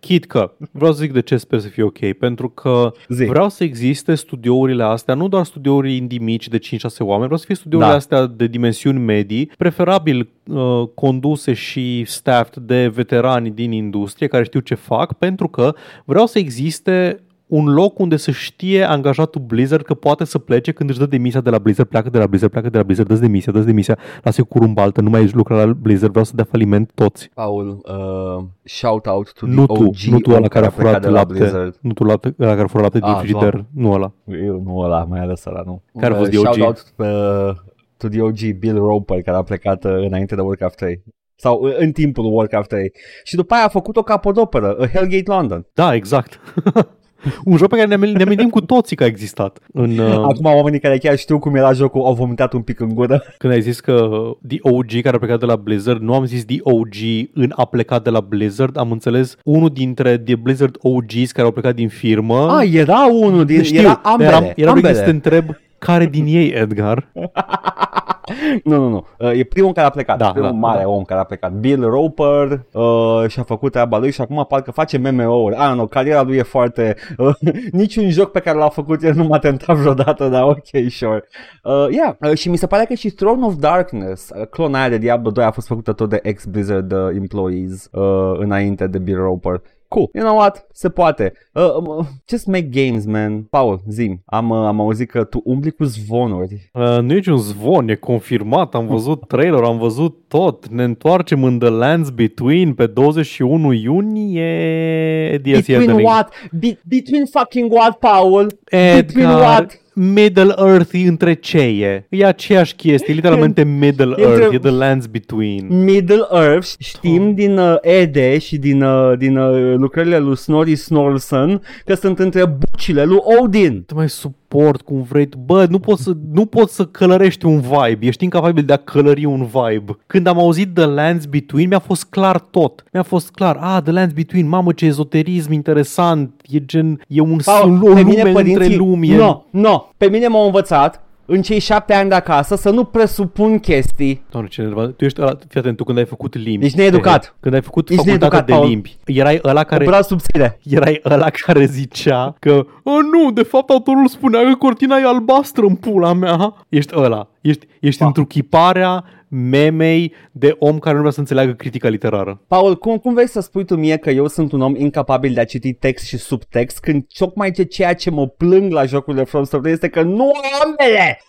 Chit 0.00 0.24
că 0.26 0.52
vreau 0.72 0.92
să 0.92 0.98
zic 0.98 1.12
de 1.12 1.20
ce 1.20 1.36
sper 1.36 1.58
să 1.58 1.68
fie 1.68 1.82
ok. 1.82 2.12
Pentru 2.12 2.48
că 2.48 2.92
Zi. 3.08 3.24
vreau 3.24 3.48
să 3.48 3.64
existe 3.64 4.14
studiourile 4.14 4.82
astea, 4.82 5.14
nu 5.14 5.28
doar 5.28 5.44
studiouri 5.44 5.96
indie 5.96 6.18
mici 6.18 6.48
de 6.48 6.58
5-6 6.58 6.60
oameni, 6.98 7.24
vreau 7.24 7.38
să 7.38 7.44
fie 7.46 7.54
studiourile 7.54 7.90
Da. 7.90 7.96
astea 7.98 8.26
de 8.26 8.46
dimensiuni 8.46 8.98
medii, 8.98 9.50
preferabil 9.58 10.28
uh, 10.46 10.82
conduse 10.94 11.52
și 11.52 12.04
staffed 12.04 12.62
de 12.62 12.88
veterani 12.88 13.50
din 13.50 13.72
industrie 13.72 14.26
care 14.26 14.44
știu 14.44 14.60
ce 14.60 14.74
fac, 14.74 15.12
pentru 15.12 15.48
că 15.48 15.74
vreau 16.04 16.26
să 16.26 16.38
existe 16.38 17.23
un 17.56 17.72
loc 17.72 17.98
unde 17.98 18.16
să 18.16 18.30
știe 18.30 18.82
angajatul 18.82 19.40
Blizzard 19.40 19.82
că 19.84 19.94
poate 19.94 20.24
să 20.24 20.38
plece 20.38 20.72
când 20.72 20.90
își 20.90 20.98
dă 20.98 21.06
demisia 21.06 21.40
de 21.40 21.50
la 21.50 21.58
Blizzard, 21.58 21.88
pleacă 21.88 22.10
de 22.10 22.18
la 22.18 22.26
Blizzard, 22.26 22.50
pleacă 22.52 22.68
de 22.70 22.76
la 22.78 22.82
Blizzard, 22.84 23.08
dă 23.08 23.14
demisia, 23.14 23.52
dă 23.52 23.58
demisia, 23.60 23.98
lasă 24.22 24.42
cu 24.42 24.48
curumbaltă, 24.48 25.00
nu 25.00 25.10
mai 25.10 25.30
lucra 25.32 25.64
la 25.64 25.72
Blizzard, 25.72 26.10
vreau 26.10 26.24
să 26.24 26.32
dea 26.34 26.46
faliment 26.50 26.90
toți. 26.94 27.30
Paul, 27.34 27.80
uh, 27.84 28.44
shout 28.62 29.06
out 29.06 29.32
to 29.32 29.46
Nu 29.46 29.66
the 29.66 29.74
tu, 29.74 29.82
OG 29.84 29.94
nu 30.10 30.18
tu 30.20 30.30
ăla 30.30 30.38
om 30.40 30.46
care 30.46 30.66
a 30.66 30.70
plecat 30.70 30.86
furat 30.86 31.00
de 31.02 31.08
la 31.08 31.12
lapte, 31.14 31.38
Blizzard. 31.38 31.78
nu 31.80 31.92
tu 31.92 32.04
lapte, 32.04 32.34
ăla 32.40 32.50
care 32.50 32.62
a 32.62 32.66
furat 32.66 32.82
lapte 32.82 32.98
din 32.98 33.08
Ah, 33.08 33.16
frigider, 33.18 33.40
doamne. 33.50 33.66
nu 33.74 33.92
ăla. 33.92 34.12
Eu 34.46 34.62
nu 34.64 34.78
ăla, 34.78 35.04
mai 35.04 35.20
ales 35.20 35.44
ăla, 35.44 35.62
nu. 35.64 35.82
Care 36.00 36.14
a 36.14 36.16
fost 36.16 36.32
Uh, 36.32 36.38
the 36.38 36.48
OG? 36.48 36.54
Shout 36.54 36.66
out 36.66 36.92
uh, 36.96 37.54
to 37.96 38.08
the 38.08 38.20
OG 38.22 38.58
Bill 38.58 38.76
Roper, 38.78 39.22
care 39.22 39.36
a 39.36 39.42
plecat 39.42 39.84
uh, 39.84 39.90
înainte 39.92 40.34
de 40.34 40.40
Warcraft 40.40 40.76
3. 40.76 41.02
Sau 41.36 41.60
uh, 41.62 41.74
în 41.78 41.92
timpul 41.92 42.24
Warcraft 42.32 42.68
3. 42.68 42.92
Și 43.24 43.34
după 43.36 43.54
aia 43.54 43.64
a 43.64 43.68
făcut 43.68 43.96
o 43.96 44.02
capodoperă, 44.02 44.76
uh, 44.78 44.88
Hellgate 44.88 45.30
London. 45.30 45.66
Da, 45.74 45.94
exact. 45.94 46.40
un 47.44 47.56
joc 47.56 47.68
pe 47.68 47.76
care 47.76 47.96
ne, 47.96 48.10
ne 48.10 48.22
amintim 48.22 48.48
cu 48.48 48.60
toții 48.60 48.96
că 48.96 49.02
a 49.02 49.06
existat. 49.06 49.58
În, 49.72 49.98
uh, 50.08 50.14
Acum 50.14 50.44
oamenii 50.44 50.80
care 50.80 50.98
chiar 50.98 51.16
știu 51.16 51.38
cum 51.38 51.54
era 51.54 51.72
jocul 51.72 52.04
au 52.04 52.14
vomitat 52.14 52.52
un 52.52 52.62
pic 52.62 52.80
în 52.80 52.94
gură. 52.94 53.22
când 53.38 53.52
ai 53.52 53.60
zis 53.60 53.80
că 53.80 54.08
The 54.48 54.58
OG 54.60 55.00
care 55.02 55.16
a 55.16 55.18
plecat 55.18 55.38
de 55.38 55.46
la 55.46 55.56
Blizzard, 55.56 56.00
nu 56.00 56.14
am 56.14 56.24
zis 56.24 56.44
The 56.44 56.58
OG 56.62 56.94
în 57.34 57.52
a 57.56 57.64
plecat 57.64 58.02
de 58.02 58.10
la 58.10 58.20
Blizzard, 58.20 58.78
am 58.78 58.90
înțeles 58.90 59.36
unul 59.44 59.70
dintre 59.70 60.18
The 60.18 60.36
Blizzard 60.36 60.76
OGs 60.80 61.32
care 61.32 61.46
au 61.46 61.52
plecat 61.52 61.74
din 61.74 61.88
firmă. 61.88 62.56
Ah, 62.58 62.72
era 62.72 63.06
unul 63.06 63.44
din... 63.44 63.62
Știu, 63.62 63.80
era 63.80 64.00
ambele. 64.02 64.28
eram, 64.28 64.52
eram 64.56 64.74
ambele. 64.74 64.94
să 64.94 65.02
te 65.02 65.10
întreb 65.10 65.44
care 65.78 66.06
din 66.06 66.26
ei, 66.26 66.48
Edgar? 66.48 67.08
nu, 68.64 68.76
nu, 68.76 68.88
nu. 68.88 69.06
Uh, 69.18 69.38
e 69.38 69.44
primul 69.44 69.72
care 69.72 69.86
a 69.86 69.90
plecat. 69.90 70.18
Da, 70.18 70.30
primul 70.30 70.50
da, 70.50 70.56
mare 70.56 70.82
da. 70.82 70.88
om 70.88 71.02
care 71.02 71.20
a 71.20 71.24
plecat. 71.24 71.52
Bill 71.52 71.84
Roper 71.84 72.64
uh, 72.72 73.28
și-a 73.28 73.42
făcut 73.42 73.72
treaba 73.72 73.98
lui 73.98 74.10
și 74.10 74.20
acum 74.20 74.44
parcă 74.48 74.70
face 74.70 74.98
MMO-uri. 74.98 75.54
Ah, 75.54 75.74
nu, 75.74 75.86
cariera 75.86 76.22
lui 76.22 76.36
e 76.36 76.42
foarte... 76.42 76.96
Uh, 77.16 77.34
niciun 77.72 78.10
joc 78.10 78.30
pe 78.30 78.40
care 78.40 78.58
l-a 78.58 78.68
făcut 78.68 79.02
el 79.02 79.14
nu 79.14 79.24
m-a 79.24 79.38
tentat 79.38 79.76
vreodată, 79.76 80.28
dar 80.28 80.42
ok, 80.42 80.90
sure. 80.90 81.24
Uh, 81.62 81.86
yeah, 81.90 82.14
uh, 82.20 82.36
și 82.36 82.48
mi 82.48 82.56
se 82.56 82.66
pare 82.66 82.84
că 82.84 82.94
și 82.94 83.10
Throne 83.10 83.46
of 83.46 83.54
Darkness, 83.54 84.30
uh, 84.30 84.46
clona 84.46 84.78
aia 84.78 84.88
de 84.88 84.98
Diablo 84.98 85.30
2 85.30 85.44
a 85.44 85.50
fost 85.50 85.66
făcută 85.66 85.92
tot 85.92 86.08
de 86.08 86.18
ex-Blizzard 86.22 86.92
uh, 86.92 86.98
employees 87.14 87.88
uh, 87.92 88.38
înainte 88.38 88.86
de 88.86 88.98
Bill 88.98 89.18
Roper. 89.18 89.62
Cool. 89.88 90.10
You 90.14 90.24
know 90.24 90.38
what? 90.38 90.66
Se 90.72 90.88
poate. 90.88 91.32
Uh, 91.54 91.76
um, 91.76 92.06
just 92.28 92.46
make 92.46 92.68
games, 92.70 93.04
man. 93.06 93.42
Paul, 93.42 93.82
zim. 93.88 94.22
Am, 94.24 94.50
uh, 94.50 94.66
am 94.66 94.80
auzit 94.80 95.10
că 95.10 95.24
tu 95.24 95.40
umbli 95.44 95.70
cu 95.70 95.84
zvonuri. 95.84 96.70
Uh, 96.72 96.82
nu 96.82 97.12
e 97.12 97.14
niciun 97.14 97.36
zvon, 97.38 97.88
e 97.88 97.94
confirmat, 97.94 98.74
am 98.74 98.86
văzut 98.86 99.28
trailer, 99.28 99.62
am 99.62 99.78
văzut 99.78 100.16
tot. 100.28 100.68
Ne 100.68 100.84
întoarcem 100.84 101.44
în 101.44 101.58
The 101.58 101.68
Lands 101.68 102.10
Between 102.10 102.74
pe 102.74 102.86
21 102.86 103.72
iunie. 103.72 105.38
DLC 105.42 105.54
Between 105.54 105.80
Elden 105.80 105.96
Ring. 105.96 106.08
what? 106.08 106.32
Be- 106.60 106.80
between 106.88 107.26
fucking 107.26 107.72
what, 107.72 107.98
Paul? 107.98 108.46
Between 108.70 108.96
Edgar, 108.96 109.40
what? 109.40 109.83
Middle 109.94 110.54
Earth 110.58 110.90
e 110.92 111.08
între 111.08 111.34
ce 111.34 111.58
e? 111.58 112.06
E 112.08 112.24
aceeași 112.24 112.74
chestie, 112.74 113.12
e 113.12 113.16
literalmente 113.16 113.64
Middle 113.80 114.14
E 114.18 114.20
Earth, 114.22 114.42
între- 114.42 114.54
e 114.56 114.58
The 114.58 114.70
Lands 114.70 115.06
Between. 115.06 115.66
Middle 115.84 116.26
Earth 116.32 116.68
știm 116.78 117.34
din 117.34 117.58
uh, 117.58 117.76
Ede 117.80 118.38
și 118.38 118.56
din, 118.56 118.82
uh, 118.82 119.18
din 119.18 119.36
uh, 119.36 119.74
lucrările 119.76 120.18
lui 120.18 120.36
Snorri 120.36 120.76
Snorlson 120.76 121.62
că 121.84 121.94
sunt 121.94 122.18
între 122.18 122.44
bucile 122.46 123.04
lui 123.04 123.18
Odin. 123.42 123.82
Te 123.86 123.94
mai 123.94 124.08
suport 124.54 124.80
cum 124.82 125.02
vrei 125.02 125.26
tu. 125.26 125.38
Bă, 125.44 125.66
nu 125.70 125.78
poți, 125.78 126.02
să, 126.02 126.12
nu 126.32 126.46
poți 126.46 126.74
să 126.74 126.84
călărești 126.86 127.46
un 127.46 127.60
vibe. 127.60 128.06
Ești 128.06 128.24
incapabil 128.24 128.64
de 128.64 128.72
a 128.72 128.76
călări 128.76 129.24
un 129.24 129.44
vibe. 129.52 129.96
Când 130.06 130.26
am 130.26 130.38
auzit 130.38 130.74
The 130.74 130.84
Lands 130.84 131.24
Between, 131.24 131.68
mi-a 131.68 131.78
fost 131.78 132.04
clar 132.04 132.38
tot. 132.38 132.84
Mi-a 132.92 133.02
fost 133.02 133.30
clar, 133.30 133.56
ah, 133.60 133.78
The 133.82 133.92
Lands 133.92 134.14
Between, 134.14 134.48
mamă 134.48 134.72
ce 134.72 134.86
ezoterism 134.86 135.52
interesant. 135.52 136.42
E 136.48 136.64
gen, 136.64 137.00
e 137.08 137.20
un, 137.20 137.38
Paul, 137.44 137.70
un, 137.72 137.80
o 137.82 138.00
lume 138.02 138.30
între 138.30 138.74
lumi. 138.74 139.10
e- 139.10 139.16
No, 139.16 139.42
no. 139.50 139.84
Pe 139.96 140.08
mine 140.08 140.26
m-au 140.26 140.44
învățat 140.44 141.03
în 141.26 141.42
cei 141.42 141.58
șapte 141.58 141.94
ani 141.94 142.08
de 142.08 142.14
acasă 142.14 142.56
să 142.56 142.70
nu 142.70 142.84
presupun 142.84 143.58
chestii. 143.58 144.22
Doamne, 144.30 144.48
ce 144.48 144.62
nervant. 144.62 144.96
Tu 144.96 145.04
ești 145.04 145.20
ăla, 145.20 145.38
fii 145.48 145.60
atent, 145.60 145.76
tu 145.76 145.84
când 145.84 145.98
ai 145.98 146.04
făcut 146.04 146.36
limbi. 146.36 146.64
Ești 146.64 146.78
needucat. 146.78 147.34
Când 147.40 147.54
ai 147.54 147.62
făcut 147.62 147.88
Ești 147.88 148.04
facultatea 148.04 148.28
needucat, 148.28 148.46
de 148.46 148.52
Paul. 148.52 148.68
limbi, 148.68 148.96
erai 149.04 149.40
ăla 149.44 149.64
care... 149.64 149.84
Care... 149.84 150.02
subțire. 150.02 150.58
Erai 150.62 151.00
ăla 151.04 151.30
care 151.30 151.64
zicea 151.64 152.34
că 152.40 152.66
oh, 152.82 153.00
nu, 153.12 153.30
de 153.30 153.42
fapt 153.42 153.70
autorul 153.70 154.08
spunea 154.08 154.42
că 154.42 154.54
cortina 154.54 154.96
e 154.96 155.06
albastră 155.06 155.64
în 155.64 155.74
pula 155.74 156.12
mea. 156.12 156.54
Ești 156.68 156.94
ăla. 156.96 157.28
Ești, 157.44 157.66
ești 157.80 158.00
Pa. 158.00 158.06
întruchiparea 158.06 159.04
memei 159.28 160.14
de 160.32 160.56
om 160.58 160.78
care 160.78 160.94
nu 160.94 161.00
vrea 161.00 161.12
să 161.12 161.20
înțeleagă 161.20 161.52
critica 161.52 161.88
literară. 161.88 162.40
Paul, 162.48 162.76
cum, 162.76 162.96
cum 162.96 163.14
vrei 163.14 163.28
să 163.28 163.40
spui 163.40 163.64
tu 163.64 163.76
mie 163.76 163.96
că 163.96 164.10
eu 164.10 164.28
sunt 164.28 164.52
un 164.52 164.60
om 164.60 164.74
incapabil 164.74 165.34
de 165.34 165.40
a 165.40 165.44
citi 165.44 165.72
text 165.72 166.06
și 166.06 166.16
subtext 166.16 166.78
când 166.80 167.04
tocmai 167.18 167.50
ce 167.50 167.62
ceea 167.62 167.94
ce 167.94 168.10
mă 168.10 168.26
plâng 168.26 168.72
la 168.72 168.84
jocurile 168.84 169.24
From 169.24 169.44
Software 169.44 169.72
este 169.72 169.88
că 169.88 170.02
nu 170.02 170.24
am 170.24 170.68
ambele? 170.70 171.18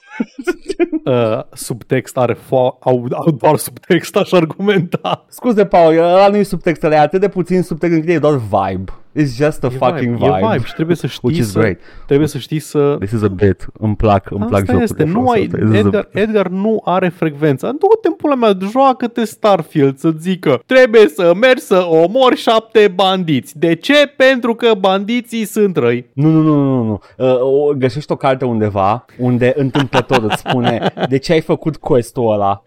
Uh, 1.06 1.40
subtext 1.54 2.18
are 2.18 2.34
fo- 2.34 2.80
au, 2.80 3.08
au 3.12 3.32
doar 3.32 3.56
subtext, 3.56 4.16
aș 4.16 4.32
argumenta. 4.32 5.26
Scuze, 5.30 5.66
Paul, 5.66 5.98
ăla 5.98 6.28
nu 6.28 6.36
e 6.38 6.44
subtext, 6.44 6.84
ăla 6.84 6.96
e 6.96 7.00
atât 7.00 7.20
de 7.20 7.30
puțin 7.30 7.62
subtext 7.62 7.96
încât 7.96 8.10
e 8.10 8.20
doar 8.20 8.36
vibe. 8.36 8.92
It's 9.18 9.36
just 9.38 9.64
a 9.64 9.70
fucking 9.70 10.16
vibe. 10.16 10.26
E 10.26 10.48
vibe 10.52 10.66
și 10.66 10.74
trebuie 10.74 10.96
să 10.96 11.08
știi 11.08 11.30
Which 11.30 11.40
is 11.40 11.52
să, 11.52 11.60
great. 11.60 11.80
trebuie 12.06 12.28
să 12.28 12.38
știi 12.38 12.60
să 12.60 12.96
This 13.00 13.12
is 13.12 13.22
a 13.22 13.28
bit. 13.28 13.68
Îmi 13.80 13.96
plac, 13.96 14.32
îmi 14.32 14.46
plac 14.46 14.62
Asta 14.62 14.72
jocurile 14.72 14.84
este, 14.84 15.04
From 15.04 15.24
nu 15.24 15.30
ai, 15.30 15.40
Software. 15.40 15.66
This 15.66 15.80
is 15.80 15.84
a 15.84 15.88
Edgar, 15.88 16.08
Edgar 16.12 16.48
nu 16.48 16.82
are 16.84 17.10
frecvența. 17.10 17.68
Du-te 17.68 18.08
în 18.08 18.14
pula 18.14 18.36
mea, 18.36 18.58
joacă-te 18.72 19.24
Starfield 19.24 19.98
să 19.98 20.12
zică 20.20 20.62
trebuie 20.66 21.08
să 21.08 21.34
mergi 21.42 21.62
să 21.62 21.86
omori 21.90 22.36
șapte 22.36 22.92
bandiți. 22.96 23.60
De 23.60 23.76
ce? 23.76 24.14
Pentru 24.18 24.56
că 24.56 24.74
bandiții 24.80 25.46
sunt 25.46 25.78
răi. 25.78 26.10
Nu, 26.14 26.30
nu, 26.30 26.42
nu, 26.42 26.54
nu, 26.54 26.84
nu. 26.84 27.00
Uh, 27.18 27.42
o, 27.42 27.74
găsești 27.74 28.12
o 28.12 28.16
carte 28.16 28.46
undeva 28.46 29.06
unde 29.18 29.54
întâmplător 29.56 30.24
îți 30.24 30.44
spune 30.48 30.94
de 31.10 31.18
ce 31.18 31.34
ai 31.34 31.42
făcut 31.42 31.78
quest-ul 31.78 32.34
ăla. 32.34 32.64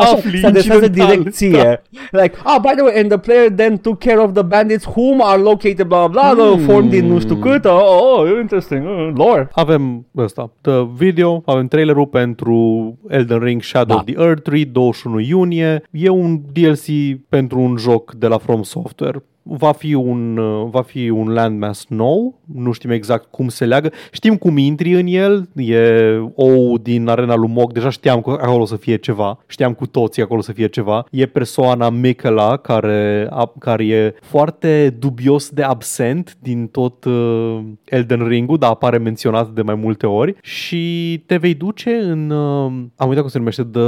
Așa, 0.00 0.12
Afli 0.12 0.38
se 0.38 0.46
adresează 0.46 0.84
incidental, 0.84 1.16
direct 1.16 1.34
ție. 1.34 1.82
Like, 2.10 2.34
ah, 2.44 2.56
by 2.62 2.68
the 2.74 2.82
way, 2.82 3.00
and 3.00 3.08
the 3.08 3.18
player 3.18 3.50
then 3.50 3.76
took 3.76 3.98
care 3.98 4.18
of 4.20 4.32
the 4.32 4.42
bandits 4.42 4.84
whom 4.84 5.20
are 5.22 5.40
located 5.40 5.86
blah 5.86 6.06
blah 6.10 6.32
blah, 6.34 6.52
Hmm. 6.52 6.64
formed 6.64 6.90
din 6.90 7.06
nu 7.06 7.18
știu 7.20 7.36
cât. 7.36 7.64
Oh, 7.64 7.72
oh, 7.72 8.18
oh 8.20 8.28
interesting. 8.40 8.84
Uh, 8.86 9.10
lore. 9.14 9.48
Avem 9.52 10.06
ăsta, 10.16 10.50
the 10.60 10.86
video, 10.96 11.42
avem 11.46 11.66
trailerul 11.68 12.06
pentru 12.06 12.56
Elden 13.08 13.38
Ring 13.38 13.62
Shadow 13.62 13.96
Da. 13.96 14.02
of 14.02 14.04
the 14.14 14.22
Earth 14.26 14.42
Tree, 14.42 14.64
21 14.64 15.20
iunie. 15.20 15.82
E 15.90 16.08
un 16.08 16.40
DLC 16.52 16.86
pentru 17.28 17.60
un 17.60 17.76
joc 17.76 18.12
de 18.14 18.26
la 18.26 18.38
From 18.38 18.62
Software. 18.62 19.22
Va 19.50 19.72
fi 19.72 19.94
un, 19.94 20.36
uh, 20.36 20.68
va 20.70 20.82
fi 20.82 21.08
un 21.08 21.28
landmass 21.28 21.86
nou, 21.88 22.40
nu 22.54 22.72
știm 22.72 22.90
exact 22.90 23.30
cum 23.30 23.48
se 23.48 23.64
leagă. 23.64 23.90
Știm 24.10 24.36
cum 24.36 24.56
intri 24.56 24.92
în 24.92 25.06
el, 25.06 25.48
e 25.54 25.78
ou 26.34 26.78
din 26.78 27.08
arena 27.08 27.34
lui 27.34 27.48
Mog, 27.48 27.72
deja 27.72 27.90
știam 27.90 28.20
că 28.20 28.30
acolo 28.30 28.62
o 28.62 28.66
să 28.66 28.76
fie 28.76 28.96
ceva, 28.96 29.38
știam 29.46 29.72
cu 29.72 29.86
toții 29.86 30.22
acolo 30.22 30.40
să 30.40 30.52
fie 30.52 30.66
ceva. 30.66 31.04
E 31.10 31.26
persoana 31.26 31.90
Michaela 31.90 32.56
care, 32.56 33.26
a, 33.30 33.52
care 33.58 33.86
e 33.86 34.14
foarte 34.20 34.96
dubios 34.98 35.50
de 35.50 35.62
absent 35.62 36.36
din 36.40 36.66
tot 36.66 37.04
uh, 37.04 37.58
Elden 37.84 38.26
Ring-ul, 38.26 38.58
dar 38.58 38.70
apare 38.70 38.98
menționat 38.98 39.48
de 39.50 39.62
mai 39.62 39.74
multe 39.74 40.06
ori 40.06 40.34
și 40.42 41.22
te 41.26 41.36
vei 41.36 41.54
duce 41.54 41.90
în... 41.90 42.30
Uh, 42.30 42.72
am 42.96 43.08
uitat 43.08 43.20
cum 43.20 43.28
se 43.28 43.38
numește, 43.38 43.62
The 43.62 43.82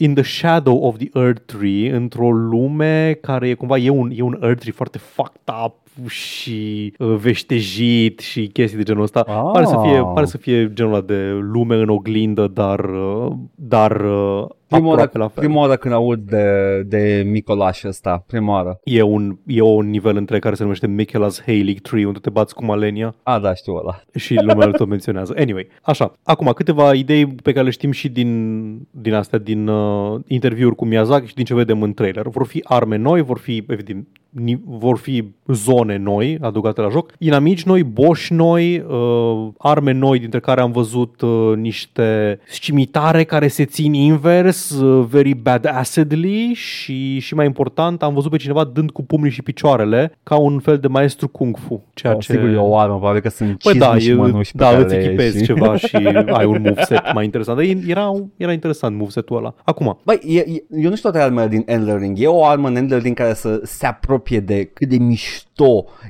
In 0.00 0.14
the 0.14 0.22
Shadow 0.22 0.76
of 0.86 0.96
the 0.96 1.08
Earth 1.14 1.42
Tree, 1.44 1.94
într-o 1.94 2.30
lume 2.30 3.18
care 3.20 3.48
e 3.48 3.54
cumva, 3.54 3.76
e 3.76 3.88
un, 3.88 4.10
e 4.14 4.22
un 4.22 4.38
Earth 4.42 4.60
Tree 4.60 4.72
foarte 4.72 4.98
fucked 4.98 5.40
up 5.64 5.74
și 6.08 6.92
uh, 6.98 7.14
veștejit 7.14 8.18
și 8.18 8.46
chestii 8.46 8.76
de 8.76 8.82
genul 8.82 9.02
ăsta. 9.02 9.20
Ah. 9.26 9.50
Pare, 9.52 9.64
să 9.64 9.78
fie, 9.82 10.02
pare 10.14 10.26
să 10.26 10.36
fie 10.36 10.72
genul 10.72 10.92
ăla 10.92 11.02
de 11.02 11.30
lume 11.40 11.76
în 11.76 11.88
oglindă, 11.88 12.46
dar, 12.46 12.84
uh, 12.84 13.32
dar 13.54 14.00
uh, 14.00 14.46
Prima 14.68 14.88
oară, 14.88 15.00
aproape 15.00 15.18
la 15.18 15.28
fel. 15.28 15.44
prima 15.44 15.60
oară 15.60 15.76
când 15.76 15.94
aud 15.94 16.18
de, 16.18 16.82
de 16.86 17.22
Micolaș 17.26 17.82
ăsta, 17.84 18.24
prima 18.26 18.52
oară. 18.52 18.80
E 18.84 19.02
un, 19.02 19.38
e 19.46 19.60
un 19.60 19.90
nivel 19.90 20.16
între 20.16 20.38
care 20.38 20.54
se 20.54 20.62
numește 20.62 20.86
Michelas 20.86 21.42
Halig 21.46 21.80
Tree, 21.80 22.06
unde 22.06 22.18
te 22.18 22.30
bați 22.30 22.54
cu 22.54 22.64
Malenia 22.64 23.14
A, 23.22 23.38
da, 23.38 23.54
știu 23.54 23.74
ăla. 23.74 24.00
și 24.24 24.34
lumea 24.34 24.66
îl 24.66 24.72
tot 24.72 24.88
menționează. 24.88 25.34
Anyway, 25.38 25.68
așa. 25.82 26.12
Acum, 26.22 26.52
câteva 26.54 26.94
idei 26.94 27.26
pe 27.26 27.52
care 27.52 27.64
le 27.64 27.70
știm 27.70 27.90
și 27.90 28.08
din, 28.08 28.88
din 28.90 29.14
astea, 29.14 29.38
din 29.38 29.68
uh, 29.68 30.20
interviuri 30.26 30.74
cu 30.74 30.84
Miyazaki 30.84 31.26
și 31.26 31.34
din 31.34 31.44
ce 31.44 31.54
vedem 31.54 31.82
în 31.82 31.94
trailer. 31.94 32.28
Vor 32.28 32.46
fi 32.46 32.60
arme 32.64 32.96
noi, 32.96 33.22
vor 33.22 33.38
fi, 33.38 33.64
evident, 33.68 34.06
ni- 34.30 34.62
vor 34.64 34.98
fi 34.98 35.24
zone 35.46 35.96
noi 35.96 36.38
adăugate 36.40 36.80
la 36.80 36.88
joc, 36.88 37.12
inamici 37.18 37.64
noi, 37.64 37.82
boși 37.82 38.32
noi, 38.32 38.78
uh, 38.78 39.48
arme 39.58 39.92
noi, 39.92 40.18
dintre 40.18 40.40
care 40.40 40.60
am 40.60 40.72
văzut 40.72 41.20
uh, 41.20 41.52
niște 41.56 42.38
scimitare 42.46 43.24
care 43.24 43.48
se 43.48 43.64
țin 43.64 43.92
invers, 43.92 44.57
uh, 44.70 45.04
very 45.08 45.34
badassedly 45.34 46.52
și, 46.54 47.18
și 47.18 47.34
mai 47.34 47.46
important, 47.46 48.02
am 48.02 48.14
văzut 48.14 48.30
pe 48.30 48.36
cineva 48.36 48.64
dând 48.64 48.90
cu 48.90 49.04
pumnii 49.04 49.30
și 49.30 49.42
picioarele 49.42 50.12
ca 50.22 50.36
un 50.36 50.58
fel 50.58 50.78
de 50.78 50.88
maestru 50.88 51.28
kung 51.28 51.56
fu. 51.56 51.84
Ceea 51.94 52.12
Oh, 52.12 52.20
ce... 52.20 52.32
Sigur, 52.32 52.48
e 52.48 52.56
o 52.56 52.76
armă, 52.76 52.96
probabil 52.96 53.20
că 53.20 53.28
sunt 53.28 53.62
Păi 53.62 53.72
cizme 53.72 53.86
da, 53.86 53.98
și 53.98 54.10
e, 54.10 54.14
mănuși 54.14 54.52
pe 54.52 54.58
da 54.58 54.70
care 54.70 54.82
îți 54.82 54.94
le 54.94 55.04
echipezi 55.04 55.38
și... 55.38 55.44
ceva 55.44 55.76
și 55.76 55.96
ai 56.38 56.44
un 56.44 56.60
moveset 56.62 57.12
mai 57.14 57.24
interesant. 57.24 57.58
Dar 57.58 57.66
Era, 57.86 58.12
era 58.36 58.52
interesant 58.52 58.96
moveset-ul 58.96 59.36
ăla. 59.36 59.54
Acum, 59.64 59.98
Băi, 60.04 60.20
e, 60.26 60.38
e, 60.38 60.64
eu 60.70 60.90
nu 60.90 60.96
știu 60.96 61.10
toate 61.10 61.24
armele 61.24 61.48
din 61.48 61.62
Elden 61.66 61.98
Ring. 61.98 62.20
E 62.20 62.26
o 62.26 62.44
armă 62.44 62.68
în 62.68 62.76
Elden 62.76 62.98
Ring 62.98 63.16
care 63.16 63.34
să 63.34 63.60
se 63.64 63.86
apropie 63.86 64.40
de 64.40 64.64
cât 64.64 64.88
de 64.88 64.98
mișto 64.98 65.47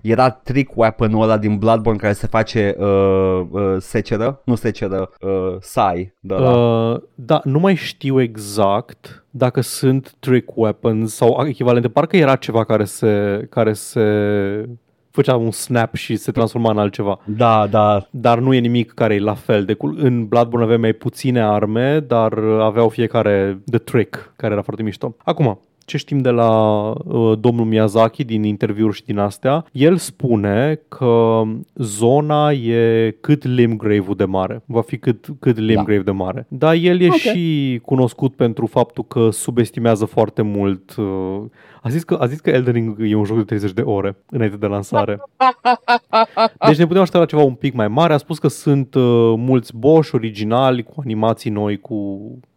era 0.03 0.31
trick 0.31 0.77
weapon-ul 0.77 1.23
ăla 1.23 1.39
din 1.39 1.57
Bloodborne 1.57 1.99
care 1.99 2.13
se 2.13 2.27
face 2.27 2.77
uh, 2.79 3.41
uh, 3.51 3.77
seceră, 3.79 4.41
nu 4.45 4.55
seceră, 4.55 5.11
uh, 5.21 5.57
sai. 5.61 6.15
De 6.21 6.35
la. 6.35 6.57
uh, 6.91 7.01
da, 7.15 7.41
nu 7.45 7.59
mai 7.59 7.75
știu 7.75 8.21
exact 8.21 9.25
dacă 9.31 9.61
sunt 9.61 10.15
trick 10.19 10.57
weapons 10.57 11.15
sau 11.15 11.47
echivalente. 11.47 11.89
Parcă 11.89 12.17
era 12.17 12.37
ceva 12.37 12.65
care 12.65 12.85
se, 12.85 13.47
care 13.51 13.73
se 13.73 14.03
făcea 15.11 15.37
un 15.37 15.51
snap 15.51 15.95
și 15.95 16.17
se 16.17 16.33
transforma 16.33 16.71
în 16.71 16.79
altceva. 16.79 17.19
Da, 17.25 17.67
da. 17.67 18.07
Dar 18.11 18.39
nu 18.39 18.55
e 18.55 18.59
nimic 18.59 18.93
care 18.93 19.15
e 19.15 19.19
la 19.21 19.35
fel. 19.35 19.65
De 19.65 19.75
cul- 19.75 19.99
în 20.01 20.27
Bloodborne 20.27 20.65
aveai 20.65 20.81
mai 20.81 20.93
puține 20.93 21.43
arme, 21.43 22.01
dar 22.01 22.39
aveau 22.61 22.89
fiecare 22.89 23.63
the 23.71 23.79
trick, 23.79 24.33
care 24.37 24.53
era 24.53 24.63
foarte 24.63 24.83
mișto. 24.83 25.17
Acum, 25.25 25.61
ce 25.89 25.97
știm 25.97 26.19
de 26.19 26.31
la 26.31 26.51
uh, 26.89 27.39
domnul 27.41 27.65
Miyazaki 27.65 28.25
din 28.25 28.43
interviuri 28.43 28.95
și 28.95 29.05
din 29.05 29.19
astea, 29.19 29.65
el 29.73 29.97
spune 29.97 30.81
că 30.89 31.43
zona 31.75 32.53
e 32.53 33.11
cât 33.21 33.45
Limgrave-ul 33.45 34.17
de 34.17 34.25
mare. 34.25 34.63
Va 34.67 34.81
fi 34.81 34.99
cât, 34.99 35.27
cât 35.41 35.59
Limgrave 35.59 36.03
da. 36.03 36.11
de 36.11 36.11
mare. 36.11 36.47
Dar 36.49 36.75
el 36.75 37.01
e 37.01 37.07
okay. 37.07 37.19
și 37.19 37.81
cunoscut 37.85 38.35
pentru 38.35 38.67
faptul 38.67 39.05
că 39.05 39.31
subestimează 39.31 40.05
foarte 40.05 40.43
mult 40.43 40.95
uh, 40.97 41.41
a 41.89 41.91
zis, 41.91 42.03
că, 42.03 42.15
a 42.21 42.27
zis 42.27 42.41
că 42.41 42.51
Elden 42.51 42.73
Ring 42.73 42.97
e 43.01 43.15
un 43.15 43.25
joc 43.25 43.37
de 43.37 43.43
30 43.43 43.73
de 43.73 43.81
ore 43.81 44.17
înainte 44.31 44.57
de 44.57 44.67
lansare. 44.67 45.21
Deci 46.67 46.77
ne 46.77 46.87
putem 46.87 47.03
aștepta 47.03 47.19
la 47.19 47.25
ceva 47.25 47.43
un 47.43 47.55
pic 47.55 47.75
mai 47.75 47.89
mare. 47.89 48.13
A 48.13 48.17
spus 48.17 48.39
că 48.39 48.49
sunt 48.49 48.95
uh, 48.95 49.35
mulți 49.37 49.77
boși 49.77 50.15
originali 50.15 50.83
cu 50.83 50.95
animații 51.05 51.51
noi, 51.51 51.81
cu 51.81 51.95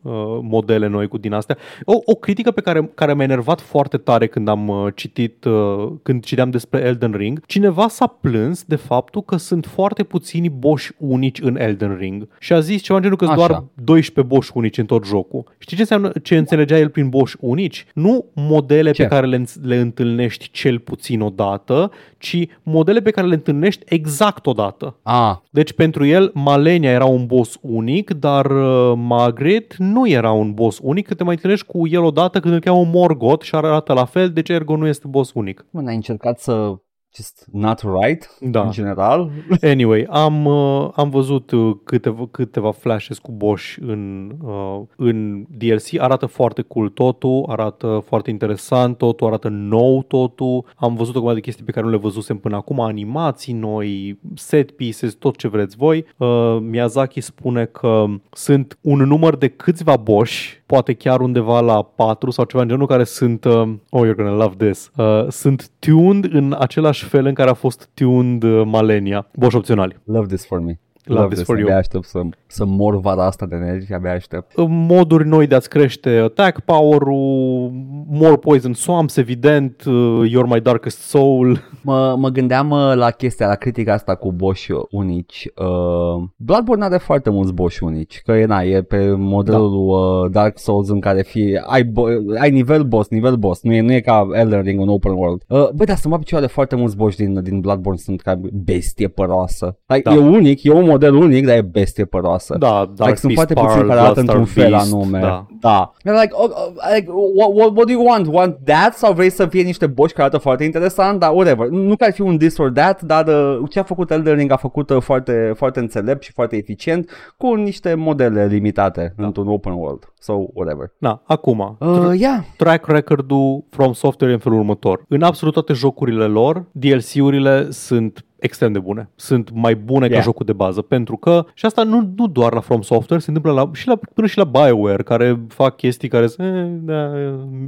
uh, 0.01 0.39
modele 0.41 0.87
noi, 0.87 1.07
cu 1.07 1.17
din 1.17 1.33
astea. 1.33 1.57
O, 1.83 1.93
o 2.05 2.15
critică 2.15 2.51
pe 2.51 2.61
care, 2.61 2.91
care 2.95 3.13
m-a 3.13 3.23
enervat 3.23 3.61
foarte 3.61 3.97
tare 3.97 4.27
când 4.27 4.47
am 4.47 4.67
uh, 4.67 4.87
citit, 4.95 5.43
uh, 5.43 5.91
când 6.03 6.23
citeam 6.23 6.49
despre 6.49 6.81
Elden 6.81 7.11
Ring. 7.11 7.45
Cineva 7.45 7.87
s-a 7.87 8.07
plâns 8.07 8.63
de 8.63 8.75
faptul 8.75 9.21
că 9.21 9.37
sunt 9.37 9.65
foarte 9.65 10.03
puțini 10.03 10.49
boși 10.49 10.91
unici 10.97 11.41
în 11.41 11.59
Elden 11.59 11.95
Ring. 11.99 12.27
Și 12.39 12.53
a 12.53 12.59
zis 12.59 12.81
ceva 12.81 12.97
în 12.97 13.03
genul 13.03 13.17
că 13.17 13.25
sunt 13.25 13.37
doar 13.37 13.63
12 13.73 14.33
boși 14.33 14.51
unici 14.53 14.77
în 14.77 14.85
tot 14.85 15.05
jocul. 15.05 15.43
Știi 15.57 15.75
ce 15.75 15.81
înseamnă, 15.81 16.11
ce 16.23 16.37
înțelegea 16.37 16.77
el 16.77 16.89
prin 16.89 17.09
boși 17.09 17.35
unici? 17.39 17.85
Nu 17.93 18.25
modele 18.33 18.91
ce? 18.91 19.01
pe 19.01 19.07
care 19.07 19.20
le, 19.27 19.43
le 19.61 19.75
întâlnești 19.75 20.49
cel 20.51 20.79
puțin 20.79 21.21
odată, 21.21 21.91
ci 22.17 22.47
modele 22.63 23.01
pe 23.01 23.11
care 23.11 23.27
le 23.27 23.33
întâlnești 23.33 23.83
exact 23.85 24.45
odată. 24.45 24.95
Ah. 25.03 25.35
Deci 25.49 25.73
pentru 25.73 26.05
el 26.05 26.31
Malenia 26.33 26.91
era 26.91 27.05
un 27.05 27.25
boss 27.25 27.57
unic, 27.61 28.11
dar 28.11 28.45
uh, 28.45 28.93
Margaret 28.95 29.75
nu 29.77 30.07
era 30.07 30.31
un 30.31 30.53
boss 30.53 30.79
unic, 30.81 31.07
că 31.07 31.13
te 31.13 31.23
mai 31.23 31.33
întâlnești 31.33 31.65
cu 31.65 31.87
el 31.87 32.03
odată 32.03 32.39
când 32.39 32.53
îl 32.53 32.59
cheamă 32.59 32.89
Morgoth 32.93 33.43
și 33.43 33.55
arată 33.55 33.93
la 33.93 34.05
fel, 34.05 34.29
deci 34.29 34.49
ergo 34.49 34.77
nu 34.77 34.87
este 34.87 35.07
boss 35.07 35.31
unic. 35.33 35.65
Mă, 35.69 35.81
n-ai 35.81 35.95
încercat 35.95 36.39
să 36.39 36.73
just 37.15 37.47
not 37.51 37.83
right 38.01 38.37
da. 38.39 38.61
în 38.61 38.71
general. 38.71 39.31
Anyway, 39.61 40.07
am, 40.09 40.45
uh, 40.45 40.89
am 40.95 41.09
văzut 41.09 41.51
uh, 41.51 41.75
câteva, 41.83 42.27
câteva 42.31 42.71
flashes 42.71 43.17
cu 43.17 43.31
Bosch 43.31 43.77
în, 43.79 44.31
uh, 44.43 44.81
în 44.95 45.45
DLC. 45.57 45.99
Arată 45.99 46.25
foarte 46.25 46.61
cool 46.61 46.89
totul, 46.89 47.45
arată 47.47 48.03
foarte 48.05 48.29
interesant 48.29 48.97
totul, 48.97 49.27
arată 49.27 49.47
nou 49.47 50.03
totul. 50.03 50.65
Am 50.75 50.95
văzut 50.95 51.15
o 51.15 51.33
de 51.33 51.39
chestii 51.39 51.65
pe 51.65 51.71
care 51.71 51.85
nu 51.85 51.91
le 51.91 51.97
văzusem 51.97 52.37
până 52.37 52.55
acum, 52.55 52.79
animații 52.79 53.53
noi, 53.53 54.19
set 54.35 54.71
pieces, 54.71 55.13
tot 55.13 55.35
ce 55.35 55.47
vreți 55.47 55.77
voi. 55.77 56.05
Uh, 56.17 56.57
Miyazaki 56.61 57.21
spune 57.21 57.65
că 57.65 58.05
sunt 58.31 58.77
un 58.81 58.97
număr 58.97 59.35
de 59.35 59.47
câțiva 59.47 59.95
Bosch 59.95 60.60
poate 60.71 60.93
chiar 60.93 61.21
undeva 61.21 61.59
la 61.59 61.81
4 61.81 62.29
sau 62.29 62.45
ceva 62.45 62.61
în 62.61 62.67
genul 62.67 62.87
care 62.87 63.03
sunt, 63.03 63.43
uh, 63.45 63.73
oh, 63.89 64.07
you're 64.07 64.15
gonna 64.15 64.31
love 64.31 64.55
this, 64.67 64.91
uh, 64.97 65.27
sunt 65.29 65.69
tuned 65.79 66.33
în 66.33 66.55
același 66.59 67.05
fel 67.05 67.25
în 67.25 67.33
care 67.33 67.49
a 67.49 67.53
fost 67.53 67.89
tuned 67.93 68.43
uh, 68.43 68.61
Malenia, 68.65 69.27
boși 69.35 69.55
opționali. 69.55 69.97
Love 70.03 70.25
this 70.25 70.45
for 70.45 70.59
me. 70.59 70.79
Love, 71.05 71.21
Love 71.21 71.33
this 71.33 71.45
for 71.45 71.57
you. 71.57 71.67
Abia 71.67 71.77
aștept 71.77 72.05
să, 72.05 72.21
să 72.47 72.65
mor 72.65 72.99
vara 72.99 73.25
asta 73.25 73.45
de 73.45 73.55
nervi, 73.55 73.93
abia 73.93 74.11
aștept. 74.11 74.51
Moduri 74.67 75.27
noi 75.27 75.47
de 75.47 75.55
a-ți 75.55 75.69
crește 75.69 76.09
attack 76.09 76.59
power-ul, 76.59 77.71
more 78.09 78.35
poison 78.35 78.73
swamps, 78.73 79.17
evident, 79.17 79.83
uh, 79.83 80.29
You're 80.29 80.49
My 80.49 80.59
Darkest 80.61 80.97
Soul. 80.97 81.59
Mă, 81.83 82.15
mă 82.17 82.29
gândeam 82.29 82.69
uh, 82.69 82.91
la 82.95 83.09
chestia, 83.09 83.47
la 83.47 83.55
critica 83.55 83.93
asta 83.93 84.15
cu 84.15 84.31
boss 84.31 84.59
unici. 84.89 85.47
Uh, 85.55 86.23
Bloodborne 86.35 86.83
are 86.83 86.97
foarte 86.97 87.29
mulți 87.29 87.53
boss 87.53 87.79
unici, 87.79 88.21
că 88.25 88.31
e, 88.31 88.45
na, 88.45 88.61
e 88.61 88.81
pe 88.81 89.13
modelul 89.17 89.69
da. 89.69 90.23
uh, 90.25 90.31
Dark 90.31 90.59
Souls 90.59 90.89
în 90.89 90.99
care 90.99 91.21
fie, 91.21 91.63
ai, 91.65 91.83
bo- 91.83 92.39
ai 92.39 92.51
nivel 92.51 92.83
boss, 92.83 93.09
nivel 93.09 93.35
boss, 93.35 93.61
nu 93.63 93.73
e, 93.73 93.81
nu 93.81 93.93
e 93.93 93.99
ca 93.99 94.27
Elden 94.33 94.61
Ring, 94.61 94.79
un 94.79 94.89
open 94.89 95.11
world. 95.11 95.41
Uh, 95.47 95.69
băi, 95.69 95.85
dar 95.85 95.95
să 95.95 96.07
mă 96.07 96.17
picioare 96.17 96.45
de 96.45 96.51
foarte 96.51 96.75
mulți 96.75 96.95
boss 96.95 97.15
din, 97.17 97.43
din 97.43 97.59
Bloodborne 97.59 97.97
sunt 97.97 98.21
ca 98.21 98.39
bestie 98.53 99.07
păroasă. 99.07 99.77
Like, 99.85 100.09
da. 100.09 100.13
E 100.13 100.17
unic, 100.17 100.63
e 100.63 100.71
un 100.71 100.89
model 100.91 101.15
unic, 101.15 101.45
dar 101.45 101.55
e 101.55 101.61
bestie 101.61 102.05
păroasă. 102.05 102.55
Da, 102.59 102.91
Dark 102.95 103.09
like, 103.09 103.15
sunt 103.15 103.33
foarte 103.33 103.53
puțini 103.53 103.87
care 103.87 103.99
arată 103.99 104.19
într-un 104.19 104.45
fel 104.45 104.73
anume. 104.73 105.19
Da. 105.19 105.45
da. 105.59 105.91
Like, 106.03 106.29
oh, 106.31 106.49
oh, 106.49 106.71
like 106.95 107.11
what, 107.35 107.49
what, 107.53 107.75
what 107.75 107.85
do 107.85 107.91
you 107.91 108.05
want? 108.05 108.27
Want 108.27 108.57
that? 108.63 108.93
Sau 108.93 109.13
vrei 109.13 109.29
să 109.29 109.45
fie 109.45 109.61
niște 109.61 109.87
boși 109.87 110.13
care 110.13 110.27
arată 110.27 110.37
foarte 110.37 110.63
interesant? 110.63 111.19
Dar 111.19 111.31
whatever. 111.33 111.67
Nu 111.67 111.95
că 111.95 112.03
ar 112.03 112.13
fi 112.13 112.21
un 112.21 112.37
this 112.37 112.57
or 112.57 112.71
that, 112.71 113.01
dar 113.01 113.27
uh, 113.27 113.59
ce 113.69 113.79
a 113.79 113.83
făcut 113.83 114.11
Elden 114.11 114.35
Ring 114.35 114.51
a 114.51 114.55
făcut 114.55 114.89
uh, 114.89 115.01
foarte, 115.01 115.53
foarte 115.55 115.79
înțelept 115.79 116.23
și 116.23 116.31
foarte 116.31 116.55
eficient 116.55 117.09
cu 117.37 117.53
niște 117.53 117.93
modele 117.93 118.45
limitate 118.45 119.13
da. 119.17 119.25
într-un 119.25 119.47
open 119.47 119.73
world. 119.73 120.13
So, 120.19 120.33
whatever. 120.53 120.91
Da, 120.97 121.21
acum. 121.25 121.77
Uh, 121.79 122.11
yeah. 122.19 122.43
Track 122.57 122.87
record-ul 122.87 123.63
From 123.69 123.93
Software 123.93 124.33
în 124.33 124.39
felul 124.39 124.57
următor. 124.57 125.05
În 125.07 125.21
absolut 125.21 125.53
toate 125.53 125.73
jocurile 125.73 126.25
lor, 126.25 126.65
DLC-urile 126.71 127.71
sunt 127.71 128.25
extrem 128.41 128.71
de 128.71 128.79
bune. 128.79 129.09
Sunt 129.15 129.49
mai 129.53 129.75
bune 129.75 130.05
yeah. 130.05 130.17
ca 130.17 130.23
jocul 130.23 130.45
de 130.45 130.53
bază, 130.53 130.81
pentru 130.81 131.17
că, 131.17 131.45
și 131.53 131.65
asta 131.65 131.83
nu, 131.83 132.11
nu 132.15 132.27
doar 132.27 132.53
la 132.53 132.59
From 132.59 132.81
Software, 132.81 133.21
se 133.21 133.31
întâmplă 133.31 133.61
la, 133.61 133.69
și 133.73 133.87
la, 133.87 133.99
până 134.13 134.27
și 134.27 134.37
la 134.37 134.43
BioWare, 134.43 135.03
care 135.03 135.39
fac 135.47 135.75
chestii 135.75 136.09
care 136.09 136.27
sunt, 136.27 136.47
eh, 136.47 136.65
da, 136.81 137.11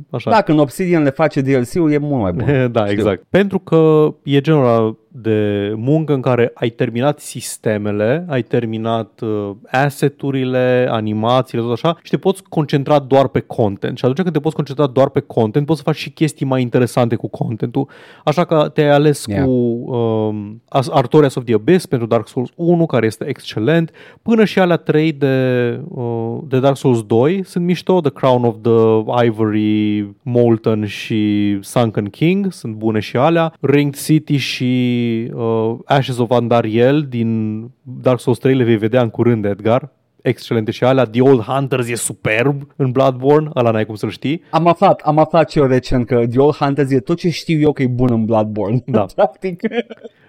așa. 0.10 0.30
Da, 0.30 0.42
când 0.42 0.60
Obsidian 0.60 1.04
le 1.04 1.10
face 1.10 1.42
DLC-ul, 1.42 1.92
e 1.92 1.98
mult 1.98 2.22
mai 2.22 2.32
bun. 2.32 2.46
da, 2.72 2.86
Știu. 2.86 3.00
exact. 3.00 3.24
Pentru 3.30 3.60
că 3.60 4.14
e 4.24 4.42
genul 4.42 4.98
de 5.16 5.74
muncă 5.76 6.14
în 6.14 6.22
care 6.22 6.52
ai 6.54 6.70
terminat 6.70 7.20
sistemele, 7.20 8.26
ai 8.30 8.42
terminat 8.42 9.20
uh, 9.22 9.52
asset-urile, 9.72 10.88
animațiile, 10.90 11.64
tot 11.64 11.72
așa 11.72 11.98
și 12.04 12.10
te 12.10 12.18
poți 12.18 12.44
concentra 12.44 13.00
doar 13.00 13.28
pe 13.28 13.40
content. 13.40 13.98
Și 13.98 14.06
atunci 14.06 14.22
când 14.22 14.34
te 14.34 14.40
poți 14.40 14.56
concentra 14.56 14.88
doar 14.88 15.10
pe 15.10 15.20
content, 15.20 15.66
poți 15.66 15.78
să 15.78 15.86
faci 15.86 15.96
și 15.96 16.10
chestii 16.10 16.46
mai 16.46 16.62
interesante 16.62 17.16
cu 17.16 17.28
contentul. 17.28 17.88
Așa 18.24 18.46
că 18.46 18.70
te-ai 18.74 18.90
ales 18.90 19.26
yeah. 19.26 19.44
cu 19.44 19.52
um, 19.52 20.62
Artorias 20.92 21.36
of 21.36 21.44
the 21.44 21.54
Abyss 21.54 21.86
pentru 21.86 22.08
Dark 22.08 22.28
Souls 22.28 22.50
1, 22.56 22.86
care 22.86 23.06
este 23.06 23.28
excelent, 23.28 23.92
până 24.22 24.46
și 24.46 24.60
alea 24.60 24.78
3 24.78 25.12
de, 25.12 25.80
uh, 25.88 26.38
de 26.48 26.60
Dark 26.60 26.78
Souls 26.78 27.04
2 27.04 27.44
sunt 27.44 27.66
mișto, 27.66 28.02
The 28.02 28.12
Crown 28.12 28.44
of 28.44 28.56
the 28.62 29.26
Ivory, 29.26 30.10
Molten 30.22 30.86
și 30.86 31.58
Sunken 31.62 32.06
King, 32.06 32.52
sunt 32.52 32.76
bune 32.76 33.00
și 33.00 33.18
alea, 33.18 33.54
Ringed 33.60 34.02
City 34.02 34.38
și 34.38 35.03
uh, 35.34 35.78
Ashes 35.86 36.18
of 36.18 36.32
Andariel 36.32 37.06
din 37.10 37.62
Dark 37.82 38.20
Souls 38.20 38.38
3 38.38 38.56
le 38.56 38.64
vei 38.64 38.78
vedea 38.78 39.02
în 39.02 39.10
curând, 39.10 39.46
Edgar 39.46 39.92
excelente 40.24 40.72
și 40.72 40.84
alea. 40.84 41.06
The 41.06 41.22
Old 41.22 41.42
Hunters 41.42 41.88
e 41.88 41.96
superb 41.96 42.74
în 42.76 42.92
Bloodborne, 42.92 43.50
ăla 43.56 43.72
n-ai 43.72 43.86
cum 43.86 43.96
să-l 43.96 44.10
știi. 44.10 44.44
Am 44.50 44.68
aflat, 44.68 45.02
am 45.02 45.18
aflat 45.18 45.50
și 45.50 45.58
eu 45.58 45.66
recent 45.66 46.06
că 46.06 46.28
The 46.28 46.40
Old 46.40 46.56
Hunters 46.56 46.92
e 46.92 47.00
tot 47.00 47.18
ce 47.18 47.30
știu 47.30 47.60
eu 47.60 47.72
că 47.72 47.82
e 47.82 47.88
bun 47.88 48.10
în 48.12 48.26
Bloodborne. 48.26 48.84
Da. 48.86 49.06
Practic. 49.16 49.62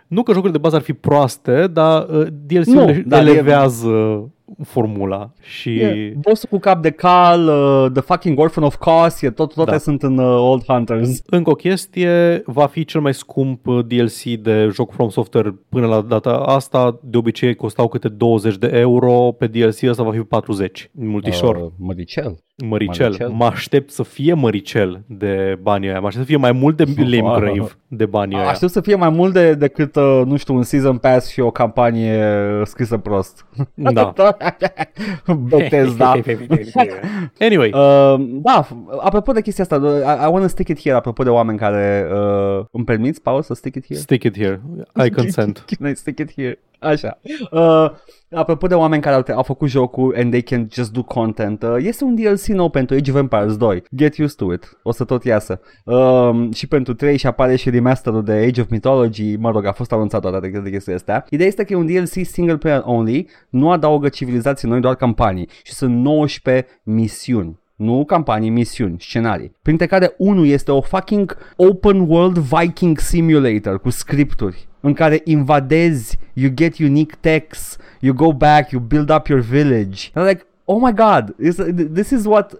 Nu 0.06 0.22
că 0.22 0.32
jocurile 0.32 0.56
de 0.56 0.62
bază 0.62 0.76
ar 0.76 0.82
fi 0.82 0.92
proaste, 0.92 1.66
dar 1.66 2.06
uh, 2.08 2.26
DLC-urile 2.46 3.16
elevează 3.16 3.88
e 3.88 4.43
formula 4.64 5.32
și... 5.40 5.76
Yeah. 5.76 6.12
Bossul 6.16 6.48
cu 6.48 6.58
cap 6.58 6.82
de 6.82 6.90
cal, 6.90 7.48
uh, 7.48 7.90
The 7.92 8.02
Fucking 8.02 8.38
Orphan 8.38 8.64
of 8.64 8.76
Cos, 8.76 9.22
e 9.22 9.30
tot, 9.30 9.54
toate 9.54 9.70
da. 9.70 9.78
sunt 9.78 10.02
în 10.02 10.18
uh, 10.18 10.38
Old 10.38 10.62
Hunters. 10.66 11.22
Încă 11.26 11.50
o 11.50 11.54
chestie, 11.54 12.42
va 12.46 12.66
fi 12.66 12.84
cel 12.84 13.00
mai 13.00 13.14
scump 13.14 13.66
uh, 13.66 13.84
DLC 13.86 14.22
de 14.22 14.68
joc 14.72 14.92
From 14.92 15.08
Software 15.08 15.54
până 15.68 15.86
la 15.86 16.00
data 16.00 16.30
asta. 16.30 16.98
De 17.02 17.16
obicei 17.16 17.54
costau 17.54 17.88
câte 17.88 18.08
20 18.08 18.56
de 18.56 18.70
euro, 18.72 19.32
pe 19.38 19.46
DLC 19.46 19.82
ăsta 19.82 20.02
va 20.02 20.12
fi 20.12 20.18
40, 20.18 20.90
multișor. 20.92 21.56
Uh, 21.56 21.70
măricel. 21.78 22.38
Măricel. 22.66 23.06
Măricel. 23.06 23.28
Mă 23.28 23.44
aștept 23.44 23.90
să 23.90 24.02
fie 24.02 24.34
măricel 24.34 25.04
de 25.06 25.58
banii 25.62 25.88
aia. 25.88 26.00
Mă 26.00 26.06
aștept 26.06 26.24
să 26.24 26.30
fie 26.30 26.40
mai 26.40 26.52
mult 26.52 26.76
de 26.76 26.84
Limgrave 26.96 27.66
de 27.88 28.06
banii 28.06 28.36
aia. 28.36 28.48
Aștept 28.48 28.72
să 28.72 28.80
fie 28.80 28.94
mai 28.94 29.08
mult 29.08 29.32
de, 29.32 29.54
decât, 29.54 29.96
uh, 29.96 30.22
nu 30.24 30.36
știu, 30.36 30.54
un 30.54 30.62
season 30.62 30.96
pass 30.96 31.30
și 31.30 31.40
o 31.40 31.50
campanie 31.50 32.22
scrisă 32.64 32.98
prost. 32.98 33.46
Da. 33.74 34.12
Bethesda. 35.48 36.12
anyway. 37.40 37.70
Uh, 37.72 38.40
da, 38.42 38.66
apropo 39.00 39.32
de 39.32 39.40
chestia 39.40 39.64
asta, 39.64 39.76
I, 39.76 40.26
I 40.26 40.28
want 40.28 40.42
to 40.42 40.48
stick 40.48 40.68
it 40.68 40.80
here, 40.82 40.96
apropo 40.96 41.22
de 41.22 41.30
oameni 41.30 41.58
care 41.58 42.08
uh, 42.12 42.64
îmi 42.70 42.84
permiți, 42.84 43.22
Paul, 43.22 43.42
să 43.42 43.54
stick 43.54 43.74
it 43.74 43.86
here? 43.86 44.00
Stick 44.00 44.22
it 44.22 44.36
here. 44.36 44.60
I 45.06 45.10
consent. 45.10 45.64
Can 45.78 45.90
I 45.90 45.94
stick 45.94 46.18
it 46.18 46.32
here? 46.36 46.58
Așa. 46.84 47.18
Uh, 47.50 47.90
apropo 48.30 48.66
de 48.66 48.74
oameni 48.74 49.02
care 49.02 49.14
au, 49.14 49.36
au 49.36 49.42
făcut 49.42 49.68
jocul 49.68 50.14
and 50.18 50.30
they 50.30 50.42
can 50.42 50.68
just 50.72 50.92
do 50.92 51.02
content, 51.02 51.62
uh, 51.62 51.76
este 51.78 52.04
un 52.04 52.14
DLC 52.14 52.46
nou 52.46 52.68
pentru 52.68 52.96
Age 52.96 53.10
of 53.10 53.16
Empires 53.16 53.56
2. 53.56 53.82
Get 53.96 54.18
used 54.18 54.36
to 54.36 54.52
it. 54.52 54.78
O 54.82 54.92
să 54.92 55.04
tot 55.04 55.24
iasă. 55.24 55.60
Uh, 55.84 56.48
și 56.54 56.66
pentru 56.66 56.94
3 56.94 57.16
și 57.16 57.26
apare 57.26 57.56
și 57.56 57.70
remasterul 57.70 58.24
de 58.24 58.32
Age 58.32 58.60
of 58.60 58.68
Mythology. 58.68 59.36
Mă 59.36 59.50
rog, 59.50 59.66
a 59.66 59.72
fost 59.72 59.92
anunțat 59.92 60.20
toate 60.20 60.48
de 60.48 60.70
chestia 60.70 60.94
asta. 60.94 61.24
Ideea 61.30 61.48
este 61.48 61.64
că 61.64 61.72
e 61.72 61.76
un 61.76 61.86
DLC 61.86 62.26
single 62.26 62.56
player 62.56 62.82
only, 62.84 63.28
nu 63.48 63.70
adaugă 63.70 64.08
civilizații 64.08 64.68
noi, 64.68 64.80
doar 64.80 64.94
campanii. 64.94 65.48
Și 65.62 65.72
sunt 65.72 65.94
19 65.94 66.66
misiuni. 66.82 67.62
Nu 67.84 68.04
campanii, 68.04 68.50
misiuni, 68.50 68.96
scenarii. 69.00 69.52
Printre 69.62 69.86
care 69.86 70.14
unul 70.18 70.46
este 70.46 70.70
o 70.70 70.80
fucking 70.80 71.36
open 71.56 72.00
world 72.00 72.38
Viking 72.38 72.98
simulator 72.98 73.80
cu 73.80 73.90
scripturi 73.90 74.68
în 74.80 74.92
care 74.92 75.20
invadezi, 75.24 76.18
you 76.32 76.50
get 76.54 76.78
unique 76.78 77.16
techs, 77.20 77.76
you 78.00 78.14
go 78.14 78.32
back, 78.32 78.70
you 78.70 78.82
build 78.82 79.10
up 79.10 79.26
your 79.26 79.40
village. 79.42 80.10
And 80.14 80.26
I'm 80.26 80.28
like, 80.28 80.46
oh 80.64 80.82
my 80.82 80.92
god, 80.92 81.34
this, 81.36 81.56
this 81.92 82.10
is 82.10 82.24
what 82.26 82.58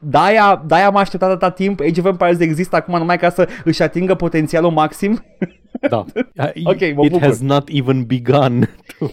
de-aia, 0.00 0.62
de-aia 0.66 0.86
am 0.86 0.96
așteptat 0.96 1.30
atâta 1.30 1.50
timp, 1.50 1.80
Age 1.80 2.00
of 2.00 2.06
Empires 2.06 2.38
există 2.38 2.76
acum 2.76 2.98
numai 2.98 3.18
ca 3.18 3.30
să 3.30 3.48
își 3.64 3.82
atingă 3.82 4.14
potențialul 4.14 4.70
maxim. 4.70 5.24
Da. 5.88 6.04
Ok, 6.64 6.80
mă 6.80 7.04
It 7.04 7.10
bucur. 7.10 7.20
has 7.20 7.40
not 7.40 7.68
even 7.72 8.04
begun. 8.04 8.68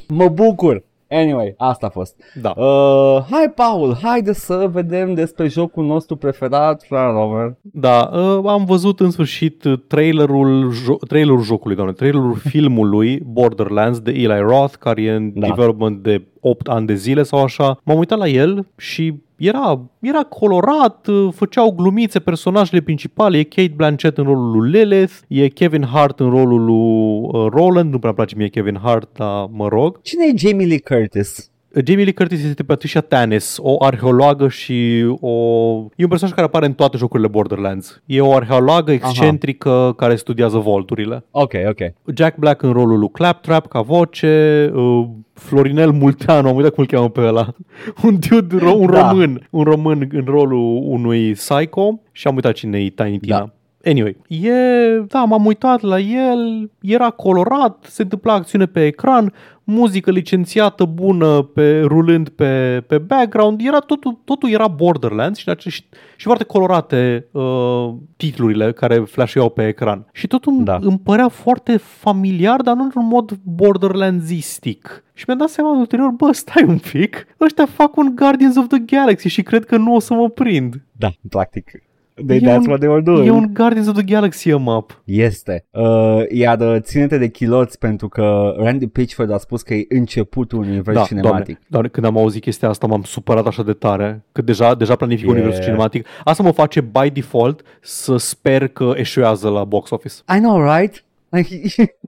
Mă 0.08 0.28
bucur. 0.28 0.84
Anyway, 1.14 1.54
asta 1.58 1.86
a 1.86 1.90
fost. 1.90 2.16
da. 2.42 2.54
Uh, 2.58 3.24
hai, 3.32 3.52
Paul, 3.56 3.98
haide 4.02 4.34
să 4.34 4.70
vedem 4.72 5.14
despre 5.14 5.48
jocul 5.48 5.86
nostru 5.86 6.16
preferat, 6.16 6.84
Fran 6.88 7.14
Romer. 7.14 7.56
Da, 7.62 8.10
uh, 8.14 8.42
am 8.46 8.66
văzut 8.66 9.00
în 9.00 9.12
sfârșit 9.12 9.64
uh, 9.64 9.80
trailerul, 9.88 10.72
jo- 10.74 11.08
trailerul 11.08 11.42
jocului, 11.42 11.76
doamne, 11.76 11.94
trailerul 11.94 12.36
filmului 12.52 13.20
Borderlands 13.26 14.00
de 14.00 14.12
Eli 14.12 14.40
Roth, 14.40 14.74
care 14.80 15.02
e 15.02 15.12
în 15.12 15.32
Da. 15.40 15.48
development 15.48 16.04
de 16.04 16.26
8 16.42 16.68
ani 16.68 16.86
de 16.88 16.96
zile 16.96 17.24
sau 17.24 17.44
așa. 17.44 17.80
M-am 17.84 17.98
uitat 17.98 18.18
la 18.18 18.28
el 18.28 18.68
și 18.78 19.14
era, 19.38 19.82
era 20.00 20.24
colorat, 20.24 21.08
uh, 21.08 21.34
făceau 21.34 21.72
glumițe 21.72 22.20
personajele 22.20 22.82
principale, 22.82 23.38
e 23.38 23.44
Kate 23.44 23.74
Blanchett 23.76 24.18
în 24.18 24.24
rolul 24.24 24.60
lui 24.60 24.70
Lilith, 24.70 25.14
e 25.28 25.48
Kevin 25.48 25.86
Hart 25.86 26.20
în 26.20 26.30
rolul 26.30 26.66
lui 26.66 27.42
uh, 27.42 27.52
Roland, 27.52 27.92
nu 27.92 28.00
prea 28.00 28.14
place 28.14 28.36
mie 28.36 28.48
Kevin 28.48 28.80
Hart, 28.84 29.10
dar 29.18 29.48
mă 29.52 29.68
rog. 29.68 30.02
Cine 30.02 30.26
e 30.26 30.38
Jamie 30.38 30.66
Lee 30.66 30.80
Curtis? 30.80 31.52
Jamie 31.86 32.04
Lee 32.04 32.14
Curtis 32.14 32.44
este 32.44 32.64
Patricia 32.64 33.02
Tanis, 33.02 33.58
o 33.62 33.84
arheologă 33.84 34.48
și 34.48 35.06
o... 35.20 35.30
E 35.96 36.04
un 36.04 36.10
personaj 36.10 36.36
care 36.36 36.46
apare 36.48 36.66
în 36.66 36.74
toate 36.74 36.98
jocurile 36.98 37.28
Borderlands. 37.28 38.02
E 38.06 38.22
o 38.22 38.34
arheologă 38.34 38.92
excentrică 38.92 39.94
care 39.98 40.16
studiază 40.16 40.58
volturile. 40.58 41.26
Ok, 41.32 41.54
ok. 41.70 41.78
Jack 42.16 42.38
Black 42.38 42.62
în 42.62 42.72
rolul 42.72 43.00
lui 43.00 43.10
Claptrap 43.12 43.68
ca 43.68 43.82
voce, 43.82 44.72
uh, 44.74 45.08
Florinel 45.34 45.92
Multeanu, 45.92 46.48
am 46.50 46.56
uitat 46.56 46.74
cum 46.74 46.84
îl 46.84 46.96
cheamă 46.96 47.10
pe 47.10 47.22
ăla, 47.22 47.48
un 48.06 48.20
dude, 48.30 48.58
ro- 48.58 48.76
un 48.78 48.92
Da. 48.92 49.10
român, 49.10 49.48
un 49.50 49.64
român 49.64 50.10
în 50.12 50.24
rolul 50.26 50.82
unui 50.86 51.32
psycho 51.32 52.00
și 52.12 52.28
am 52.28 52.36
uitat 52.36 52.54
cine 52.54 52.80
e 52.80 52.90
Tiny 52.90 53.20
Tina. 53.20 53.38
Da. 53.38 53.50
Anyway, 53.86 54.18
e, 54.28 54.52
da, 55.08 55.24
m-am 55.24 55.46
uitat 55.46 55.82
la 55.82 56.00
el, 56.00 56.72
era 56.82 57.10
colorat, 57.10 57.86
se 57.90 58.02
întâmpla 58.02 58.34
acțiune 58.34 58.66
pe 58.66 58.86
ecran, 58.86 59.34
muzică 59.72 60.12
licențiată 60.12 60.86
bună 60.86 61.42
pe, 61.42 61.80
rulând 61.82 62.30
pe, 62.30 62.84
pe 62.88 62.98
background, 62.98 63.62
era 63.64 63.80
totul, 63.80 64.20
totul 64.26 64.50
era 64.50 64.68
Borderlands 64.68 65.40
și, 65.40 65.48
în 65.48 65.54
ace- 65.54 65.70
și, 65.70 65.84
și 66.16 66.26
foarte 66.26 66.44
colorate 66.44 67.28
uh, 67.32 67.94
titlurile 68.18 68.72
care 68.74 69.00
flasheau 69.00 69.50
pe 69.50 69.68
ecran. 69.68 70.06
Și 70.12 70.28
totul 70.28 70.64
Da. 70.64 70.78
îmi 70.82 71.00
părea 71.04 71.28
foarte 71.28 71.78
familiar, 71.78 72.62
dar 72.62 72.76
nu 72.76 72.84
într-un 72.84 73.08
mod 73.08 73.32
Borderlandsistic. 73.44 75.04
Și 75.14 75.24
mi-am 75.28 75.40
dat 75.40 75.50
seama 75.50 75.78
ulterior, 75.78 76.10
bă, 76.10 76.32
stai 76.32 76.64
un 76.68 76.78
pic, 76.92 77.28
ăștia 77.42 77.66
fac 77.66 77.96
un 77.98 78.12
Guardians 78.16 78.56
of 78.58 78.68
the 78.68 78.80
Galaxy 78.80 79.28
și 79.28 79.42
cred 79.44 79.66
că 79.66 79.78
nu 79.78 79.96
o 79.96 80.00
să 80.00 80.14
mă 80.14 80.30
prind. 80.30 80.84
Da, 80.92 81.10
practic. 81.30 81.84
They, 82.28 82.38
E 82.38 82.40
that's 82.40 82.58
un- 82.60 82.68
what 82.68 82.80
they 82.80 82.90
were 82.90 83.02
doing. 83.02 83.28
E 83.28 83.30
un 83.32 83.50
Guardians 83.54 83.88
of 83.88 83.94
the 83.94 84.04
Galaxy 84.04 84.54
map. 84.54 85.02
Este. 85.06 85.66
Uh, 85.72 86.22
iar 86.30 86.60
uh, 86.60 86.76
ține-te 86.80 87.18
de 87.18 87.28
chiloți 87.28 87.78
pentru 87.78 88.08
că 88.10 88.54
Randy 88.58 88.88
Pitchford 88.88 89.32
a 89.32 89.38
spus 89.38 89.62
că 89.62 89.74
e 89.74 89.86
începutul 89.90 90.60
univers 90.60 90.98
Da, 90.98 91.04
cinematic. 91.04 91.46
doamne, 91.46 91.60
doamne, 91.68 91.88
când 91.90 92.06
am 92.06 92.18
auzit 92.18 92.42
chestia 92.42 92.70
asta 92.70 92.88
m-am 92.88 93.02
supărat 93.04 93.48
așa 93.48 93.64
de 93.64 93.74
tare 93.74 94.24
că 94.32 94.42
deja, 94.42 94.76
deja 94.76 94.96
planific 94.96 95.26
Yeah. 95.26 95.36
universul 95.38 95.64
cinematic. 95.64 96.08
Asta 96.24 96.44
mă 96.44 96.52
face 96.52 96.82
by 96.82 97.10
default 97.14 97.62
să 97.82 98.18
sper 98.18 98.68
că 98.68 98.92
eșuează 98.96 99.50
la 99.50 99.64
box 99.64 99.90
office. 99.90 100.14
I 100.36 100.40
know, 100.40 100.64
right? 100.78 101.04
Like, 101.30 101.56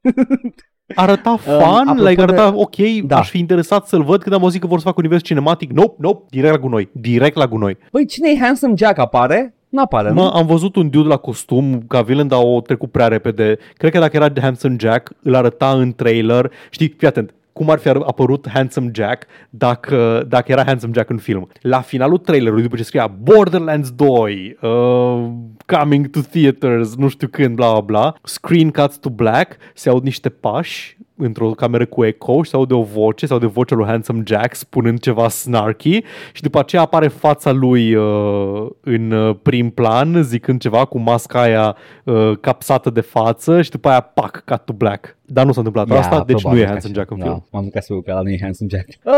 Arăta 0.96 1.36
fun, 1.36 1.54
apropo 1.88 2.08
like, 2.10 2.22
arăta 2.22 2.50
de- 2.52 2.56
ok, 2.58 2.76
Da. 3.06 3.18
aș 3.18 3.30
fi 3.30 3.40
interesat 3.40 3.88
să-l 3.88 4.04
văd 4.04 4.22
când 4.22 4.36
am 4.36 4.42
auzit 4.42 4.62
că 4.62 4.68
vor 4.68 4.78
să 4.78 4.84
facă 4.86 4.96
univers 5.00 5.24
cinematic. 5.24 5.72
Nope, 5.72 5.96
nope, 6.00 6.26
direct 6.30 6.54
la 6.54 6.60
gunoi, 6.60 6.90
direct 6.92 7.36
la 7.36 7.48
gunoi. 7.48 7.78
Băi, 7.92 8.06
cine 8.06 8.30
e 8.30 8.38
Handsome 8.40 8.74
Jack? 8.78 8.98
Apare? 8.98 9.54
N-apare, 9.74 10.10
Mă, 10.10 10.22
nu? 10.22 10.30
am 10.30 10.46
văzut 10.46 10.76
un 10.76 10.90
dude 10.90 11.08
la 11.08 11.18
costum 11.18 11.84
ca 11.88 12.02
villain, 12.02 12.28
dar 12.28 12.40
o 12.44 12.62
trecut 12.62 12.92
prea 12.92 13.08
repede. 13.08 13.58
Cred 13.78 13.92
că 13.92 14.00
dacă 14.00 14.16
era 14.16 14.30
de 14.30 14.42
Handsome 14.42 14.76
Jack, 14.80 15.12
îl 15.24 15.36
arăta 15.36 15.72
în 15.72 15.94
trailer. 15.94 16.52
Știi, 16.70 16.96
fii 16.98 17.08
atent, 17.08 17.34
cum 17.54 17.70
ar 17.70 17.80
fi 17.80 17.88
apărut 17.88 18.50
Handsome 18.54 18.92
Jack 18.94 19.26
dacă, 19.50 20.26
dacă 20.28 20.52
era 20.52 20.64
Handsome 20.64 20.94
Jack 20.96 21.10
în 21.10 21.18
film. 21.18 21.48
La 21.62 21.82
finalul 21.82 22.18
trailerului, 22.18 22.64
după 22.64 22.76
ce 22.76 22.84
scria 22.84 23.08
Borderlands 23.22 23.92
2, 23.92 24.58
uh, 24.62 25.30
coming 25.66 26.10
to 26.10 26.20
theaters, 26.32 26.96
nu 26.96 27.08
știu 27.08 27.28
când, 27.28 27.56
bla 27.56 27.72
bla 27.72 27.80
bla, 27.80 28.14
screen 28.24 28.70
cuts 28.72 28.98
to 28.98 29.10
black, 29.10 29.56
se 29.74 29.90
aud 29.90 30.04
niște 30.04 30.30
pași 30.30 30.98
într-o 31.18 31.50
cameră 31.50 31.86
cu 31.86 32.04
echo 32.06 32.44
și 32.44 32.50
se 32.50 32.56
aude 32.56 32.74
o 32.74 32.82
voce, 32.82 33.26
se 33.26 33.34
aude 33.34 33.48
vocea 33.48 33.76
lui 33.76 33.86
Handsome 33.86 34.22
Jack 34.26 34.56
spunând 34.56 35.00
ceva 35.00 35.30
snarky 35.30 36.04
și 36.32 36.42
după 36.42 36.60
aceea 36.60 36.82
apare 36.82 37.08
fața 37.08 37.52
lui 37.52 37.96
uh, 37.96 38.68
în 38.82 39.12
uh, 39.12 39.36
prim 39.42 39.70
plan 39.70 40.24
zicând 40.24 40.60
ceva 40.60 40.86
cu 40.86 41.00
masca 41.00 41.42
aia 41.42 41.76
uh, 42.04 42.32
capsată 42.42 42.90
de 42.90 43.02
față 43.02 43.62
și 43.62 43.70
după 43.70 43.90
aia 43.90 44.00
pac, 44.00 44.44
cut 44.46 44.62
to 44.66 44.74
black. 44.74 45.18
Dar 45.26 45.46
nu 45.46 45.52
s-a 45.52 45.58
întâmplat 45.58 45.88
Yeah, 45.88 46.00
asta, 46.00 46.24
deci 46.26 46.36
nu 46.36 46.40
probabil 46.40 46.62
e 46.62 46.66
că 46.66 46.70
Handsome 46.72 46.94
așa. 46.94 47.02
Jack 47.02 47.12
în 47.12 47.20
Da, 47.20 47.26
film. 47.26 47.46
M-am 47.52 47.64
bucat 47.64 47.84
să 47.84 47.94
că 47.94 48.12
ăla 48.12 48.22
nu 48.22 48.30
e 48.30 48.38
Handsome 48.42 48.70
Jack. 48.70 48.88
Uh, 48.88 49.14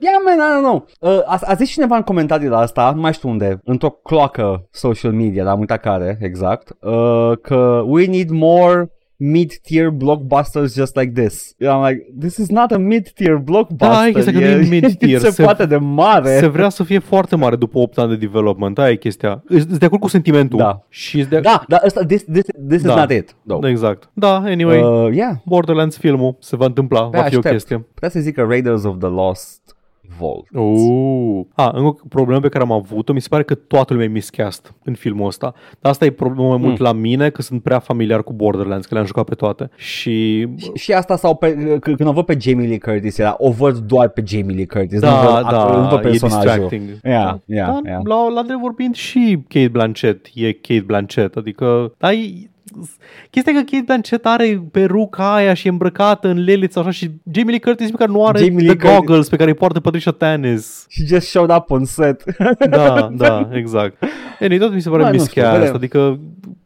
yeah, 0.00 0.18
man, 0.24 0.38
I 0.38 0.58
don't 0.58 0.62
know. 0.62 0.86
Uh, 1.00 1.22
a, 1.24 1.38
a 1.44 1.54
zis 1.54 1.70
cineva 1.70 1.96
în 1.96 2.02
comentarii 2.02 2.48
la 2.48 2.58
asta, 2.58 2.92
nu 2.94 3.00
mai 3.00 3.12
știu 3.12 3.28
unde, 3.28 3.60
într-o 3.64 3.90
cloacă 3.90 4.66
social 4.70 5.12
media, 5.12 5.44
dar 5.44 5.52
am 5.52 5.58
uitat 5.58 5.80
care, 5.80 6.18
exact, 6.20 6.76
uh, 6.80 7.32
că 7.42 7.82
we 7.86 8.06
need 8.06 8.30
more 8.30 8.90
mid-tier 9.16 9.90
blockbusters 9.90 10.74
just 10.74 10.96
like 10.96 11.22
this. 11.22 11.54
I'm 11.60 11.88
like, 11.88 12.06
this 12.20 12.36
is 12.36 12.48
not 12.48 12.70
a 12.72 12.78
mid-tier 12.78 13.36
blockbuster. 13.36 13.88
Da, 13.88 14.06
e 14.08 14.12
chestia 14.12 14.32
că 14.32 14.38
nu 14.38 14.44
e 14.44 14.66
mid-tier, 14.80 15.18
se, 15.20 15.30
se- 15.30 15.42
poate 15.42 15.66
de 15.66 15.76
mare. 15.76 16.38
Se 16.38 16.46
vrea 16.46 16.68
să 16.68 16.82
fie 16.84 16.98
foarte 16.98 17.36
mare 17.36 17.56
după 17.56 17.78
8 17.78 17.98
ani 17.98 18.08
de 18.08 18.16
development, 18.16 18.78
aia 18.78 18.90
e 18.90 18.96
chestia. 18.96 19.42
Îți 19.46 19.78
de 19.78 19.84
acord 19.84 20.00
cu 20.00 20.08
sentimentul. 20.08 20.58
Da. 20.58 20.84
Și 20.88 21.24
de... 21.24 21.40
Da, 21.40 21.64
dar 21.68 21.80
ăsta, 21.84 22.04
this, 22.04 22.22
this, 22.24 22.42
this 22.68 22.80
is 22.80 22.82
Da. 22.86 22.94
not 22.94 23.10
it. 23.10 23.36
Though. 23.46 23.64
Exact. 23.68 24.10
Da, 24.12 24.34
anyway, 24.36 24.78
uh, 24.82 25.04
Uh, 25.04 25.14
yeah, 25.14 25.34
Borderlands 25.44 25.96
filmul 25.98 26.36
se 26.40 26.56
va 26.56 26.64
întâmpla, 26.64 27.00
Pe 27.08 27.16
va 27.18 27.22
fi 27.24 27.34
o 27.34 27.38
aștept. 27.38 27.54
chestie. 27.54 27.78
putea 27.94 28.08
să 28.08 28.20
zic 28.20 28.34
că 28.34 28.42
Raiders 28.48 28.84
of 28.84 28.98
the 28.98 29.08
Lost 29.08 29.73
Vault. 30.18 30.46
Uh. 30.52 31.44
Ah, 31.54 31.68
încă 31.72 32.00
o 32.04 32.08
problemă 32.08 32.40
pe 32.40 32.48
care 32.48 32.64
am 32.64 32.72
avut-o, 32.72 33.12
mi 33.12 33.20
se 33.20 33.28
pare 33.30 33.42
că 33.42 33.54
toată 33.54 33.92
lumea 33.92 34.08
e 34.08 34.12
miscast 34.12 34.74
în 34.84 34.94
filmul 34.94 35.26
ăsta. 35.26 35.54
Dar 35.80 35.92
asta 35.92 36.04
e 36.04 36.10
problemă 36.10 36.48
mai 36.48 36.56
mult 36.56 36.78
Mm. 36.78 36.84
la 36.84 36.92
mine, 36.92 37.30
că 37.30 37.42
sunt 37.42 37.62
prea 37.62 37.78
familiar 37.78 38.22
cu 38.22 38.32
Borderlands, 38.32 38.86
că 38.86 38.94
le-am 38.94 39.06
jucat 39.06 39.24
pe 39.24 39.34
toate. 39.34 39.70
Și 39.76 40.48
Și 40.74 40.92
asta 40.92 41.16
sau 41.16 41.34
pe, 41.36 41.76
c- 41.76 41.80
când 41.80 42.06
o 42.06 42.12
văd 42.12 42.24
pe 42.24 42.36
Jamie 42.40 42.68
Lee 42.68 42.78
Curtis, 42.78 43.18
era, 43.18 43.34
o 43.38 43.50
văd 43.50 43.76
doar 43.78 44.08
pe 44.08 44.22
Jamie 44.26 44.54
Lee 44.56 44.66
Curtis, 44.66 45.00
nu 45.00 45.06
da, 45.08 45.20
văd, 45.34 45.50
da, 45.50 45.76
nu 45.80 45.88
văd 45.88 45.98
e 46.04 46.08
personajul. 46.08 46.46
distracting. 46.46 46.82
Yeah, 47.02 47.24
Da. 47.24 47.40
yeah, 47.46 47.66
da, 47.66 47.80
yeah. 47.84 48.00
La, 48.04 48.28
la 48.28 48.42
drept 48.42 48.60
vorbind 48.60 48.94
și 48.94 49.38
Kate 49.48 49.68
Blanchett 49.68 50.26
e 50.34 50.52
Kate 50.52 50.82
Blanchett, 50.86 51.36
adică 51.36 51.94
da, 51.98 52.12
e, 52.12 52.50
chestia 53.30 53.52
e 53.52 53.56
că 53.56 53.62
Kate 53.70 53.82
Blanchett 53.86 54.26
are 54.26 54.62
peruca 54.70 55.34
aia 55.34 55.54
și 55.54 55.66
e 55.66 55.70
îmbrăcată 55.70 56.28
în 56.28 56.38
Lilith 56.42 56.72
sau 56.72 56.82
așa 56.82 56.90
și 56.90 57.10
Jamie 57.32 57.50
Lee 57.50 57.58
Curtis 57.60 57.90
pe 57.90 57.96
care 57.96 58.10
nu 58.10 58.26
are 58.26 58.38
Jamie 58.38 58.56
the 58.56 58.66
Lee 58.66 58.76
Curtis- 58.76 58.96
goggles 58.98 59.28
pe 59.28 59.36
care 59.36 59.50
îi 59.50 59.56
poartă 59.56 59.80
Patricia 59.80 60.10
Tanis. 60.10 60.86
She 60.88 61.04
just 61.06 61.26
showed 61.28 61.50
up 61.56 61.70
on 61.70 61.84
set. 61.84 62.24
Da, 62.70 63.08
da, 63.16 63.48
exact. 63.52 64.04
Anyway, 64.40 64.58
tot 64.58 64.72
mi 64.74 64.80
se 64.80 64.90
pare 64.90 65.02
Bă, 65.02 65.08
nu 65.10 65.14
știu, 65.24 65.32
miscast, 65.42 65.58
vedem. 65.58 65.74
adică 65.74 66.20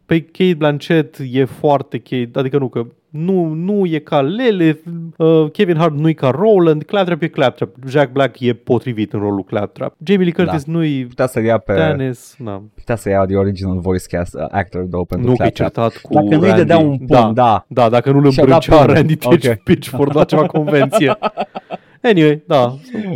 pe 0.06 0.20
Kate 0.20 0.54
Blanchett 0.54 1.16
e 1.32 1.44
foarte 1.44 1.98
Kate, 1.98 2.30
adică 2.32 2.58
nu 2.58 2.68
că 2.68 2.86
nu, 3.10 3.44
nu 3.52 3.86
e 3.86 3.98
ca 3.98 4.22
Lilith, 4.22 4.80
uh, 5.16 5.50
Kevin 5.52 5.76
Hart 5.76 5.94
nu 5.94 6.08
e 6.08 6.12
ca 6.12 6.30
Roland, 6.30 6.82
Claptrap 6.84 7.22
e 7.22 7.28
Claptrap, 7.28 7.70
Jack 7.88 8.12
Black 8.12 8.40
e 8.40 8.52
potrivit 8.52 9.12
în 9.12 9.20
rolul 9.20 9.44
Claptrap, 9.44 9.94
Jamie 10.04 10.24
Lee 10.24 10.32
Curtis 10.44 10.64
Da. 10.64 10.72
nu 10.72 10.84
e 10.84 11.04
putea 11.08 11.26
să 11.26 11.40
ia 11.40 11.58
pe, 11.58 11.72
Tanis, 11.72 12.34
na. 12.38 12.62
putea 12.74 12.96
să 12.96 13.08
ia 13.08 13.24
the 13.26 13.36
original 13.36 13.78
voice 13.78 14.04
cast 14.16 14.34
uh, 14.34 14.44
actor, 14.50 14.86
though, 14.90 15.06
pentru 15.08 15.28
Nu 15.30 15.36
că 15.36 15.42
e 15.44 15.50
Claptrap. 15.50 15.90
certat 15.90 16.02
cu 16.02 16.14
Dacă 16.14 16.26
nu-i 16.36 16.46
Randy. 16.48 16.56
dădea 16.56 16.78
un 16.78 16.98
pumn, 16.98 17.34
da. 17.34 17.64
Da, 17.68 17.88
dacă 17.88 18.10
nu-l 18.10 18.30
Și-a 18.30 18.44
dat 18.44 18.52
îmbrâncea 18.64 18.82
pumn. 18.84 18.94
Randy 18.94 19.16
Pitch, 19.16 19.48
Ok. 19.48 19.62
Pitchford 19.62 20.16
la 20.16 20.24
ceva 20.24 20.46
convenție. 20.46 21.16
Anyway, 22.02 22.42
da, 22.46 22.74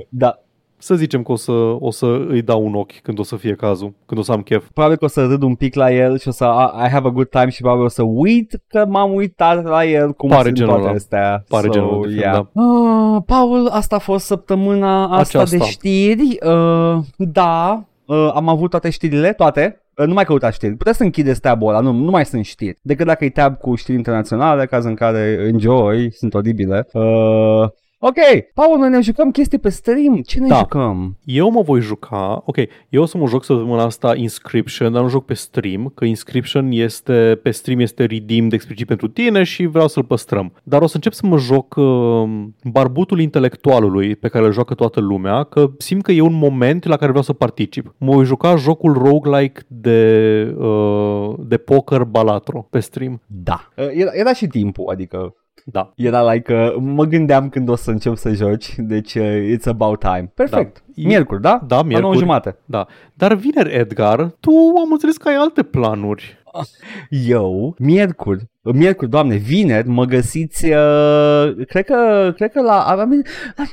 Da. 0.09 0.39
Să 0.83 0.95
zicem 0.95 1.23
că 1.23 1.33
o 1.33 1.37
să, 1.37 1.53
o 1.79 1.91
să 1.91 2.07
îi 2.29 2.43
dau 2.43 2.65
un 2.65 2.75
ochi 2.75 3.01
când 3.03 3.19
o 3.19 3.23
să 3.23 3.37
fie 3.37 3.55
cazul, 3.55 3.95
când 4.07 4.21
o 4.21 4.23
să 4.23 4.33
am 4.33 4.41
chef. 4.43 4.65
Probabil 4.75 4.97
că 4.97 5.05
o 5.05 5.09
să 5.09 5.27
râd 5.27 5.43
un 5.43 5.55
pic 5.55 5.75
la 5.75 5.93
el 5.93 6.19
și 6.19 6.29
o 6.29 6.31
să 6.31 6.45
I 6.85 6.89
have 6.89 7.09
a 7.09 7.11
good 7.11 7.29
time 7.29 7.49
și 7.49 7.61
probabil 7.61 7.85
o 7.85 7.89
să 7.89 8.03
uit 8.03 8.63
că 8.69 8.87
m-am 8.89 9.15
uitat 9.15 9.65
la 9.65 9.85
el 9.85 10.13
cum 10.13 10.29
Pare 10.29 10.43
sunt 10.43 10.55
genul 10.55 10.71
toate 10.73 10.87
ăla. 10.87 10.97
astea. 10.97 11.45
Pare 11.49 11.67
so, 11.67 11.73
genul 11.73 12.01
de 12.03 12.09
film, 12.09 12.21
yeah. 12.21 12.45
Uh, 12.53 13.23
Paul, 13.27 13.67
asta 13.71 13.97
a 13.97 13.99
fost 13.99 14.25
săptămâna 14.25 15.03
asta 15.05 15.39
Aceasta. 15.39 15.57
de 15.57 15.71
știri. 15.71 16.39
Uh, 16.47 16.99
da, 17.17 17.85
uh, 18.07 18.31
am 18.35 18.49
avut 18.49 18.71
toate 18.71 18.91
știrile, 18.91 19.33
toate. 19.33 19.77
Uh, 19.97 20.07
Nu 20.07 20.13
mai 20.13 20.25
căutați 20.25 20.55
știri. 20.55 20.75
Puteți 20.75 20.97
să 20.97 21.03
închideți 21.03 21.41
tab-ul 21.41 21.69
ăla, 21.69 21.81
nu, 21.81 21.93
nu 21.93 22.11
mai 22.11 22.25
sunt 22.25 22.45
știri. 22.45 22.79
Decât 22.83 23.07
dacă 23.07 23.25
e 23.25 23.31
tab 23.31 23.59
cu 23.59 23.75
știri 23.75 23.97
internaționale, 23.97 24.67
caz 24.67 24.85
în 24.85 24.95
care 24.95 25.51
enjoy, 25.53 26.13
sunt 26.13 26.35
oribile. 26.35 26.87
Uh, 26.93 27.69
Ok, 28.05 28.17
Paul, 28.55 28.79
noi 28.79 28.89
ne 28.89 29.01
jucăm 29.01 29.31
chestii 29.31 29.59
pe 29.59 29.69
stream. 29.69 30.21
Ce 30.21 30.41
ne 30.41 30.47
Da. 30.47 30.57
jucăm? 30.57 31.17
Eu 31.25 31.51
mă 31.51 31.63
voi 31.63 31.81
juca, 31.81 32.43
ok, 32.47 32.57
eu 32.89 33.03
o 33.03 33.07
să 33.07 33.19
mă 33.19 33.27
joc 33.27 33.45
săptămâna 33.45 33.83
asta 33.83 34.17
Inscription, 34.17 34.93
dar 34.93 35.03
nu 35.03 35.09
joc 35.09 35.25
pe 35.25 35.35
stream, 35.35 35.93
că 35.95 36.05
Inscription 36.05 36.69
este, 36.71 37.39
pe 37.43 37.51
stream 37.51 37.81
este 37.81 38.05
redeemed 38.05 38.53
explicit 38.53 38.87
pentru 38.87 39.09
tine 39.09 39.43
și 39.43 39.67
vreau 39.67 39.89
să-l 39.89 40.05
păstrăm. 40.05 40.53
Dar 40.63 40.83
o 40.83 40.87
să 40.87 40.93
încep 40.95 41.13
să 41.13 41.27
mă 41.27 41.37
joc 41.39 41.75
uh, 41.77 42.45
barbutul 42.65 43.21
intelectualului 43.21 44.17
pe 44.17 44.29
care 44.29 44.45
îl 44.45 44.53
joacă 44.53 44.75
toată 44.75 45.01
lumea, 45.01 45.43
că 45.43 45.71
simt 45.79 46.03
că 46.03 46.13
e 46.13 46.21
un 46.21 46.35
moment 46.35 46.85
la 46.85 46.97
care 46.97 47.09
vreau 47.09 47.25
să 47.25 47.33
particip. 47.33 47.95
Mă 47.99 48.13
voi 48.15 48.25
juca 48.25 48.57
jocul 48.57 48.93
roguelike 48.93 49.61
de, 49.67 50.55
uh, 50.59 51.35
de 51.39 51.57
poker 51.57 52.05
Balatro 52.05 52.67
pe 52.71 52.81
stream. 52.81 53.21
Da. 53.27 53.69
Uh, 53.77 53.87
Era, 53.93 54.11
era 54.15 54.33
și 54.33 54.47
timpul, 54.47 54.89
adică 54.91 55.35
Da. 55.65 55.93
era 55.97 56.33
like, 56.33 56.55
uh, 56.55 56.75
mă 56.81 57.05
gândeam 57.05 57.49
când 57.49 57.69
o 57.69 57.77
să 57.77 57.91
încep 57.91 58.17
să 58.17 58.33
joci, 58.33 58.75
deci 58.79 59.15
uh, 59.15 59.55
it's 59.57 59.65
about 59.67 60.01
time. 60.01 60.33
Perfect. 60.35 60.83
Da. 60.95 61.09
Miercuri, 61.09 61.41
da? 61.41 61.61
Da, 61.67 61.77
La 61.77 61.83
nouă 61.83 61.85
miercuri. 61.87 62.19
jumate. 62.19 62.57
Da. 62.65 62.87
Dar 63.15 63.35
vineri, 63.35 63.75
Edgar, 63.75 64.35
tu 64.41 64.51
am 64.85 64.93
înțeles 64.93 65.17
că 65.17 65.29
ai 65.29 65.35
alte 65.35 65.63
planuri. 65.63 66.41
Eu, 67.29 67.75
miercuri, 67.79 68.45
miercuri, 68.63 69.11
doamne, 69.11 69.37
vineri, 69.37 69.89
mă 69.89 70.05
găsiți, 70.05 70.65
uh, 70.65 71.53
cred 71.67 71.85
că, 71.85 72.33
cred 72.37 72.53
că 72.53 72.61
la, 72.63 72.87
I 72.93 72.97
mean, 72.97 73.23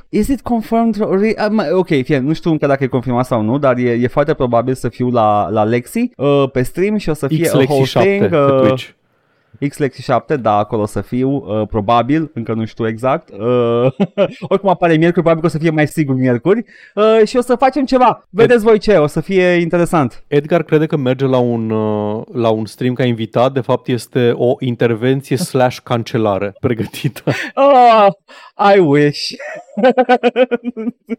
is 0.10 0.28
it 0.28 0.42
confirmed? 0.42 0.96
Re- 0.96 1.36
uh, 1.38 1.48
mă, 1.50 1.70
ok, 1.74 1.88
fie, 1.88 2.18
nu 2.18 2.34
știu 2.34 2.52
încă 2.52 2.68
dacă 2.68 2.84
e 2.84 2.88
confirmat 2.88 3.26
sau 3.26 3.42
nu, 3.42 3.58
dar 3.58 3.78
e, 3.78 3.90
e 3.92 4.08
foarte 4.08 4.34
probabil 4.34 4.74
să 4.74 4.90
fiu 4.90 5.10
la, 5.10 5.50
la 5.50 5.64
Lexi 5.64 6.12
uh, 6.18 6.44
pe 6.52 6.62
stream 6.62 6.98
și 6.98 7.10
o 7.10 7.14
să 7.14 7.28
fie 7.28 7.46
a 7.46 7.50
X-Lexi 7.50 7.72
whole 7.72 7.86
7 7.86 8.08
thing. 8.10 8.30
pe 8.30 8.36
uh, 8.38 8.60
Twitch. 8.62 8.90
X-Lexi 9.68 10.02
7, 10.02 10.36
da, 10.36 10.58
acolo 10.58 10.82
o 10.82 10.86
să 10.86 11.02
fiu, 11.02 11.30
uh, 11.30 11.68
probabil, 11.68 12.32
încă 12.34 12.54
nu 12.54 12.66
știu 12.66 12.88
exact. 12.88 13.30
Uh, 13.30 13.92
oricum 14.50 14.70
apare 14.70 14.96
miercuri, 14.96 15.24
probabil 15.24 15.40
că 15.42 15.46
o 15.46 15.50
să 15.50 15.58
fie 15.58 15.70
mai 15.70 15.88
sigur 15.88 16.16
miercuri. 16.16 16.64
Uh, 16.96 17.22
și 17.26 17.38
o 17.38 17.42
să 17.42 17.56
facem 17.56 17.86
ceva. 17.86 18.28
Vedeți 18.30 18.64
voi 18.64 18.80
ce, 18.80 18.98
o 18.98 19.08
să 19.08 19.22
fie 19.22 19.44
interesant. 19.44 20.24
Edgar 20.28 20.64
crede 20.64 20.86
că 20.86 20.98
merge 20.98 21.26
la 21.26 21.38
un, 21.38 21.70
uh, 21.70 22.24
la 22.34 22.50
un 22.50 22.66
stream 22.66 22.94
ca 22.94 23.04
invitat, 23.04 23.54
de 23.54 23.60
fapt 23.60 23.88
este 23.88 24.32
o 24.36 24.56
intervenție 24.60 25.38
slash 25.38 25.78
cancelare 25.84 26.54
pregătită. 26.60 27.24
Oh, 27.54 28.08
I 28.76 28.80
wish. 28.80 29.20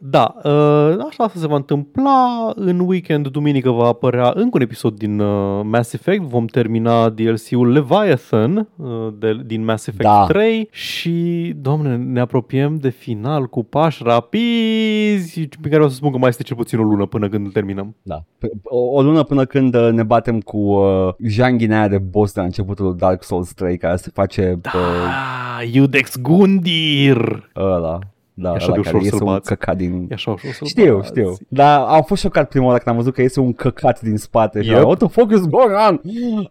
Da, 0.00 0.34
uh, 0.44 0.96
așa 1.08 1.24
asta 1.24 1.38
se 1.38 1.46
va 1.46 1.56
întâmpla. 1.56 2.52
În 2.54 2.78
weekend, 2.80 3.28
duminică, 3.28 3.70
va 3.70 3.86
apărea 3.86 4.32
încă 4.34 4.50
un 4.56 4.60
episod 4.60 4.94
din 4.94 5.20
uh, 5.20 5.60
Mass 5.64 5.92
Effect. 5.92 6.22
Vom 6.22 6.46
termina 6.46 7.08
DLC-ul 7.08 7.72
Leviathan 7.72 8.68
uh, 8.76 8.88
de, 9.18 9.40
din 9.46 9.64
Mass 9.64 9.86
Effect 9.86 10.02
Da. 10.04 10.24
3 10.28 10.68
și, 10.70 11.52
domne, 11.56 11.96
ne 11.96 12.20
apropiem 12.20 12.76
de 12.76 12.88
final 12.88 13.46
cu 13.46 13.64
pași 13.64 14.02
rapizi, 14.04 15.48
pe 15.62 15.68
care 15.68 15.82
o 15.82 15.88
să 15.88 15.94
spun 15.94 16.10
că 16.10 16.18
mai 16.18 16.28
este 16.28 16.42
cel 16.42 16.56
puțin 16.56 16.78
o 16.78 16.82
lună 16.82 17.06
până 17.06 17.28
când 17.28 17.46
îl 17.46 17.52
terminăm. 17.52 17.96
Da. 18.02 18.16
P- 18.18 18.60
O, 18.62 18.78
o 18.78 19.02
lună 19.02 19.22
până 19.22 19.44
când 19.44 19.74
uh, 19.74 19.88
ne 19.92 20.02
batem 20.02 20.40
cu 20.40 20.58
uh, 20.58 21.08
janghina 21.26 21.78
aia 21.78 21.88
de 21.88 21.98
boss 21.98 22.32
de 22.32 22.40
la 22.40 22.46
începutul 22.46 22.96
Dark 22.96 23.22
Souls 23.24 23.52
3 23.52 23.76
care 23.78 23.96
se 23.96 24.10
face 24.14 24.58
da. 24.60 24.70
Ah, 24.70 25.49
Iudex 25.72 26.16
Gundir! 26.20 27.50
ăla. 27.56 27.98
Da, 28.34 28.50
E 28.50 28.54
așa 28.54 28.66
ăla 28.66 28.74
de 28.76 28.80
care 28.80 28.96
ușor 28.96 29.02
iese 29.04 29.16
să-l 29.16 29.26
un 29.26 29.32
bați. 29.32 29.48
căcat 29.48 29.76
din... 29.76 30.06
E 30.10 30.14
așa 30.14 30.30
ușor 30.30 30.50
să-l 30.52 30.66
Știu, 30.66 30.94
bați. 30.96 31.08
știu. 31.08 31.36
Dar 31.48 31.80
am 31.88 32.02
fost 32.02 32.22
șocat 32.22 32.48
prima 32.48 32.64
oară 32.66 32.76
când 32.76 32.88
am 32.88 32.96
văzut 32.96 33.14
că 33.14 33.20
iese 33.22 33.40
un 33.40 33.52
căcat 33.52 34.00
din 34.00 34.16
spate. 34.16 34.58
Yep. 34.58 34.74
Yep. 34.74 34.84
What 34.84 34.98
the 34.98 35.08
fuck 35.08 35.32
is 35.32 35.46
going 35.46 35.72
on? 35.88 36.00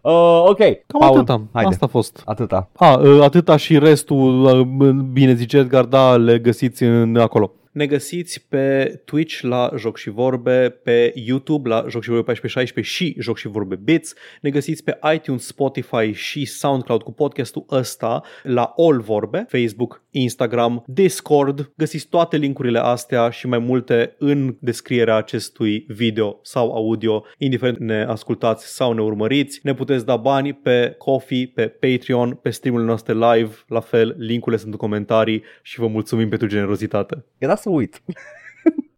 Uh, 0.02 0.44
ok. 0.48 0.58
Cam 0.58 1.00
Paul, 1.00 1.16
atâta. 1.16 1.42
Haide. 1.52 1.68
Asta 1.68 1.84
a 1.84 1.88
fost. 1.88 2.22
Atâta. 2.24 2.68
A, 2.76 2.92
uh, 2.98 3.22
atâta 3.22 3.56
și 3.56 3.78
restul, 3.78 4.42
uh, 4.80 4.90
bine 5.12 5.34
zice 5.34 5.56
Edgar, 5.56 5.84
da, 5.84 6.16
le 6.16 6.38
găsiți 6.38 6.82
în, 6.82 7.16
acolo. 7.16 7.52
Ne 7.72 7.86
găsiți 7.86 8.46
pe 8.48 8.84
Twitch 9.04 9.40
la 9.40 9.70
Joc 9.76 9.96
și 9.96 10.10
Vorbe, 10.10 10.70
pe 10.70 11.12
YouTube 11.14 11.68
la 11.68 11.84
Joc 11.88 12.02
și 12.02 12.08
Vorbe 12.08 12.30
1416 12.30 12.94
și 12.94 13.16
Joc 13.18 13.38
și 13.38 13.48
Vorbe 13.48 13.76
Bits. 13.76 14.14
Ne 14.40 14.50
găsiți 14.50 14.84
pe 14.84 14.98
iTunes, 15.14 15.46
Spotify 15.46 16.12
și 16.12 16.44
SoundCloud 16.44 17.02
cu 17.02 17.12
podcastul 17.12 17.64
ăsta 17.70 18.22
la 18.42 18.74
All 18.76 19.00
Vorbe, 19.00 19.46
Facebook, 19.48 20.02
Instagram, 20.10 20.82
Discord. 20.86 21.72
Găsiți 21.76 22.06
toate 22.06 22.36
linkurile 22.36 22.78
astea 22.78 23.30
și 23.30 23.46
mai 23.46 23.58
multe 23.58 24.14
în 24.18 24.56
descrierea 24.60 25.16
acestui 25.16 25.84
video 25.88 26.38
sau 26.42 26.72
audio, 26.72 27.24
indiferent 27.38 27.78
ne 27.78 28.02
ascultați 28.02 28.74
sau 28.74 28.92
ne 28.92 29.02
urmăriți. 29.02 29.60
Ne 29.62 29.74
puteți 29.74 30.06
da 30.06 30.16
bani 30.16 30.52
pe 30.52 30.94
Coffee, 30.98 31.50
pe 31.54 31.66
Patreon, 31.66 32.34
pe 32.34 32.50
streamurile 32.50 32.88
noastre 32.88 33.14
live, 33.14 33.54
la 33.66 33.80
fel, 33.80 34.14
linkurile 34.18 34.60
sunt 34.60 34.72
în 34.72 34.78
comentarii 34.78 35.42
și 35.62 35.78
vă 35.78 35.86
mulțumim 35.86 36.28
pentru 36.28 36.48
generozitate. 36.48 37.24
Era 37.38 37.54
să 37.54 37.68
uit. 37.70 38.02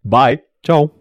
Bye. 0.01 0.47
Ciao! 0.61 0.91